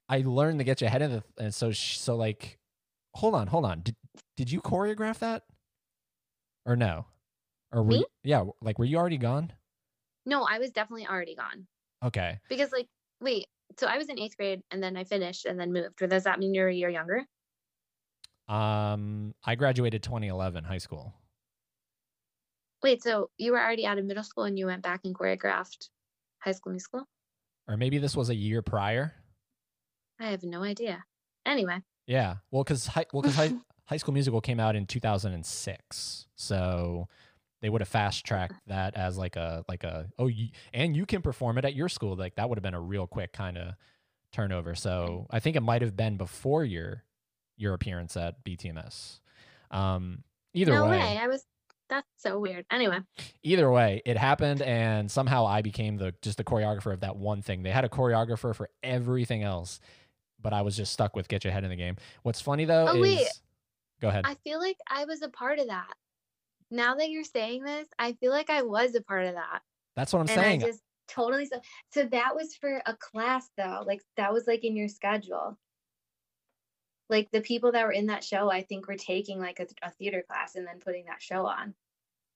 I 0.09 0.19
learned 0.25 0.59
to 0.59 0.63
get 0.63 0.81
you 0.81 0.87
ahead 0.87 1.01
of 1.01 1.11
the 1.11 1.23
and 1.37 1.53
so 1.53 1.71
so 1.71 2.15
like 2.15 2.57
hold 3.15 3.35
on, 3.35 3.47
hold 3.47 3.65
on. 3.65 3.81
Did 3.81 3.95
did 4.37 4.51
you 4.51 4.61
choreograph 4.61 5.19
that? 5.19 5.43
Or 6.65 6.75
no? 6.75 7.05
Or 7.71 7.83
were 7.83 7.89
Me? 7.89 7.97
you- 7.99 8.05
yeah, 8.23 8.43
like 8.61 8.77
were 8.79 8.85
you 8.85 8.97
already 8.97 9.17
gone? 9.17 9.51
no, 10.25 10.43
I 10.43 10.57
was 10.59 10.71
definitely 10.71 11.05
already 11.07 11.35
gone 11.35 11.67
Okay. 12.03 12.39
because 12.49 12.71
like 12.71 12.87
wait, 13.21 13.47
so 13.77 13.87
I 13.87 13.97
was 13.97 14.07
in 14.09 14.17
eighth 14.19 14.37
grade 14.37 14.61
and 14.71 14.81
then 14.81 14.95
I 14.95 15.03
finished 15.03 15.45
and 15.45 15.59
then 15.59 15.73
moved. 15.73 16.01
Or 16.01 16.07
does 16.07 16.23
that 16.23 16.39
mean 16.39 16.53
you're 16.53 16.69
a 16.69 16.73
year 16.73 16.89
younger? 16.89 17.25
Um 18.47 19.33
I 19.43 19.55
graduated 19.55 20.03
2011 20.03 20.63
high 20.63 20.77
school. 20.77 21.13
Wait, 22.83 23.01
so 23.01 23.29
you 23.37 23.53
were 23.53 23.59
already 23.61 23.85
out 23.85 23.97
of 23.97 24.05
middle 24.05 24.23
school 24.23 24.43
and 24.43 24.59
you 24.59 24.65
went 24.65 24.81
back 24.83 25.01
and 25.05 25.15
choreographed 25.15 25.87
High 26.39 26.51
School 26.51 26.73
Musical? 26.73 27.07
Or 27.67 27.77
maybe 27.77 27.97
this 27.97 28.15
was 28.15 28.29
a 28.29 28.35
year 28.35 28.61
prior. 28.61 29.13
I 30.19 30.27
have 30.27 30.43
no 30.43 30.63
idea. 30.63 31.03
Anyway, 31.45 31.79
Yeah. 32.07 32.37
Well, 32.51 32.63
cuz 32.63 32.87
high 32.87 33.05
well 33.13 33.23
cuz 33.23 33.35
high, 33.35 33.53
high 33.85 33.97
school 33.97 34.13
musical 34.13 34.41
came 34.41 34.59
out 34.59 34.75
in 34.75 34.85
2006. 34.85 36.27
So 36.35 37.07
they 37.63 37.69
would 37.69 37.81
have 37.81 37.87
fast 37.87 38.25
tracked 38.25 38.59
that 38.67 38.95
as 38.95 39.17
like 39.17 39.35
a 39.37 39.63
like 39.67 39.83
a 39.83 40.09
oh 40.19 40.27
you, 40.27 40.49
and 40.73 40.95
you 40.95 41.05
can 41.05 41.21
perform 41.21 41.57
it 41.57 41.65
at 41.65 41.73
your 41.73 41.89
school 41.89 42.15
like 42.15 42.35
that 42.35 42.49
would 42.49 42.57
have 42.57 42.63
been 42.63 42.73
a 42.73 42.81
real 42.81 43.07
quick 43.07 43.31
kind 43.31 43.57
of 43.57 43.73
turnover 44.33 44.75
so 44.75 45.25
i 45.31 45.39
think 45.39 45.55
it 45.55 45.61
might 45.61 45.81
have 45.81 45.95
been 45.95 46.17
before 46.17 46.65
your 46.65 47.03
your 47.55 47.73
appearance 47.73 48.17
at 48.17 48.43
btms 48.43 49.21
um 49.71 50.23
either 50.53 50.73
no 50.73 50.83
way, 50.83 50.99
way. 50.99 51.17
I 51.17 51.27
was. 51.27 51.45
That's 51.93 52.07
so 52.17 52.39
weird. 52.39 52.65
Anyway, 52.71 52.97
either 53.43 53.69
way 53.71 54.01
it 54.03 54.17
happened 54.17 54.63
and 54.63 55.11
somehow 55.11 55.45
i 55.45 55.61
became 55.61 55.97
the 55.97 56.11
just 56.23 56.37
the 56.37 56.43
choreographer 56.43 56.91
of 56.91 57.01
that 57.01 57.15
one 57.15 57.43
thing 57.43 57.61
they 57.61 57.69
had 57.69 57.85
a 57.85 57.89
choreographer 57.89 58.55
for 58.55 58.67
everything 58.81 59.43
else 59.43 59.79
but 60.41 60.53
i 60.53 60.61
was 60.63 60.75
just 60.75 60.91
stuck 60.91 61.15
with 61.15 61.27
get 61.27 61.43
your 61.43 61.53
head 61.53 61.63
in 61.63 61.69
the 61.69 61.75
game 61.75 61.95
what's 62.23 62.41
funny 62.41 62.65
though 62.65 62.87
Oh, 62.89 62.95
is 62.95 63.01
wait. 63.01 63.27
go 64.01 64.07
ahead 64.07 64.25
I 64.27 64.33
feel 64.43 64.59
like 64.59 64.77
I 64.89 65.05
was 65.05 65.21
a 65.21 65.29
part 65.29 65.59
of 65.59 65.67
that. 65.67 65.93
Now 66.71 66.95
that 66.95 67.11
you're 67.11 67.23
saying 67.23 67.63
this, 67.63 67.87
I 67.99 68.13
feel 68.13 68.31
like 68.31 68.49
I 68.49 68.63
was 68.63 68.95
a 68.95 69.01
part 69.01 69.25
of 69.25 69.35
that. 69.35 69.61
that's 69.95 70.11
what 70.13 70.19
i'm 70.21 70.27
and 70.29 70.41
saying 70.41 70.63
I 70.63 70.65
just 70.65 70.81
totally 71.07 71.45
so 71.45 71.59
so 71.91 72.05
that 72.05 72.35
was 72.35 72.55
for 72.55 72.81
a 72.87 72.95
class 72.95 73.47
though. 73.55 73.83
Like 73.85 74.01
that 74.17 74.33
was 74.33 74.47
like 74.47 74.63
in 74.63 74.75
your 74.75 74.87
schedule. 74.87 75.59
Like 77.09 77.29
the 77.31 77.41
people 77.41 77.73
that 77.73 77.85
were 77.85 77.91
in 77.91 78.07
that 78.07 78.23
show, 78.23 78.49
I 78.49 78.63
think 78.63 78.87
were 78.87 78.95
taking 78.95 79.39
like 79.39 79.59
a, 79.59 79.67
a 79.85 79.91
theater 79.91 80.23
class 80.27 80.55
and 80.55 80.65
then 80.65 80.79
putting 80.79 81.05
that 81.05 81.21
show 81.21 81.45
on. 81.45 81.75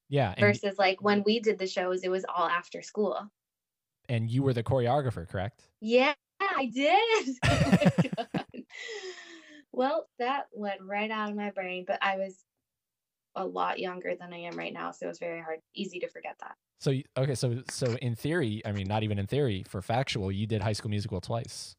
Yeah 0.09 0.31
and, 0.31 0.39
Versus 0.39 0.77
like 0.77 1.01
when 1.01 1.23
we 1.23 1.39
did 1.39 1.57
the 1.57 1.67
shows, 1.67 2.03
it 2.03 2.09
was 2.09 2.25
all 2.25 2.47
after 2.47 2.81
school. 2.81 3.29
and 4.09 4.29
you 4.29 4.43
were 4.43 4.53
the 4.53 4.63
choreographer 4.63 5.27
correct 5.27 5.63
Yeah, 5.81 6.13
I 6.41 6.71
did. 6.73 7.35
Oh 8.53 8.61
well, 9.71 10.07
that 10.17 10.47
went 10.53 10.81
right 10.81 11.11
out 11.11 11.29
of 11.29 11.35
my 11.35 11.51
brain, 11.51 11.85
but 11.85 11.99
I 12.01 12.17
was 12.17 12.35
a 13.35 13.45
lot 13.45 13.77
younger 13.77 14.15
than 14.19 14.33
I 14.33 14.37
am 14.37 14.57
right 14.57 14.73
now, 14.73 14.89
so 14.91 15.05
it 15.05 15.09
was 15.09 15.19
very 15.19 15.39
hard, 15.39 15.59
easy 15.75 15.99
to 15.99 16.07
forget 16.07 16.35
that. 16.39 16.55
So 16.79 16.93
okay, 17.15 17.35
so 17.35 17.61
so 17.69 17.95
in 18.01 18.15
theory, 18.15 18.61
I 18.65 18.71
mean, 18.71 18.87
not 18.87 19.03
even 19.03 19.19
in 19.19 19.27
theory, 19.27 19.63
for 19.67 19.81
factual, 19.81 20.31
you 20.31 20.47
did 20.47 20.61
High 20.61 20.73
School 20.73 20.89
Musical 20.89 21.21
twice. 21.21 21.75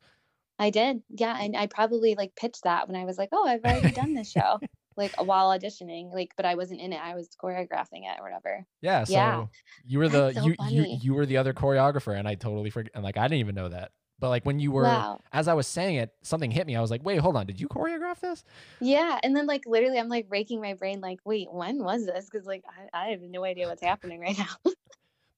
I 0.60 0.70
did. 0.70 1.02
Yeah. 1.10 1.36
And 1.40 1.56
I 1.56 1.66
probably 1.66 2.14
like 2.14 2.34
pitched 2.34 2.64
that 2.64 2.88
when 2.88 2.96
I 2.96 3.05
was 3.05 3.16
like, 3.16 3.28
oh, 3.32 3.46
I've 3.46 3.64
already 3.64 3.92
done 3.92 4.14
this 4.14 4.30
show, 4.30 4.59
like 4.98 5.14
while 5.22 5.56
auditioning, 5.58 6.12
like, 6.12 6.32
but 6.36 6.44
I 6.44 6.56
wasn't 6.56 6.80
in 6.80 6.92
it. 6.92 7.00
I 7.02 7.14
was 7.14 7.30
choreographing 7.42 8.02
it 8.04 8.18
or 8.18 8.24
whatever. 8.24 8.66
Yeah, 8.82 9.04
so 9.04 9.12
Yeah. 9.14 9.46
you 9.86 9.98
were 10.00 10.08
the 10.08 10.32
so 10.34 10.42
you, 10.44 10.50
you 10.50 10.56
funny. 10.58 11.00
you 11.02 11.14
were 11.14 11.24
the 11.24 11.38
other 11.38 11.54
choreographer, 11.54 12.18
and 12.18 12.28
I 12.28 12.34
totally 12.34 12.68
forget. 12.70 12.92
And 12.94 13.02
like, 13.02 13.16
I 13.16 13.22
didn't 13.22 13.40
even 13.40 13.54
know 13.54 13.68
that. 13.68 13.92
But 14.20 14.30
like 14.30 14.44
when 14.44 14.58
you 14.58 14.72
were, 14.72 14.82
wow. 14.82 15.20
as 15.32 15.46
I 15.46 15.54
was 15.54 15.68
saying 15.68 15.96
it, 15.96 16.10
something 16.22 16.50
hit 16.50 16.66
me. 16.66 16.74
I 16.74 16.80
was 16.80 16.90
like, 16.90 17.04
wait, 17.04 17.20
hold 17.20 17.36
on, 17.36 17.46
did 17.46 17.60
you 17.60 17.68
choreograph 17.68 18.18
this? 18.20 18.42
Yeah. 18.80 19.18
And 19.22 19.36
then 19.36 19.46
like 19.46 19.62
literally, 19.64 19.98
I'm 19.98 20.08
like 20.08 20.26
raking 20.28 20.60
my 20.60 20.74
brain, 20.74 21.00
like, 21.00 21.20
wait, 21.24 21.46
when 21.52 21.84
was 21.84 22.04
this? 22.04 22.28
Because 22.30 22.44
like 22.46 22.64
I, 22.92 23.06
I 23.06 23.08
have 23.10 23.22
no 23.22 23.44
idea 23.44 23.68
what's 23.68 23.82
happening 23.82 24.20
right 24.20 24.36
now. 24.36 24.72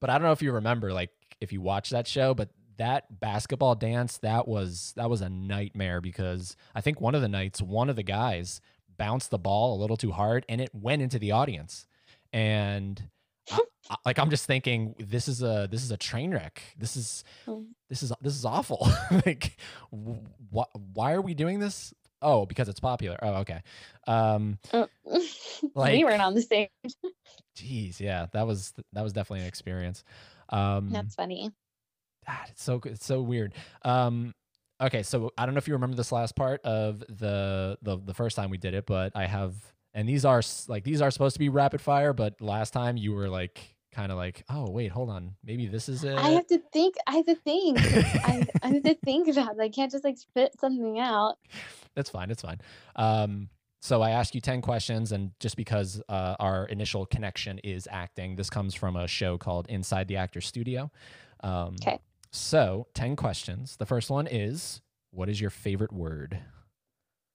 But 0.01 0.09
I 0.09 0.15
don't 0.15 0.23
know 0.23 0.33
if 0.33 0.41
you 0.41 0.53
remember, 0.53 0.95
like, 0.95 1.11
if 1.43 1.53
you 1.53 1.61
watched 1.61 1.91
that 1.91 2.07
show, 2.09 2.33
but 2.33 2.49
that 2.79 3.21
basketball 3.21 3.75
dance 3.75 4.17
that 4.19 4.49
was 4.49 4.95
that 4.97 5.11
was 5.11 5.21
a 5.21 5.29
nightmare 5.29 6.01
because 6.01 6.57
I 6.75 6.81
think 6.81 6.99
one 7.03 7.15
of 7.15 7.21
the 7.21 7.29
nights, 7.29 7.61
one 7.61 7.91
of 7.91 7.97
the 7.97 8.03
guys 8.03 8.63
bounced 9.01 9.31
the 9.31 9.39
ball 9.39 9.75
a 9.77 9.79
little 9.81 9.97
too 9.97 10.13
hard, 10.13 10.45
and 10.49 10.61
it 10.61 10.71
went 10.75 11.03
into 11.03 11.19
the 11.19 11.33
audience, 11.33 11.87
and. 12.33 13.03
I, 13.51 13.59
I- 13.91 13.97
like 14.07 14.19
I'm 14.21 14.31
just 14.31 14.47
thinking, 14.47 14.95
this 15.01 15.27
is 15.27 15.43
a 15.43 15.67
this 15.69 15.83
is 15.83 15.91
a 15.91 15.97
train 15.97 16.31
wreck. 16.33 16.63
This 16.79 16.97
is 16.97 17.25
Mm. 17.49 17.67
this 17.89 18.03
is 18.05 18.13
this 18.21 18.35
is 18.37 18.45
awful. 18.45 18.87
like, 19.27 19.57
wh- 19.91 20.71
why 20.95 21.13
are 21.15 21.21
we 21.23 21.35
doing 21.35 21.59
this? 21.59 21.93
Oh, 22.23 22.45
because 22.47 22.69
it's 22.69 22.79
popular. 22.79 23.17
Oh, 23.23 23.35
okay. 23.43 23.63
Um, 24.07 24.59
Like- 25.75 25.93
we 25.95 26.05
weren't 26.05 26.23
on 26.23 26.35
the 26.35 26.43
stage. 26.43 26.69
Jeez, 27.57 27.99
yeah, 27.99 28.27
that 28.33 28.47
was 28.47 28.73
that 28.93 29.03
was 29.03 29.13
definitely 29.13 29.41
an 29.41 29.49
experience. 29.49 30.05
Um, 30.51 30.91
That's 30.91 31.15
funny. 31.17 31.51
God, 32.27 32.47
it's 32.51 32.63
so 32.63 32.81
it's 32.85 33.05
so 33.07 33.21
weird. 33.23 33.55
Um, 33.83 34.35
okay, 34.81 35.03
so 35.03 35.31
I 35.37 35.47
don't 35.47 35.55
know 35.55 35.59
if 35.59 35.69
you 35.69 35.75
remember 35.75 35.97
this 35.97 36.13
last 36.13 36.37
part 36.37 36.61
of 36.63 37.01
the 37.01 37.79
the 37.83 37.99
the 37.99 38.15
first 38.15 38.37
time 38.37 38.51
we 38.51 38.59
did 38.59 38.75
it, 38.75 38.87
but 38.87 39.13
I 39.15 39.27
have, 39.27 39.55
and 39.95 40.09
these 40.09 40.25
are 40.25 40.43
like 40.69 40.85
these 40.85 41.01
are 41.01 41.11
supposed 41.11 41.35
to 41.35 41.39
be 41.41 41.49
rapid 41.49 41.81
fire, 41.81 42.13
but 42.13 42.41
last 42.41 42.73
time 42.73 42.97
you 42.97 43.13
were 43.13 43.29
like 43.29 43.77
kind 43.93 44.13
of 44.13 44.19
like, 44.19 44.45
oh 44.49 44.71
wait, 44.71 44.91
hold 44.91 45.11
on, 45.11 45.35
maybe 45.45 45.67
this 45.67 45.89
is 45.89 46.05
it. 46.05 46.17
I 46.17 46.31
have 46.31 46.47
to 46.49 46.59
think. 46.73 46.95
I 47.07 47.17
have 47.17 47.27
to 47.27 47.35
think. 47.35 47.79
I, 48.25 48.47
I 48.63 48.69
have 48.69 48.83
to 48.85 48.95
think 49.05 49.29
about 49.29 49.57
it. 49.57 49.61
I 49.61 49.69
can't 49.69 49.91
just 49.91 50.05
like 50.05 50.19
spit 50.19 50.55
something 50.61 50.99
out. 50.99 51.37
That's 51.95 52.11
fine. 52.11 52.31
It's 52.31 52.43
fine. 52.43 52.61
Um, 52.97 53.49
so 53.83 54.03
I 54.03 54.11
ask 54.11 54.35
you 54.35 54.43
10 54.43 54.61
questions, 54.61 55.11
and 55.11 55.31
just 55.41 55.57
because 55.57 56.03
uh, 56.09 56.37
our 56.39 56.67
initial 56.67 57.07
connection 57.07 57.59
is 57.61 57.89
acting, 57.91 58.37
this 58.37 58.51
comes 58.51 58.75
from 58.75 58.95
a 58.95 59.09
show 59.09 59.39
called 59.39 59.67
Inside 59.71 60.07
the 60.07 60.17
Actor 60.17 60.43
Studio. 60.43 60.91
Um, 61.43 61.77
'Kay. 61.77 61.99
So, 62.33 62.87
10 62.95 63.17
questions. 63.17 63.77
The 63.77 63.87
first 63.87 64.11
one 64.11 64.27
is 64.27 64.81
What 65.11 65.29
is 65.29 65.41
your 65.41 65.51
favorite 65.51 65.93
word? 65.93 66.39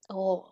Oh. 0.10 0.50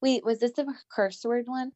Wait, 0.00 0.24
was 0.24 0.38
this 0.38 0.52
the 0.52 0.72
curse 0.90 1.24
word 1.24 1.46
one? 1.46 1.72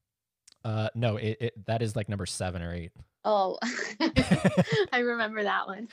Uh, 0.65 0.89
no, 0.95 1.17
it, 1.17 1.37
it, 1.41 1.67
that 1.67 1.83
is 1.83 1.97
like 1.97 2.09
number 2.09 2.27
seven 2.27 2.63
or 2.63 2.75
eight. 2.75 2.93
Oh, 3.25 3.59
I 4.93 4.99
remember 4.99 5.43
that 5.43 5.67
one. 5.67 5.89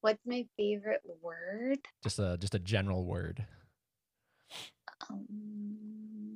What's 0.00 0.26
my 0.26 0.44
favorite 0.56 1.02
word? 1.22 1.78
Just 2.02 2.18
a 2.18 2.36
just 2.40 2.54
a 2.54 2.58
general 2.58 3.04
word. 3.04 3.46
Um, 5.08 6.31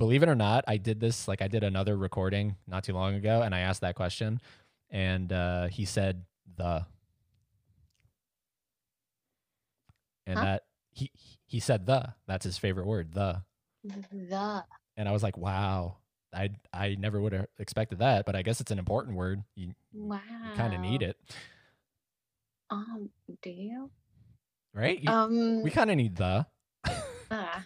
Believe 0.00 0.22
it 0.22 0.30
or 0.30 0.34
not, 0.34 0.64
I 0.66 0.78
did 0.78 0.98
this 0.98 1.28
like 1.28 1.42
I 1.42 1.48
did 1.48 1.62
another 1.62 1.94
recording 1.94 2.56
not 2.66 2.84
too 2.84 2.94
long 2.94 3.14
ago, 3.16 3.42
and 3.42 3.54
I 3.54 3.58
asked 3.60 3.82
that 3.82 3.96
question, 3.96 4.40
and 4.88 5.30
uh, 5.30 5.66
he 5.66 5.84
said 5.84 6.24
the, 6.56 6.86
and 10.26 10.38
Huh? 10.38 10.44
that 10.46 10.62
he 10.90 11.10
he 11.44 11.60
said 11.60 11.84
the. 11.84 12.14
That's 12.26 12.44
his 12.46 12.56
favorite 12.56 12.86
word, 12.86 13.12
the. 13.12 13.42
the. 13.84 14.64
And 14.96 15.06
I 15.06 15.12
was 15.12 15.22
like, 15.22 15.36
wow, 15.36 15.98
I 16.32 16.48
I 16.72 16.96
never 16.98 17.20
would 17.20 17.34
have 17.34 17.48
expected 17.58 17.98
that, 17.98 18.24
but 18.24 18.34
I 18.34 18.40
guess 18.40 18.58
it's 18.62 18.70
an 18.70 18.78
important 18.78 19.16
word. 19.18 19.42
You, 19.54 19.74
Wow. 19.92 20.20
kind 20.56 20.72
of 20.72 20.80
need 20.80 21.02
it, 21.02 21.18
Um, 22.70 23.10
do 23.42 23.50
you? 23.50 23.90
right? 24.72 24.98
You- 24.98 25.10
Um, 25.12 25.62
we 25.62 25.70
kind 25.70 25.90
of 25.90 25.98
need 25.98 26.16
the. 26.16 26.46
ah, 27.30 27.64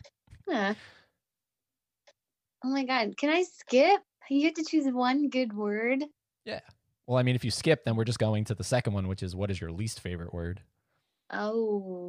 ah. 0.51 0.75
Oh 2.65 2.71
my 2.71 2.85
God. 2.85 3.17
Can 3.19 3.29
I 3.29 3.43
skip? 3.43 4.01
You 4.31 4.47
have 4.47 4.55
to 4.55 4.65
choose 4.65 4.87
one 4.87 5.29
good 5.29 5.53
word. 5.53 6.03
Yeah. 6.47 6.61
Well, 7.07 7.19
I 7.19 7.23
mean, 7.23 7.35
if 7.35 7.45
you 7.45 7.51
skip, 7.51 7.85
then 7.85 7.95
we're 7.95 8.05
just 8.05 8.19
going 8.19 8.45
to 8.47 8.55
the 8.55 8.65
second 8.65 8.95
one, 8.95 9.07
which 9.07 9.23
is 9.23 9.37
what 9.37 9.51
is 9.51 9.61
your 9.61 9.71
least 9.71 10.01
favorite 10.01 10.33
word? 10.33 10.63
Oh, 11.31 12.09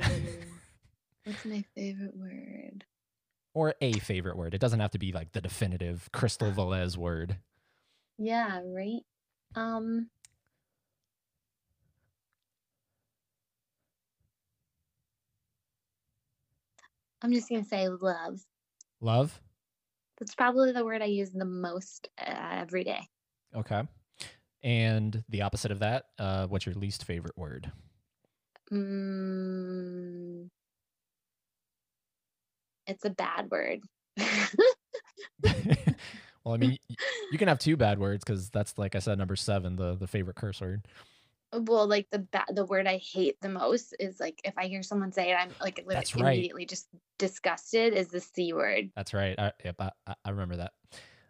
what's 1.25 1.43
my 1.43 1.65
favorite 1.75 2.15
word? 2.15 2.85
Or 3.53 3.75
a 3.81 3.93
favorite 3.99 4.37
word. 4.37 4.53
It 4.53 4.61
doesn't 4.61 4.79
have 4.79 4.91
to 4.91 4.99
be 4.99 5.11
like 5.11 5.33
the 5.33 5.41
definitive 5.41 6.09
Crystal 6.13 6.51
Velez 6.51 6.95
word. 6.95 7.37
Yeah, 8.17 8.61
right. 8.65 9.01
Um, 9.55 10.09
I'm 17.21 17.33
just 17.33 17.49
gonna 17.49 17.65
say 17.65 17.89
love. 17.89 18.39
Love. 19.01 19.41
That's 20.19 20.35
probably 20.35 20.71
the 20.71 20.85
word 20.85 21.01
I 21.01 21.05
use 21.05 21.31
the 21.31 21.45
most 21.45 22.09
uh, 22.19 22.33
every 22.51 22.83
day. 22.83 23.07
Okay. 23.55 23.83
And 24.63 25.23
the 25.29 25.41
opposite 25.43 25.71
of 25.71 25.79
that, 25.79 26.05
uh, 26.17 26.47
what's 26.47 26.65
your 26.65 26.75
least 26.75 27.03
favorite 27.03 27.37
word? 27.37 27.71
Mm, 28.71 30.49
it's 32.87 33.05
a 33.05 33.09
bad 33.11 33.49
word. 33.51 33.81
well, 36.43 36.55
I 36.55 36.57
mean, 36.57 36.77
you 37.31 37.37
can 37.37 37.47
have 37.47 37.59
two 37.59 37.77
bad 37.77 37.99
words 37.99 38.23
because 38.23 38.49
that's 38.49 38.77
like 38.77 38.95
I 38.95 38.99
said, 38.99 39.17
number 39.17 39.35
seven, 39.35 39.75
the 39.75 39.95
the 39.95 40.07
favorite 40.07 40.35
curse 40.35 40.61
word. 40.61 40.87
Well, 41.53 41.87
like 41.87 42.07
the 42.11 42.19
ba- 42.19 42.45
the 42.53 42.65
word 42.65 42.87
I 42.87 42.97
hate 42.97 43.39
the 43.41 43.49
most 43.49 43.95
is 43.99 44.19
like 44.19 44.39
if 44.43 44.53
I 44.57 44.65
hear 44.65 44.83
someone 44.83 45.11
say 45.11 45.31
it, 45.31 45.35
I'm 45.35 45.53
like 45.61 45.77
li- 45.85 45.93
That's 45.93 46.15
right. 46.15 46.33
immediately 46.33 46.65
just 46.65 46.87
disgusted. 47.17 47.93
Is 47.93 48.09
the 48.09 48.19
c 48.19 48.53
word? 48.53 48.91
That's 48.95 49.13
right. 49.13 49.37
I, 49.37 49.51
yep, 49.63 49.75
I, 49.79 49.91
I- 50.07 50.15
I 50.25 50.29
remember 50.29 50.57
that. 50.57 50.73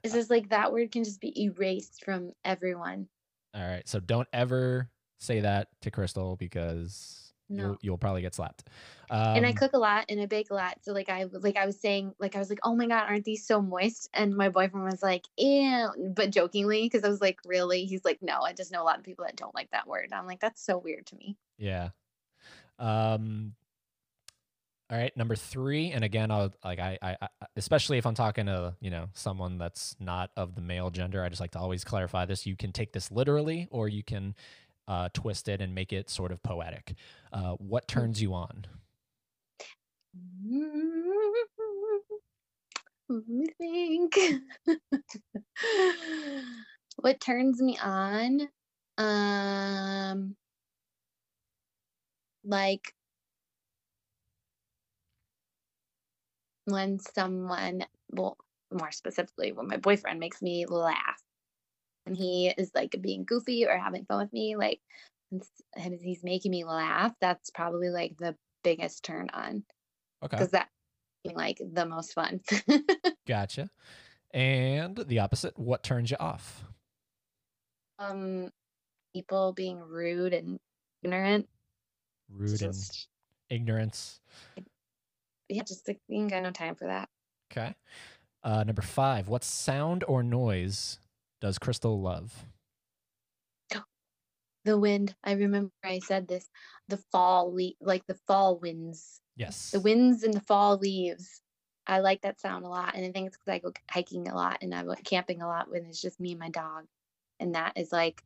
It's 0.03 0.13
uh 0.13 0.17
just 0.17 0.29
like 0.29 0.49
that 0.49 0.71
word 0.71 0.91
can 0.91 1.03
just 1.03 1.21
be 1.21 1.43
erased 1.43 2.03
from 2.03 2.31
everyone. 2.43 3.07
All 3.53 3.61
right, 3.61 3.87
so 3.87 3.99
don't 3.99 4.27
ever 4.33 4.89
say 5.19 5.39
that 5.41 5.69
to 5.81 5.91
Crystal 5.91 6.35
because 6.35 7.24
No. 7.47 7.63
you'll 7.63 7.77
you'll 7.81 7.97
probably 7.97 8.21
get 8.21 8.33
slapped. 8.33 8.63
Um, 9.09 9.37
and 9.37 9.45
I 9.45 9.53
cook 9.53 9.73
a 9.73 9.77
lot 9.77 10.05
and 10.09 10.19
I 10.19 10.25
bake 10.25 10.49
a 10.49 10.55
lot. 10.55 10.77
So 10.81 10.93
like 10.93 11.09
I 11.09 11.25
like 11.31 11.57
I 11.57 11.65
was 11.65 11.79
saying, 11.79 12.13
like 12.19 12.35
I 12.35 12.39
was 12.39 12.49
like, 12.49 12.59
oh 12.63 12.75
my 12.75 12.87
god, 12.87 13.05
aren't 13.07 13.25
these 13.25 13.45
so 13.45 13.61
moist? 13.61 14.09
And 14.13 14.35
my 14.35 14.49
boyfriend 14.49 14.85
was 14.85 15.03
like, 15.03 15.25
ew, 15.37 15.89
but 16.15 16.31
jokingly 16.31 16.83
because 16.83 17.03
I 17.03 17.09
was 17.09 17.21
like, 17.21 17.39
really? 17.45 17.85
He's 17.85 18.03
like, 18.03 18.19
no, 18.21 18.41
I 18.41 18.53
just 18.53 18.71
know 18.71 18.81
a 18.81 18.85
lot 18.85 18.97
of 18.97 19.03
people 19.03 19.25
that 19.25 19.35
don't 19.35 19.53
like 19.53 19.69
that 19.71 19.87
word. 19.87 20.09
I'm 20.11 20.25
like, 20.25 20.39
that's 20.39 20.63
so 20.63 20.77
weird 20.77 21.05
to 21.07 21.15
me. 21.15 21.37
Yeah. 21.57 21.89
Um. 22.79 23.53
All 24.87 24.99
right, 24.99 25.17
number 25.17 25.35
three, 25.35 25.89
and 25.91 26.03
again, 26.03 26.29
I'll 26.29 26.53
like 26.63 26.77
I, 26.77 26.99
I, 27.01 27.17
I 27.19 27.27
especially 27.55 27.97
if 27.97 28.05
I'm 28.05 28.13
talking 28.13 28.45
to 28.45 28.75
you 28.79 28.91
know 28.91 29.07
someone 29.13 29.57
that's 29.57 29.95
not 29.99 30.29
of 30.37 30.53
the 30.53 30.61
male 30.61 30.91
gender, 30.91 31.23
I 31.23 31.29
just 31.29 31.41
like 31.41 31.51
to 31.51 31.59
always 31.59 31.83
clarify 31.83 32.25
this. 32.25 32.45
You 32.45 32.55
can 32.55 32.71
take 32.71 32.93
this 32.93 33.11
literally, 33.11 33.67
or 33.71 33.87
you 33.87 34.03
can 34.03 34.35
uh, 34.87 35.09
twist 35.13 35.47
it 35.47 35.61
and 35.61 35.73
make 35.73 35.91
it 35.93 36.09
sort 36.09 36.31
of 36.31 36.41
poetic. 36.43 36.95
Uh, 37.31 37.53
what 37.53 37.87
turns 37.87 38.21
you 38.21 38.33
on? 38.33 38.65
Let 43.09 43.27
me 43.27 43.47
think. 43.57 44.17
what 46.97 47.19
turns 47.19 47.61
me 47.61 47.77
on? 47.77 48.47
Um, 48.97 50.35
like 52.43 52.93
when 56.65 56.99
someone, 56.99 57.85
well, 58.11 58.37
more 58.71 58.91
specifically, 58.91 59.51
when 59.51 59.67
my 59.67 59.77
boyfriend 59.77 60.19
makes 60.19 60.41
me 60.41 60.65
laugh 60.65 61.24
and 62.05 62.15
he 62.15 62.53
is 62.57 62.71
like 62.75 62.95
being 63.01 63.25
goofy 63.25 63.65
or 63.65 63.77
having 63.77 64.05
fun 64.05 64.19
with 64.19 64.33
me, 64.33 64.55
like 64.55 64.79
and 65.31 65.99
he's 66.01 66.23
making 66.23 66.51
me 66.51 66.63
laugh, 66.63 67.13
that's 67.19 67.49
probably 67.49 67.89
like 67.89 68.15
the 68.17 68.35
biggest 68.63 69.03
turn 69.03 69.29
on 69.33 69.63
Okay, 70.23 70.37
because 70.37 70.51
that 70.51 70.69
like 71.33 71.59
the 71.73 71.85
most 71.85 72.13
fun. 72.13 72.41
gotcha. 73.27 73.69
And 74.31 74.97
the 75.07 75.19
opposite, 75.19 75.57
what 75.57 75.81
turns 75.81 76.11
you 76.11 76.17
off? 76.19 76.63
um, 77.99 78.49
people 79.13 79.53
being 79.53 79.79
rude 79.79 80.33
and 80.33 80.59
ignorant. 81.03 81.47
Rude 82.29 82.61
and 82.61 82.75
ignorance. 83.49 84.19
yeah, 85.47 85.63
just 85.63 85.87
like 85.87 85.99
you 86.07 86.21
ain't 86.21 86.31
got 86.31 86.43
no 86.43 86.51
time 86.51 86.75
for 86.75 86.87
that. 86.87 87.09
Okay. 87.51 87.75
Uh, 88.43 88.63
number 88.63 88.81
five, 88.81 89.27
what 89.27 89.43
sound 89.43 90.03
or 90.07 90.21
noise 90.21 90.99
does 91.45 91.59
Crystal 91.59 92.01
love? 92.01 92.47
The 94.63 94.79
wind. 94.79 95.13
I 95.23 95.33
remember 95.33 95.71
I 95.83 95.99
said 95.99 96.27
this. 96.27 96.49
The 96.87 96.97
fall 97.11 97.53
le- 97.53 97.77
like 97.79 98.03
the 98.07 98.17
fall 98.25 98.57
winds. 98.57 99.21
Yes. 99.35 99.69
The 99.69 99.79
winds 99.79 100.23
and 100.23 100.33
the 100.33 100.39
fall 100.39 100.77
leaves. 100.77 101.43
I 101.85 101.99
like 101.99 102.23
that 102.23 102.41
sound 102.41 102.65
a 102.65 102.67
lot, 102.67 102.95
and 102.95 103.05
I 103.05 103.11
think 103.11 103.27
it's 103.27 103.37
because 103.37 103.53
I 103.53 103.59
go 103.59 103.71
hiking 103.91 104.27
a 104.27 104.33
lot 104.33 104.57
and 104.63 104.73
I 104.73 104.83
go 104.83 104.95
camping 105.03 105.43
a 105.43 105.47
lot 105.47 105.69
when 105.69 105.85
it's 105.85 106.01
just 106.01 106.19
me 106.19 106.31
and 106.31 106.39
my 106.39 106.49
dog, 106.49 106.85
and 107.39 107.53
that 107.53 107.73
is 107.75 107.91
like, 107.91 108.23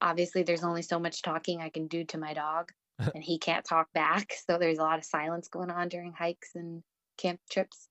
obviously, 0.00 0.42
there's 0.42 0.64
only 0.64 0.80
so 0.80 0.98
much 0.98 1.20
talking 1.20 1.60
I 1.60 1.68
can 1.68 1.88
do 1.88 2.04
to 2.04 2.16
my 2.16 2.32
dog, 2.32 2.72
and 3.14 3.22
he 3.22 3.36
can't 3.36 3.66
talk 3.66 3.92
back, 3.92 4.32
so 4.48 4.56
there's 4.56 4.78
a 4.78 4.82
lot 4.82 4.96
of 4.96 5.04
silence 5.04 5.48
going 5.48 5.70
on 5.70 5.90
during 5.90 6.14
hikes 6.14 6.52
and 6.54 6.82
camp 7.18 7.38
trips. 7.50 7.86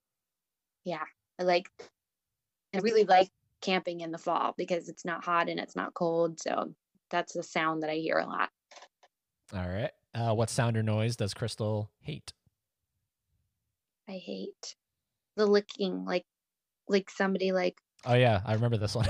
Yeah, 0.86 1.06
I 1.38 1.44
like, 1.44 1.70
I 2.74 2.80
really 2.80 3.04
like 3.04 3.30
camping 3.62 4.02
in 4.02 4.12
the 4.12 4.18
fall 4.18 4.54
because 4.58 4.90
it's 4.90 5.06
not 5.06 5.24
hot 5.24 5.50
and 5.50 5.60
it's 5.60 5.76
not 5.76 5.94
cold, 5.94 6.40
so 6.40 6.74
that's 7.10 7.34
the 7.34 7.44
sound 7.44 7.84
that 7.84 7.90
I 7.90 7.96
hear 7.96 8.18
a 8.18 8.26
lot. 8.26 8.50
All 9.54 9.68
right. 9.68 9.92
Uh, 10.14 10.34
what 10.34 10.50
sound 10.50 10.78
or 10.78 10.84
noise 10.84 11.16
does 11.16 11.34
Crystal 11.34 11.90
hate? 12.02 12.34
I 14.10 14.14
hate 14.14 14.76
the 15.38 15.46
licking, 15.46 16.06
like, 16.06 16.26
like 16.88 17.10
somebody 17.10 17.52
like 17.52 17.78
Oh 18.06 18.16
yeah, 18.16 18.42
I 18.46 18.54
remember 18.54 18.78
this 18.78 18.96
one. 18.96 19.08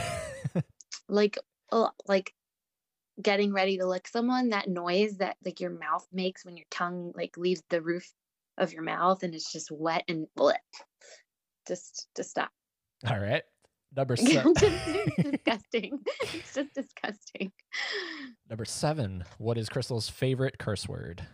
like 1.08 1.38
oh, 1.72 1.92
like 2.08 2.34
getting 3.22 3.54
ready 3.54 3.78
to 3.78 3.88
lick 3.88 4.08
someone 4.08 4.50
that 4.50 4.68
noise 4.68 5.18
that 5.18 5.38
like 5.46 5.60
your 5.60 5.72
mouth 5.72 6.06
makes 6.12 6.44
when 6.46 6.58
your 6.58 6.66
tongue 6.72 7.12
like 7.16 7.38
leaves 7.38 7.64
the 7.70 7.82
roof 7.82 8.12
of 8.58 8.74
your 8.74 8.84
mouth 8.84 9.24
and 9.24 9.34
it's 9.34 9.52
just 9.52 9.72
wet 9.72 10.04
and 10.08 10.28
bleh. 10.38 10.56
just 11.68 12.08
just 12.16 12.32
stop 12.32 12.50
All 13.08 13.20
right. 13.20 13.44
Number 13.96 14.16
seven. 14.18 14.54
disgusting 15.22 16.00
it's 16.34 16.54
just 16.54 16.74
disgusting 16.74 17.52
Number 18.50 18.66
seven. 18.66 19.24
What 19.38 19.58
is 19.58 19.70
Crystal's 19.70 20.10
favorite 20.10 20.58
curse 20.60 20.88
word? 20.88 21.26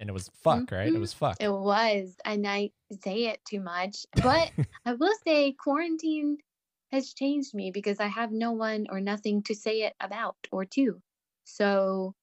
And 0.00 0.08
it 0.08 0.12
was 0.12 0.28
fuck, 0.42 0.70
right? 0.72 0.88
It 0.88 0.94
Mhm. 0.94 1.00
was 1.00 1.12
fuck. 1.12 1.36
it 1.40 1.48
was 1.52 2.16
and 2.24 2.46
i 2.46 2.70
say 3.04 3.26
it 3.26 3.40
too 3.48 3.60
much 3.60 4.04
but 4.22 4.50
i 4.84 4.92
will 4.94 5.14
say 5.24 5.52
quarantine 5.52 6.38
has 6.90 7.14
changed 7.14 7.54
me 7.54 7.70
because 7.70 8.00
i 8.00 8.06
have 8.08 8.30
no 8.32 8.52
one 8.52 8.86
or 8.90 9.00
nothing 9.00 9.42
to 9.44 9.54
say 9.54 9.82
it 9.82 9.94
about 10.00 10.36
or 10.50 10.64
to 10.66 11.00
so 11.44 12.14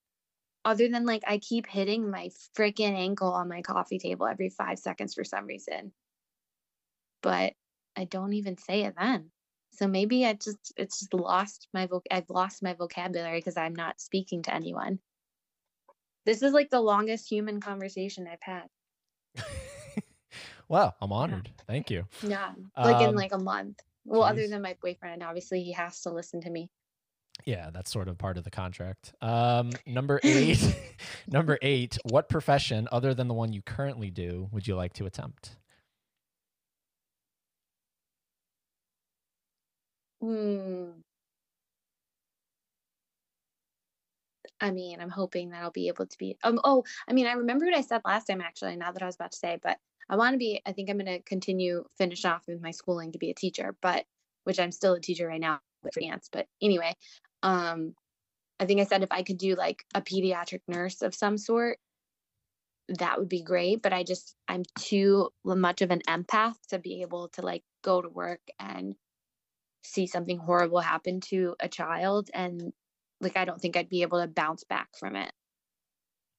other 0.66 0.90
than 0.90 1.06
like 1.06 1.24
i 1.26 1.38
keep 1.40 1.66
hitting 1.68 2.12
my 2.12 2.30
freaking 2.58 2.94
ankle 2.96 3.32
on 3.32 3.48
my 3.50 3.62
coffee 3.62 3.98
table 3.98 4.28
every 4.28 4.50
five 4.50 4.78
seconds 4.78 5.14
for 5.16 5.24
some 5.24 5.46
reason 5.48 5.92
but 7.24 7.54
i 7.96 8.04
don't 8.04 8.34
even 8.34 8.58
say 8.58 8.84
it 8.84 8.94
then 8.98 9.32
so 9.72 9.88
maybe 9.88 10.26
i 10.26 10.34
just 10.34 10.74
it's 10.78 11.00
just 11.00 11.14
lost 11.14 11.68
my 11.74 11.88
voc 11.88 12.02
i've 12.12 12.30
lost 12.30 12.64
my 12.64 12.74
vocabulary 12.74 13.40
because 13.40 13.58
i'm 13.58 13.76
not 13.76 14.00
speaking 14.00 14.42
to 14.42 14.54
anyone 14.54 15.00
this 16.26 16.44
is 16.44 16.54
like 16.54 16.70
the 16.70 16.82
longest 16.82 17.30
human 17.30 17.60
conversation 17.60 18.28
i've 18.28 18.42
had 18.42 18.68
wow, 20.68 20.94
I'm 21.02 21.12
honored. 21.12 21.50
Thank 21.68 21.90
you. 21.90 22.06
Yeah, 22.26 22.52
like 22.78 23.02
in 23.02 23.10
Um, 23.10 23.16
like 23.16 23.32
a 23.34 23.38
month. 23.38 23.80
Well, 24.06 24.24
other 24.24 24.48
than 24.48 24.62
my 24.62 24.76
boyfriend, 24.82 25.22
obviously 25.22 25.64
he 25.64 25.74
has 25.74 26.02
to 26.02 26.10
listen 26.10 26.42
to 26.42 26.50
me. 26.50 26.70
Yeah, 27.46 27.70
that's 27.72 27.92
sort 27.92 28.08
of 28.08 28.18
part 28.18 28.38
of 28.38 28.44
the 28.44 28.50
contract. 28.50 29.14
Um, 29.22 29.72
number 29.86 30.20
eight. 30.24 30.76
number 31.28 31.58
eight. 31.62 31.98
What 32.04 32.28
profession, 32.28 32.88
other 32.92 33.14
than 33.14 33.28
the 33.28 33.34
one 33.34 33.54
you 33.54 33.62
currently 33.62 34.10
do, 34.10 34.50
would 34.52 34.68
you 34.68 34.76
like 34.76 34.94
to 34.94 35.06
attempt? 35.06 35.56
Hmm. 40.22 41.02
I 44.62 44.72
mean, 44.72 45.00
I'm 45.00 45.10
hoping 45.10 45.50
that 45.52 45.62
I'll 45.62 45.72
be 45.72 45.88
able 45.88 46.06
to 46.06 46.18
be. 46.18 46.38
Um. 46.44 46.60
Oh, 46.64 46.84
I 47.08 47.14
mean, 47.14 47.28
I 47.28 47.34
remember 47.34 47.66
what 47.66 47.76
I 47.76 47.82
said 47.82 48.02
last 48.06 48.26
time. 48.26 48.42
Actually, 48.42 48.76
now 48.76 48.92
that 48.92 49.02
I 49.02 49.06
was 49.06 49.16
about 49.16 49.32
to 49.32 49.38
say, 49.38 49.58
but 49.62 49.78
I 50.10 50.18
want 50.18 50.34
to 50.34 50.38
be. 50.38 50.62
I 50.66 50.74
think 50.74 50.90
I'm 50.90 50.98
going 50.98 51.06
to 51.06 51.22
continue 51.22 51.86
finish 51.98 52.26
off 52.26 52.44
with 52.48 52.62
my 52.62 52.72
schooling 52.72 53.14
to 53.14 53.20
be 53.20 53.30
a 53.32 53.36
teacher, 53.36 53.76
but 53.82 54.06
which 54.44 54.60
I'm 54.60 54.72
still 54.72 54.94
a 54.94 55.00
teacher 55.00 55.28
right 55.28 55.40
now 55.40 55.60
with 55.84 55.94
dance. 55.94 56.30
But 56.32 56.48
anyway, 56.62 56.94
um, 57.44 57.94
I 58.60 58.66
think 58.66 58.82
I 58.82 58.86
said 58.86 59.04
if 59.04 59.12
I 59.12 59.24
could 59.24 59.38
do 59.38 59.56
like 59.56 59.84
a 59.94 60.02
pediatric 60.02 60.62
nurse 60.68 61.02
of 61.02 61.16
some 61.16 61.38
sort, 61.38 61.80
that 62.90 63.20
would 63.20 63.30
be 63.30 63.44
great. 63.44 63.82
But 63.82 63.94
I 63.94 64.04
just 64.04 64.36
I'm 64.48 64.64
too 64.78 65.30
much 65.46 65.82
of 65.82 65.92
an 65.92 66.02
empath 66.08 66.56
to 66.70 66.80
be 66.80 67.02
able 67.02 67.30
to 67.30 67.42
like 67.42 67.64
go 67.84 68.02
to 68.02 68.10
work 68.10 68.42
and 68.60 68.96
see 69.84 70.08
something 70.08 70.38
horrible 70.38 70.80
happen 70.80 71.22
to 71.22 71.56
a 71.60 71.68
child 71.70 72.30
and 72.34 72.74
like 73.22 73.38
I 73.38 73.46
don't 73.46 73.60
think 73.62 73.76
I'd 73.78 73.90
be 73.90 74.02
able 74.02 74.22
to 74.22 74.28
bounce 74.28 74.64
back 74.64 74.90
from 74.98 75.16
it. 75.16 75.32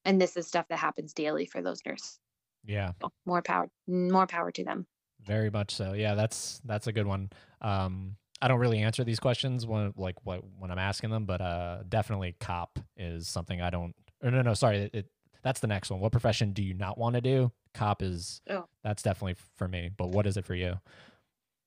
And 0.05 0.21
this 0.21 0.37
is 0.37 0.47
stuff 0.47 0.67
that 0.69 0.79
happens 0.79 1.13
daily 1.13 1.47
for 1.47 1.61
those 1.63 1.81
nurses. 1.87 2.19
Yeah, 2.65 2.93
So 3.01 3.11
more 3.27 3.43
power 3.43 3.69
more 3.87 4.27
power 4.27 4.51
to 4.53 4.65
them. 4.65 4.87
very 5.23 5.51
much 5.51 5.75
so. 5.75 5.93
Yeah, 5.95 6.15
that's 6.15 6.61
that's 6.65 6.87
a 6.87 6.93
good 6.93 7.07
one. 7.07 7.31
Um, 7.63 8.17
I 8.43 8.49
don't 8.49 8.61
really 8.61 8.81
answer 8.81 9.05
these 9.05 9.21
questions 9.21 9.67
when 9.67 9.93
like 9.97 10.17
what 10.25 10.43
when 10.59 10.71
I'm 10.71 10.79
asking 10.79 11.11
them, 11.11 11.25
but 11.27 11.41
uh, 11.41 11.79
definitely 11.89 12.37
cop 12.41 12.79
is 12.97 13.29
something 13.29 13.61
I 13.61 13.71
don't. 13.71 13.95
Or 14.23 14.31
no, 14.31 14.43
no, 14.43 14.55
sorry. 14.55 14.79
It, 14.79 14.95
it 14.95 15.07
that's 15.43 15.61
the 15.61 15.67
next 15.67 15.91
one. 15.91 16.01
What 16.01 16.13
profession 16.13 16.53
do 16.53 16.63
you 16.63 16.75
not 16.75 16.99
want 16.99 17.15
to 17.15 17.21
do? 17.23 17.51
Cop 17.73 18.03
is 18.03 18.43
Oh. 18.51 18.67
that's 18.85 19.03
definitely 19.03 19.37
for 19.57 19.67
me. 19.69 19.91
But 19.97 20.11
what 20.11 20.27
is 20.27 20.37
it 20.37 20.45
for 20.45 20.55
you? 20.55 20.81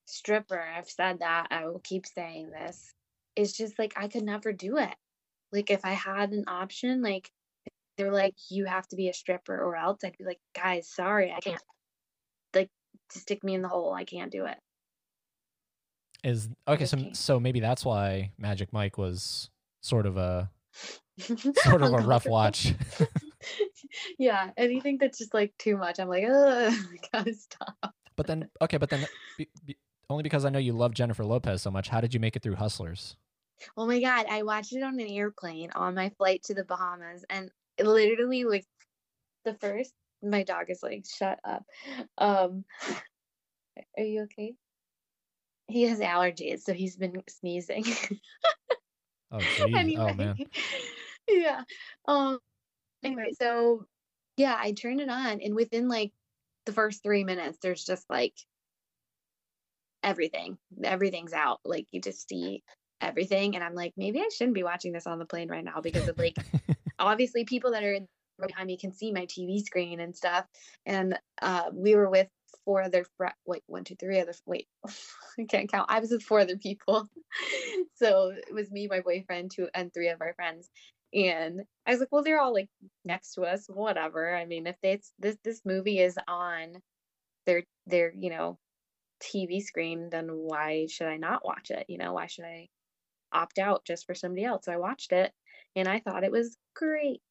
Stripper, 0.06 0.60
I've 0.60 0.90
said 0.90 1.20
that. 1.20 1.48
I 1.52 1.66
will 1.66 1.82
keep 1.84 2.06
saying 2.06 2.52
this. 2.52 2.94
It's 3.36 3.54
just 3.54 3.80
like 3.80 3.94
I 3.96 4.08
could 4.08 4.24
never 4.24 4.54
do 4.54 4.78
it. 4.78 4.94
like 5.52 5.70
if 5.72 5.86
I 5.86 5.92
had 5.92 6.32
an 6.32 6.46
option, 6.48 7.02
like 7.02 7.32
they're 7.98 8.12
like, 8.12 8.36
you 8.50 8.66
have 8.66 8.88
to 8.90 8.96
be 8.96 9.10
a 9.10 9.14
stripper 9.14 9.56
or 9.56 9.76
else, 9.76 10.00
I'd 10.04 10.18
be 10.18 10.26
like, 10.26 10.40
guys, 10.56 10.90
sorry, 10.90 11.32
I 11.32 11.40
can't. 11.40 11.62
Like, 12.56 12.70
stick 13.12 13.44
me 13.44 13.54
in 13.54 13.62
the 13.62 13.68
hole, 13.68 13.94
I 13.94 14.04
can't 14.04 14.32
do 14.32 14.46
it. 14.46 14.58
Is 16.24 16.48
okay, 16.68 16.86
so 16.86 16.98
so 17.12 17.40
maybe 17.40 17.60
that's 17.60 17.84
why 17.84 18.32
Magic 18.38 18.72
Mike 18.72 18.98
was 18.98 19.50
sort 19.82 20.06
of 20.06 20.16
a 20.16 20.50
sort 21.20 21.82
of 21.82 21.94
a 21.94 21.98
rough 21.98 22.26
watch. 22.26 22.74
yeah, 24.18 24.52
anything 24.56 24.98
that's 25.00 25.18
just 25.18 25.34
like 25.34 25.54
too 25.60 25.76
much, 25.76 26.00
I'm 26.00 26.08
like, 26.08 26.24
ugh, 26.24 26.74
gotta 27.12 27.34
stop. 27.34 27.94
but 28.16 28.26
then 28.26 28.48
okay, 28.62 28.78
but 28.78 28.90
then 28.90 29.06
be, 29.38 29.50
be, 29.66 29.76
only 30.10 30.24
because 30.24 30.46
I 30.46 30.50
know 30.50 30.60
you 30.60 30.74
love 30.74 30.94
Jennifer 30.94 31.26
Lopez 31.26 31.62
so 31.62 31.72
much, 31.72 31.90
how 31.90 32.02
did 32.02 32.14
you 32.14 32.20
make 32.20 32.36
it 32.36 32.44
through 32.44 32.56
Hustlers? 32.56 33.16
Oh 33.78 33.86
my 33.86 34.00
god, 34.00 34.26
I 34.30 34.44
watched 34.44 34.74
it 34.74 34.84
on 34.84 35.00
an 35.00 35.08
airplane 35.08 35.72
on 35.76 35.96
my 35.96 36.10
flight 36.18 36.44
to 36.44 36.54
the 36.54 36.66
Bahamas, 36.66 37.24
and 37.30 37.50
literally 37.80 38.44
like 38.44 38.66
the 39.46 39.56
first. 39.56 39.94
My 40.22 40.44
dog 40.44 40.70
is 40.70 40.82
like, 40.82 41.06
shut 41.06 41.40
up. 41.44 41.64
Um, 42.18 42.64
are 43.98 44.04
you 44.04 44.24
okay? 44.24 44.54
He 45.68 45.84
has 45.84 46.00
allergies, 46.00 46.62
so 46.62 46.74
he's 46.74 46.96
been 46.96 47.22
sneezing. 47.28 47.86
Oh 49.32 49.40
gee, 49.58 49.76
anyway, 49.76 50.12
oh 50.12 50.14
man. 50.14 50.36
yeah. 51.28 51.62
Um. 52.08 52.40
Anyway, 53.04 53.32
so 53.40 53.86
yeah, 54.38 54.56
I 54.58 54.72
turned 54.72 55.02
it 55.02 55.10
on, 55.10 55.42
and 55.42 55.56
within 55.56 55.88
like 55.88 56.12
the 56.66 56.74
first 56.74 57.04
three 57.04 57.24
minutes, 57.24 57.58
there's 57.62 57.84
just 57.84 58.10
like 58.10 58.34
everything. 60.04 60.58
Everything's 60.84 61.34
out. 61.34 61.60
Like 61.66 61.88
you 61.92 62.02
just 62.02 62.28
see 62.28 62.64
everything, 63.02 63.56
and 63.56 63.64
I'm 63.64 63.76
like, 63.76 63.94
maybe 63.98 64.20
I 64.20 64.30
shouldn't 64.36 64.56
be 64.56 64.64
watching 64.64 64.92
this 64.94 65.08
on 65.08 65.20
the 65.20 65.26
plane 65.26 65.50
right 65.50 65.64
now 65.64 65.82
because 65.82 66.08
of 66.08 66.18
like 66.18 66.38
obviously 67.00 67.46
people 67.46 67.72
that 67.72 67.84
are 67.84 67.94
in 67.94 68.08
right 68.40 68.48
behind 68.48 68.68
me 68.68 68.78
can 68.78 68.94
see 68.94 69.12
my 69.12 69.26
TV 69.26 69.64
screen 69.64 70.00
and 70.00 70.16
stuff. 70.16 70.46
And 70.86 71.18
uh, 71.42 71.70
we 71.74 71.96
were 71.96 72.10
with 72.10 72.28
four 72.66 72.82
other 72.82 73.06
fr- 73.18 73.28
wait 73.46 73.64
one 73.68 73.84
two 73.84 73.96
three 73.96 74.20
other 74.20 74.34
wait 74.46 74.68
I 75.40 75.46
can't 75.50 75.72
count. 75.72 75.90
I 75.90 76.00
was 76.00 76.12
with 76.12 76.24
four 76.24 76.40
other 76.40 76.58
people, 76.58 77.08
so 77.96 78.32
it 78.36 78.54
was 78.54 78.72
me, 78.72 78.88
my 78.88 79.02
boyfriend, 79.02 79.52
two 79.52 79.68
and 79.74 79.94
three 79.94 80.10
of 80.10 80.22
our 80.22 80.34
friends. 80.36 80.70
And 81.14 81.62
I 81.86 81.92
was 81.92 82.00
like, 82.00 82.10
well, 82.12 82.24
they're 82.24 82.40
all 82.42 82.54
like 82.54 82.70
next 83.06 83.34
to 83.34 83.44
us, 83.44 83.66
whatever. 83.68 84.36
I 84.36 84.46
mean, 84.46 84.66
if 84.66 84.78
it's 84.82 85.12
this 85.20 85.38
this 85.44 85.62
movie 85.66 86.00
is 86.00 86.18
on 86.28 86.78
their 87.46 87.64
their 87.86 88.14
you 88.18 88.30
know 88.30 88.58
TV 89.24 89.62
screen, 89.62 90.10
then 90.10 90.28
why 90.28 90.88
should 90.90 91.08
I 91.08 91.18
not 91.18 91.46
watch 91.46 91.72
it? 91.72 91.86
You 91.88 91.98
know, 91.98 92.14
why 92.14 92.28
should 92.28 92.46
I 92.46 92.70
opt 93.32 93.60
out 93.60 93.86
just 93.86 94.06
for 94.06 94.14
somebody 94.14 94.44
else? 94.44 94.66
So 94.66 94.72
I 94.72 94.78
watched 94.78 95.12
it 95.12 95.32
and 95.76 95.88
I 95.88 96.00
thought 96.00 96.24
it 96.24 96.32
was 96.32 96.58
great. 96.76 97.22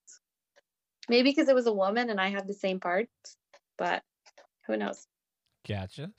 Maybe 1.09 1.31
because 1.31 1.49
it 1.49 1.55
was 1.55 1.67
a 1.67 1.73
woman 1.73 2.11
and 2.11 2.21
I 2.21 2.29
had 2.29 2.47
the 2.47 2.55
same 2.55 2.81
parts, 2.81 3.37
but 3.77 4.03
who 4.67 4.77
knows? 4.77 5.07
Gotcha. 5.69 6.11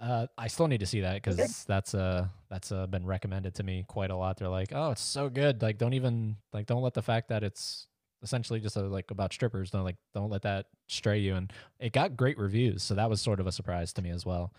Uh, 0.00 0.26
I 0.38 0.46
still 0.46 0.66
need 0.66 0.80
to 0.80 0.86
see 0.86 1.02
that 1.02 1.14
because 1.22 1.64
that's 1.64 1.94
uh 1.94 2.26
that's 2.48 2.72
uh, 2.72 2.86
been 2.86 3.04
recommended 3.04 3.54
to 3.56 3.62
me 3.62 3.84
quite 3.86 4.10
a 4.10 4.16
lot. 4.16 4.38
They're 4.38 4.48
like, 4.48 4.72
oh, 4.74 4.92
it's 4.92 5.02
so 5.02 5.28
good. 5.28 5.60
Like, 5.60 5.76
don't 5.76 5.92
even 5.92 6.36
like 6.54 6.66
don't 6.66 6.82
let 6.82 6.94
the 6.94 7.02
fact 7.02 7.28
that 7.28 7.44
it's 7.44 7.86
essentially 8.22 8.60
just 8.60 8.76
a, 8.76 8.82
like 8.82 9.10
about 9.10 9.32
strippers. 9.32 9.70
Don't 9.70 9.84
like 9.84 9.96
don't 10.14 10.30
let 10.30 10.42
that 10.42 10.66
stray 10.88 11.18
you. 11.18 11.34
And 11.34 11.52
it 11.78 11.92
got 11.92 12.16
great 12.16 12.38
reviews, 12.38 12.82
so 12.82 12.94
that 12.94 13.10
was 13.10 13.20
sort 13.20 13.40
of 13.40 13.46
a 13.46 13.52
surprise 13.52 13.92
to 13.94 14.02
me 14.02 14.10
as 14.10 14.24
well. 14.24 14.54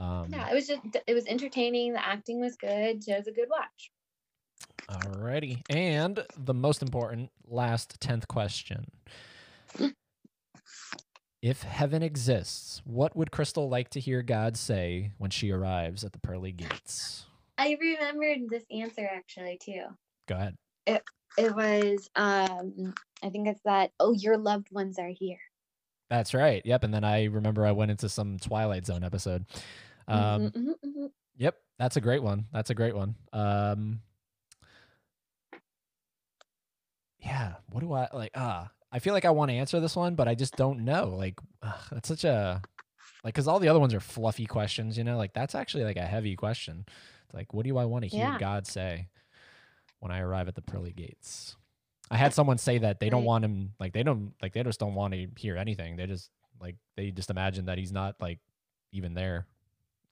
Um, 0.00 0.28
Yeah, 0.30 0.50
it 0.50 0.54
was 0.54 0.66
just 0.66 0.80
it 1.06 1.14
was 1.14 1.26
entertaining. 1.26 1.92
The 1.92 2.04
acting 2.04 2.40
was 2.40 2.56
good. 2.56 3.04
So 3.04 3.12
it 3.12 3.18
was 3.18 3.26
a 3.28 3.32
good 3.32 3.48
watch. 3.50 3.90
Alrighty. 4.88 5.62
And 5.68 6.24
the 6.36 6.54
most 6.54 6.82
important, 6.82 7.30
last 7.46 8.00
10th 8.00 8.26
question. 8.26 8.90
if 11.42 11.62
heaven 11.62 12.02
exists, 12.02 12.80
what 12.84 13.14
would 13.14 13.30
Crystal 13.30 13.68
like 13.68 13.90
to 13.90 14.00
hear 14.00 14.22
God 14.22 14.56
say 14.56 15.12
when 15.18 15.30
she 15.30 15.50
arrives 15.50 16.02
at 16.02 16.12
the 16.12 16.18
pearly 16.18 16.52
gates? 16.52 17.26
I 17.58 17.76
remembered 17.78 18.48
this 18.48 18.64
answer 18.70 19.08
actually 19.12 19.58
too. 19.62 19.84
Go 20.26 20.34
ahead. 20.34 20.56
It 20.86 21.02
was 21.54 22.08
um 22.16 22.94
I 23.22 23.28
think 23.28 23.48
it's 23.48 23.60
that 23.64 23.92
oh 24.00 24.12
your 24.12 24.38
loved 24.38 24.72
ones 24.72 24.98
are 24.98 25.08
here. 25.10 25.38
That's 26.08 26.34
right. 26.34 26.60
Yep. 26.64 26.84
And 26.84 26.92
then 26.92 27.04
I 27.04 27.24
remember 27.24 27.64
I 27.64 27.72
went 27.72 27.92
into 27.92 28.08
some 28.08 28.38
Twilight 28.38 28.84
Zone 28.86 29.04
episode. 29.04 29.44
Um, 30.10 30.42
Mhm, 30.42 30.52
mhm, 30.56 30.74
mhm. 30.84 31.10
Yep. 31.36 31.56
That's 31.78 31.96
a 31.96 32.00
great 32.00 32.22
one. 32.22 32.46
That's 32.52 32.70
a 32.70 32.74
great 32.74 32.94
one. 32.94 33.14
Um, 33.32 34.02
yeah. 37.18 37.54
What 37.70 37.80
do 37.80 37.92
I 37.92 38.08
like? 38.12 38.32
Ah, 38.34 38.70
I 38.92 38.98
feel 38.98 39.14
like 39.14 39.24
I 39.24 39.30
want 39.30 39.50
to 39.50 39.56
answer 39.56 39.80
this 39.80 39.96
one, 39.96 40.14
but 40.14 40.28
I 40.28 40.34
just 40.34 40.56
don't 40.56 40.84
know. 40.84 41.14
Like, 41.16 41.38
ugh, 41.62 41.80
that's 41.90 42.08
such 42.08 42.24
a 42.24 42.62
like 43.24 43.34
because 43.34 43.48
all 43.48 43.58
the 43.60 43.68
other 43.68 43.80
ones 43.80 43.94
are 43.94 44.00
fluffy 44.00 44.46
questions. 44.46 44.96
You 44.98 45.04
know, 45.04 45.16
like 45.16 45.32
that's 45.32 45.54
actually 45.54 45.84
like 45.84 45.96
a 45.96 46.06
heavy 46.06 46.36
question. 46.36 46.84
It's 47.24 47.34
like, 47.34 47.52
what 47.54 47.64
do 47.64 47.76
I 47.78 47.84
want 47.84 48.02
to 48.04 48.08
hear 48.08 48.20
Yeah. 48.26 48.38
God 48.38 48.66
say 48.66 49.08
when 50.00 50.10
I 50.12 50.20
arrive 50.20 50.48
at 50.48 50.54
the 50.54 50.62
pearly 50.62 50.92
gates? 50.92 51.56
I 52.10 52.16
had 52.16 52.34
someone 52.34 52.58
say 52.58 52.78
that 52.78 52.98
they 52.98 53.08
don't 53.08 53.20
Right. 53.22 53.26
want 53.26 53.44
him. 53.44 53.74
Like 53.78 53.92
they 53.92 54.02
don't 54.02 54.32
like 54.42 54.52
they 54.52 54.62
just 54.64 54.80
don't 54.80 54.94
want 54.94 55.14
to 55.14 55.28
hear 55.36 55.56
anything. 55.56 55.96
They 55.96 56.06
just 56.06 56.30
like 56.60 56.76
they 56.96 57.10
just 57.10 57.30
imagine 57.30 57.66
that 57.66 57.78
he's 57.78 57.92
not 57.92 58.16
like 58.20 58.40
even 58.92 59.14
there. 59.14 59.46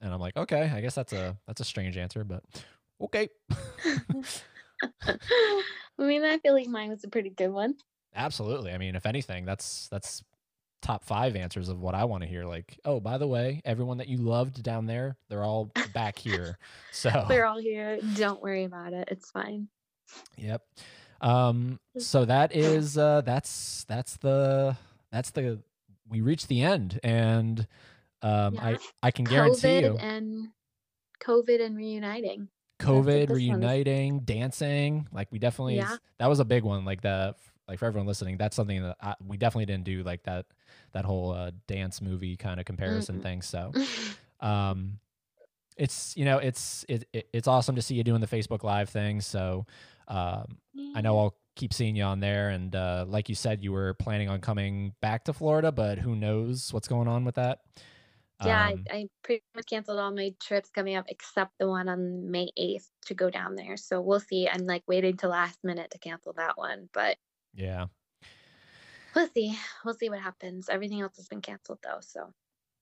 And 0.00 0.12
I'm 0.12 0.20
like, 0.20 0.36
okay, 0.36 0.70
I 0.74 0.80
guess 0.80 0.94
that's 0.94 1.12
a 1.12 1.36
that's 1.46 1.60
a 1.60 1.64
strange 1.64 1.96
answer, 1.96 2.24
but 2.24 2.42
okay. 3.00 3.28
I 5.02 5.16
mean, 5.98 6.24
I 6.24 6.38
feel 6.38 6.54
like 6.54 6.68
mine 6.68 6.90
was 6.90 7.04
a 7.04 7.08
pretty 7.08 7.30
good 7.30 7.50
one. 7.50 7.74
Absolutely. 8.14 8.72
I 8.72 8.78
mean, 8.78 8.94
if 8.94 9.06
anything, 9.06 9.44
that's 9.44 9.88
that's 9.88 10.22
top 10.80 11.04
five 11.04 11.34
answers 11.34 11.68
of 11.68 11.80
what 11.80 11.94
I 11.94 12.04
want 12.04 12.22
to 12.22 12.28
hear. 12.28 12.44
Like, 12.44 12.78
oh, 12.84 13.00
by 13.00 13.18
the 13.18 13.26
way, 13.26 13.60
everyone 13.64 13.98
that 13.98 14.08
you 14.08 14.18
loved 14.18 14.62
down 14.62 14.86
there, 14.86 15.16
they're 15.28 15.44
all 15.44 15.72
back 15.92 16.18
here. 16.18 16.58
So 16.92 17.26
They're 17.28 17.46
all 17.46 17.60
here. 17.60 17.98
Don't 18.16 18.42
worry 18.42 18.64
about 18.64 18.92
it. 18.92 19.08
It's 19.10 19.30
fine. 19.30 19.68
Yep. 20.36 20.62
Um, 21.20 21.78
so 21.98 22.24
that 22.24 22.54
is 22.54 22.96
uh 22.96 23.20
that's 23.22 23.84
that's 23.88 24.16
the 24.18 24.76
that's 25.12 25.30
the 25.30 25.60
we 26.08 26.20
reached 26.20 26.48
the 26.48 26.62
end 26.62 26.98
and 27.02 27.66
um 28.22 28.54
Yeah. 28.54 28.64
I 28.64 28.78
I 29.02 29.10
can 29.10 29.24
guarantee 29.24 29.68
COVID 29.68 29.82
you 29.82 29.96
and 29.96 30.48
COVID 31.20 31.64
and 31.64 31.76
reuniting. 31.76 32.48
COVID 32.80 33.30
reuniting, 33.30 34.20
dancing, 34.20 35.08
like 35.12 35.28
we 35.32 35.38
definitely 35.38 35.76
Yeah. 35.76 35.96
that 36.18 36.28
was 36.28 36.40
a 36.40 36.44
big 36.44 36.62
one. 36.62 36.84
Like 36.84 37.00
the 37.00 37.34
like 37.66 37.78
for 37.78 37.86
everyone 37.86 38.06
listening, 38.06 38.36
that's 38.36 38.56
something 38.56 38.82
that 38.82 38.96
I, 39.02 39.14
we 39.26 39.36
definitely 39.36 39.66
didn't 39.66 39.84
do 39.84 40.02
like 40.02 40.22
that 40.24 40.46
that 40.92 41.04
whole 41.04 41.32
uh, 41.32 41.50
dance 41.66 42.00
movie 42.00 42.36
kind 42.36 42.58
of 42.60 42.66
comparison 42.66 43.18
Mm-mm. 43.18 43.22
thing. 43.22 43.42
So 43.42 43.72
um, 44.40 44.98
it's 45.76 46.16
you 46.16 46.24
know 46.24 46.38
it's 46.38 46.84
it, 46.88 47.04
it 47.12 47.28
it's 47.32 47.48
awesome 47.48 47.76
to 47.76 47.82
see 47.82 47.94
you 47.94 48.04
doing 48.04 48.20
the 48.20 48.26
Facebook 48.26 48.62
Live 48.62 48.88
thing. 48.88 49.20
So 49.20 49.66
um, 50.08 50.58
I 50.94 51.00
know 51.00 51.18
I'll 51.18 51.34
keep 51.56 51.74
seeing 51.74 51.96
you 51.96 52.04
on 52.04 52.20
there, 52.20 52.50
and 52.50 52.74
uh, 52.74 53.04
like 53.08 53.28
you 53.28 53.34
said, 53.34 53.62
you 53.62 53.72
were 53.72 53.94
planning 53.94 54.28
on 54.28 54.40
coming 54.40 54.94
back 55.00 55.24
to 55.24 55.32
Florida, 55.32 55.72
but 55.72 55.98
who 55.98 56.14
knows 56.16 56.72
what's 56.72 56.88
going 56.88 57.08
on 57.08 57.24
with 57.24 57.34
that? 57.34 57.60
Yeah, 58.44 58.68
Um, 58.68 58.84
I, 58.90 58.94
I 58.94 59.08
pretty 59.22 59.42
much 59.54 59.66
canceled 59.66 59.98
all 59.98 60.14
my 60.14 60.32
trips 60.40 60.70
coming 60.70 60.96
up 60.96 61.06
except 61.08 61.52
the 61.58 61.68
one 61.68 61.88
on 61.88 62.30
May 62.30 62.50
8th 62.58 62.86
to 63.06 63.14
go 63.14 63.30
down 63.30 63.56
there. 63.56 63.76
So 63.76 64.00
we'll 64.00 64.20
see. 64.20 64.48
I'm 64.48 64.66
like 64.66 64.82
waiting 64.86 65.16
till 65.16 65.30
last 65.30 65.58
minute 65.64 65.90
to 65.90 65.98
cancel 65.98 66.32
that 66.34 66.56
one, 66.56 66.88
but 66.92 67.16
yeah. 67.54 67.86
we'll 69.14 69.28
see. 69.28 69.58
We'll 69.84 69.94
see 69.94 70.08
what 70.08 70.20
happens. 70.20 70.68
Everything 70.68 71.00
else 71.00 71.16
has 71.16 71.26
been 71.26 71.40
canceled 71.40 71.80
though. 71.82 71.98
So 72.00 72.32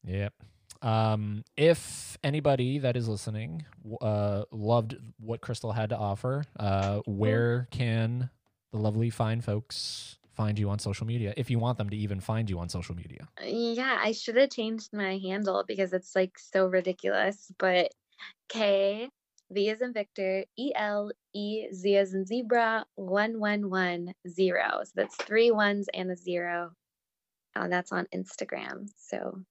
Yep. 0.04 0.34
Um, 0.82 1.42
if 1.56 2.18
anybody 2.22 2.78
that 2.78 2.96
is 2.96 3.08
listening 3.08 3.64
uh, 4.00 4.44
loved 4.50 4.96
what 5.18 5.40
Crystal 5.40 5.72
had 5.72 5.90
to 5.90 5.96
offer, 5.96 6.44
uh, 6.58 7.00
where 7.06 7.66
can 7.70 8.30
the 8.72 8.78
lovely 8.78 9.10
fine 9.10 9.40
folks 9.40 10.18
find 10.36 10.58
you 10.58 10.70
on 10.70 10.78
social 10.78 11.06
media? 11.06 11.34
If 11.36 11.50
you 11.50 11.58
want 11.58 11.78
them 11.78 11.90
to 11.90 11.96
even 11.96 12.20
find 12.20 12.48
you 12.48 12.58
on 12.58 12.68
social 12.68 12.94
media. 12.94 13.28
yeah, 13.42 13.98
I 14.00 14.12
should 14.12 14.36
have 14.36 14.50
changed 14.50 14.92
my 14.92 15.18
handle 15.18 15.64
because 15.66 15.92
it's 15.92 16.14
like 16.14 16.38
so 16.38 16.66
ridiculous. 16.66 17.50
But 17.58 17.92
K 18.48 19.08
V 19.50 19.70
as 19.70 19.80
in 19.80 19.92
Victor, 19.92 20.44
E 20.58 20.72
L 20.74 21.10
E 21.34 21.68
Z 21.72 21.96
as 21.96 22.14
in 22.14 22.24
zebra, 22.26 22.84
one 22.96 23.38
one 23.40 23.70
one 23.70 24.12
zero. 24.28 24.80
So 24.84 24.92
that's 24.94 25.16
three 25.16 25.50
ones 25.50 25.88
and 25.94 26.10
a 26.10 26.16
zero. 26.16 26.72
Uh, 27.54 27.68
that's 27.68 27.92
on 27.92 28.06
Instagram. 28.14 28.88
So 28.96 29.42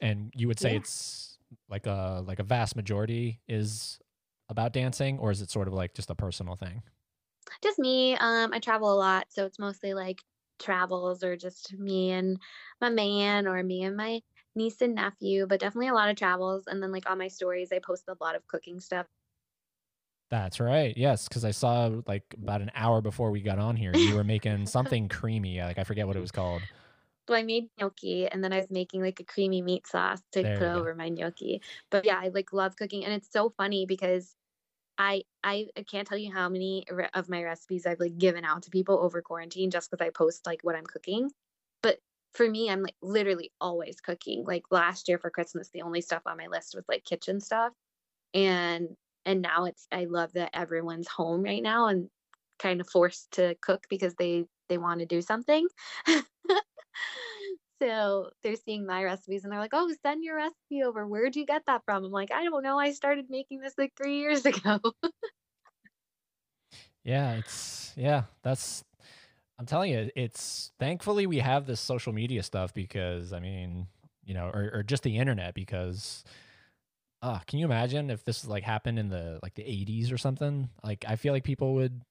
And 0.00 0.32
you 0.36 0.48
would 0.48 0.60
say 0.60 0.72
Yeah. 0.72 0.78
it's 0.78 1.38
like 1.68 1.86
a 1.86 2.22
like 2.26 2.38
a 2.38 2.42
vast 2.44 2.76
majority 2.76 3.40
is 3.48 3.98
about 4.48 4.72
dancing, 4.72 5.18
or 5.18 5.30
is 5.30 5.40
it 5.42 5.50
sort 5.50 5.68
of 5.68 5.74
like 5.74 5.94
just 5.94 6.10
a 6.10 6.14
personal 6.14 6.56
thing? 6.56 6.82
Just 7.62 7.78
me 7.78 8.16
um 8.16 8.52
i 8.52 8.58
travel 8.58 8.92
a 8.92 8.96
lot 8.96 9.26
so 9.30 9.44
it's 9.46 9.58
mostly 9.58 9.94
like 9.94 10.22
travels 10.58 11.22
or 11.22 11.36
just 11.36 11.72
me 11.74 12.10
and 12.10 12.40
my 12.80 12.90
man 12.90 13.46
or 13.46 13.62
me 13.62 13.82
and 13.82 13.96
my 13.96 14.20
niece 14.54 14.80
and 14.80 14.94
nephew 14.96 15.46
but 15.46 15.60
definitely 15.60 15.88
a 15.88 15.94
lot 15.94 16.10
of 16.10 16.16
travels 16.16 16.66
and 16.66 16.82
then 16.82 16.90
like 16.92 17.08
on 17.08 17.18
my 17.18 17.28
stories 17.28 17.72
i 17.72 17.78
post 17.78 18.04
a 18.08 18.16
lot 18.20 18.34
of 18.34 18.46
cooking 18.48 18.80
stuff 18.80 19.06
That's 20.30 20.60
right. 20.60 20.94
Yes, 20.96 21.26
because 21.26 21.44
I 21.44 21.52
saw 21.52 21.90
like 22.06 22.34
about 22.36 22.60
an 22.60 22.70
hour 22.74 23.00
before 23.00 23.30
we 23.30 23.40
got 23.40 23.58
on 23.58 23.76
here, 23.76 23.96
you 23.96 24.12
were 24.12 24.24
making 24.24 24.66
something 24.66 25.08
creamy. 25.08 25.60
Like 25.60 25.78
I 25.78 25.84
forget 25.84 26.06
what 26.06 26.16
it 26.16 26.20
was 26.20 26.32
called. 26.32 26.68
So 27.28 27.34
I 27.34 27.42
made 27.42 27.70
gnocchi 27.78 28.26
and 28.26 28.42
then 28.42 28.52
I 28.52 28.56
was 28.56 28.70
making 28.70 29.02
like 29.02 29.20
a 29.20 29.24
creamy 29.24 29.60
meat 29.60 29.86
sauce 29.86 30.22
to 30.32 30.40
There 30.42 30.54
put 30.54 30.68
over 30.68 30.94
my 30.94 31.08
gnocchi. 31.10 31.60
But 31.90 32.04
yeah, 32.04 32.18
I 32.18 32.28
like 32.28 32.52
love 32.52 32.76
cooking 32.76 33.04
and 33.04 33.12
it's 33.12 33.30
so 33.30 33.50
funny 33.50 33.84
because 33.86 34.34
I 34.98 35.22
I 35.44 35.68
can't 35.88 36.06
tell 36.06 36.18
you 36.18 36.32
how 36.32 36.48
many 36.48 36.84
of 37.14 37.28
my 37.28 37.42
recipes 37.42 37.86
I've 37.86 38.00
like 38.00 38.18
given 38.18 38.44
out 38.44 38.64
to 38.64 38.70
people 38.70 38.98
over 38.98 39.22
quarantine 39.22 39.70
just 39.70 39.90
because 39.90 40.04
I 40.04 40.10
post 40.10 40.46
like 40.46 40.60
what 40.62 40.74
I'm 40.76 40.86
cooking. 40.86 41.30
But 41.82 41.98
for 42.34 42.48
me, 42.48 42.70
I'm 42.70 42.82
like 42.82 42.96
literally 43.02 43.52
always 43.60 44.00
cooking. 44.00 44.44
Like 44.46 44.64
last 44.70 45.08
year 45.08 45.18
for 45.18 45.30
Christmas, 45.30 45.70
the 45.70 45.82
only 45.82 46.00
stuff 46.00 46.22
on 46.26 46.36
my 46.36 46.48
list 46.48 46.74
was 46.74 46.84
like 46.88 47.04
kitchen 47.04 47.40
stuff. 47.40 47.72
And 48.34 48.96
and 49.26 49.42
now 49.42 49.64
it's 49.66 49.86
I 49.92 50.06
love 50.06 50.32
that 50.34 50.50
everyone's 50.54 51.08
home 51.08 51.42
right 51.42 51.62
now 51.62 51.86
and 51.88 52.08
kind 52.58 52.80
of 52.80 52.88
forced 52.88 53.32
to 53.32 53.54
cook 53.62 53.84
because 53.90 54.14
they 54.16 54.46
they 54.68 54.78
want 54.78 55.00
to 55.00 55.06
do 55.06 55.22
something. 55.22 55.66
so 57.80 58.30
they're 58.42 58.56
seeing 58.56 58.86
my 58.86 59.04
recipes 59.04 59.44
and 59.44 59.52
they're 59.52 59.60
like, 59.60 59.74
"Oh, 59.74 59.92
send 60.02 60.24
your 60.24 60.36
recipe 60.36 60.82
over. 60.84 61.06
Where'd 61.06 61.36
you 61.36 61.46
get 61.46 61.64
that 61.66 61.82
from?" 61.84 62.04
I'm 62.04 62.12
like, 62.12 62.32
"I 62.32 62.44
don't 62.44 62.62
know. 62.62 62.78
I 62.78 62.92
started 62.92 63.26
making 63.30 63.60
this 63.60 63.74
like 63.78 63.92
three 63.96 64.18
years 64.18 64.44
ago." 64.46 64.80
Yeah, 67.04 67.34
it's 67.34 67.92
yeah, 67.96 68.24
that's 68.42 68.84
I'm 69.58 69.66
telling 69.66 69.92
you, 69.92 70.10
it's 70.16 70.72
thankfully 70.78 71.26
we 71.26 71.38
have 71.38 71.66
this 71.66 71.80
social 71.80 72.12
media 72.12 72.42
stuff 72.42 72.74
because 72.74 73.32
I 73.32 73.40
mean, 73.40 73.88
you 74.24 74.34
know, 74.34 74.48
or, 74.48 74.70
or 74.74 74.82
just 74.82 75.02
the 75.02 75.18
internet 75.18 75.54
because 75.54 76.24
uh, 77.22 77.40
can 77.46 77.58
you 77.58 77.64
imagine 77.64 78.10
if 78.10 78.24
this 78.24 78.46
like 78.46 78.62
happened 78.62 78.98
in 78.98 79.08
the 79.08 79.40
like 79.42 79.54
the 79.54 79.64
80s 79.64 80.12
or 80.12 80.18
something? 80.18 80.70
Like 80.84 81.04
I 81.08 81.16
feel 81.16 81.32
like 81.32 81.44
people 81.44 81.74
would 81.74 82.02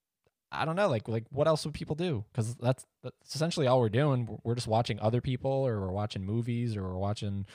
I 0.52 0.65
don't 0.65 0.76
know, 0.76 0.88
like 0.88 1.07
like 1.07 1.26
what 1.30 1.48
else 1.48 1.65
would 1.65 1.74
people 1.74 1.95
do? 1.95 2.24
Cuz 2.34 2.56
that's 2.56 2.86
that's 3.03 3.36
essentially 3.36 3.68
all 3.68 3.80
we're 3.80 3.90
doing. 3.90 4.26
We're- 4.26 4.40
We're 4.44 4.56
just 4.56 4.68
watching 4.68 4.99
other 4.99 5.22
people 5.22 5.52
or 5.52 5.82
we're 5.82 5.91
watching 5.91 6.24
movies 6.26 6.76
or 6.78 6.84
we're 6.84 6.98
watching 6.98 7.45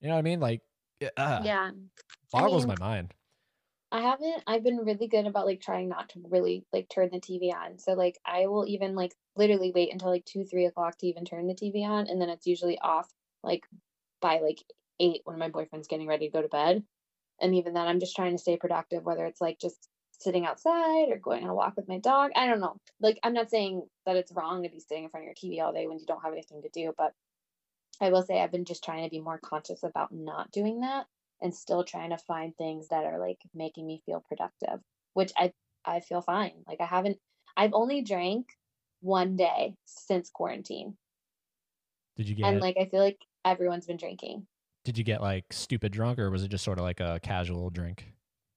you 0.00 0.08
know 0.08 0.14
what 0.14 0.20
I 0.20 0.22
mean? 0.22 0.40
Like 0.40 0.62
uh, 1.16 1.40
yeah. 1.44 1.70
I 2.34 2.40
boggles 2.40 2.66
mean, 2.66 2.76
my 2.78 2.86
mind. 2.86 3.14
I 3.92 4.02
haven't 4.02 4.44
I've 4.46 4.62
been 4.62 4.76
really 4.76 5.08
good 5.08 5.26
about 5.26 5.46
like 5.46 5.60
trying 5.60 5.88
not 5.88 6.10
to 6.10 6.22
really 6.28 6.64
like 6.72 6.88
turn 6.88 7.10
the 7.12 7.20
TV 7.20 7.52
on. 7.52 7.78
So 7.78 7.94
like 7.94 8.18
I 8.24 8.46
will 8.46 8.66
even 8.68 8.94
like 8.94 9.14
literally 9.36 9.72
wait 9.74 9.92
until 9.92 10.10
like 10.10 10.24
two, 10.24 10.44
three 10.44 10.66
o'clock 10.66 10.96
to 10.98 11.06
even 11.06 11.24
turn 11.24 11.46
the 11.48 11.54
TV 11.54 11.84
on 11.84 12.06
and 12.06 12.20
then 12.20 12.28
it's 12.28 12.46
usually 12.46 12.78
off 12.78 13.08
like 13.42 13.66
by 14.20 14.38
like 14.40 14.62
eight 15.00 15.22
when 15.24 15.38
my 15.38 15.48
boyfriend's 15.48 15.88
getting 15.88 16.06
ready 16.06 16.28
to 16.28 16.32
go 16.32 16.42
to 16.42 16.48
bed. 16.48 16.84
And 17.40 17.54
even 17.54 17.72
then 17.72 17.88
I'm 17.88 18.00
just 18.00 18.14
trying 18.14 18.32
to 18.32 18.38
stay 18.42 18.56
productive, 18.58 19.02
whether 19.04 19.24
it's 19.26 19.40
like 19.40 19.58
just 19.58 19.88
sitting 20.20 20.46
outside 20.46 21.08
or 21.10 21.18
going 21.18 21.44
on 21.44 21.50
a 21.50 21.54
walk 21.54 21.74
with 21.76 21.88
my 21.88 21.98
dog. 21.98 22.30
I 22.36 22.46
don't 22.46 22.60
know. 22.60 22.76
Like 23.00 23.18
I'm 23.22 23.32
not 23.34 23.50
saying 23.50 23.82
that 24.06 24.16
it's 24.16 24.32
wrong 24.32 24.62
to 24.62 24.68
be 24.68 24.80
sitting 24.80 25.04
in 25.04 25.10
front 25.10 25.26
of 25.26 25.26
your 25.26 25.34
TV 25.34 25.64
all 25.64 25.72
day 25.72 25.86
when 25.86 25.98
you 25.98 26.06
don't 26.06 26.22
have 26.22 26.32
anything 26.32 26.62
to 26.62 26.68
do, 26.68 26.92
but 26.96 27.12
I 28.00 28.10
will 28.10 28.22
say 28.22 28.40
I've 28.40 28.52
been 28.52 28.64
just 28.64 28.84
trying 28.84 29.04
to 29.04 29.10
be 29.10 29.20
more 29.20 29.38
conscious 29.38 29.82
about 29.82 30.12
not 30.12 30.50
doing 30.50 30.80
that 30.80 31.06
and 31.42 31.54
still 31.54 31.84
trying 31.84 32.10
to 32.10 32.18
find 32.18 32.56
things 32.56 32.88
that 32.88 33.04
are 33.04 33.18
like 33.18 33.38
making 33.54 33.86
me 33.86 34.02
feel 34.06 34.22
productive, 34.28 34.80
which 35.14 35.32
I 35.36 35.52
I 35.84 36.00
feel 36.00 36.20
fine. 36.20 36.52
Like 36.66 36.80
I 36.80 36.86
haven't 36.86 37.18
I've 37.56 37.74
only 37.74 38.02
drank 38.02 38.46
one 39.00 39.36
day 39.36 39.74
since 39.86 40.30
quarantine. 40.30 40.96
Did 42.16 42.28
you 42.28 42.34
get 42.34 42.46
And 42.46 42.60
like 42.60 42.76
I 42.78 42.86
feel 42.86 43.00
like 43.00 43.18
everyone's 43.44 43.86
been 43.86 43.96
drinking. 43.96 44.46
did 44.84 44.98
you 44.98 45.04
get 45.04 45.22
like 45.22 45.44
stupid 45.52 45.92
drunk 45.92 46.18
or 46.18 46.30
was 46.30 46.42
it 46.42 46.48
just 46.48 46.64
sort 46.64 46.78
of 46.78 46.84
like 46.84 47.00
a 47.00 47.20
casual 47.22 47.70
drink? 47.70 48.12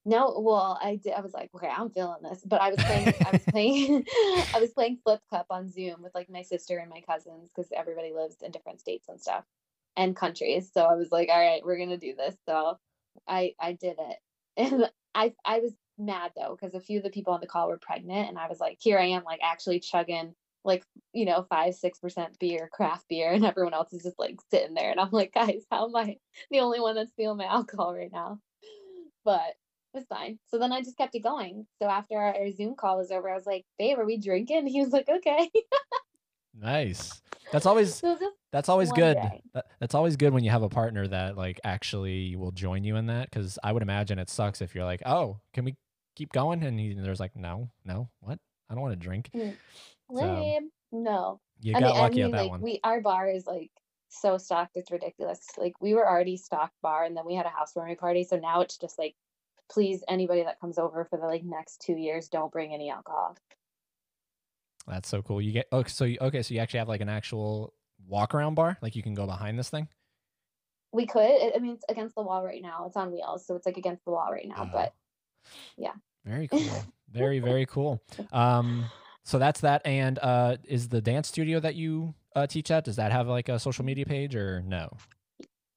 No, 0.05 0.37
well, 0.39 0.77
I 0.81 0.97
did 0.97 1.13
I 1.13 1.21
was 1.21 1.33
like, 1.33 1.49
okay, 1.55 1.69
I'm 1.69 1.89
feeling 1.89 2.21
this. 2.23 2.43
But 2.45 2.61
I 2.61 2.69
was 2.71 2.79
playing 2.83 3.13
I 3.25 3.31
was 3.31 3.43
playing 3.51 4.05
I 4.53 4.59
was 4.59 4.71
playing 4.71 4.99
Flip 5.03 5.21
Cup 5.29 5.47
on 5.49 5.69
Zoom 5.69 6.01
with 6.01 6.13
like 6.13 6.29
my 6.29 6.41
sister 6.41 6.77
and 6.77 6.89
my 6.89 7.01
cousins 7.01 7.51
because 7.55 7.71
everybody 7.75 8.11
lives 8.13 8.37
in 8.41 8.51
different 8.51 8.79
states 8.81 9.07
and 9.07 9.19
stuff 9.21 9.45
and 9.95 10.15
countries. 10.15 10.71
So 10.73 10.81
I 10.81 10.95
was 10.95 11.11
like, 11.11 11.29
all 11.29 11.39
right, 11.39 11.63
we're 11.63 11.77
gonna 11.77 11.97
do 11.97 12.15
this. 12.15 12.35
So 12.47 12.77
I 13.27 13.53
I 13.59 13.73
did 13.73 13.97
it. 13.99 14.17
And 14.55 14.87
I 15.15 15.33
I 15.45 15.59
was 15.59 15.73
mad 15.97 16.31
though, 16.35 16.55
because 16.59 16.75
a 16.75 16.79
few 16.79 16.97
of 16.97 17.03
the 17.03 17.09
people 17.09 17.33
on 17.33 17.39
the 17.41 17.47
call 17.47 17.69
were 17.69 17.79
pregnant 17.79 18.29
and 18.29 18.37
I 18.37 18.47
was 18.47 18.59
like, 18.59 18.77
here 18.79 18.99
I 18.99 19.05
am 19.05 19.23
like 19.23 19.39
actually 19.43 19.79
chugging 19.79 20.35
like, 20.65 20.83
you 21.13 21.25
know, 21.25 21.43
five, 21.49 21.75
six 21.75 21.99
percent 21.99 22.37
beer, 22.39 22.69
craft 22.71 23.07
beer, 23.09 23.31
and 23.31 23.45
everyone 23.45 23.73
else 23.73 23.93
is 23.93 24.03
just 24.03 24.19
like 24.19 24.39
sitting 24.51 24.73
there. 24.73 24.91
And 24.91 24.99
I'm 24.99 25.09
like, 25.11 25.33
guys, 25.33 25.63
how 25.71 25.87
am 25.87 25.95
I 25.95 26.17
the 26.51 26.59
only 26.59 26.79
one 26.79 26.95
that's 26.95 27.13
feeling 27.15 27.37
my 27.37 27.45
alcohol 27.45 27.95
right 27.95 28.11
now? 28.11 28.39
But 29.25 29.55
was 29.93 30.05
fine. 30.09 30.39
So 30.47 30.57
then 30.57 30.71
I 30.71 30.81
just 30.81 30.97
kept 30.97 31.15
it 31.15 31.23
going. 31.23 31.65
So 31.81 31.87
after 31.87 32.17
our, 32.17 32.51
Zoom 32.51 32.75
call 32.75 32.97
was 32.97 33.11
over, 33.11 33.29
I 33.29 33.35
was 33.35 33.45
like, 33.45 33.65
babe, 33.77 33.99
are 33.99 34.05
we 34.05 34.17
drinking? 34.17 34.67
He 34.73 34.81
was 34.81 34.91
like, 34.91 35.07
okay. 35.09 35.49
Nice. 36.59 37.21
That's 37.51 37.65
always 37.65 37.95
so 37.99 38.17
that's 38.51 38.69
always 38.69 38.91
good. 38.91 39.17
That, 39.53 39.65
that's 39.79 39.95
always 39.95 40.15
good 40.15 40.33
when 40.33 40.43
you 40.43 40.51
have 40.51 40.63
a 40.63 40.69
partner 40.69 41.07
that 41.07 41.37
like 41.37 41.59
actually 41.63 42.35
will 42.35 42.51
join 42.51 42.83
you 42.83 42.95
in 42.95 43.07
that 43.07 43.29
because 43.29 43.57
I 43.63 43.71
would 43.71 43.83
imagine 43.83 44.19
it 44.19 44.29
sucks 44.29 44.61
if 44.61 44.75
you're 44.75 44.85
like, 44.85 45.01
oh, 45.05 45.39
can 45.53 45.65
we 45.65 45.75
keep 46.15 46.31
going? 46.31 46.63
And, 46.63 46.79
he, 46.79 46.91
and 46.91 47.03
there's 47.03 47.19
like, 47.19 47.35
no, 47.35 47.69
no, 47.85 48.09
what? 48.19 48.39
I 48.69 48.73
don't 48.73 48.81
want 48.81 48.93
to 48.93 49.03
drink. 49.03 49.29
Mm. 49.35 49.55
So 50.11 50.15
lame. 50.15 50.69
No. 50.91 51.39
you 51.61 51.75
I 51.75 51.79
got 51.79 51.93
mean, 51.93 52.01
lucky 52.01 52.21
I 52.21 52.25
mean, 52.25 52.31
that 52.31 52.41
like 52.41 52.51
one. 52.51 52.61
we 52.61 52.79
our 52.83 53.01
bar 53.01 53.27
is 53.29 53.47
like 53.47 53.71
so 54.09 54.37
stocked, 54.37 54.77
it's 54.77 54.91
ridiculous. 54.91 55.45
Like 55.57 55.73
we 55.81 55.93
were 55.93 56.07
already 56.07 56.37
stocked 56.37 56.75
bar, 56.81 57.03
and 57.03 57.17
then 57.17 57.25
we 57.25 57.35
had 57.35 57.45
a 57.45 57.49
housewarming 57.49 57.97
party, 57.97 58.23
so 58.23 58.37
now 58.37 58.61
it's 58.61 58.77
just 58.77 58.97
like, 58.99 59.15
please, 59.73 60.03
anybody 60.07 60.43
that 60.43 60.59
comes 60.59 60.77
over 60.77 61.05
for 61.05 61.17
the 61.17 61.25
like 61.25 61.43
next 61.43 61.81
two 61.81 61.95
years, 61.95 62.29
don't 62.29 62.51
bring 62.51 62.73
any 62.73 62.89
alcohol. 62.89 63.35
That's 64.87 65.09
so 65.09 65.21
cool. 65.21 65.41
You 65.41 65.51
get 65.51 65.67
oh, 65.71 65.83
so 65.83 66.05
you, 66.05 66.17
okay, 66.21 66.43
so 66.43 66.53
you 66.53 66.59
actually 66.59 66.79
have 66.79 66.89
like 66.89 67.01
an 67.01 67.09
actual 67.09 67.73
walk 68.07 68.35
around 68.35 68.55
bar, 68.55 68.77
like 68.81 68.95
you 68.95 69.03
can 69.03 69.13
go 69.13 69.25
behind 69.25 69.57
this 69.57 69.69
thing. 69.69 69.87
We 70.91 71.07
could. 71.07 71.53
I 71.55 71.59
mean, 71.59 71.73
it's 71.73 71.85
against 71.89 72.15
the 72.15 72.21
wall 72.21 72.43
right 72.43 72.61
now. 72.61 72.85
It's 72.85 72.95
on 72.95 73.11
wheels, 73.11 73.47
so 73.47 73.55
it's 73.55 73.65
like 73.65 73.77
against 73.77 74.05
the 74.05 74.11
wall 74.11 74.29
right 74.31 74.47
now. 74.47 74.69
But 74.71 74.93
yeah. 75.77 75.93
Very 76.25 76.47
cool. 76.47 76.61
very 77.11 77.39
very 77.39 77.65
cool. 77.65 78.01
Um, 78.31 78.85
so 79.23 79.39
that's 79.39 79.61
that. 79.61 79.81
And 79.85 80.19
uh, 80.19 80.57
is 80.65 80.89
the 80.89 81.01
dance 81.01 81.29
studio 81.29 81.59
that 81.61 81.75
you 81.75 82.13
uh, 82.35 82.45
teach 82.45 82.69
at? 82.69 82.83
Does 82.83 82.97
that 82.97 83.11
have 83.11 83.27
like 83.27 83.49
a 83.49 83.57
social 83.57 83.85
media 83.85 84.05
page 84.05 84.35
or 84.35 84.61
no? 84.61 84.89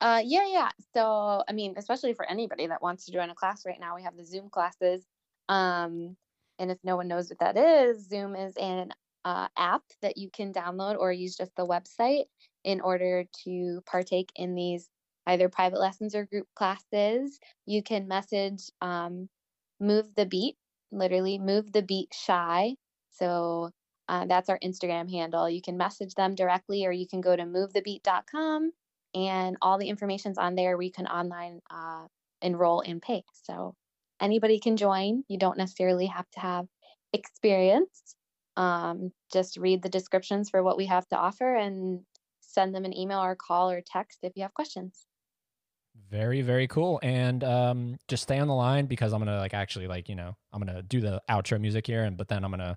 Uh, 0.01 0.23
yeah, 0.25 0.47
yeah. 0.47 0.71
So, 0.95 1.43
I 1.49 1.53
mean, 1.53 1.75
especially 1.77 2.13
for 2.13 2.29
anybody 2.29 2.67
that 2.67 2.83
wants 2.83 3.07
to 3.07 3.13
join 3.13 3.31
a 3.31 3.35
class 3.35 3.65
right 3.65 3.81
now, 3.81 3.97
we 3.97 4.03
have 4.03 4.17
the 4.17 4.25
Zoom 4.25 4.51
classes. 4.51 5.05
Um, 5.49 6.17
and 6.59 6.71
if 6.71 6.79
no 6.85 6.97
one 6.97 7.09
knows 7.09 7.31
what 7.31 7.39
that 7.39 7.57
is, 7.57 8.09
Zoom 8.09 8.35
is 8.35 8.57
an 8.57 8.91
uh, 9.25 9.49
app 9.57 9.83
that 10.03 10.19
you 10.19 10.31
can 10.31 10.53
download 10.53 10.99
or 10.99 11.13
use 11.13 11.37
just 11.37 11.55
the 11.57 11.67
website 11.67 12.25
in 12.65 12.81
order 12.81 13.25
to 13.45 13.81
partake 13.87 14.31
in 14.37 14.55
these 14.55 14.89
either 15.27 15.49
private 15.49 15.81
lessons 15.81 16.15
or 16.15 16.27
group 16.27 16.47
classes. 16.55 17.39
You 17.65 17.83
can 17.83 18.07
message 18.07 18.71
um, 18.81 19.29
Move 19.81 20.15
the 20.15 20.27
Beat, 20.27 20.57
literally 20.93 21.39
Move 21.39 21.73
the 21.73 21.83
Beat 21.83 22.13
Shy. 22.13 22.77
So 23.11 23.71
uh, 24.09 24.27
that's 24.27 24.49
our 24.49 24.59
Instagram 24.61 25.11
handle. 25.11 25.49
You 25.49 25.63
can 25.63 25.77
message 25.77 26.15
them 26.15 26.35
directly 26.35 26.87
or 26.87 26.93
you 26.93 27.09
can 27.09 27.21
go 27.21 27.35
to 27.35 27.43
movethebeat.com 27.43 28.73
and 29.17 29.57
all 29.63 29.79
the 29.79 29.89
information's 29.89 30.37
on 30.37 30.55
there 30.55 30.77
where 30.77 30.85
you 30.85 30.93
can 30.93 31.07
online 31.07 31.61
uh, 31.71 32.07
enroll 32.43 32.83
and 32.83 33.01
pay. 33.01 33.23
So 33.33 33.75
anybody 34.21 34.61
can 34.61 34.77
join. 34.77 35.25
You 35.29 35.39
don't 35.39 35.57
necessarily 35.57 36.07
have 36.07 36.29
to 36.33 36.41
have 36.41 36.67
experience. 37.15 38.15
Um, 38.57 39.11
just 39.33 39.57
read 39.57 39.83
the 39.83 39.89
descriptions 39.89 40.51
for 40.51 40.63
what 40.63 40.77
we 40.77 40.87
have 40.87 41.09
to 41.09 41.17
offer 41.17 41.57
and 41.57 42.01
send 42.41 42.75
them 42.75 42.85
an 42.85 42.97
email 42.97 43.23
or 43.23 43.35
call 43.35 43.71
or 43.71 43.83
text 43.85 44.19
if 44.23 44.33
you 44.37 44.43
have 44.43 44.55
questions. 44.55 45.07
Very, 46.11 46.43
very 46.43 46.69
cool. 46.69 47.01
And 47.03 47.43
um, 47.43 47.97
just 48.07 48.23
stay 48.23 48.39
on 48.39 48.49
the 48.49 48.55
line 48.55 48.87
because 48.87 49.13
I'm 49.13 49.21
gonna 49.21 49.39
like 49.39 49.55
actually 49.55 49.87
like 49.87 50.09
you 50.09 50.15
know 50.15 50.37
I'm 50.53 50.61
gonna 50.61 50.83
do 50.83 51.01
the 51.01 51.23
outro 51.29 51.61
music 51.61 51.87
here, 51.87 52.05
and 52.05 52.17
but 52.17 52.29
then 52.29 52.45
I'm 52.45 52.51
gonna 52.51 52.77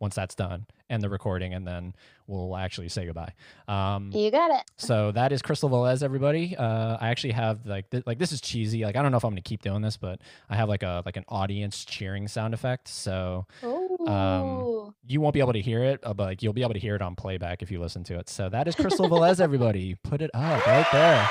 once 0.00 0.14
that's 0.16 0.34
done 0.34 0.66
end 0.90 1.02
the 1.02 1.08
recording, 1.08 1.54
and 1.54 1.64
then 1.66 1.94
we'll 2.26 2.56
actually 2.56 2.88
say 2.88 3.06
goodbye. 3.06 3.32
Um, 3.68 4.10
You 4.12 4.30
got 4.30 4.50
it. 4.50 4.62
so 4.76 5.12
that 5.12 5.30
is 5.30 5.40
Crystal 5.40 5.70
Velez, 5.70 6.02
everybody. 6.02 6.56
Uh, 6.56 6.96
I 7.00 7.10
actually 7.10 7.32
have 7.34 7.64
like 7.64 7.88
th- 7.90 8.04
like 8.06 8.18
this 8.18 8.32
is 8.32 8.40
cheesy. 8.40 8.84
Like 8.84 8.96
I 8.96 9.02
don't 9.02 9.12
know 9.12 9.16
if 9.18 9.24
I'm 9.24 9.30
gonna 9.30 9.40
keep 9.40 9.62
doing 9.62 9.82
this, 9.82 9.96
but 9.96 10.20
I 10.48 10.56
have 10.56 10.68
like 10.68 10.82
a 10.82 11.02
like 11.06 11.16
an 11.16 11.24
audience 11.28 11.84
cheering 11.84 12.26
sound 12.26 12.54
effect. 12.54 12.88
So 12.88 13.46
Ooh. 13.62 14.92
you 15.06 15.20
won't 15.20 15.34
be 15.34 15.40
able 15.40 15.52
to 15.52 15.60
hear 15.60 15.84
it, 15.84 16.00
uh, 16.02 16.12
but 16.12 16.24
like, 16.24 16.42
you'll 16.42 16.52
be 16.52 16.62
able 16.62 16.74
to 16.74 16.80
hear 16.80 16.96
it 16.96 17.02
on 17.02 17.14
playback 17.14 17.62
if 17.62 17.70
you 17.70 17.80
listen 17.80 18.02
to 18.04 18.18
it. 18.18 18.28
So 18.28 18.48
that 18.48 18.66
is 18.66 18.74
Crystal 18.74 19.08
Velez, 19.08 19.40
everybody. 19.48 19.94
Put 20.02 20.22
it 20.22 20.30
up 20.34 20.66
right 20.66 20.86
there. 20.92 21.28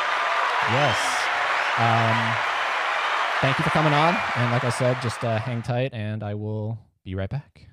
Yes. 0.72 0.98
Um, 1.78 2.36
thank 3.42 3.58
you 3.58 3.64
for 3.64 3.70
coming 3.72 3.94
on. 3.94 4.16
And 4.36 4.52
like 4.52 4.64
I 4.64 4.70
said, 4.70 5.02
just 5.02 5.24
uh, 5.24 5.40
hang 5.40 5.62
tight 5.62 5.94
and 5.94 6.24
I 6.24 6.36
will 6.36 6.78
be 7.04 7.16
right 7.16 7.30
back. 7.30 7.69